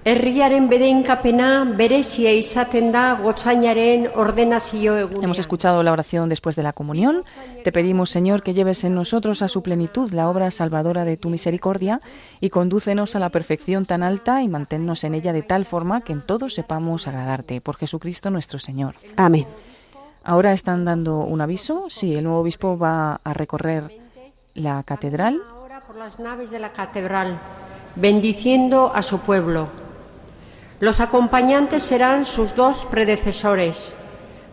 Herriaren 0.04 0.66
bedenkapena 0.66 1.62
berezia 1.78 2.32
izaten 2.34 2.88
da 2.90 3.14
gotzainaren 3.22 4.08
ordenazio 4.18 4.96
egunean. 4.98 5.26
Hemos 5.26 5.38
escuchado 5.38 5.84
la 5.84 5.92
oración 5.92 6.28
después 6.28 6.56
de 6.56 6.64
la 6.64 6.74
comunión. 6.74 7.24
Te 7.64 7.72
pedimos, 7.72 8.10
Señor, 8.10 8.42
que 8.42 8.56
lleves 8.56 8.84
en 8.84 8.96
nosotros 8.96 9.44
a 9.44 9.48
su 9.48 9.62
plenitud 9.62 10.12
la 10.12 10.28
obra 10.28 10.50
salvadora 10.50 11.06
de 11.06 11.18
tu 11.18 11.30
misericordia 11.30 12.02
y 12.40 12.50
condúcenos 12.50 13.16
a 13.16 13.20
la 13.20 13.30
perfección 13.30 13.86
tan 13.86 14.02
alta 14.02 14.42
y 14.42 14.48
manténnos 14.48 15.04
en 15.04 15.14
ella 15.14 15.34
de 15.34 15.44
tal 15.44 15.66
forma 15.66 16.02
que 16.02 16.14
en 16.14 16.24
todo 16.24 16.50
sepamos 16.50 17.08
agradarte. 17.08 17.62
Por 17.62 17.76
Jesucristo 17.76 18.32
nuestro 18.32 18.58
Señor. 18.58 18.96
Amén. 19.18 19.46
Ahora 20.24 20.54
están 20.54 20.84
dando 20.84 21.20
un 21.20 21.42
aviso. 21.42 21.86
Sí, 21.92 22.16
el 22.16 22.24
nuevo 22.24 22.40
obispo 22.40 22.76
va 22.76 23.22
a 23.24 23.34
recorrer 23.36 24.00
la 24.56 24.82
catedral. 24.82 25.40
Ahora 25.52 25.82
por 25.86 25.96
las 25.96 26.18
naves 26.20 26.50
de 26.50 26.58
la 26.58 26.74
catedral, 26.74 27.38
bendiciendo 27.96 28.92
a 28.96 29.04
su 29.04 29.20
pueblo. 29.20 29.81
Los 30.82 31.00
acompañantes 31.00 31.84
serán 31.84 32.26
sus 32.26 32.56
dos 32.56 32.86
predecesores, 32.86 33.94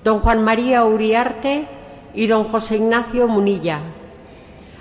don 0.04 0.20
Juan 0.20 0.44
María 0.44 0.84
Uriarte 0.84 1.66
y 2.12 2.26
don 2.26 2.44
José 2.44 2.76
Ignacio 2.76 3.26
Munilla. 3.28 3.80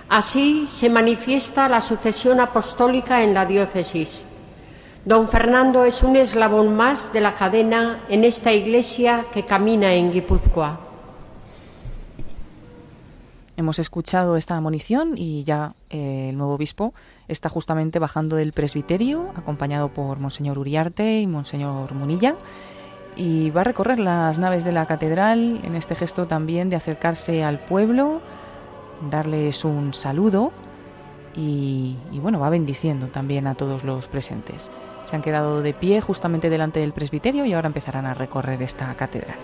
Así 0.09 0.67
se 0.67 0.89
manifiesta 0.89 1.69
la 1.69 1.79
sucesión 1.79 2.41
apostólica 2.41 3.23
en 3.23 3.33
la 3.33 3.45
diócesis. 3.45 4.25
Don 5.05 5.29
Fernando 5.29 5.85
es 5.85 6.03
un 6.03 6.17
eslabón 6.17 6.75
más 6.75 7.13
de 7.13 7.21
la 7.21 7.33
cadena 7.33 8.03
en 8.09 8.25
esta 8.25 8.51
iglesia 8.51 9.23
que 9.33 9.45
camina 9.45 9.93
en 9.93 10.11
Guipúzcoa. 10.11 10.86
Hemos 13.57 13.79
escuchado 13.79 14.37
esta 14.37 14.61
munición 14.61 15.13
y 15.15 15.43
ya 15.43 15.73
eh, 15.89 16.29
el 16.29 16.37
nuevo 16.37 16.53
obispo 16.53 16.93
está 17.27 17.49
justamente 17.49 17.97
bajando 17.97 18.35
del 18.35 18.53
presbiterio, 18.53 19.31
acompañado 19.35 19.89
por 19.89 20.19
Monseñor 20.19 20.59
Uriarte 20.59 21.21
y 21.21 21.25
Monseñor 21.25 21.91
Munilla, 21.95 22.35
y 23.15 23.49
va 23.49 23.61
a 23.61 23.63
recorrer 23.63 23.99
las 23.99 24.37
naves 24.37 24.63
de 24.63 24.73
la 24.73 24.85
catedral 24.85 25.59
en 25.63 25.73
este 25.73 25.95
gesto 25.95 26.27
también 26.27 26.69
de 26.69 26.75
acercarse 26.75 27.43
al 27.43 27.59
pueblo, 27.59 28.21
darles 29.09 29.65
un 29.65 29.95
saludo 29.95 30.51
y, 31.35 31.97
y 32.11 32.19
bueno, 32.19 32.39
va 32.39 32.51
bendiciendo 32.51 33.07
también 33.07 33.47
a 33.47 33.55
todos 33.55 33.83
los 33.83 34.07
presentes. 34.07 34.69
Se 35.05 35.15
han 35.15 35.23
quedado 35.23 35.63
de 35.63 35.73
pie 35.73 35.99
justamente 35.99 36.51
delante 36.51 36.79
del 36.79 36.93
presbiterio 36.93 37.43
y 37.43 37.53
ahora 37.53 37.67
empezarán 37.67 38.05
a 38.05 38.13
recorrer 38.13 38.61
esta 38.61 38.93
catedral. 38.93 39.39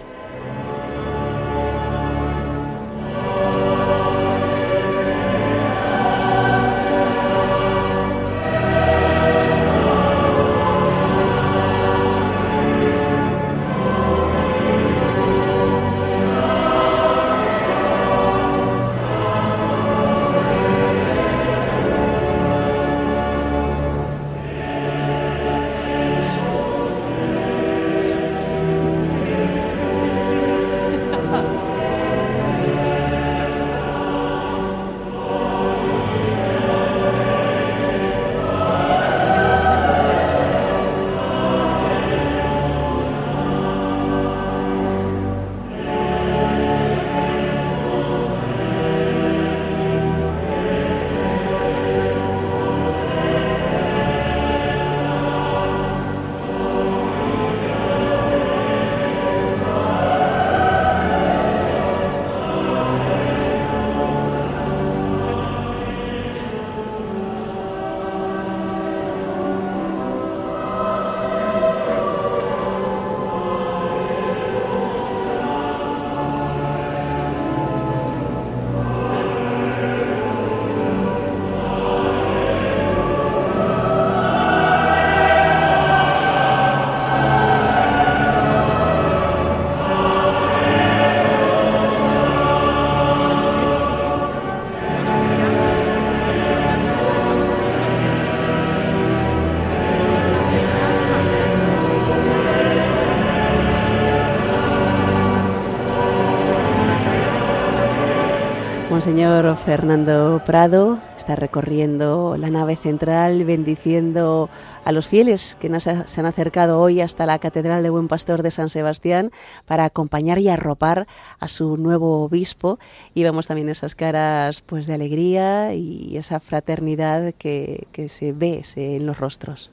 Monseñor 109.06 109.58
Fernando 109.58 110.42
Prado 110.46 110.98
está 111.18 111.36
recorriendo 111.36 112.38
la 112.38 112.50
nave 112.50 112.78
central, 112.78 113.44
bendiciendo 113.44 114.50
a 114.86 114.94
los 114.94 115.08
fieles 115.08 115.58
que 115.60 115.78
se 115.78 115.90
han 115.90 116.26
acercado 116.26 116.80
hoy 116.80 117.02
hasta 117.02 117.26
la 117.26 117.38
Catedral 117.38 117.84
de 117.84 117.90
Buen 117.90 118.08
Pastor 118.08 118.44
de 118.44 118.50
San 118.50 118.70
Sebastián 118.70 119.32
para 119.66 119.84
acompañar 119.84 120.40
y 120.40 120.48
arropar 120.48 121.06
a 121.38 121.50
su 121.50 121.76
nuevo 121.76 122.24
obispo. 122.24 122.80
Y 123.14 123.24
vemos 123.24 123.46
también 123.46 123.68
esas 123.68 123.94
caras 123.94 124.62
pues 124.62 124.88
de 124.88 124.94
alegría 124.94 125.74
y 125.74 126.16
esa 126.16 126.40
fraternidad 126.40 127.34
que 127.34 128.06
se 128.08 128.32
ve 128.32 128.64
en 128.78 129.06
los 129.06 129.20
rostros. 129.20 129.70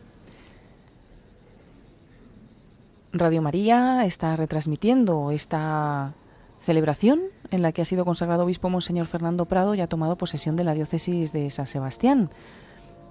Radio 3.12 3.42
María 3.42 4.04
está 4.06 4.34
retransmitiendo 4.34 5.30
esta 5.30 6.14
celebración 6.58 7.20
en 7.50 7.62
la 7.62 7.72
que 7.72 7.82
ha 7.82 7.84
sido 7.84 8.04
consagrado 8.04 8.44
obispo 8.44 8.70
Monseñor 8.70 9.06
Fernando 9.06 9.46
Prado 9.46 9.74
y 9.74 9.80
ha 9.80 9.88
tomado 9.88 10.16
posesión 10.16 10.56
de 10.56 10.64
la 10.64 10.74
diócesis 10.74 11.32
de 11.32 11.50
San 11.50 11.66
Sebastián. 11.66 12.30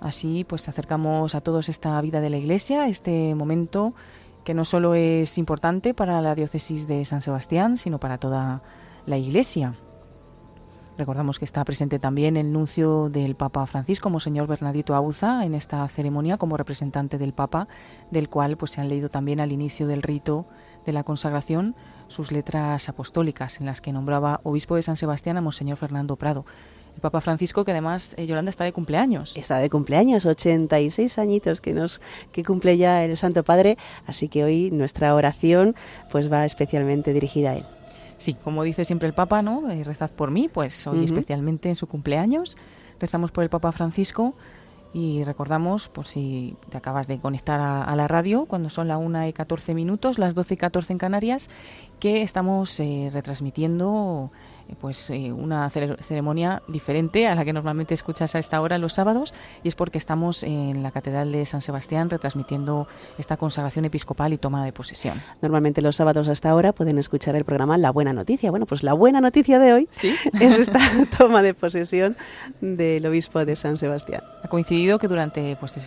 Así 0.01 0.45
pues 0.45 0.69
acercamos 0.69 1.35
a 1.35 1.41
todos 1.41 1.69
esta 1.69 1.99
vida 2.01 2.21
de 2.21 2.29
la 2.29 2.37
Iglesia, 2.37 2.87
este 2.87 3.35
momento 3.35 3.93
que 4.43 4.53
no 4.53 4.65
solo 4.65 4.95
es 4.95 5.37
importante 5.37 5.93
para 5.93 6.21
la 6.21 6.35
diócesis 6.35 6.87
de 6.87 7.03
San 7.05 7.21
Sebastián, 7.21 7.77
sino 7.77 7.99
para 7.99 8.17
toda 8.17 8.61
la 9.05 9.17
Iglesia. 9.17 9.75
Recordamos 10.97 11.39
que 11.39 11.45
está 11.45 11.63
presente 11.63 11.97
también 11.97 12.35
el 12.35 12.51
nuncio 12.51 13.09
del 13.09 13.35
Papa 13.35 13.65
Francisco, 13.67 14.09
Monseñor 14.09 14.47
Bernardito 14.47 14.95
Auza, 14.95 15.45
en 15.45 15.53
esta 15.53 15.87
ceremonia 15.87 16.37
como 16.37 16.57
representante 16.57 17.17
del 17.17 17.31
Papa, 17.31 17.69
del 18.11 18.27
cual 18.27 18.57
pues 18.57 18.71
se 18.71 18.81
han 18.81 18.89
leído 18.89 19.07
también 19.07 19.39
al 19.39 19.53
inicio 19.53 19.87
del 19.87 20.01
rito 20.01 20.45
de 20.85 20.91
la 20.91 21.03
consagración 21.03 21.75
sus 22.09 22.31
letras 22.31 22.89
apostólicas 22.89 23.59
en 23.59 23.65
las 23.65 23.79
que 23.79 23.93
nombraba 23.93 24.41
obispo 24.43 24.75
de 24.75 24.81
San 24.81 24.97
Sebastián 24.97 25.37
a 25.37 25.41
Monseñor 25.41 25.77
Fernando 25.77 26.17
Prado. 26.17 26.45
El 26.95 27.01
Papa 27.01 27.21
Francisco, 27.21 27.63
que 27.63 27.71
además 27.71 28.13
eh, 28.17 28.25
Yolanda 28.25 28.49
está 28.49 28.65
de 28.65 28.73
cumpleaños. 28.73 29.37
Está 29.37 29.59
de 29.59 29.69
cumpleaños, 29.69 30.25
86 30.25 31.17
añitos 31.17 31.61
que 31.61 31.73
nos 31.73 32.01
que 32.33 32.43
cumple 32.43 32.77
ya 32.77 33.05
el 33.05 33.15
Santo 33.15 33.43
Padre, 33.43 33.77
así 34.05 34.27
que 34.27 34.43
hoy 34.43 34.69
nuestra 34.71 35.15
oración 35.15 35.75
pues 36.11 36.31
va 36.31 36.45
especialmente 36.45 37.13
dirigida 37.13 37.51
a 37.51 37.57
él. 37.57 37.65
Sí, 38.17 38.33
como 38.33 38.63
dice 38.63 38.83
siempre 38.83 39.07
el 39.07 39.13
Papa, 39.13 39.41
¿no? 39.41 39.71
Eh, 39.71 39.83
rezad 39.85 40.11
por 40.11 40.29
mí, 40.29 40.49
pues 40.49 40.85
hoy 40.87 41.05
especialmente 41.05 41.69
en 41.69 41.77
su 41.77 41.87
cumpleaños 41.87 42.57
rezamos 42.99 43.31
por 43.31 43.43
el 43.43 43.49
Papa 43.49 43.71
Francisco 43.71 44.35
y 44.93 45.23
recordamos, 45.23 45.87
por 45.87 46.05
si 46.05 46.55
te 46.69 46.77
acabas 46.77 47.07
de 47.07 47.19
conectar 47.19 47.59
a, 47.59 47.95
la 47.95 48.07
radio, 48.07 48.45
cuando 48.45 48.69
son 48.69 48.87
las 48.87 48.99
1 48.99 49.27
y 49.27 49.33
14 49.33 49.73
minutos, 49.73 50.17
las 50.17 50.33
12 50.33 50.55
y 50.55 50.57
14 50.57 50.93
en 50.93 50.99
Canarias, 50.99 51.49
que 51.99 52.23
estamos 52.23 52.79
eh, 52.79 53.09
retransmitiendo 53.13 54.31
pues 54.79 55.09
eh, 55.09 55.31
una 55.31 55.69
ceremonia 55.69 56.61
diferente 56.67 57.27
a 57.27 57.35
la 57.35 57.45
que 57.45 57.53
normalmente 57.53 57.93
escuchas 57.93 58.35
a 58.35 58.39
esta 58.39 58.61
hora 58.61 58.77
los 58.77 58.93
sábados 58.93 59.33
y 59.63 59.67
es 59.67 59.75
porque 59.75 59.97
estamos 59.97 60.43
en 60.43 60.83
la 60.83 60.91
Catedral 60.91 61.31
de 61.31 61.45
San 61.45 61.61
Sebastián 61.61 62.09
retransmitiendo 62.09 62.87
esta 63.17 63.37
consagración 63.37 63.85
episcopal 63.85 64.33
y 64.33 64.37
toma 64.37 64.63
de 64.63 64.73
posesión. 64.73 65.21
Normalmente 65.41 65.81
los 65.81 65.95
sábados 65.95 66.29
hasta 66.29 66.49
ahora 66.49 66.73
pueden 66.73 66.97
escuchar 66.97 67.35
el 67.35 67.45
programa 67.45 67.77
La 67.77 67.91
Buena 67.91 68.13
Noticia. 68.13 68.51
Bueno, 68.51 68.65
pues 68.65 68.83
la 68.83 68.93
buena 68.93 69.21
noticia 69.21 69.59
de 69.59 69.73
hoy 69.73 69.89
es 70.39 70.59
esta 70.59 70.79
toma 71.17 71.41
de 71.41 71.53
posesión 71.53 72.15
del 72.61 73.05
obispo 73.05 73.43
de 73.45 73.55
San 73.55 73.77
Sebastián. 73.77 74.23
Ha 74.43 74.47
coincidido 74.47 74.99
que 74.99 75.07
durante 75.07 75.55
pues, 75.55 75.77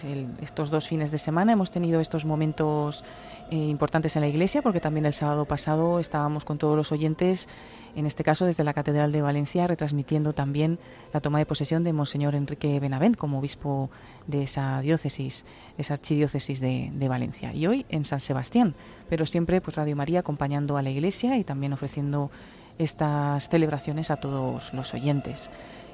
estos 0.40 0.70
dos 0.70 0.88
fines 0.88 1.10
de 1.10 1.18
semana 1.18 1.52
hemos 1.52 1.70
tenido 1.70 2.00
estos 2.00 2.24
momentos 2.24 3.04
eh, 3.52 3.68
importantes 3.68 4.16
en 4.16 4.22
la 4.22 4.28
iglesia 4.28 4.62
porque 4.62 4.80
también 4.80 5.04
el 5.04 5.12
sábado 5.12 5.44
pasado 5.44 6.00
estábamos 6.00 6.46
con 6.46 6.56
todos 6.56 6.74
los 6.74 6.90
oyentes 6.90 7.48
en 7.94 8.06
este 8.06 8.24
caso 8.24 8.46
desde 8.46 8.64
la 8.64 8.72
Catedral 8.72 9.12
de 9.12 9.20
Valencia, 9.20 9.66
retransmitiendo 9.66 10.32
también 10.32 10.78
la 11.12 11.20
toma 11.20 11.38
de 11.38 11.44
posesión 11.44 11.84
de 11.84 11.92
Monseñor 11.92 12.34
Enrique 12.34 12.80
Benavent 12.80 13.14
como 13.14 13.38
obispo 13.38 13.90
de 14.26 14.44
esa 14.44 14.80
diócesis, 14.80 15.44
esa 15.76 15.92
archidiócesis 15.92 16.60
de, 16.60 16.90
Valencia. 17.10 17.52
Y 17.52 17.66
hoy 17.66 17.84
en 17.90 18.06
San 18.06 18.20
Sebastián, 18.20 18.74
pero 19.10 19.26
siempre 19.26 19.60
pues 19.60 19.76
Radio 19.76 19.96
María 19.96 20.20
acompañando 20.20 20.78
a 20.78 20.82
la 20.82 20.88
Iglesia 20.88 21.36
y 21.36 21.44
también 21.44 21.74
ofreciendo 21.74 22.30
estas 22.78 23.50
celebraciones 23.50 24.10
a 24.10 24.16
todos 24.16 24.72
los 24.72 24.94
oyentes. 24.94 25.50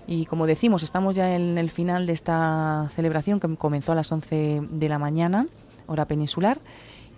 Y 0.06 0.26
como 0.26 0.46
decimos, 0.46 0.84
estamos 0.84 1.16
ya 1.16 1.34
en 1.34 1.58
el 1.58 1.70
final 1.70 2.06
de 2.06 2.12
esta 2.12 2.88
celebración 2.94 3.40
que 3.40 3.56
comenzó 3.56 3.90
a 3.90 3.96
las 3.96 4.12
11 4.12 4.62
de 4.70 4.88
la 4.88 5.00
mañana, 5.00 5.46
hora 5.88 6.06
peninsular, 6.06 6.60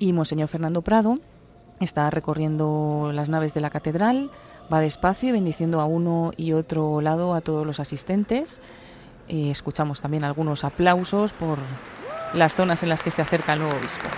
y 0.00 0.12
Monseñor 0.12 0.48
Fernando 0.48 0.82
Prado 0.82 1.20
está 1.78 2.10
recorriendo 2.10 3.12
las 3.14 3.28
naves 3.28 3.54
de 3.54 3.60
la 3.60 3.70
catedral, 3.70 4.30
va 4.72 4.80
despacio 4.80 5.32
bendiciendo 5.32 5.80
a 5.80 5.84
uno 5.84 6.32
y 6.36 6.52
otro 6.52 7.00
lado 7.00 7.34
a 7.34 7.40
todos 7.40 7.64
los 7.66 7.78
asistentes. 7.78 8.60
Eh, 9.28 9.50
escuchamos 9.50 10.00
también 10.00 10.24
algunos 10.24 10.64
aplausos 10.64 11.32
por 11.32 11.58
las 12.34 12.54
zonas 12.54 12.82
en 12.82 12.88
las 12.88 13.02
que 13.02 13.10
se 13.10 13.22
acerca 13.22 13.52
el 13.52 13.60
nuevo 13.60 13.76
obispo. 13.76 14.08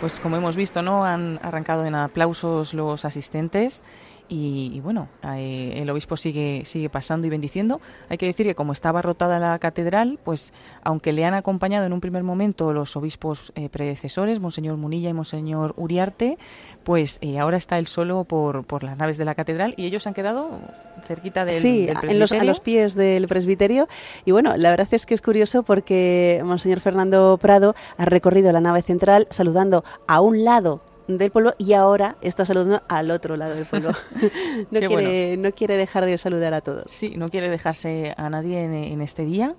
Pues 0.00 0.20
como 0.20 0.36
hemos 0.36 0.56
visto, 0.56 0.82
¿no? 0.82 1.04
Han 1.04 1.38
arrancado 1.42 1.84
en 1.84 1.94
aplausos 1.94 2.74
los 2.74 3.04
asistentes 3.04 3.82
y, 4.28 4.80
bueno, 4.80 5.08
eh, 5.24 5.74
el 5.76 5.88
obispo 5.90 6.16
sigue, 6.16 6.62
sigue 6.66 6.90
pasando 6.90 7.26
y 7.26 7.30
bendiciendo. 7.30 7.80
Hay 8.08 8.18
que 8.18 8.26
decir 8.26 8.46
que 8.46 8.54
como 8.54 8.72
estaba 8.72 9.00
rotada 9.00 9.38
la 9.38 9.58
catedral, 9.58 10.18
pues 10.22 10.52
aunque 10.82 11.12
le 11.12 11.24
han 11.24 11.34
acompañado 11.34 11.86
en 11.86 11.92
un 11.92 12.00
primer 12.00 12.22
momento 12.22 12.72
los 12.72 12.94
obispos 12.96 13.52
eh, 13.54 13.68
predecesores, 13.68 14.40
Monseñor 14.40 14.76
Munilla 14.76 15.08
y 15.08 15.14
Monseñor 15.14 15.72
Uriarte, 15.76 16.38
pues 16.84 17.18
eh, 17.22 17.38
ahora 17.38 17.56
está 17.56 17.78
él 17.78 17.86
solo 17.86 18.24
por, 18.24 18.64
por 18.64 18.82
las 18.82 18.98
naves 18.98 19.16
de 19.16 19.24
la 19.24 19.34
catedral 19.34 19.74
y 19.76 19.86
ellos 19.86 20.06
han 20.06 20.14
quedado 20.14 20.60
cerquita 21.04 21.44
del, 21.44 21.54
sí, 21.54 21.88
En 22.02 22.18
los, 22.18 22.32
a 22.32 22.44
los 22.44 22.60
pies 22.60 22.94
del 22.94 23.28
presbiterio. 23.28 23.88
Y 24.24 24.32
bueno, 24.32 24.56
la 24.56 24.70
verdad 24.70 24.88
es 24.90 25.06
que 25.06 25.14
es 25.14 25.22
curioso 25.22 25.62
porque 25.62 26.42
Monseñor 26.44 26.80
Fernando 26.80 27.38
Prado 27.40 27.74
ha 27.96 28.04
recorrido 28.04 28.52
la 28.52 28.60
nave 28.60 28.82
central 28.82 29.26
saludando 29.30 29.84
a 30.06 30.20
un 30.20 30.44
lado 30.44 30.82
del 31.08 31.30
pueblo 31.30 31.54
y 31.58 31.72
ahora 31.72 32.16
está 32.20 32.44
saludando 32.44 32.82
al 32.86 33.10
otro 33.10 33.36
lado 33.36 33.54
del 33.54 33.64
pueblo. 33.64 33.92
no, 34.70 34.80
quiere, 34.80 35.36
no 35.36 35.52
quiere 35.52 35.76
dejar 35.76 36.04
de 36.04 36.16
saludar 36.18 36.54
a 36.54 36.60
todos. 36.60 36.92
Sí, 36.92 37.14
no 37.16 37.30
quiere 37.30 37.48
dejarse 37.48 38.14
a 38.16 38.28
nadie 38.30 38.64
en, 38.64 39.00
este 39.00 39.24
día. 39.24 39.54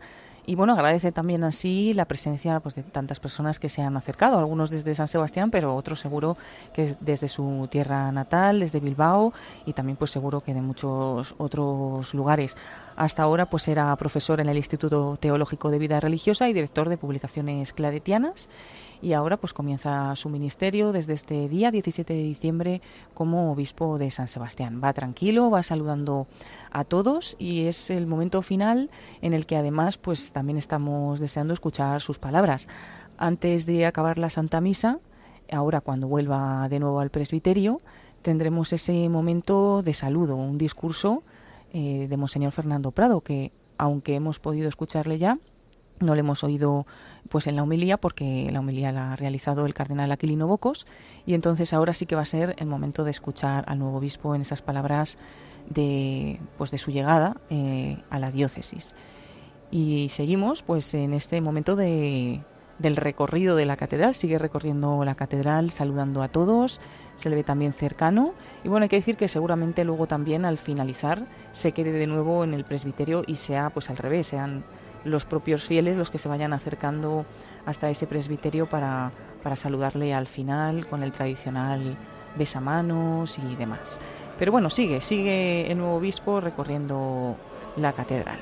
Y 0.46 0.56
bueno, 0.56 0.74
agradece 0.74 1.12
también 1.12 1.44
así 1.44 1.94
la 1.94 2.06
presencia 2.06 2.60
pues, 2.60 2.74
de 2.74 2.82
tantas 2.82 3.20
personas 3.20 3.60
que 3.60 3.70
se 3.70 3.84
han 3.84 3.96
acercado, 3.98 4.40
algunos 4.40 4.72
desde 4.72 4.96
San 4.96 5.08
Sebastián, 5.08 5.52
pero 5.52 5.76
otros 5.76 6.00
seguro 6.00 6.38
que 6.74 6.96
desde 7.02 7.28
su 7.28 7.68
tierra 7.70 8.12
natal, 8.12 8.60
desde 8.60 8.80
Bilbao 8.80 9.32
y 9.68 9.74
también 9.74 9.96
pues 9.96 10.10
seguro 10.10 10.42
que 10.42 10.56
de 10.56 10.62
muchos 10.62 11.36
otros 11.38 12.14
lugares. 12.16 12.58
Hasta 12.96 13.22
ahora 13.22 13.48
pues 13.48 13.68
era 13.68 13.96
profesor 13.96 14.40
en 14.40 14.50
el 14.50 14.58
Instituto 14.58 15.18
Teológico 15.18 15.70
de 15.70 15.78
Vida 15.78 16.00
Religiosa 16.00 16.50
y 16.50 16.54
director 16.54 16.90
de 16.90 16.98
publicaciones 16.98 17.72
claretianas 17.72 18.50
y 19.02 19.14
ahora 19.14 19.38
pues 19.38 19.54
comienza 19.54 20.16
su 20.16 20.30
ministerio 20.30 20.92
desde 20.92 21.14
este 21.14 21.48
día 21.48 21.72
17 21.72 22.14
de 22.14 22.24
diciembre 22.24 22.82
como 23.14 23.52
obispo 23.52 23.98
de 23.98 24.12
San 24.12 24.28
Sebastián. 24.28 24.82
Va 24.84 24.94
tranquilo, 24.94 25.50
va 25.50 25.64
saludando 25.64 26.28
a 26.72 26.84
todos 26.84 27.36
y 27.40 27.66
es 27.66 27.90
el 27.90 28.08
momento 28.08 28.42
final 28.42 28.90
en 29.22 29.34
el 29.34 29.46
que 29.46 29.56
además 29.56 29.98
pues 29.98 30.32
también 30.32 30.58
estamos 30.58 31.20
deseando 31.20 31.54
escuchar 31.54 32.02
sus 32.02 32.20
palabras. 32.20 32.68
Antes 33.18 33.66
de 33.66 33.86
acabar 33.86 34.18
la 34.18 34.30
Santa 34.30 34.62
Misa, 34.62 35.00
ahora 35.52 35.82
cuando 35.82 36.08
vuelva 36.08 36.68
de 36.70 36.80
nuevo 36.80 37.00
al 37.00 37.10
presbiterio, 37.10 37.82
tendremos 38.22 38.74
ese 38.74 39.08
momento 39.10 39.82
de 39.82 39.94
saludo, 39.94 40.36
un 40.36 40.58
discurso 40.58 41.24
eh, 41.72 42.08
de 42.10 42.18
Monseñor 42.18 42.52
Fernando 42.52 42.92
Prado 42.92 43.22
que 43.22 43.52
aunque 43.78 44.16
hemos 44.16 44.40
podido 44.40 44.68
escucharle 44.68 45.18
ya, 45.18 45.40
no 46.00 46.16
le 46.16 46.22
hemos 46.22 46.44
oído 46.44 46.86
pues 47.30 47.48
en 47.48 47.56
la 47.56 47.64
homilía 47.64 47.98
porque 47.98 48.50
la 48.52 48.60
homilía 48.60 48.92
la 48.92 49.14
ha 49.14 49.16
realizado 49.16 49.66
el 49.66 49.74
cardenal 49.74 50.12
Aquilino 50.12 50.48
Bocos 50.48 50.88
y 51.26 51.34
entonces 51.34 51.74
ahora 51.74 51.94
sí 51.94 52.06
que 52.06 52.16
va 52.16 52.22
a 52.22 52.26
ser 52.26 52.56
el 52.58 52.68
momento 52.68 53.04
de 53.04 53.12
escuchar 53.12 53.66
al 53.68 53.80
nuevo 53.80 53.98
obispo 53.98 54.36
en 54.36 54.42
esas 54.42 54.62
palabras 54.62 55.18
de 55.70 56.40
pues 56.58 56.72
de 56.72 56.78
su 56.78 56.92
llegada 56.92 57.38
eh, 57.50 57.98
a 58.10 58.20
la 58.20 58.32
diócesis. 58.32 58.96
Y 59.72 60.10
seguimos 60.10 60.64
pues 60.64 60.94
en 60.96 61.14
este 61.14 61.42
momento 61.42 61.76
de, 61.76 62.42
del 62.80 62.96
recorrido 62.96 63.56
de 63.56 63.66
la 63.66 63.78
catedral. 63.78 64.16
Sigue 64.16 64.40
recorriendo 64.40 65.04
la 65.06 65.16
catedral 65.16 65.70
saludando 65.70 66.24
a 66.24 66.30
todos. 66.30 66.82
Se 67.18 67.30
le 67.30 67.36
ve 67.36 67.44
también 67.44 67.74
cercano. 67.74 68.34
Y 68.64 68.70
bueno 68.70 68.84
hay 68.84 68.90
que 68.90 68.96
decir 68.96 69.16
que 69.16 69.28
seguramente 69.28 69.84
luego 69.84 70.08
también 70.08 70.46
al 70.46 70.58
finalizar 70.58 71.28
se 71.52 71.72
quede 71.74 71.92
de 71.92 72.08
nuevo 72.08 72.44
en 72.44 72.54
el 72.54 72.64
presbiterio 72.64 73.24
y 73.28 73.36
sea 73.36 73.70
pues 73.70 73.90
al 73.90 73.98
revés 73.98 74.34
los 75.04 75.26
propios 75.26 75.66
fieles 75.66 75.98
los 75.98 76.12
que 76.12 76.18
se 76.18 76.30
vayan 76.30 76.54
acercando 76.54 77.26
hasta 77.66 77.90
ese 77.90 78.08
presbiterio 78.08 78.68
para, 78.68 79.12
para 79.44 79.56
saludarle 79.56 80.14
al 80.14 80.28
final 80.28 80.88
con 80.88 81.04
el 81.04 81.12
tradicional 81.12 81.98
besamanos 82.38 83.38
y 83.38 83.56
demás. 83.56 84.00
Pero 84.38 84.52
bueno, 84.52 84.70
sigue, 84.70 85.02
sigue 85.02 85.72
el 85.72 85.78
nuevo 85.78 85.96
obispo 85.96 86.40
recorriendo 86.40 87.36
la 87.76 87.94
catedral. 87.94 88.40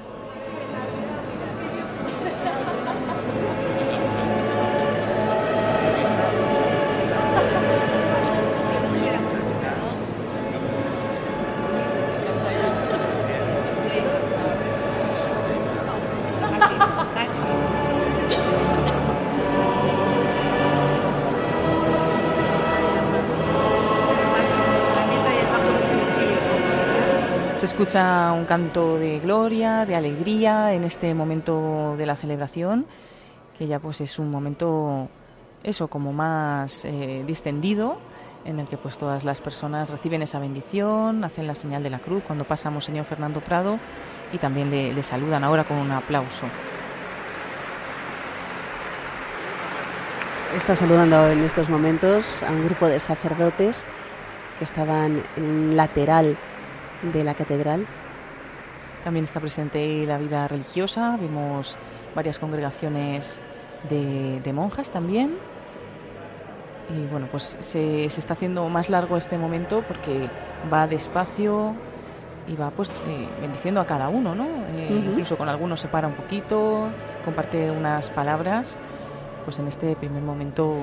Escucha 27.77 28.31
un 28.31 28.45
canto 28.45 28.97
de 28.97 29.19
gloria, 29.19 29.85
de 29.85 29.95
alegría 29.95 30.73
en 30.73 30.83
este 30.83 31.13
momento 31.13 31.95
de 31.95 32.07
la 32.07 32.15
celebración, 32.15 32.87
que 33.55 33.67
ya 33.67 33.77
pues 33.77 34.01
es 34.01 34.17
un 34.17 34.31
momento 34.31 35.07
eso 35.61 35.87
como 35.87 36.11
más 36.11 36.85
eh, 36.85 37.23
distendido 37.27 37.99
en 38.45 38.59
el 38.59 38.67
que 38.67 38.77
pues 38.77 38.97
todas 38.97 39.23
las 39.23 39.41
personas 39.41 39.91
reciben 39.91 40.23
esa 40.23 40.39
bendición, 40.39 41.23
hacen 41.23 41.45
la 41.45 41.53
señal 41.53 41.83
de 41.83 41.91
la 41.91 41.99
cruz 41.99 42.23
cuando 42.23 42.45
pasamos 42.45 42.83
señor 42.83 43.05
Fernando 43.05 43.41
Prado 43.41 43.77
y 44.33 44.39
también 44.39 44.71
le, 44.71 44.91
le 44.91 45.03
saludan 45.03 45.43
ahora 45.43 45.63
con 45.63 45.77
un 45.77 45.91
aplauso. 45.91 46.47
Está 50.55 50.75
saludando 50.75 51.29
en 51.29 51.43
estos 51.43 51.69
momentos 51.69 52.41
a 52.41 52.49
un 52.49 52.65
grupo 52.65 52.87
de 52.87 52.99
sacerdotes 52.99 53.85
que 54.57 54.63
estaban 54.63 55.21
en 55.35 55.43
un 55.43 55.77
lateral 55.77 56.39
de 57.01 57.23
la 57.23 57.33
catedral. 57.33 57.85
También 59.03 59.23
está 59.23 59.39
presente 59.39 60.05
la 60.05 60.17
vida 60.17 60.47
religiosa, 60.47 61.17
vemos 61.17 61.77
varias 62.15 62.39
congregaciones 62.39 63.41
de, 63.89 64.53
monjas 64.53 64.91
también. 64.91 65.37
Y 66.89 67.05
bueno, 67.11 67.27
pues 67.29 67.57
se, 67.59 68.05
está 68.05 68.33
haciendo 68.33 68.67
más 68.69 68.89
largo 68.89 69.17
este 69.17 69.37
momento 69.37 69.83
porque 69.87 70.29
va 70.71 70.87
despacio 70.87 71.75
y 72.47 72.55
va 72.55 72.71
pues 72.71 72.89
eh, 73.07 73.27
bendiciendo 73.41 73.81
a 73.81 73.85
cada 73.85 74.07
uno, 74.07 74.33
¿no? 74.33 74.45
Eh, 74.69 75.03
incluso 75.05 75.37
con 75.37 75.49
algunos 75.49 75.81
se 75.81 75.89
para 75.89 76.07
un 76.07 76.13
poquito, 76.13 76.89
comparte 77.25 77.71
unas 77.71 78.09
palabras 78.09 78.79
pues 79.47 79.59
en 79.59 79.67
este 79.69 79.95
primer 79.95 80.21
momento 80.21 80.77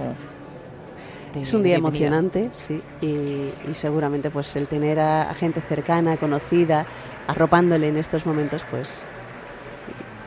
es 1.43 1.53
un 1.55 1.63
día 1.63 1.77
emocionante, 1.77 2.51
sí, 2.53 2.81
y, 3.01 3.51
seguramente 3.75 4.31
pues 4.31 4.55
el 4.57 4.67
tener 4.69 5.01
a, 5.01 5.33
gente 5.35 5.61
cercana, 5.61 6.17
conocida, 6.17 6.87
arropándole 7.27 7.89
en 7.89 7.97
estos 7.97 8.27
momentos, 8.27 8.65
pues 8.71 9.05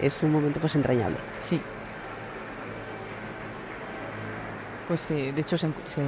es 0.01 0.23
un 0.23 0.31
momento 0.31 0.59
pues 0.59 0.75
entrañable. 0.75 1.17
Sí. 1.41 1.59
Pues 4.87 5.11
eh, 5.11 5.33
de 5.33 5.41
hecho 5.41 5.57
se, 5.57 5.69
se, 5.85 6.01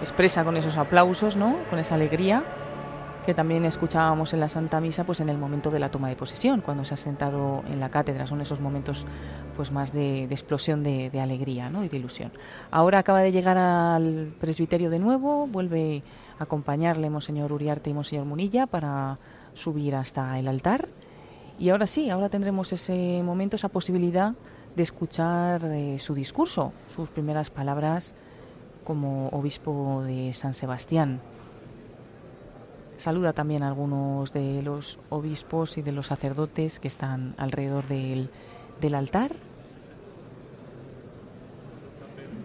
expresa 0.00 0.44
con 0.44 0.56
esos 0.56 0.76
aplausos, 0.76 1.36
¿no? 1.36 1.58
Con 1.68 1.78
esa 1.78 1.96
alegría 1.96 2.42
que 3.26 3.34
también 3.34 3.64
escuchábamos 3.64 4.32
en 4.34 4.40
la 4.40 4.48
Santa 4.48 4.80
Misa, 4.80 5.04
pues 5.04 5.18
en 5.18 5.28
el 5.28 5.36
momento 5.36 5.72
de 5.72 5.80
la 5.80 5.90
toma 5.90 6.08
de 6.08 6.14
posesión, 6.14 6.60
cuando 6.60 6.84
se 6.84 6.94
ha 6.94 6.96
sentado 6.96 7.64
en 7.68 7.80
la 7.80 7.90
cátedra, 7.90 8.28
son 8.28 8.40
esos 8.40 8.60
momentos 8.60 9.04
pues 9.56 9.72
más 9.72 9.92
de, 9.92 10.24
explosión 10.24 10.84
de, 10.84 11.10
alegría 11.20 11.68
¿no? 11.68 11.82
y 11.82 11.88
de 11.88 11.96
ilusión. 11.96 12.30
Ahora 12.70 13.00
acaba 13.00 13.20
de 13.20 13.32
llegar 13.32 13.58
al 13.58 14.32
presbiterio 14.40 14.90
de 14.90 15.00
nuevo, 15.00 15.48
vuelve 15.48 16.04
a 16.38 16.44
acompañarle 16.44 17.10
Monseñor 17.10 17.52
Uriarte 17.52 17.90
y 17.90 17.94
Monseñor 17.94 18.26
Munilla 18.26 18.68
para 18.68 19.18
subir 19.54 19.96
hasta 19.96 20.38
el 20.38 20.46
altar. 20.46 20.88
Y 21.58 21.70
ahora 21.70 21.88
sí, 21.88 22.10
ahora 22.10 22.28
tendremos 22.28 22.72
ese 22.72 23.22
momento, 23.24 23.56
esa 23.56 23.70
posibilidad 23.70 24.34
de 24.76 24.82
escuchar 24.84 25.64
eh, 25.64 25.98
su 25.98 26.14
discurso, 26.14 26.72
sus 26.94 27.10
primeras 27.10 27.50
palabras 27.50 28.14
como 28.84 29.30
obispo 29.30 30.04
de 30.04 30.32
San 30.32 30.54
Sebastián. 30.54 31.20
Saluda 32.96 33.34
también 33.34 33.62
a 33.62 33.68
algunos 33.68 34.32
de 34.32 34.62
los 34.62 34.98
obispos 35.10 35.76
y 35.76 35.82
de 35.82 35.92
los 35.92 36.06
sacerdotes 36.06 36.80
que 36.80 36.88
están 36.88 37.34
alrededor 37.36 37.86
del, 37.86 38.30
altar. 38.94 39.32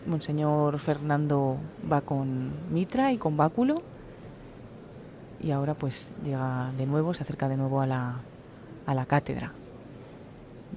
Monseñor 0.05 0.77
Fernando 0.79 1.57
va 1.89 2.01
con 2.01 2.51
mitra 2.69 3.13
y 3.13 3.17
con 3.17 3.37
báculo 3.37 3.75
y 5.39 5.51
ahora 5.51 5.73
pues 5.73 6.11
llega 6.23 6.71
de 6.77 6.85
nuevo, 6.85 7.13
se 7.13 7.23
acerca 7.23 7.47
de 7.47 7.55
nuevo 7.55 7.79
a 7.79 7.87
la, 7.87 8.19
a 8.85 8.93
la 8.93 9.05
cátedra. 9.05 9.53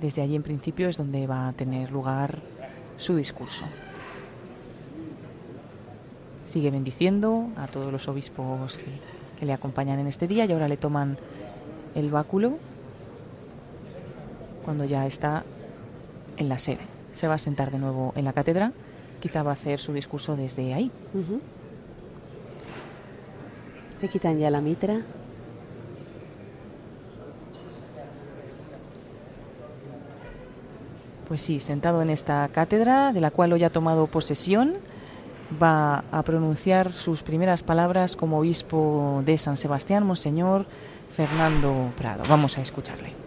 Desde 0.01 0.23
allí 0.23 0.37
en 0.37 0.45
principio 0.45 0.89
es 0.89 0.97
donde 0.97 1.27
va 1.27 1.49
a 1.49 1.53
tener 1.53 1.91
lugar 1.91 2.39
su 2.97 3.17
discurso. 3.17 3.65
Sigue 6.45 6.71
bendiciendo 6.71 7.49
a 7.57 7.67
todos 7.67 7.91
los 7.91 8.07
obispos 8.07 8.79
que 8.79 9.14
que 9.39 9.47
le 9.47 9.53
acompañan 9.53 9.99
en 9.99 10.07
este 10.07 10.27
día 10.27 10.45
y 10.45 10.53
ahora 10.53 10.69
le 10.69 10.77
toman 10.77 11.17
el 11.95 12.11
báculo 12.11 12.59
cuando 14.65 14.85
ya 14.85 15.07
está 15.07 15.45
en 16.37 16.49
la 16.49 16.59
sede. 16.59 16.81
Se 17.13 17.29
va 17.29 17.35
a 17.35 17.39
sentar 17.39 17.71
de 17.71 17.79
nuevo 17.79 18.13
en 18.17 18.25
la 18.25 18.33
cátedra, 18.33 18.73
quizá 19.21 19.43
va 19.43 19.51
a 19.51 19.55
hacer 19.55 19.79
su 19.79 19.93
discurso 19.93 20.37
desde 20.37 20.75
ahí. 20.75 20.91
Le 24.03 24.09
quitan 24.09 24.39
ya 24.39 24.51
la 24.51 24.61
mitra. 24.61 25.01
Pues 31.29 31.41
sí, 31.41 31.59
sentado 31.59 32.03
en 32.03 32.11
esta 32.11 32.47
cátedra, 32.49 33.13
de 33.13 33.21
la 33.21 33.31
cual 33.31 33.53
hoy 33.53 33.65
ha 33.65 33.71
tomado 33.71 34.07
posesión 34.07 34.75
va 35.63 36.05
a 36.11 36.23
pronunciar 36.23 36.93
sus 36.93 37.23
primeras 37.23 37.63
palabras 37.63 38.17
como 38.17 38.39
obispo 38.39 39.23
de 39.25 39.39
San 39.39 39.57
Sebastián, 39.57 40.07
Monseñor 40.07 40.67
Fernando 41.11 41.93
Prado. 41.97 42.25
Vamos 42.29 42.59
a 42.59 42.63
escucharle. 42.63 43.24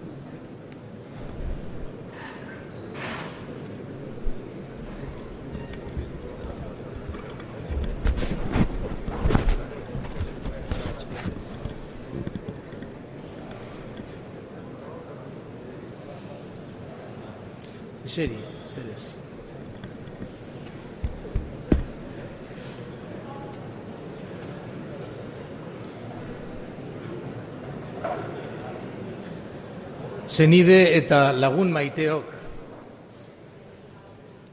Zenide 30.37 30.91
eta 30.93 31.31
lagun 31.33 31.71
maiteok, 31.73 32.33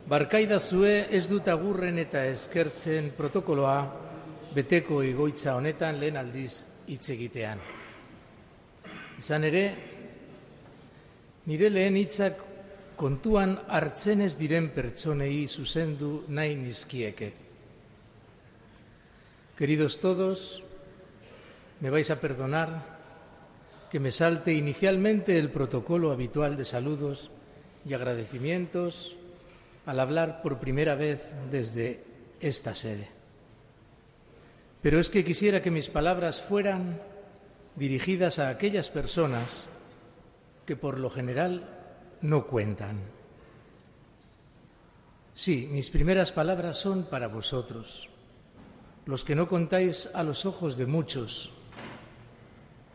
barkaida 0.09 0.57
zue 0.57 0.95
ez 1.13 1.27
dut 1.29 1.51
agurren 1.53 1.99
eta 2.01 2.23
eskertzen 2.25 3.11
protokoloa 3.19 3.75
beteko 4.55 5.03
igoitza 5.05 5.59
honetan 5.59 5.99
lehen 6.01 6.17
aldiz 6.17 6.63
hitz 6.89 7.11
egitean. 7.13 7.61
Izan 9.21 9.45
ere, 9.51 9.67
nire 11.53 11.69
lehen 11.75 12.01
hitzak 12.01 12.41
kontuan 12.97 13.53
hartzen 13.69 14.25
ez 14.25 14.39
diren 14.41 14.71
pertsonei 14.73 15.45
zuzendu 15.45 16.15
nahi 16.33 16.57
nizkieke. 16.63 17.31
Queridos 19.61 20.01
todos, 20.01 20.63
me 21.81 21.93
vais 21.93 22.09
a 22.09 22.17
perdonar 22.17 22.94
que 23.95 24.01
me 24.01 24.11
salte 24.11 24.53
inicialmente 24.53 25.39
el 25.39 25.53
protocolo 25.53 26.11
habitual 26.11 26.57
de 26.57 26.65
saludos 26.65 27.31
y 27.87 27.95
agradecimientos 27.95 29.15
al 29.87 30.01
hablar 30.01 30.43
por 30.43 30.59
primera 30.59 30.97
vez 30.97 31.33
desde 31.49 32.03
esta 32.41 32.75
sede. 32.75 33.09
Pero 34.83 34.99
es 34.99 35.11
que 35.11 35.25
quisiera 35.25 35.63
que 35.63 35.71
mis 35.71 35.91
palabras 35.91 36.43
fueran 36.43 37.01
dirigidas 37.77 38.41
a 38.41 38.49
aquellas 38.49 38.91
personas 38.91 39.67
que 40.67 40.75
por 40.75 40.99
lo 40.99 41.09
general 41.09 42.19
no 42.21 42.49
cuentan. 42.49 42.99
Sí, 45.35 45.69
mis 45.71 45.91
primeras 45.91 46.33
palabras 46.33 46.79
son 46.79 47.05
para 47.05 47.29
vosotros, 47.29 48.11
los 49.07 49.25
que 49.25 49.37
no 49.37 49.47
contáis 49.47 50.11
a 50.15 50.25
los 50.25 50.47
ojos 50.47 50.77
de 50.77 50.87
muchos, 50.87 51.55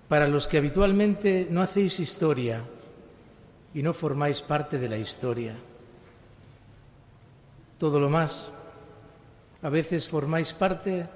para 0.10 0.28
los 0.28 0.48
que 0.48 0.58
habitualmente 0.58 1.48
no 1.52 1.62
hacéis 1.62 2.00
historia 2.00 2.66
y 3.76 3.84
no 3.84 3.94
formáis 3.94 4.42
parte 4.42 4.80
de 4.80 4.90
la 4.90 4.98
historia. 4.98 5.56
Todo 7.78 8.00
lo 8.00 8.10
más, 8.10 8.52
a 9.62 9.70
veces 9.70 10.10
formáis 10.10 10.52
parte 10.52 11.08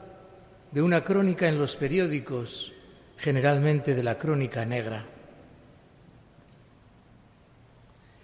de 0.71 0.81
una 0.81 1.03
crónica 1.03 1.49
en 1.49 1.57
los 1.57 1.75
periódicos, 1.75 2.71
generalmente 3.17 3.95
de 3.95 4.03
la 4.03 4.17
crónica 4.17 4.63
negra. 4.63 5.05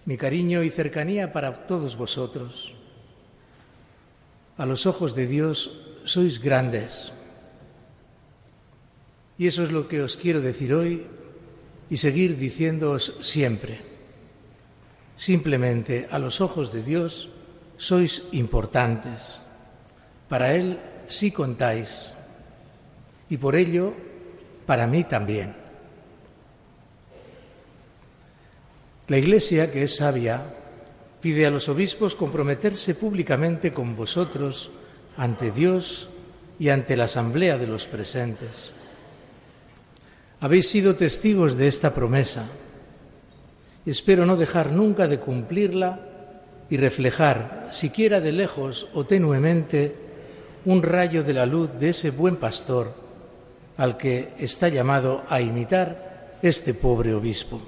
Mi 0.06 0.18
cariño 0.18 0.62
y 0.62 0.70
cercanía 0.70 1.34
para 1.34 1.52
todos 1.66 1.98
vosotros. 1.98 2.76
A 4.58 4.66
los 4.68 4.86
ojos 4.86 5.16
de 5.16 5.26
Dios 5.26 5.82
sois 6.04 6.40
grandes 6.40 7.14
y 9.40 9.48
eso 9.48 9.64
es 9.64 9.72
lo 9.72 9.88
que 9.88 10.02
os 10.02 10.18
quiero 10.18 10.42
decir 10.42 10.74
hoy 10.74 11.08
y 11.90 11.96
seguir 11.96 12.36
diciéndoos 12.36 13.16
siempre. 13.22 13.80
Simplemente 15.16 16.10
a 16.12 16.20
los 16.20 16.42
ojos 16.42 16.74
de 16.74 16.84
Dios 16.84 17.30
sois 17.78 18.28
importantes. 18.34 19.40
Para 20.28 20.54
Él 20.54 20.78
sí 21.08 21.32
contáis. 21.32 22.14
Y 23.30 23.38
por 23.38 23.56
ello, 23.56 23.94
para 24.66 24.88
mí 24.88 25.06
también. 25.06 25.56
La 29.08 29.18
Iglesia, 29.18 29.72
que 29.72 29.84
es 29.84 29.96
sabia, 29.96 30.54
pide 31.22 31.46
a 31.46 31.50
los 31.50 31.70
obispos 31.70 32.14
comprometerse 32.14 32.94
públicamente 32.94 33.72
con 33.72 33.96
vosotros 33.96 34.70
ante 35.16 35.50
Dios 35.52 36.10
y 36.60 36.68
ante 36.68 36.98
la 36.98 37.06
asamblea 37.06 37.58
de 37.58 37.68
los 37.68 37.88
presentes 37.88 38.74
habéis 40.40 40.70
sido 40.70 40.96
testigos 40.96 41.58
de 41.58 41.68
esta 41.68 41.94
promesa 41.94 42.46
espero 43.86 44.26
no 44.26 44.38
dejar 44.38 44.72
nunca 44.72 45.08
de 45.08 45.20
cumplirla 45.20 46.00
y 46.70 46.78
reflejar, 46.78 47.70
siquiera 47.72 48.22
de 48.22 48.32
lejos 48.32 48.88
o 48.94 49.06
tenuemente, 49.06 49.96
un 50.66 50.84
rayo 50.84 51.24
de 51.24 51.34
la 51.34 51.46
luz 51.46 51.80
de 51.80 51.90
ese 51.90 52.12
buen 52.12 52.36
pastor 52.36 52.94
al 53.78 53.98
que 53.98 54.34
está 54.38 54.68
llamado 54.68 55.24
a 55.30 55.42
imitar 55.42 56.38
este 56.42 56.74
pobre 56.74 57.14
obispo. 57.14 57.62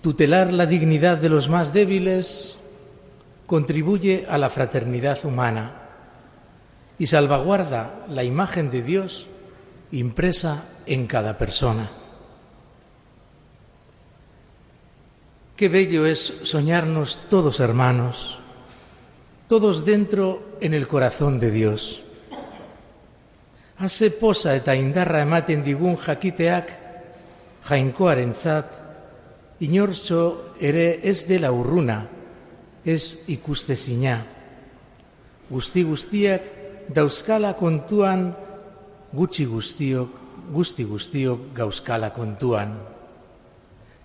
Tutelar 0.00 0.52
la 0.52 0.66
dignidad 0.66 1.18
de 1.18 1.28
los 1.28 1.50
más 1.50 1.72
débiles 1.72 2.56
contribuye 3.46 4.24
a 4.30 4.38
la 4.38 4.48
fraternidad 4.48 5.22
humana 5.24 5.76
y 6.98 7.06
salvaguarda 7.06 8.06
la 8.08 8.24
imagen 8.24 8.70
de 8.70 8.82
Dios 8.82 9.28
impresa 9.92 10.64
en 10.86 11.06
cada 11.06 11.36
persona. 11.36 11.90
Qué 15.56 15.68
bello 15.68 16.06
es 16.06 16.40
soñarnos 16.42 17.28
todos 17.28 17.60
hermanos, 17.60 18.40
todos 19.46 19.84
dentro 19.84 20.56
en 20.60 20.74
el 20.74 20.88
corazón 20.88 21.38
de 21.38 21.50
Dios. 21.50 22.02
Haze 23.76 24.10
posa 24.10 24.54
eta 24.56 24.76
indarra 24.76 25.20
ematen 25.24 25.64
digun 25.64 25.96
jakiteak 25.96 26.68
jainkoarentzat 27.64 28.76
inortxo 29.60 30.56
ere 30.60 31.00
ez 31.04 31.24
dela 31.28 31.52
urruna, 31.52 32.04
ez 32.84 33.24
ikustezina. 33.28 34.20
Guzti 35.50 35.84
guztiak 35.84 36.44
dauzkala 36.88 37.52
kontuan 37.56 38.32
gutxi 39.12 39.44
guztiok, 39.44 40.10
guzti 40.52 40.84
guztiok. 40.84 41.40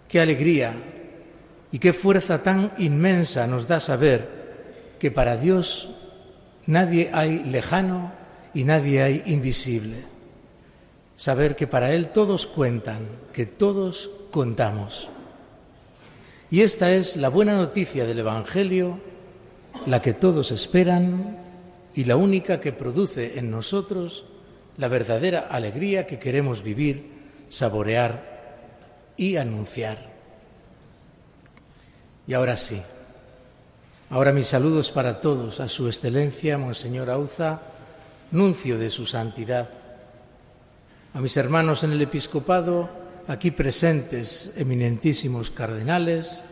Qué 0.07 0.19
alegría 0.19 0.73
Y 1.75 1.79
qué 1.79 1.91
fuerza 1.91 2.41
tan 2.41 2.71
inmensa 2.77 3.47
nos 3.47 3.67
da 3.67 3.81
saber 3.81 4.95
que 4.97 5.11
para 5.11 5.35
Dios 5.35 5.89
nadie 6.67 7.09
hay 7.11 7.43
lejano 7.43 8.13
y 8.53 8.63
nadie 8.63 9.03
hay 9.03 9.23
invisible. 9.25 10.05
Saber 11.17 11.57
que 11.57 11.67
para 11.67 11.91
Él 11.91 12.13
todos 12.13 12.47
cuentan, 12.47 13.07
que 13.33 13.45
todos 13.45 14.09
contamos. 14.31 15.09
Y 16.49 16.61
esta 16.61 16.93
es 16.93 17.17
la 17.17 17.27
buena 17.27 17.55
noticia 17.55 18.05
del 18.05 18.19
Evangelio, 18.19 18.97
la 19.85 20.01
que 20.01 20.13
todos 20.13 20.53
esperan 20.53 21.37
y 21.93 22.05
la 22.05 22.15
única 22.15 22.61
que 22.61 22.71
produce 22.71 23.37
en 23.37 23.51
nosotros 23.51 24.27
la 24.77 24.87
verdadera 24.87 25.47
alegría 25.49 26.05
que 26.05 26.19
queremos 26.19 26.63
vivir, 26.63 27.11
saborear 27.49 28.35
y 29.17 29.37
anunciar. 29.37 30.13
Y 32.27 32.33
ahora 32.33 32.57
sí, 32.57 32.81
ahora 34.09 34.33
mis 34.33 34.47
saludos 34.47 34.91
para 34.91 35.21
todos, 35.21 35.59
a 35.59 35.67
Su 35.67 35.87
Excelencia, 35.87 36.57
Monseñor 36.57 37.09
Auza, 37.09 37.61
nuncio 38.31 38.77
de 38.77 38.89
su 38.89 39.05
santidad, 39.05 39.69
a 41.13 41.21
mis 41.21 41.37
hermanos 41.37 41.83
en 41.83 41.93
el 41.93 42.01
episcopado, 42.01 42.89
aquí 43.27 43.51
presentes, 43.51 44.53
eminentísimos 44.57 45.49
cardenales, 45.49 46.43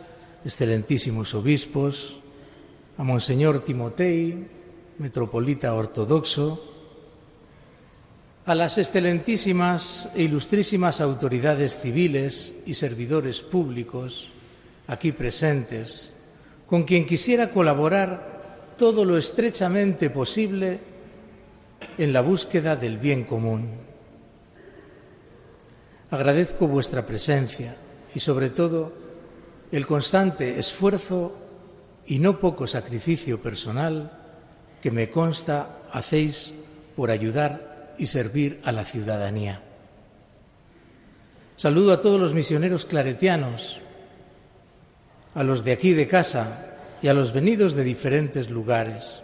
excelentísimos 0.44 1.34
obispos, 1.34 2.20
a 2.96 3.02
Monseñor 3.02 3.60
Timotei, 3.60 4.48
metropolita 4.98 5.74
ortodoxo, 5.74 6.73
a 8.46 8.54
las 8.54 8.76
excelentísimas 8.76 10.10
e 10.14 10.22
ilustrísimas 10.24 11.00
autoridades 11.00 11.80
civiles 11.80 12.54
y 12.66 12.74
servidores 12.74 13.40
públicos, 13.40 14.28
aquí 14.86 15.12
presentes, 15.12 16.12
con 16.66 16.84
quien 16.84 17.06
quisiera 17.06 17.50
colaborar 17.50 18.74
todo 18.76 19.04
lo 19.04 19.16
estrechamente 19.16 20.10
posible 20.10 20.80
en 21.96 22.12
la 22.12 22.20
búsqueda 22.20 22.76
del 22.76 22.98
bien 22.98 23.24
común. 23.24 23.70
Agradezco 26.10 26.68
vuestra 26.68 27.06
presencia 27.06 27.76
y 28.14 28.20
sobre 28.20 28.50
todo 28.50 28.92
el 29.72 29.86
constante 29.86 30.58
esfuerzo 30.58 31.34
y 32.06 32.18
no 32.18 32.38
poco 32.38 32.66
sacrificio 32.66 33.40
personal 33.40 34.20
que 34.82 34.90
me 34.90 35.08
consta 35.08 35.78
hacéis 35.90 36.54
por 36.94 37.10
ayudar 37.10 37.73
y 37.98 38.06
servir 38.06 38.60
a 38.64 38.72
la 38.72 38.84
ciudadanía. 38.84 39.62
Saludo 41.56 41.92
a 41.92 42.00
todos 42.00 42.20
los 42.20 42.34
misioneros 42.34 42.84
claretianos 42.84 43.80
a 45.34 45.42
los 45.42 45.64
de 45.64 45.72
aquí 45.72 45.92
de 45.92 46.06
casa 46.06 46.76
y 47.02 47.08
a 47.08 47.14
los 47.14 47.32
venidos 47.32 47.74
de 47.74 47.84
diferentes 47.84 48.50
lugares. 48.50 49.22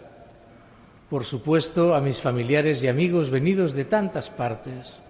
Por 1.09 1.25
supuesto, 1.25 1.95
a 1.95 2.01
mis 2.01 2.21
familiares 2.21 2.83
y 2.83 2.89
amigos 2.89 3.31
venidos 3.31 3.75
de 3.75 3.85
tantas 3.85 4.31
partes, 4.31 5.03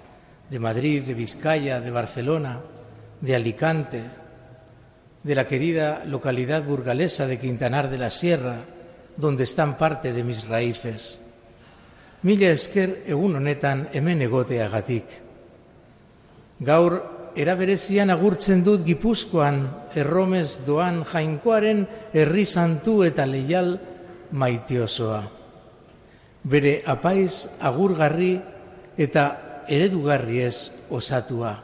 de 0.48 0.58
Madrid, 0.58 1.02
de 1.02 1.14
Vizcaya, 1.14 1.80
de 1.80 1.90
Barcelona, 1.90 2.60
de 3.20 3.34
Alicante, 3.34 4.02
de 5.22 5.34
la 5.34 5.46
querida 5.46 6.04
localidad 6.04 6.64
burgalesa 6.64 7.26
de 7.26 7.38
Quintanar 7.38 7.90
de 7.90 7.98
la 7.98 8.10
Sierra, 8.10 8.64
donde 9.16 9.44
están 9.44 9.76
parte 9.76 10.12
de 10.12 10.24
mis 10.24 10.48
raíces. 10.48 11.19
Mila 12.22 12.50
esker 12.52 12.98
egun 13.08 13.38
honetan 13.38 13.86
hemen 13.96 14.20
egoteagatik. 14.26 15.12
Gaur 16.60 16.96
era 17.32 17.54
berezian 17.56 18.12
agurtzen 18.12 18.60
dut 18.66 18.84
Gipuzkoan 18.84 19.62
erromez 19.96 20.60
doan 20.66 21.00
jainkoaren 21.08 21.86
herri 22.12 22.44
santu 22.44 23.00
eta 23.06 23.24
leial 23.24 23.72
maitiosoa. 24.36 25.22
Bere 26.44 26.74
apaiz 26.84 27.48
agurgarri 27.60 28.34
eta 29.00 29.24
eredugarri 29.68 30.44
ez 30.44 30.70
osatua. 30.92 31.54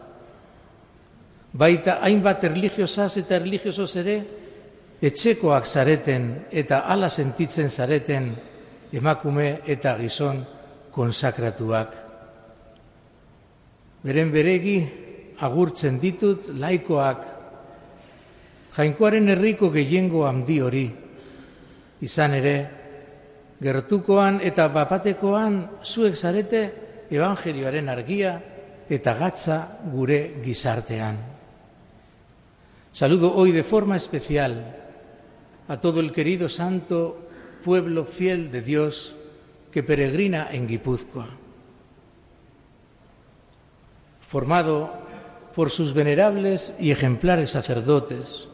Baita 1.57 2.01
hainbat 2.05 2.45
erligiosaz 2.49 3.17
eta 3.21 3.37
erligiosoz 3.37 3.93
ere, 4.01 4.17
etxekoak 5.05 5.67
zareten 5.69 6.29
eta 6.49 6.85
ala 6.89 7.09
sentitzen 7.13 7.69
zareten 7.69 8.33
emakume 8.93 9.63
eta 9.67 9.97
gizon 9.99 10.43
konsakratuak. 10.93 11.97
Beren 14.07 14.31
beregi, 14.33 14.77
agurtzen 15.43 15.99
ditut 16.01 16.49
laikoak 16.57 17.25
jainkoaren 18.77 19.29
herriko 19.33 19.71
gehiengo 19.73 20.25
handi 20.29 20.57
hori 20.61 20.87
izan 22.07 22.35
ere 22.37 22.57
gertukoan 23.61 24.41
eta 24.45 24.69
bapatekoan 24.73 25.63
zuek 25.85 26.17
zarete 26.17 26.63
evangelioaren 27.11 27.89
argia 27.89 28.35
eta 28.89 29.15
gatza 29.19 29.59
gure 29.93 30.41
gizartean. 30.45 31.17
Saludo 32.93 33.33
hoy 33.35 33.53
de 33.53 33.65
forma 33.65 33.97
especial 33.97 34.57
a 35.69 35.77
todo 35.77 36.01
el 36.01 36.13
querido 36.13 36.49
santo 36.49 37.26
pueblo 37.67 38.05
fiel 38.05 38.53
de 38.53 38.63
Dios 38.63 39.17
que 39.73 39.83
peregrina 39.83 40.47
en 40.53 40.69
Guipúzcoa. 40.69 41.27
Formado 44.21 44.95
por 45.53 45.71
sus 45.71 45.93
venerables 45.93 46.75
y 46.79 46.93
ejemplares 46.93 47.51
sacerdotes, 47.51 48.47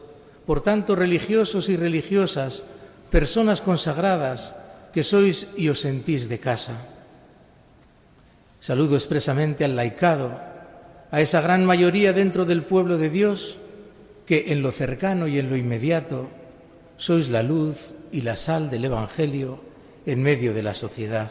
por 0.47 0.63
tanto 0.63 0.97
religiosos 0.97 1.69
y 1.69 1.77
religiosas, 1.77 2.65
personas 3.11 3.61
consagradas 3.61 4.57
que 4.95 5.05
sois 5.05 5.53
y 5.61 5.69
os 5.69 5.85
sentís 5.85 6.33
de 6.33 6.41
casa. 6.41 6.81
Saludo 8.61 8.97
expresamente 8.97 9.67
al 9.67 9.77
laicado, 9.77 10.41
a 11.11 11.21
esa 11.21 11.43
gran 11.43 11.67
mayoría 11.67 12.15
dentro 12.15 12.47
del 12.47 12.65
pueblo 12.65 12.97
de 12.97 13.11
Dios 13.11 13.61
que 14.25 14.57
en 14.57 14.63
lo 14.63 14.73
cercano 14.73 15.29
y 15.29 15.39
en 15.39 15.51
lo 15.51 15.57
inmediato 15.61 16.33
sois 16.97 17.29
la 17.29 17.43
luz 17.43 18.01
y 18.13 18.23
la 18.23 18.37
sal 18.37 18.71
del 18.71 18.85
Evangelio 18.85 19.61
en 20.07 20.23
medio 20.23 20.55
de 20.55 20.63
la 20.63 20.75
sociedad. 20.75 21.31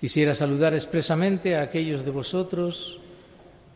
Quisiera 0.00 0.34
saludar 0.34 0.74
expresamente 0.74 1.56
a 1.56 1.62
aquellos 1.62 2.04
de 2.04 2.10
vosotros 2.10 3.00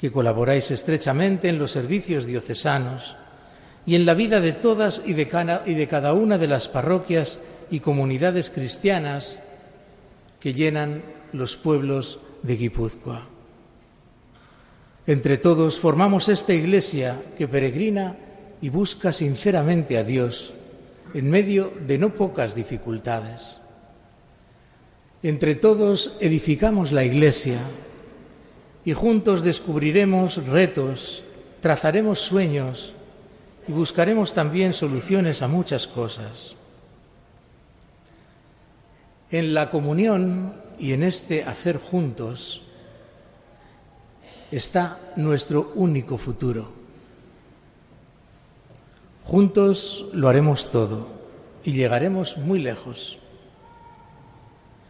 que 0.00 0.10
colaboráis 0.10 0.70
estrechamente 0.70 1.48
en 1.48 1.58
los 1.58 1.70
servicios 1.70 2.24
diocesanos 2.26 3.16
y 3.86 3.94
en 3.94 4.06
la 4.06 4.14
vida 4.14 4.40
de 4.40 4.52
todas 4.52 5.02
y 5.04 5.12
de, 5.12 5.28
cada, 5.28 6.12
una 6.14 6.38
de 6.38 6.48
las 6.48 6.68
parroquias 6.68 7.38
y 7.70 7.80
comunidades 7.80 8.48
cristianas 8.48 9.42
que 10.40 10.54
llenan 10.54 11.02
los 11.32 11.56
pueblos 11.56 12.20
de 12.42 12.56
Guipúzcoa. 12.56 13.28
Entre 15.06 15.36
todos 15.36 15.78
formamos 15.78 16.30
esta 16.30 16.54
iglesia 16.54 17.20
que 17.36 17.46
peregrina 17.46 18.16
y 18.62 18.70
busca 18.70 19.12
sinceramente 19.12 19.98
a 19.98 20.04
Dios 20.04 20.54
en 21.14 21.30
medio 21.30 21.72
de 21.86 21.96
no 21.96 22.14
pocas 22.14 22.54
dificultades. 22.54 23.60
Entre 25.22 25.54
todos 25.54 26.16
edificamos 26.20 26.92
la 26.92 27.04
iglesia 27.04 27.58
y 28.84 28.92
juntos 28.92 29.42
descubriremos 29.42 30.46
retos, 30.46 31.24
trazaremos 31.60 32.18
sueños 32.18 32.94
y 33.66 33.72
buscaremos 33.72 34.34
también 34.34 34.72
soluciones 34.72 35.40
a 35.40 35.48
muchas 35.48 35.86
cosas. 35.86 36.56
En 39.30 39.54
la 39.54 39.70
comunión 39.70 40.60
y 40.78 40.92
en 40.92 41.04
este 41.04 41.44
hacer 41.44 41.78
juntos 41.78 42.62
está 44.50 44.98
nuestro 45.16 45.72
único 45.76 46.18
futuro. 46.18 46.83
Juntos 49.24 50.04
lo 50.12 50.28
haremos 50.28 50.70
todo 50.70 51.08
y 51.64 51.72
llegaremos 51.72 52.36
muy 52.36 52.58
lejos. 52.58 53.18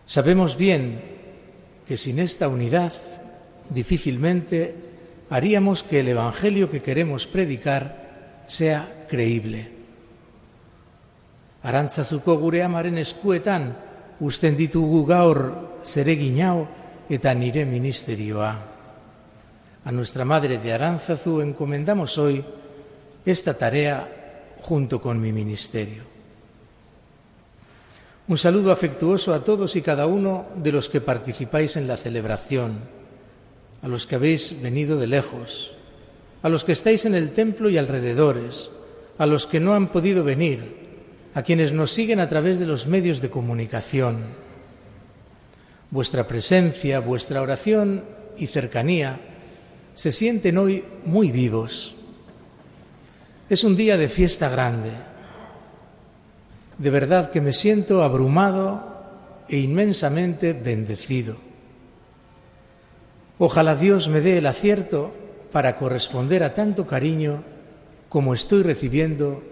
Sabemos 0.07 0.57
bien 0.57 1.01
que 1.87 1.97
sin 1.97 2.19
esta 2.19 2.49
unidad 2.49 2.93
difícilmente 3.71 4.75
haríamos 5.31 5.83
que 5.83 6.01
el 6.01 6.09
Evangelio 6.09 6.69
que 6.69 6.83
queremos 6.83 7.27
predicar 7.27 8.43
sea 8.47 9.07
creíble. 9.09 9.71
Arantzazuko 11.63 12.37
gure 12.37 12.63
amaren 12.63 12.99
eskuetan 12.99 13.73
usten 14.21 14.57
ditugu 14.59 15.07
gaur 15.07 15.81
zeregin 15.81 16.43
hau 16.43 16.67
eta 17.09 17.33
nire 17.33 17.65
ministerioa. 17.65 18.53
A 19.85 19.91
nuestra 19.93 20.25
madre 20.25 20.59
de 20.59 20.73
Arantzazu 20.75 21.41
encomendamos 21.41 22.19
hoy 22.19 22.45
esta 23.25 23.57
tarea 23.57 24.24
junto 24.65 24.99
con 24.99 25.21
mi 25.21 25.31
ministerio. 25.31 26.05
Un 28.29 28.39
saludo 28.39 28.73
afectuoso 28.73 29.35
a 29.35 29.45
todos 29.45 29.77
y 29.77 29.83
cada 29.83 30.07
uno 30.07 30.47
de 30.57 30.73
los 30.73 30.89
que 30.89 31.03
participáis 31.03 31.77
en 31.77 31.87
la 31.87 31.99
celebración, 31.99 32.79
a 33.83 33.89
los 33.89 34.07
que 34.07 34.15
habéis 34.15 34.63
venido 34.63 34.99
de 34.99 35.07
lejos, 35.07 35.75
a 36.41 36.49
los 36.49 36.65
que 36.65 36.73
estáis 36.73 37.05
en 37.05 37.15
el 37.15 37.33
templo 37.33 37.69
y 37.69 37.77
alrededores, 37.77 38.71
a 39.19 39.27
los 39.27 39.47
que 39.47 39.61
no 39.61 39.75
han 39.75 39.93
podido 39.93 40.25
venir, 40.25 40.63
a 41.35 41.43
quienes 41.43 41.73
nos 41.73 41.91
siguen 41.91 42.19
a 42.19 42.29
través 42.29 42.59
de 42.59 42.65
los 42.65 42.87
medios 42.87 43.21
de 43.21 43.29
comunicación. 43.29 44.25
Vuestra 45.91 46.27
presencia, 46.27 47.01
vuestra 47.01 47.43
oración 47.43 48.03
y 48.39 48.47
cercanía 48.47 49.21
se 49.95 50.11
sienten 50.11 50.57
hoy 50.57 50.85
muy 51.05 51.31
vivos. 51.31 51.97
Es 53.49 53.65
un 53.65 53.77
día 53.77 53.97
de 53.97 54.09
fiesta 54.09 54.49
grande 54.49 54.91
de 56.79 56.91
verdad 56.91 57.31
que 57.31 57.41
me 57.41 57.53
siento 57.53 58.03
abrumado 58.03 58.93
e 59.49 59.59
inmensamente 59.59 60.53
bendecido. 60.53 61.37
Ojalá 63.39 63.77
Dios 63.77 64.09
me 64.09 64.21
dé 64.21 64.39
el 64.39 64.47
acierto 64.47 65.15
para 65.53 65.77
corresponder 65.77 66.43
a 66.43 66.55
tanto 66.55 66.87
cariño 66.87 67.45
como 68.09 68.35
estoy 68.35 68.63
recibiendo 68.63 69.43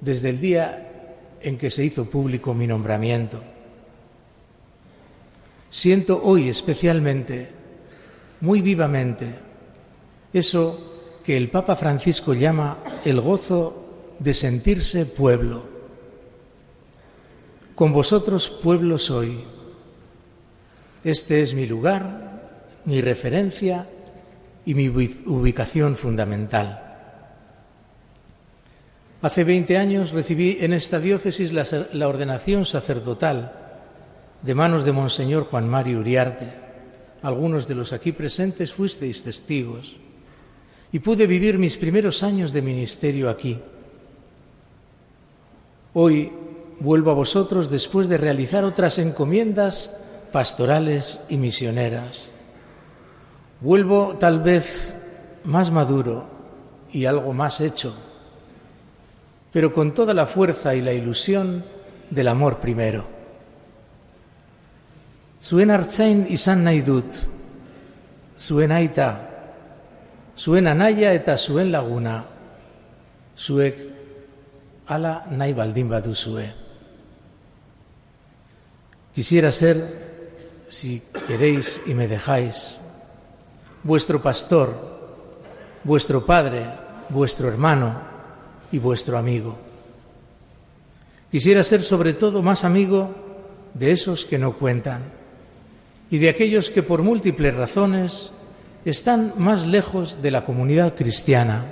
desde 0.00 0.30
el 0.30 0.40
día 0.40 1.36
en 1.40 1.56
que 1.56 1.70
se 1.70 1.84
hizo 1.84 2.06
público 2.06 2.54
mi 2.54 2.66
nombramiento. 2.66 3.42
Siento 5.70 6.20
hoy 6.24 6.48
especialmente, 6.48 7.48
muy 8.40 8.60
vivamente, 8.60 9.28
eso 10.32 10.89
que 11.30 11.36
el 11.36 11.48
Papa 11.48 11.76
Francisco 11.76 12.34
llama 12.34 12.78
el 13.04 13.20
gozo 13.20 14.16
de 14.18 14.34
sentirse 14.34 15.06
pueblo 15.06 15.62
con 17.76 17.92
vosotros 17.92 18.50
pueblo 18.50 18.98
soy. 18.98 19.38
Este 21.04 21.40
es 21.40 21.54
mi 21.54 21.66
lugar, 21.66 22.80
mi 22.84 23.00
referencia 23.00 23.86
y 24.66 24.74
mi 24.74 24.88
ubicación 24.88 25.94
fundamental. 25.94 26.98
Hace 29.22 29.44
20 29.44 29.78
años 29.78 30.10
recibí 30.10 30.58
en 30.60 30.72
esta 30.72 30.98
diócesis 30.98 31.52
la, 31.52 32.08
ordenación 32.08 32.64
sacerdotal 32.64 33.52
de 34.42 34.54
manos 34.56 34.84
de 34.84 34.90
Monseñor 34.90 35.44
Juan 35.44 35.68
Mario 35.68 36.00
Uriarte. 36.00 36.48
Algunos 37.22 37.68
de 37.68 37.76
los 37.76 37.92
aquí 37.92 38.10
presentes 38.10 38.74
fuisteis 38.74 39.22
testigos. 39.22 40.09
Y 40.92 40.98
pude 40.98 41.26
vivir 41.26 41.58
mis 41.58 41.76
primeros 41.76 42.22
años 42.22 42.52
de 42.52 42.62
ministerio 42.62 43.30
aquí. 43.30 43.58
Hoy 45.94 46.32
vuelvo 46.80 47.10
a 47.10 47.14
vosotros 47.14 47.70
después 47.70 48.08
de 48.08 48.18
realizar 48.18 48.64
otras 48.64 48.98
encomiendas 48.98 49.96
pastorales 50.32 51.20
y 51.28 51.36
misioneras. 51.36 52.30
Vuelvo 53.60 54.16
tal 54.18 54.40
vez 54.40 54.96
más 55.44 55.70
maduro 55.70 56.26
y 56.92 57.04
algo 57.04 57.32
más 57.32 57.60
hecho, 57.60 57.94
pero 59.52 59.72
con 59.72 59.92
toda 59.92 60.14
la 60.14 60.26
fuerza 60.26 60.74
y 60.74 60.80
la 60.80 60.92
ilusión 60.92 61.64
del 62.08 62.28
amor 62.28 62.58
primero. 62.58 63.06
Zuen 65.42 65.70
hartzain 65.70 66.26
izan 66.28 66.64
nahi 66.64 66.82
dut, 66.84 67.06
zuen 68.36 68.72
aita, 68.72 69.29
zuen 70.40 70.66
anaia 70.66 71.12
eta 71.12 71.36
zuen 71.36 71.68
laguna, 71.72 72.24
zuek 73.36 73.76
ala 74.88 75.20
nahi 75.30 75.52
baldin. 75.52 75.90
Quisiera 79.14 79.52
ser, 79.52 79.76
si 80.70 81.02
queréis 81.26 81.80
y 81.84 81.94
me 81.94 82.08
dejáis, 82.08 82.80
vuestro 83.82 84.22
pastor, 84.22 84.72
vuestro 85.84 86.24
padre, 86.24 86.64
vuestro 87.10 87.48
hermano 87.48 88.00
y 88.72 88.78
vuestro 88.78 89.18
amigo. 89.18 89.58
Quisiera 91.30 91.62
ser 91.62 91.82
sobre 91.82 92.14
todo 92.14 92.42
más 92.42 92.64
amigo 92.64 93.14
de 93.74 93.92
esos 93.92 94.24
que 94.24 94.38
no 94.38 94.54
cuentan 94.54 95.02
y 96.10 96.18
de 96.18 96.28
aquellos 96.28 96.70
que 96.70 96.82
por 96.82 97.02
múltiples 97.02 97.54
razones 97.54 98.32
están 98.84 99.34
más 99.36 99.66
lejos 99.66 100.22
de 100.22 100.30
la 100.30 100.44
comunidad 100.44 100.94
cristiana, 100.94 101.64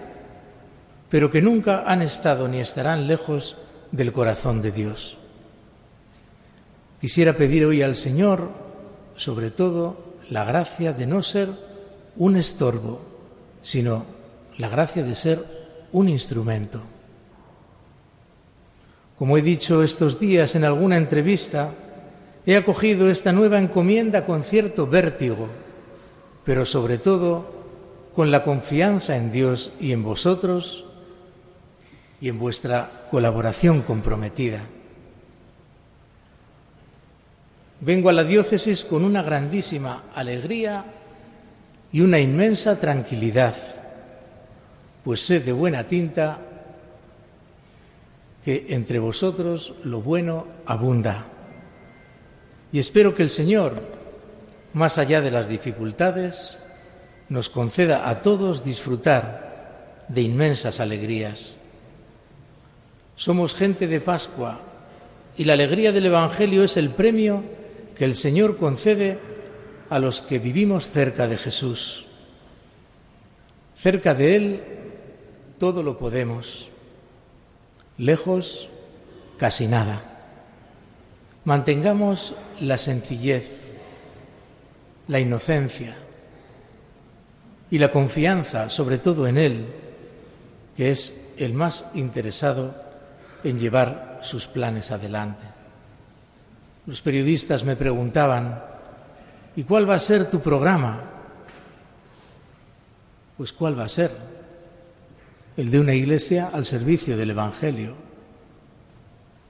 pero 1.09 1.31
que 1.31 1.41
nunca 1.41 1.85
han 1.87 2.03
estado 2.03 2.49
ni 2.49 2.61
estarán 2.61 3.07
lejos 3.07 3.57
del 3.93 4.12
corazón 4.12 4.61
de 4.61 4.73
Dios. 4.73 5.19
Quisiera 7.01 7.35
pedir 7.35 7.65
hoy 7.65 7.83
al 7.83 7.97
Señor, 7.97 8.51
sobre 9.17 9.51
todo, 9.51 10.17
la 10.31 10.45
gracia 10.45 10.93
de 10.93 11.07
no 11.07 11.23
ser 11.23 11.49
un 12.17 12.37
estorbo, 12.37 13.01
sino 13.62 14.05
la 14.59 14.69
gracia 14.69 15.03
de 15.03 15.15
ser 15.15 15.45
un 15.93 16.09
instrumento. 16.09 16.83
Como 19.17 19.37
he 19.37 19.43
dicho 19.43 19.83
estos 19.83 20.20
días 20.20 20.55
en 20.55 20.65
alguna 20.65 20.97
entrevista, 20.97 21.70
he 22.45 22.57
acogido 22.57 23.09
esta 23.09 23.33
nueva 23.33 23.59
encomienda 23.59 24.25
con 24.25 24.45
cierto 24.45 24.87
vértigo, 24.87 25.49
pero 26.49 26.65
sobre 26.65 26.97
todo 26.97 27.44
con 28.15 28.31
la 28.31 28.43
confianza 28.43 29.18
en 29.18 29.31
Dios 29.31 29.70
y 29.81 29.93
en 29.93 30.02
vosotros 30.02 30.86
y 32.23 32.31
en 32.31 32.39
vuestra 32.39 33.07
colaboración 33.10 33.83
comprometida. 33.83 34.62
Vengo 37.83 38.09
a 38.09 38.15
la 38.15 38.25
diócesis 38.25 38.83
con 38.83 39.05
una 39.05 39.23
grandísima 39.23 40.05
alegría 40.15 40.86
y 41.93 42.01
una 42.01 42.18
inmensa 42.18 42.81
tranquilidad, 42.81 43.55
pues 45.05 45.20
sé 45.20 45.41
de 45.41 45.52
buena 45.52 45.85
tinta 45.85 46.39
que 48.43 48.68
entre 48.70 48.99
vosotros 48.99 49.75
lo 49.85 50.01
bueno 50.01 50.47
abunda. 50.65 51.27
Y 52.73 52.78
espero 52.78 53.15
que 53.15 53.23
el 53.23 53.28
Señor, 53.28 53.98
más 54.78 54.97
allá 54.97 55.20
de 55.20 55.32
las 55.32 55.48
dificultades, 55.48 56.60
nos 57.28 57.48
conceda 57.48 58.08
a 58.08 58.23
todos 58.23 58.62
disfrutar 58.65 60.07
de 60.07 60.23
inmensas 60.23 60.78
alegrías. 60.78 61.57
Somos 63.16 63.57
gente 63.57 63.89
de 63.89 64.00
Pascua 64.00 64.60
y 65.36 65.44
la 65.44 65.55
alegría 65.55 65.90
del 65.90 66.07
Evangelio 66.07 66.62
es 66.62 66.76
el 66.76 66.90
premio 66.90 67.42
que 67.97 68.05
el 68.05 68.15
Señor 68.15 68.57
concede 68.57 69.18
a 69.90 69.98
los 69.98 70.20
que 70.20 70.39
vivimos 70.39 70.89
cerca 70.89 71.26
de 71.26 71.39
Jesús. 71.39 72.07
Cerca 73.74 74.15
de 74.15 74.36
Él 74.36 74.62
todo 75.58 75.82
lo 75.82 75.98
podemos, 75.98 76.70
lejos 77.97 78.68
casi 79.39 79.66
nada. 79.66 80.05
Mantengamos 81.44 82.36
la 82.60 82.78
sencillez, 82.78 83.67
la 85.09 85.19
inocencia 85.19 85.97
y 87.70 87.78
la 87.78 87.91
confianza, 87.91 88.69
sobre 88.69 88.99
todo 88.99 89.27
en 89.27 89.39
Él, 89.39 89.67
que 90.77 90.91
es 90.91 91.15
el 91.37 91.55
más 91.55 91.85
interesado 91.95 92.75
en 93.45 93.59
llevar 93.59 94.20
sus 94.23 94.47
planes 94.47 94.91
adelante. 94.91 95.45
Los 96.87 97.03
periodistas 97.03 97.65
me 97.65 97.77
preguntaban, 97.77 98.62
¿y 99.57 99.65
cuál 99.65 99.89
va 99.89 99.95
a 99.95 100.01
ser 100.01 100.31
tu 100.31 100.41
programa? 100.41 101.03
Pues 103.37 103.53
¿cuál 103.53 103.78
va 103.78 103.85
a 103.85 103.89
ser? 103.89 104.11
El 105.57 105.70
de 105.70 105.81
una 105.81 105.95
iglesia 105.95 106.51
al 106.53 106.65
servicio 106.65 107.17
del 107.17 107.31
Evangelio. 107.31 107.97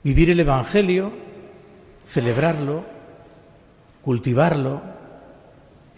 Vivir 0.02 0.30
el 0.30 0.40
Evangelio, 0.40 1.12
celebrarlo, 2.06 2.84
cultivarlo 4.02 4.97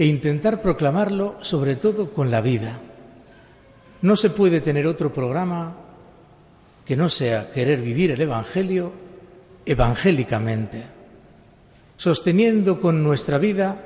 e 0.01 0.09
intentar 0.09 0.65
proclamarlo 0.65 1.37
sobre 1.45 1.77
todo 1.77 2.09
con 2.09 2.33
la 2.33 2.41
vida. 2.41 2.81
No 4.01 4.17
se 4.17 4.31
puede 4.31 4.62
tener 4.62 4.87
otro 4.87 5.12
programa 5.12 5.77
que 6.87 6.97
no 6.97 7.11
sea 7.11 7.51
querer 7.51 7.83
vivir 7.83 8.11
el 8.11 8.20
Evangelio 8.23 8.93
evangélicamente 9.67 11.01
sosteniendo 12.01 12.81
con 12.81 13.05
nuestra 13.05 13.37
vida 13.37 13.77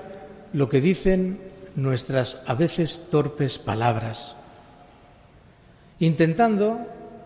lo 0.52 0.68
que 0.68 0.80
dicen 0.80 1.40
nuestras 1.74 2.44
a 2.46 2.54
veces 2.54 3.08
torpes 3.10 3.58
palabras, 3.58 4.36
intentando 5.98 6.78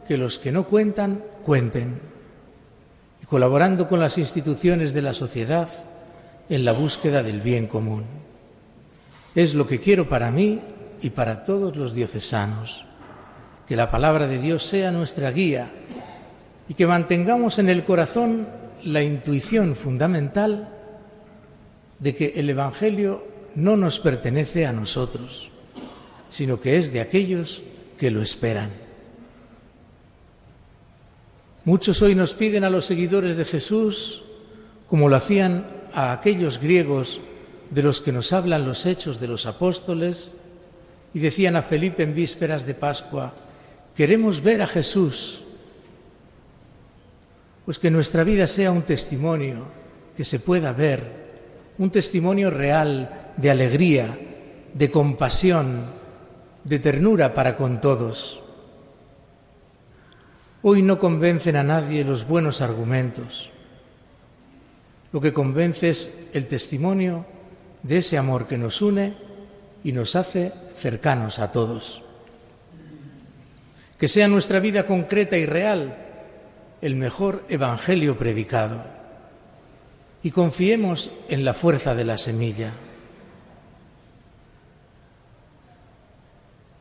que 0.08 0.16
los 0.16 0.38
que 0.38 0.50
no 0.50 0.64
cuentan, 0.64 1.22
cuenten, 1.44 2.00
y 3.22 3.26
colaborando 3.26 3.86
con 3.86 4.00
las 4.00 4.16
instituciones 4.16 4.94
de 4.94 5.02
la 5.02 5.12
sociedad 5.12 5.68
en 6.48 6.64
la 6.64 6.72
búsqueda 6.72 7.22
del 7.22 7.42
bien 7.42 7.66
común. 7.66 8.27
Es 9.34 9.54
lo 9.54 9.66
que 9.66 9.80
quiero 9.80 10.08
para 10.08 10.30
mí 10.30 10.60
y 11.02 11.10
para 11.10 11.44
todos 11.44 11.76
los 11.76 11.94
diocesanos, 11.94 12.84
que 13.66 13.76
la 13.76 13.90
palabra 13.90 14.26
de 14.26 14.38
Dios 14.38 14.62
sea 14.62 14.90
nuestra 14.90 15.30
guía 15.30 15.70
y 16.68 16.74
que 16.74 16.86
mantengamos 16.86 17.58
en 17.58 17.68
el 17.68 17.84
corazón 17.84 18.48
la 18.84 19.02
intuición 19.02 19.76
fundamental 19.76 20.68
de 21.98 22.14
que 22.14 22.34
el 22.36 22.50
Evangelio 22.50 23.26
no 23.54 23.76
nos 23.76 23.98
pertenece 24.00 24.66
a 24.66 24.72
nosotros, 24.72 25.50
sino 26.30 26.60
que 26.60 26.78
es 26.78 26.92
de 26.92 27.00
aquellos 27.00 27.64
que 27.96 28.10
lo 28.10 28.22
esperan. 28.22 28.70
Muchos 31.64 32.00
hoy 32.02 32.14
nos 32.14 32.34
piden 32.34 32.64
a 32.64 32.70
los 32.70 32.86
seguidores 32.86 33.36
de 33.36 33.44
Jesús, 33.44 34.22
como 34.86 35.08
lo 35.08 35.16
hacían 35.16 35.66
a 35.92 36.12
aquellos 36.12 36.58
griegos 36.58 37.20
de 37.70 37.82
los 37.82 38.00
que 38.00 38.12
nos 38.12 38.32
hablan 38.32 38.66
los 38.66 38.86
hechos 38.86 39.20
de 39.20 39.28
los 39.28 39.46
apóstoles, 39.46 40.32
y 41.14 41.20
decían 41.20 41.56
a 41.56 41.62
Felipe 41.62 42.02
en 42.02 42.14
vísperas 42.14 42.66
de 42.66 42.74
Pascua, 42.74 43.32
queremos 43.94 44.42
ver 44.42 44.62
a 44.62 44.66
Jesús. 44.66 45.44
Pues 47.64 47.78
que 47.78 47.90
nuestra 47.90 48.24
vida 48.24 48.46
sea 48.46 48.72
un 48.72 48.82
testimonio 48.82 49.66
que 50.16 50.24
se 50.24 50.40
pueda 50.40 50.72
ver, 50.72 51.28
un 51.78 51.90
testimonio 51.90 52.50
real 52.50 53.32
de 53.36 53.50
alegría, 53.50 54.18
de 54.74 54.90
compasión, 54.90 55.84
de 56.64 56.78
ternura 56.78 57.32
para 57.34 57.56
con 57.56 57.80
todos. 57.80 58.42
Hoy 60.62 60.82
no 60.82 60.98
convencen 60.98 61.56
a 61.56 61.62
nadie 61.62 62.04
los 62.04 62.26
buenos 62.26 62.60
argumentos. 62.60 63.50
Lo 65.12 65.20
que 65.20 65.32
convence 65.32 65.90
es 65.90 66.14
el 66.32 66.48
testimonio 66.48 67.24
de 67.82 67.98
ese 67.98 68.18
amor 68.18 68.46
que 68.46 68.58
nos 68.58 68.82
une 68.82 69.14
y 69.84 69.92
nos 69.92 70.16
hace 70.16 70.52
cercanos 70.74 71.38
a 71.38 71.52
todos. 71.52 72.02
Que 73.98 74.08
sea 74.08 74.28
nuestra 74.28 74.60
vida 74.60 74.86
concreta 74.86 75.36
y 75.36 75.46
real 75.46 75.96
el 76.80 76.96
mejor 76.96 77.44
evangelio 77.48 78.16
predicado. 78.16 78.84
Y 80.22 80.30
confiemos 80.30 81.10
en 81.28 81.44
la 81.44 81.54
fuerza 81.54 81.94
de 81.94 82.04
la 82.04 82.18
semilla. 82.18 82.72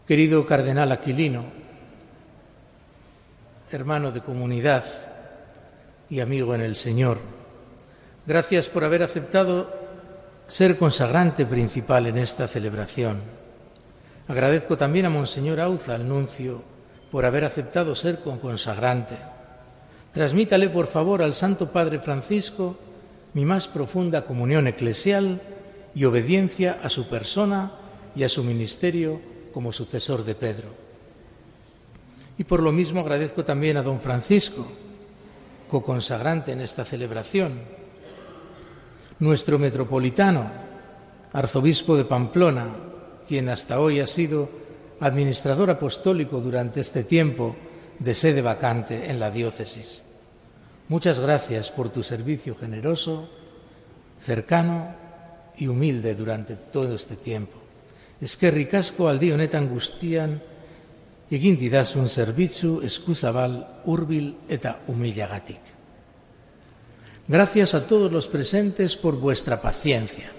Querido 0.08 0.46
cardenal 0.46 0.92
Aquilino, 0.92 1.46
hermano 3.72 4.12
de 4.12 4.22
comunidad 4.22 4.86
y 6.10 6.22
amigo 6.22 6.56
en 6.56 6.62
el 6.62 6.76
Señor, 6.76 7.20
gracias 8.26 8.70
por 8.70 8.86
haber 8.86 9.04
aceptado 9.04 9.77
ser 10.48 10.78
consagrante 10.78 11.46
principal 11.46 12.08
en 12.08 12.18
esta 12.18 12.48
celebración. 12.48 13.20
Agradezco 14.28 14.78
también 14.78 15.06
a 15.06 15.10
Monseñor 15.10 15.60
Auza, 15.60 15.96
el 15.96 16.08
nuncio, 16.08 16.64
por 17.12 17.26
haber 17.26 17.44
aceptado 17.44 17.96
ser 17.96 18.20
consagrante. 18.22 19.16
Transmítale, 20.14 20.70
por 20.70 20.88
favor, 20.88 21.22
al 21.22 21.34
Santo 21.34 21.72
Padre 21.72 22.00
Francisco 22.00 22.78
mi 23.34 23.46
más 23.46 23.68
profunda 23.68 24.26
comunión 24.26 24.68
eclesial 24.68 25.42
y 25.94 26.06
obediencia 26.06 26.80
a 26.82 26.90
su 26.90 27.08
persona 27.08 27.74
y 28.16 28.24
a 28.24 28.30
su 28.30 28.44
ministerio 28.44 29.22
como 29.54 29.72
sucesor 29.72 30.24
de 30.24 30.34
Pedro. 30.34 30.70
Y 32.38 32.46
por 32.46 32.64
lo 32.64 32.72
mismo 32.72 33.02
agradezco 33.02 33.44
también 33.44 33.78
a 33.78 33.84
don 33.84 34.02
Francisco, 34.02 34.66
co-consagrante 35.70 36.52
en 36.52 36.62
esta 36.62 36.86
celebración, 36.86 37.62
nuestro 39.20 39.58
metropolitano, 39.58 40.50
arzobispo 41.34 41.98
de 41.98 42.06
Pamplona, 42.06 42.68
quien 43.28 43.50
hasta 43.50 43.80
hoy 43.80 44.00
ha 44.00 44.08
sido 44.08 44.50
administrador 45.00 45.70
apostólico 45.70 46.40
durante 46.40 46.80
este 46.80 47.04
tiempo 47.04 47.56
de 48.00 48.14
sede 48.14 48.42
vacante 48.42 49.10
en 49.10 49.20
la 49.20 49.32
diócesis. 49.32 50.04
Muchas 50.88 51.20
gracias 51.20 51.72
por 51.72 51.90
tu 51.90 52.04
servicio 52.04 52.56
generoso, 52.56 53.30
cercano 54.20 54.96
y 55.58 55.68
humilde 55.68 56.16
durante 56.16 56.56
todo 56.56 56.96
este 56.96 57.16
tiempo. 57.16 57.58
Eskerrik 58.22 58.74
asko 58.74 59.10
aldi 59.10 59.30
honetan 59.30 59.68
guztian 59.70 60.40
egin 61.30 61.58
didazun 61.60 62.08
zerbitzu 62.10 62.80
eskuzabal 62.82 63.84
hurbil 63.86 64.32
eta 64.50 64.80
humilagatik. 64.88 65.77
Gracias 67.30 67.74
a 67.74 67.86
todos 67.88 68.10
los 68.10 68.30
presentes 68.30 68.96
por 68.96 69.20
vuestra 69.20 69.60
paciencia. 69.60 70.32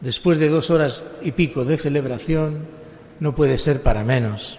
Después 0.00 0.40
de 0.40 0.48
dos 0.48 0.70
horas 0.70 1.04
y 1.22 1.30
pico 1.30 1.64
de 1.64 1.78
celebración, 1.78 2.66
no 3.20 3.32
puede 3.36 3.58
ser 3.58 3.80
para 3.80 4.02
menos. 4.02 4.58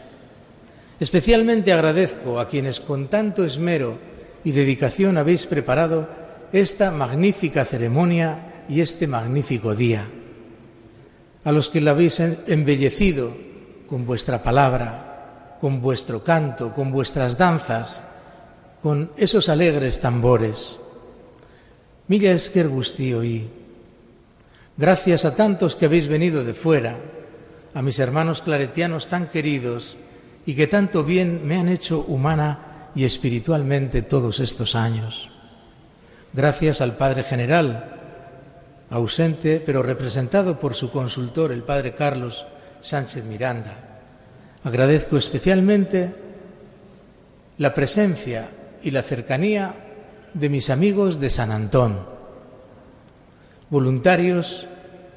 Especialmente 0.98 1.74
agradezco 1.74 2.40
a 2.40 2.48
quienes 2.48 2.80
con 2.80 3.10
tanto 3.10 3.44
esmero 3.44 3.98
y 4.46 4.54
dedicación 4.54 5.18
habéis 5.18 5.46
preparado 5.46 6.08
esta 6.54 6.90
magnífica 6.92 7.66
ceremonia 7.66 8.64
y 8.70 8.80
este 8.80 9.06
magnífico 9.06 9.76
día. 9.76 10.08
A 11.44 11.52
los 11.52 11.70
que 11.70 11.82
la 11.82 11.92
habéis 11.92 12.22
embellecido 12.22 13.36
con 13.90 14.06
vuestra 14.06 14.42
palabra, 14.42 15.58
con 15.60 15.82
vuestro 15.82 16.24
canto, 16.24 16.72
con 16.72 16.94
vuestras 16.94 17.38
danzas, 17.38 18.04
con 18.82 19.12
esos 19.18 19.50
alegres 19.50 20.00
tambores 20.00 20.80
Milla 22.08 22.32
esker 22.32 22.70
y 23.24 23.50
Gracias 24.78 25.26
a 25.26 25.36
tantos 25.36 25.76
que 25.76 25.86
habéis 25.86 26.08
venido 26.08 26.44
de 26.44 26.54
fuera, 26.54 27.00
a 27.74 27.82
mis 27.82 27.98
hermanos 27.98 28.42
claretianos 28.42 29.08
tan 29.08 29.28
queridos 29.28 29.98
y 30.46 30.54
que 30.54 30.68
tanto 30.68 31.04
bien 31.04 31.48
me 31.48 31.58
han 31.58 31.70
hecho 31.70 32.06
humana 32.08 32.92
y 32.94 33.06
espiritualmente 33.06 34.04
todos 34.04 34.40
estos 34.40 34.76
años. 34.76 35.32
Gracias 36.34 36.82
al 36.82 36.96
Padre 36.98 37.24
General, 37.24 37.96
ausente 38.92 39.60
pero 39.66 39.82
representado 39.82 40.60
por 40.60 40.76
su 40.76 40.92
consultor, 40.92 41.52
el 41.52 41.64
Padre 41.64 41.94
Carlos 41.94 42.46
Sánchez 42.82 43.24
Miranda. 43.24 44.02
Agradezco 44.64 45.18
especialmente 45.18 46.14
la 47.58 47.74
presencia 47.74 48.50
y 48.84 48.92
la 48.92 49.02
cercanía 49.02 49.85
de 50.36 50.50
mis 50.50 50.70
amigos 50.70 51.22
de 51.22 51.30
San 51.30 51.50
Antón, 51.50 52.06
voluntarios 53.70 54.68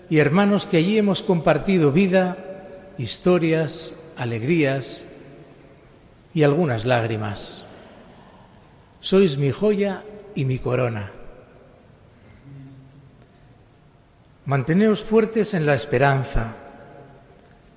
y 0.08 0.18
hermanos 0.18 0.64
que 0.64 0.76
allí 0.76 0.96
hemos 0.96 1.24
compartido 1.24 1.90
vida, 1.90 2.94
historias, 2.98 3.96
alegrías 4.16 5.06
y 6.32 6.44
algunas 6.44 6.84
lágrimas. 6.84 7.64
Sois 9.00 9.38
mi 9.38 9.50
joya 9.50 10.04
y 10.36 10.44
mi 10.44 10.60
corona. 10.60 11.10
Manteneos 14.46 15.02
fuertes 15.02 15.52
en 15.52 15.66
la 15.66 15.74
esperanza 15.74 16.56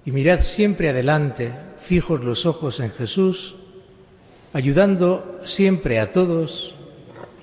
y 0.05 0.11
mirad 0.11 0.39
siempre 0.39 0.89
adelante, 0.89 1.51
fijos 1.79 2.23
los 2.23 2.45
ojos 2.45 2.79
en 2.79 2.91
Jesús, 2.91 3.55
ayudando 4.53 5.41
siempre 5.43 5.99
a 5.99 6.11
todos 6.11 6.75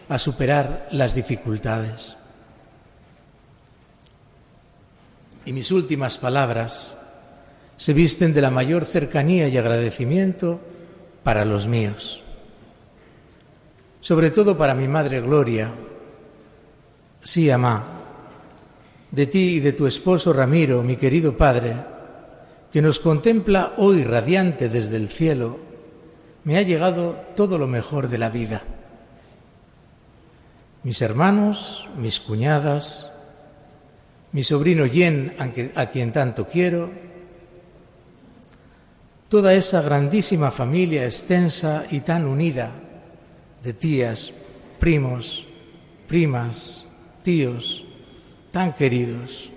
a 0.08 0.18
superar 0.18 0.88
las 0.92 1.14
dificultades. 1.14 2.16
Y 5.44 5.52
mis 5.52 5.70
últimas 5.70 6.18
palabras 6.18 6.94
se 7.76 7.92
visten 7.92 8.32
de 8.32 8.42
la 8.42 8.50
mayor 8.50 8.84
cercanía 8.84 9.48
y 9.48 9.56
agradecimiento 9.56 10.60
para 11.22 11.44
los 11.44 11.66
míos, 11.66 12.22
sobre 14.00 14.30
todo 14.30 14.56
para 14.56 14.74
mi 14.74 14.88
Madre 14.88 15.20
Gloria. 15.20 15.72
Sí, 17.22 17.50
amá, 17.50 17.84
de 19.10 19.26
ti 19.26 19.56
y 19.56 19.60
de 19.60 19.72
tu 19.72 19.86
esposo 19.86 20.32
Ramiro, 20.32 20.82
mi 20.82 20.96
querido 20.96 21.36
Padre, 21.36 21.76
que 22.72 22.82
nos 22.82 23.00
contempla 23.00 23.74
hoy 23.76 24.04
radiante 24.04 24.68
desde 24.68 24.96
el 24.96 25.08
cielo, 25.08 25.58
me 26.44 26.56
ha 26.56 26.62
llegado 26.62 27.12
todo 27.36 27.58
lo 27.58 27.66
mejor 27.66 28.08
de 28.08 28.18
la 28.18 28.30
vida 28.30 28.62
mis 30.89 31.02
hermanos, 31.02 31.86
mis 31.99 32.18
cuñadas, 32.18 33.12
mi 34.33 34.42
sobrino 34.42 34.86
Yen, 34.86 35.34
a 35.76 35.86
quien 35.91 36.12
tanto 36.12 36.47
quiero, 36.49 36.91
toda 39.28 39.52
esa 39.52 39.83
grandísima 39.83 40.50
familia 40.50 41.05
extensa 41.05 41.84
y 41.91 42.00
tan 42.00 42.25
unida 42.25 42.73
de 43.62 43.75
tías, 43.75 44.33
primos, 44.78 45.47
primas, 46.07 46.89
tíos, 47.23 47.84
tan 48.50 48.73
queridos. 48.73 49.50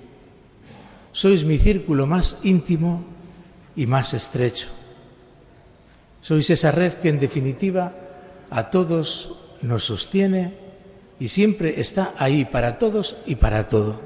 Sois 1.13 1.45
mi 1.45 1.57
círculo 1.57 2.07
más 2.07 2.39
íntimo 2.43 3.05
y 3.77 3.87
más 3.87 4.13
estrecho. 4.13 4.67
Sois 6.19 6.49
esa 6.49 6.71
red 6.71 6.99
que 6.99 7.07
en 7.07 7.21
definitiva 7.21 7.95
a 8.49 8.69
todos 8.69 9.39
nos 9.61 9.85
sostiene 9.85 10.59
y 11.21 11.27
siempre 11.27 11.79
está 11.79 12.15
ahí 12.17 12.45
para 12.45 12.79
todos 12.79 13.15
y 13.27 13.35
para 13.35 13.69
todo. 13.69 14.01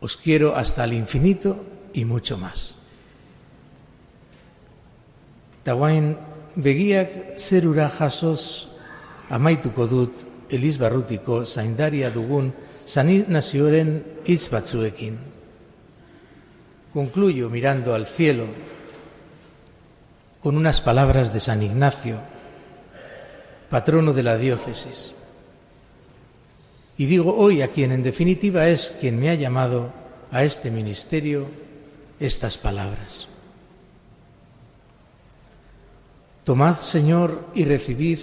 Os 0.00 0.16
quiero 0.16 0.56
hasta 0.56 0.84
el 0.84 0.94
infinito 0.94 1.62
y 1.92 2.06
mucho 2.06 2.38
más. 2.38 2.76
Tawain 5.64 6.16
begiak 6.56 7.36
zerura 7.36 7.90
jasoz 7.90 8.72
amaituko 9.28 9.86
dut 9.86 10.14
Elizbarrutiko 10.48 11.44
zaindaria 11.44 12.08
dugun 12.08 12.54
sani 12.86 13.28
nazioaren 13.28 14.24
hitz 14.24 14.48
batzuekin. 14.48 15.18
Concluyo 16.94 17.50
mirando 17.50 17.92
al 17.94 18.06
cielo 18.06 18.46
con 20.40 20.56
unas 20.56 20.80
palabras 20.80 21.34
de 21.34 21.40
San 21.40 21.62
Ignacio, 21.62 22.31
patrono 23.72 24.12
de 24.12 24.22
la 24.22 24.36
diócesis. 24.36 25.14
Y 26.98 27.06
digo 27.06 27.34
hoy 27.34 27.62
a 27.62 27.68
quien 27.68 27.90
en 27.90 28.02
definitiva 28.02 28.68
es 28.68 28.94
quien 29.00 29.18
me 29.18 29.30
ha 29.30 29.34
llamado 29.34 29.90
a 30.30 30.44
este 30.44 30.70
ministerio 30.70 31.48
estas 32.20 32.58
palabras. 32.58 33.28
Tomad, 36.44 36.76
Señor, 36.76 37.46
y 37.54 37.64
recibid 37.64 38.18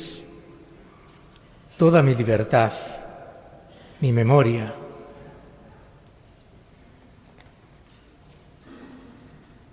toda 1.78 2.04
mi 2.04 2.14
libertad, 2.14 2.74
mi 4.02 4.12
memoria, 4.12 4.72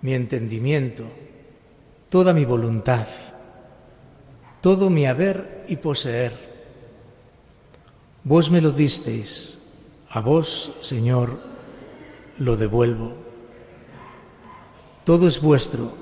mi 0.01 0.15
entendimiento, 0.15 1.05
toda 2.09 2.33
mi 2.33 2.45
voluntad, 2.45 3.05
todo 4.59 4.89
mi 4.89 5.05
haber 5.05 5.56
y 5.67 5.77
poseer. 5.77 6.33
Vos 8.23 8.51
me 8.51 8.61
lo 8.61 8.71
disteis, 8.71 9.59
a 10.09 10.19
vos, 10.19 10.73
Señor, 10.81 11.39
lo 12.39 12.57
devuelvo. 12.57 13.15
Todo 15.03 15.27
es 15.27 15.41
vuestro, 15.41 15.93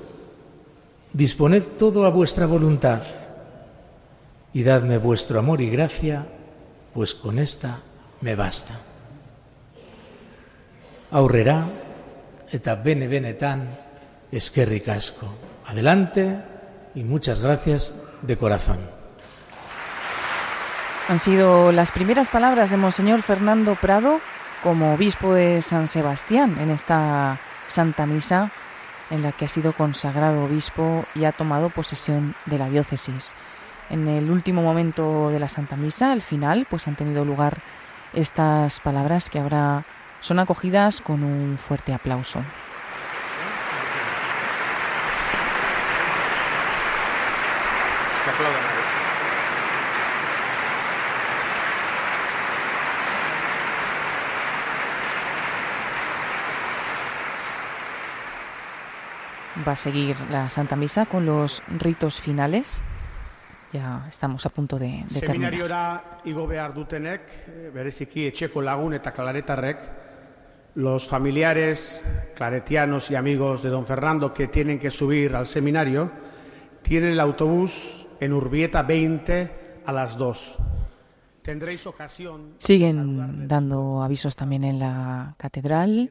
disponed 1.12 1.62
todo 1.78 2.04
a 2.04 2.10
vuestra 2.10 2.46
voluntad 2.46 3.02
y 4.52 4.62
dadme 4.62 4.98
vuestro 4.98 5.38
amor 5.38 5.60
y 5.60 5.70
gracia, 5.70 6.26
pues 6.92 7.14
con 7.14 7.38
esta 7.38 7.80
me 8.20 8.34
basta. 8.34 8.80
Aurrera 11.10 11.68
eta 12.50 12.74
bene 12.74 13.06
benetan 13.06 13.68
eskerrik 14.32 14.88
asko. 14.88 15.28
Adelante 15.66 16.40
y 16.94 17.04
muchas 17.04 17.40
gracias 17.40 17.94
de 18.22 18.36
corazón. 18.36 18.95
Han 21.08 21.20
sido 21.20 21.70
las 21.70 21.92
primeras 21.92 22.28
palabras 22.28 22.68
de 22.68 22.76
Monseñor 22.76 23.22
Fernando 23.22 23.76
Prado 23.76 24.20
como 24.64 24.92
obispo 24.94 25.34
de 25.34 25.60
San 25.60 25.86
Sebastián 25.86 26.56
en 26.60 26.70
esta 26.70 27.38
Santa 27.68 28.06
Misa 28.06 28.50
en 29.10 29.22
la 29.22 29.30
que 29.30 29.44
ha 29.44 29.48
sido 29.48 29.72
consagrado 29.72 30.44
obispo 30.44 31.04
y 31.14 31.24
ha 31.24 31.30
tomado 31.30 31.70
posesión 31.70 32.34
de 32.46 32.58
la 32.58 32.68
diócesis. 32.68 33.34
En 33.88 34.08
el 34.08 34.30
último 34.32 34.62
momento 34.62 35.30
de 35.30 35.38
la 35.38 35.48
Santa 35.48 35.76
Misa, 35.76 36.10
al 36.10 36.22
final, 36.22 36.66
pues 36.68 36.88
han 36.88 36.96
tenido 36.96 37.24
lugar 37.24 37.58
estas 38.12 38.80
palabras 38.80 39.30
que 39.30 39.38
ahora 39.38 39.84
son 40.20 40.40
acogidas 40.40 41.00
con 41.00 41.22
un 41.22 41.56
fuerte 41.56 41.94
aplauso. 41.94 42.42
Va 59.66 59.72
a 59.72 59.76
seguir 59.76 60.16
la 60.30 60.48
Santa 60.48 60.76
Misa 60.76 61.06
con 61.06 61.26
los 61.26 61.62
ritos 61.78 62.20
finales. 62.20 62.84
Ya 63.72 64.06
estamos 64.08 64.46
a 64.46 64.50
punto 64.50 64.78
de, 64.78 65.02
de 65.08 65.20
Seminariora 65.20 66.20
igo 66.24 66.46
behar 66.46 66.72
dutenek, 66.72 67.22
eh, 67.48 67.70
bereziki 67.74 68.28
etxeko 68.30 68.62
lagun 68.62 68.94
eta 68.94 69.10
klaretarrek, 69.10 69.80
los 70.76 71.08
familiares 71.08 72.02
claretianos 72.36 73.10
y 73.10 73.16
amigos 73.16 73.64
de 73.64 73.70
don 73.70 73.86
Fernando 73.86 74.32
que 74.32 74.46
tienen 74.46 74.78
que 74.78 74.90
subir 74.90 75.34
al 75.34 75.46
seminario, 75.46 76.12
tienen 76.82 77.10
el 77.10 77.20
autobús 77.20 78.06
en 78.20 78.32
Urbieta 78.32 78.82
20 78.82 79.82
a 79.84 79.92
las 79.92 80.16
2. 80.16 80.58
Tendréis 81.42 81.86
ocasión... 81.86 82.54
Siguen 82.58 83.48
dando 83.48 84.02
avisos 84.02 84.36
también 84.36 84.64
en 84.64 84.78
la 84.78 85.34
catedral 85.38 86.10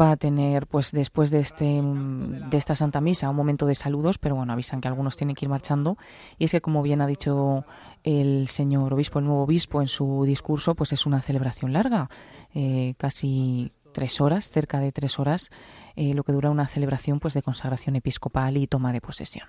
va 0.00 0.12
a 0.12 0.16
tener, 0.16 0.66
pues 0.66 0.92
después 0.92 1.30
de, 1.30 1.40
este, 1.40 1.80
de 1.82 2.56
esta 2.56 2.74
Santa 2.74 3.00
Misa, 3.00 3.30
un 3.30 3.36
momento 3.36 3.66
de 3.66 3.74
saludos, 3.74 4.18
pero 4.18 4.34
bueno, 4.34 4.52
avisan 4.52 4.80
que 4.80 4.88
algunos 4.88 5.16
tienen 5.16 5.34
que 5.34 5.44
ir 5.44 5.48
marchando. 5.48 5.96
Y 6.38 6.44
es 6.44 6.52
que, 6.52 6.60
como 6.60 6.82
bien 6.82 7.00
ha 7.00 7.06
dicho 7.06 7.64
el 8.04 8.48
señor 8.48 8.94
obispo, 8.94 9.18
el 9.18 9.26
nuevo 9.26 9.42
obispo, 9.42 9.80
en 9.80 9.88
su 9.88 10.24
discurso, 10.24 10.74
pues 10.74 10.92
es 10.92 11.06
una 11.06 11.20
celebración 11.20 11.72
larga, 11.72 12.08
eh, 12.54 12.94
casi 12.98 13.72
tres 13.92 14.20
horas, 14.20 14.50
cerca 14.50 14.78
de 14.78 14.92
tres 14.92 15.18
horas, 15.18 15.50
eh, 15.96 16.12
lo 16.14 16.22
que 16.22 16.32
dura 16.32 16.50
una 16.50 16.66
celebración 16.66 17.18
pues 17.18 17.32
de 17.32 17.42
consagración 17.42 17.96
episcopal 17.96 18.58
y 18.58 18.66
toma 18.66 18.92
de 18.92 19.00
posesión. 19.00 19.48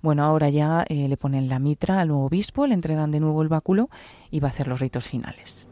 Bueno, 0.00 0.24
ahora 0.24 0.48
ya 0.48 0.84
eh, 0.88 1.08
le 1.08 1.16
ponen 1.16 1.48
la 1.48 1.58
mitra 1.58 2.00
al 2.00 2.08
nuevo 2.08 2.26
obispo, 2.26 2.66
le 2.66 2.74
entregan 2.74 3.10
de 3.10 3.20
nuevo 3.20 3.42
el 3.42 3.48
báculo 3.48 3.90
y 4.30 4.40
va 4.40 4.48
a 4.48 4.50
hacer 4.52 4.68
los 4.68 4.80
ritos 4.80 5.06
finales. 5.06 5.69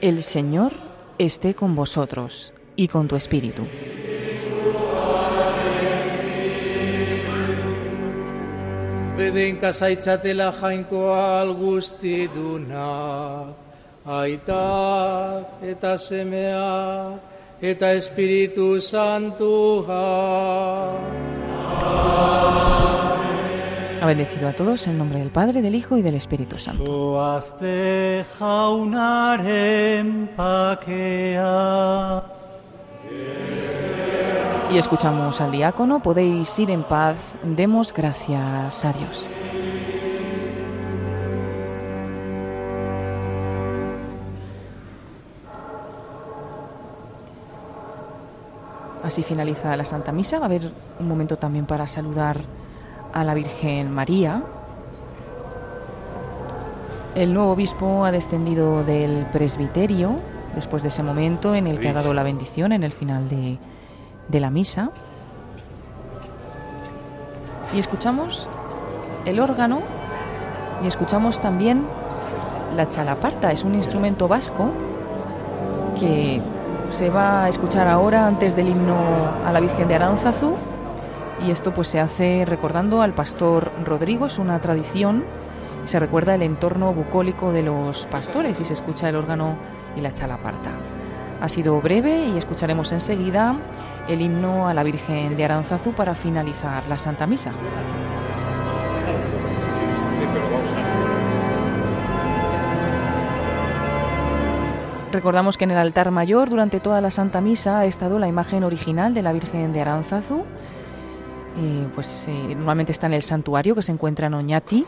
El 0.00 0.22
Señor 0.22 0.72
esté 1.16 1.54
con 1.54 1.74
vosotros 1.74 2.52
y 2.76 2.88
con 2.88 3.08
tu 3.08 3.16
espíritu. 3.16 3.66
Bedenka 9.16 9.72
zaitzatela 9.72 10.52
jainkoa 10.52 11.40
algustidunak, 11.40 13.54
aitak 14.04 15.62
eta 15.62 15.96
semea 15.98 17.18
eta 17.60 17.92
Espiritu 17.92 18.80
Santua. 18.80 20.00
Ha 24.00 24.06
bendecido 24.06 24.48
a 24.48 24.52
todos 24.54 24.86
en 24.86 24.96
nombre 24.96 25.18
del 25.18 25.30
Padre, 25.30 25.60
del 25.60 25.74
Hijo 25.74 25.98
y 25.98 26.02
del 26.02 26.14
Espíritu 26.14 26.58
Santo. 26.58 26.84
Y 34.72 34.78
escuchamos 34.78 35.40
al 35.40 35.52
diácono, 35.52 36.00
podéis 36.00 36.58
ir 36.58 36.70
en 36.70 36.82
paz, 36.84 37.16
demos 37.42 37.92
gracias 37.92 38.84
a 38.84 38.92
Dios. 38.92 39.28
Así 49.02 49.22
finaliza 49.22 49.76
la 49.76 49.84
Santa 49.84 50.12
Misa. 50.12 50.38
Va 50.38 50.44
a 50.44 50.46
haber 50.46 50.70
un 51.00 51.08
momento 51.08 51.36
también 51.36 51.66
para 51.66 51.86
saludar 51.86 52.38
a 53.12 53.24
la 53.24 53.34
Virgen 53.34 53.92
María. 53.92 54.42
El 57.14 57.34
nuevo 57.34 57.52
obispo 57.52 58.04
ha 58.04 58.12
descendido 58.12 58.84
del 58.84 59.26
presbiterio 59.32 60.12
después 60.54 60.82
de 60.82 60.88
ese 60.88 61.02
momento 61.02 61.54
en 61.54 61.66
el 61.66 61.80
que 61.80 61.88
ha 61.88 61.92
dado 61.92 62.14
la 62.14 62.22
bendición 62.22 62.72
en 62.72 62.82
el 62.82 62.92
final 62.92 63.28
de, 63.28 63.58
de 64.28 64.40
la 64.40 64.50
misa. 64.50 64.90
Y 67.74 67.78
escuchamos 67.78 68.48
el 69.24 69.40
órgano 69.40 69.80
y 70.82 70.86
escuchamos 70.86 71.40
también 71.40 71.84
la 72.76 72.88
chalaparta. 72.88 73.52
Es 73.52 73.64
un 73.64 73.74
instrumento 73.74 74.28
vasco 74.28 74.70
que 75.98 76.40
se 76.90 77.10
va 77.10 77.44
a 77.44 77.48
escuchar 77.48 77.86
ahora 77.88 78.26
antes 78.26 78.56
del 78.56 78.68
himno 78.68 78.96
a 79.44 79.52
la 79.52 79.60
Virgen 79.60 79.88
de 79.88 79.94
Aránzazu 79.94 80.56
y 81.46 81.50
esto 81.50 81.72
pues 81.72 81.88
se 81.88 82.00
hace 82.00 82.44
recordando 82.44 83.02
al 83.02 83.12
pastor 83.12 83.70
Rodrigo, 83.84 84.26
es 84.26 84.38
una 84.38 84.60
tradición, 84.60 85.24
se 85.84 85.98
recuerda 85.98 86.34
el 86.34 86.42
entorno 86.42 86.92
bucólico 86.92 87.52
de 87.52 87.62
los 87.62 88.06
pastores 88.06 88.60
y 88.60 88.64
se 88.64 88.74
escucha 88.74 89.08
el 89.08 89.16
órgano 89.16 89.56
y 89.96 90.00
la 90.00 90.12
chalaparta. 90.12 90.70
Ha 91.40 91.48
sido 91.48 91.80
breve 91.80 92.24
y 92.24 92.36
escucharemos 92.36 92.92
enseguida 92.92 93.56
el 94.08 94.20
himno 94.20 94.68
a 94.68 94.74
la 94.74 94.82
Virgen 94.82 95.36
de 95.36 95.44
Aranzazu 95.44 95.92
para 95.92 96.14
finalizar 96.14 96.86
la 96.88 96.98
Santa 96.98 97.26
Misa. 97.26 97.52
Recordamos 105.12 105.56
que 105.56 105.64
en 105.64 105.72
el 105.72 105.78
altar 105.78 106.12
mayor 106.12 106.50
durante 106.50 106.78
toda 106.78 107.00
la 107.00 107.10
Santa 107.10 107.40
Misa 107.40 107.80
ha 107.80 107.86
estado 107.86 108.20
la 108.20 108.28
imagen 108.28 108.62
original 108.62 109.12
de 109.12 109.22
la 109.22 109.32
Virgen 109.32 109.72
de 109.72 109.80
Aranzazu. 109.80 110.44
Eh, 111.58 111.86
pues 111.94 112.26
eh, 112.28 112.54
normalmente 112.54 112.92
está 112.92 113.06
en 113.06 113.14
el 113.14 113.22
santuario 113.22 113.74
que 113.74 113.82
se 113.82 113.92
encuentra 113.92 114.28
en 114.28 114.34
Oñati, 114.34 114.86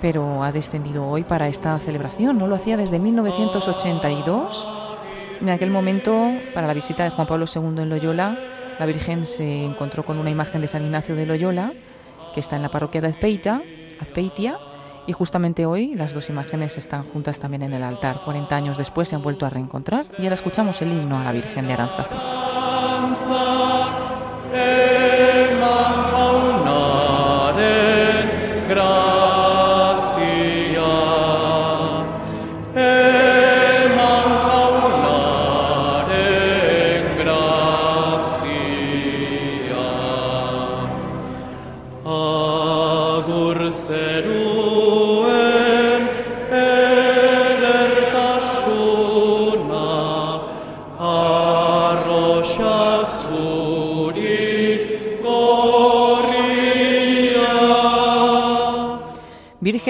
pero 0.00 0.42
ha 0.42 0.52
descendido 0.52 1.06
hoy 1.08 1.22
para 1.22 1.48
esta 1.48 1.78
celebración. 1.78 2.38
No 2.38 2.46
lo 2.46 2.54
hacía 2.54 2.76
desde 2.76 2.98
1982. 2.98 4.68
En 5.40 5.50
aquel 5.50 5.70
momento, 5.70 6.32
para 6.54 6.66
la 6.66 6.74
visita 6.74 7.04
de 7.04 7.10
Juan 7.10 7.26
Pablo 7.26 7.46
II 7.52 7.82
en 7.82 7.88
Loyola, 7.90 8.36
la 8.78 8.86
Virgen 8.86 9.24
se 9.24 9.64
encontró 9.64 10.04
con 10.04 10.18
una 10.18 10.30
imagen 10.30 10.60
de 10.60 10.68
San 10.68 10.84
Ignacio 10.84 11.16
de 11.16 11.26
Loyola, 11.26 11.72
que 12.34 12.40
está 12.40 12.56
en 12.56 12.62
la 12.62 12.68
parroquia 12.68 13.00
de 13.00 13.08
Azpeita, 13.08 13.62
Azpeitia, 14.00 14.56
y 15.06 15.12
justamente 15.12 15.64
hoy 15.64 15.94
las 15.94 16.12
dos 16.12 16.28
imágenes 16.28 16.76
están 16.76 17.02
juntas 17.02 17.40
también 17.40 17.62
en 17.62 17.72
el 17.72 17.82
altar. 17.82 18.20
40 18.24 18.54
años 18.54 18.76
después 18.76 19.08
se 19.08 19.16
han 19.16 19.22
vuelto 19.22 19.46
a 19.46 19.50
reencontrar 19.50 20.04
y 20.18 20.24
ahora 20.24 20.34
escuchamos 20.34 20.82
el 20.82 20.92
himno 20.92 21.18
a 21.18 21.24
la 21.24 21.32
Virgen 21.32 21.66
de 21.66 21.72
Aranzazu. 21.72 22.16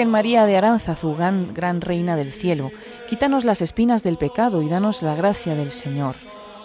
María 0.07 0.45
de 0.45 0.55
Aranzazu, 0.55 1.15
gran, 1.15 1.53
gran 1.53 1.81
reina 1.81 2.15
del 2.15 2.31
cielo, 2.31 2.71
quítanos 3.09 3.43
las 3.43 3.61
espinas 3.61 4.03
del 4.03 4.17
pecado 4.17 4.61
y 4.61 4.69
danos 4.69 5.01
la 5.01 5.15
gracia 5.15 5.55
del 5.55 5.71
Señor. 5.71 6.15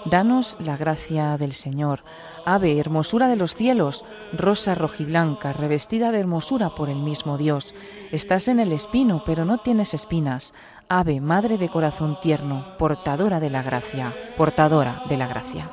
Danos 0.04 0.56
la 0.60 0.76
gracia 0.76 1.36
del 1.38 1.54
Señor. 1.54 2.04
Ave, 2.44 2.78
hermosura 2.78 3.26
de 3.26 3.36
los 3.36 3.54
cielos, 3.54 4.04
rosa 4.32 4.74
rojiblanca, 4.74 5.52
revestida 5.52 6.12
de 6.12 6.20
hermosura 6.20 6.70
por 6.76 6.90
el 6.90 6.98
mismo 6.98 7.38
Dios. 7.38 7.74
Estás 8.12 8.48
en 8.48 8.60
el 8.60 8.70
espino, 8.70 9.22
pero 9.24 9.44
no 9.44 9.58
tienes 9.58 9.94
espinas. 9.94 10.54
Ave, 10.88 11.20
madre 11.20 11.58
de 11.58 11.70
corazón 11.70 12.18
tierno, 12.20 12.76
portadora 12.78 13.40
de 13.40 13.50
la 13.50 13.62
gracia, 13.62 14.12
portadora 14.36 15.02
de 15.08 15.16
la 15.16 15.26
gracia. 15.26 15.70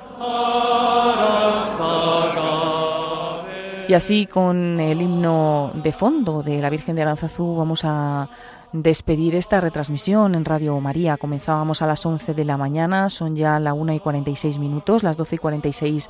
Y 3.92 3.94
así 3.94 4.26
con 4.26 4.80
el 4.80 5.02
himno 5.02 5.74
de 5.84 5.92
fondo 5.92 6.42
de 6.42 6.62
la 6.62 6.70
Virgen 6.70 6.96
de 6.96 7.02
Aranzazú 7.02 7.58
vamos 7.58 7.82
a 7.84 8.30
despedir 8.72 9.36
esta 9.36 9.60
retransmisión 9.60 10.34
en 10.34 10.46
Radio 10.46 10.80
María. 10.80 11.18
Comenzábamos 11.18 11.82
a 11.82 11.88
las 11.88 12.06
11 12.06 12.34
de 12.34 12.46
la 12.46 12.56
mañana, 12.56 13.10
son 13.10 13.36
ya 13.36 13.60
la 13.60 13.74
1 13.74 13.92
y 13.92 14.00
46 14.00 14.60
minutos, 14.60 15.04
las 15.04 15.18
12 15.18 15.36
y 15.36 15.40
46 15.40 16.10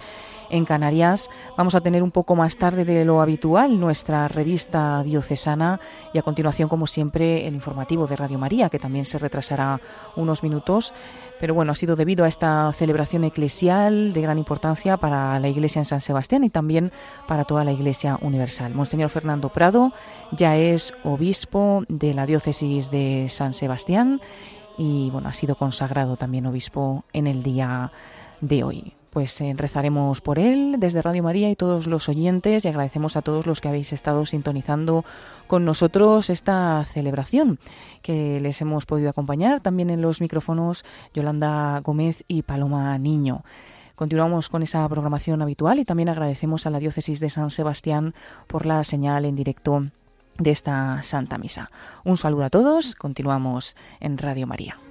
en 0.51 0.63
Canarias. 0.63 1.31
Vamos 1.57 1.73
a 1.73 1.81
tener 1.81 2.03
un 2.03 2.11
poco 2.11 2.35
más 2.35 2.55
tarde 2.57 2.85
de 2.85 3.03
lo 3.03 3.19
habitual 3.19 3.79
nuestra 3.79 4.27
revista 4.27 5.01
diocesana 5.01 5.79
y 6.13 6.19
a 6.19 6.21
continuación, 6.21 6.69
como 6.69 6.85
siempre, 6.85 7.47
el 7.47 7.55
informativo 7.55 8.05
de 8.05 8.15
Radio 8.15 8.37
María, 8.37 8.69
que 8.69 8.77
también 8.77 9.05
se 9.05 9.17
retrasará 9.17 9.81
unos 10.15 10.43
minutos. 10.43 10.93
Pero 11.41 11.55
bueno, 11.55 11.71
ha 11.71 11.75
sido 11.75 11.95
debido 11.95 12.23
a 12.23 12.27
esta 12.27 12.71
celebración 12.71 13.23
eclesial 13.23 14.13
de 14.13 14.21
gran 14.21 14.37
importancia 14.37 14.97
para 14.97 15.39
la 15.39 15.49
Iglesia 15.49 15.79
en 15.79 15.85
San 15.85 15.99
Sebastián 15.99 16.43
y 16.43 16.51
también 16.51 16.91
para 17.27 17.45
toda 17.45 17.63
la 17.63 17.71
Iglesia 17.71 18.19
universal. 18.21 18.75
Monseñor 18.75 19.09
Fernando 19.09 19.49
Prado 19.49 19.91
ya 20.31 20.55
es 20.55 20.93
obispo 21.03 21.83
de 21.89 22.13
la 22.13 22.27
diócesis 22.27 22.91
de 22.91 23.25
San 23.27 23.55
Sebastián 23.55 24.21
y 24.77 25.09
bueno, 25.09 25.29
ha 25.29 25.33
sido 25.33 25.55
consagrado 25.55 26.15
también 26.15 26.45
obispo 26.45 27.05
en 27.11 27.25
el 27.25 27.41
día 27.41 27.91
de 28.39 28.63
hoy 28.63 28.93
pues 29.11 29.39
eh, 29.41 29.53
rezaremos 29.55 30.21
por 30.21 30.39
él 30.39 30.77
desde 30.79 31.01
Radio 31.01 31.21
María 31.21 31.49
y 31.49 31.55
todos 31.55 31.85
los 31.85 32.07
oyentes 32.09 32.63
y 32.63 32.67
agradecemos 32.67 33.17
a 33.17 33.21
todos 33.21 33.45
los 33.45 33.59
que 33.59 33.67
habéis 33.67 33.91
estado 33.93 34.25
sintonizando 34.25 35.03
con 35.47 35.65
nosotros 35.65 36.29
esta 36.29 36.83
celebración 36.85 37.59
que 38.01 38.39
les 38.39 38.61
hemos 38.61 38.85
podido 38.85 39.09
acompañar 39.09 39.59
también 39.59 39.89
en 39.89 40.01
los 40.01 40.21
micrófonos 40.21 40.85
Yolanda 41.13 41.79
Gómez 41.81 42.23
y 42.27 42.43
Paloma 42.43 42.97
Niño. 42.97 43.43
Continuamos 43.95 44.49
con 44.49 44.63
esa 44.63 44.87
programación 44.87 45.41
habitual 45.41 45.77
y 45.79 45.85
también 45.85 46.09
agradecemos 46.09 46.65
a 46.65 46.69
la 46.69 46.79
diócesis 46.79 47.19
de 47.19 47.29
San 47.29 47.51
Sebastián 47.51 48.15
por 48.47 48.65
la 48.65 48.83
señal 48.85 49.25
en 49.25 49.35
directo 49.35 49.87
de 50.39 50.51
esta 50.51 51.01
Santa 51.03 51.37
Misa. 51.37 51.69
Un 52.05 52.15
saludo 52.15 52.45
a 52.45 52.49
todos, 52.49 52.95
continuamos 52.95 53.75
en 53.99 54.17
Radio 54.17 54.47
María. 54.47 54.90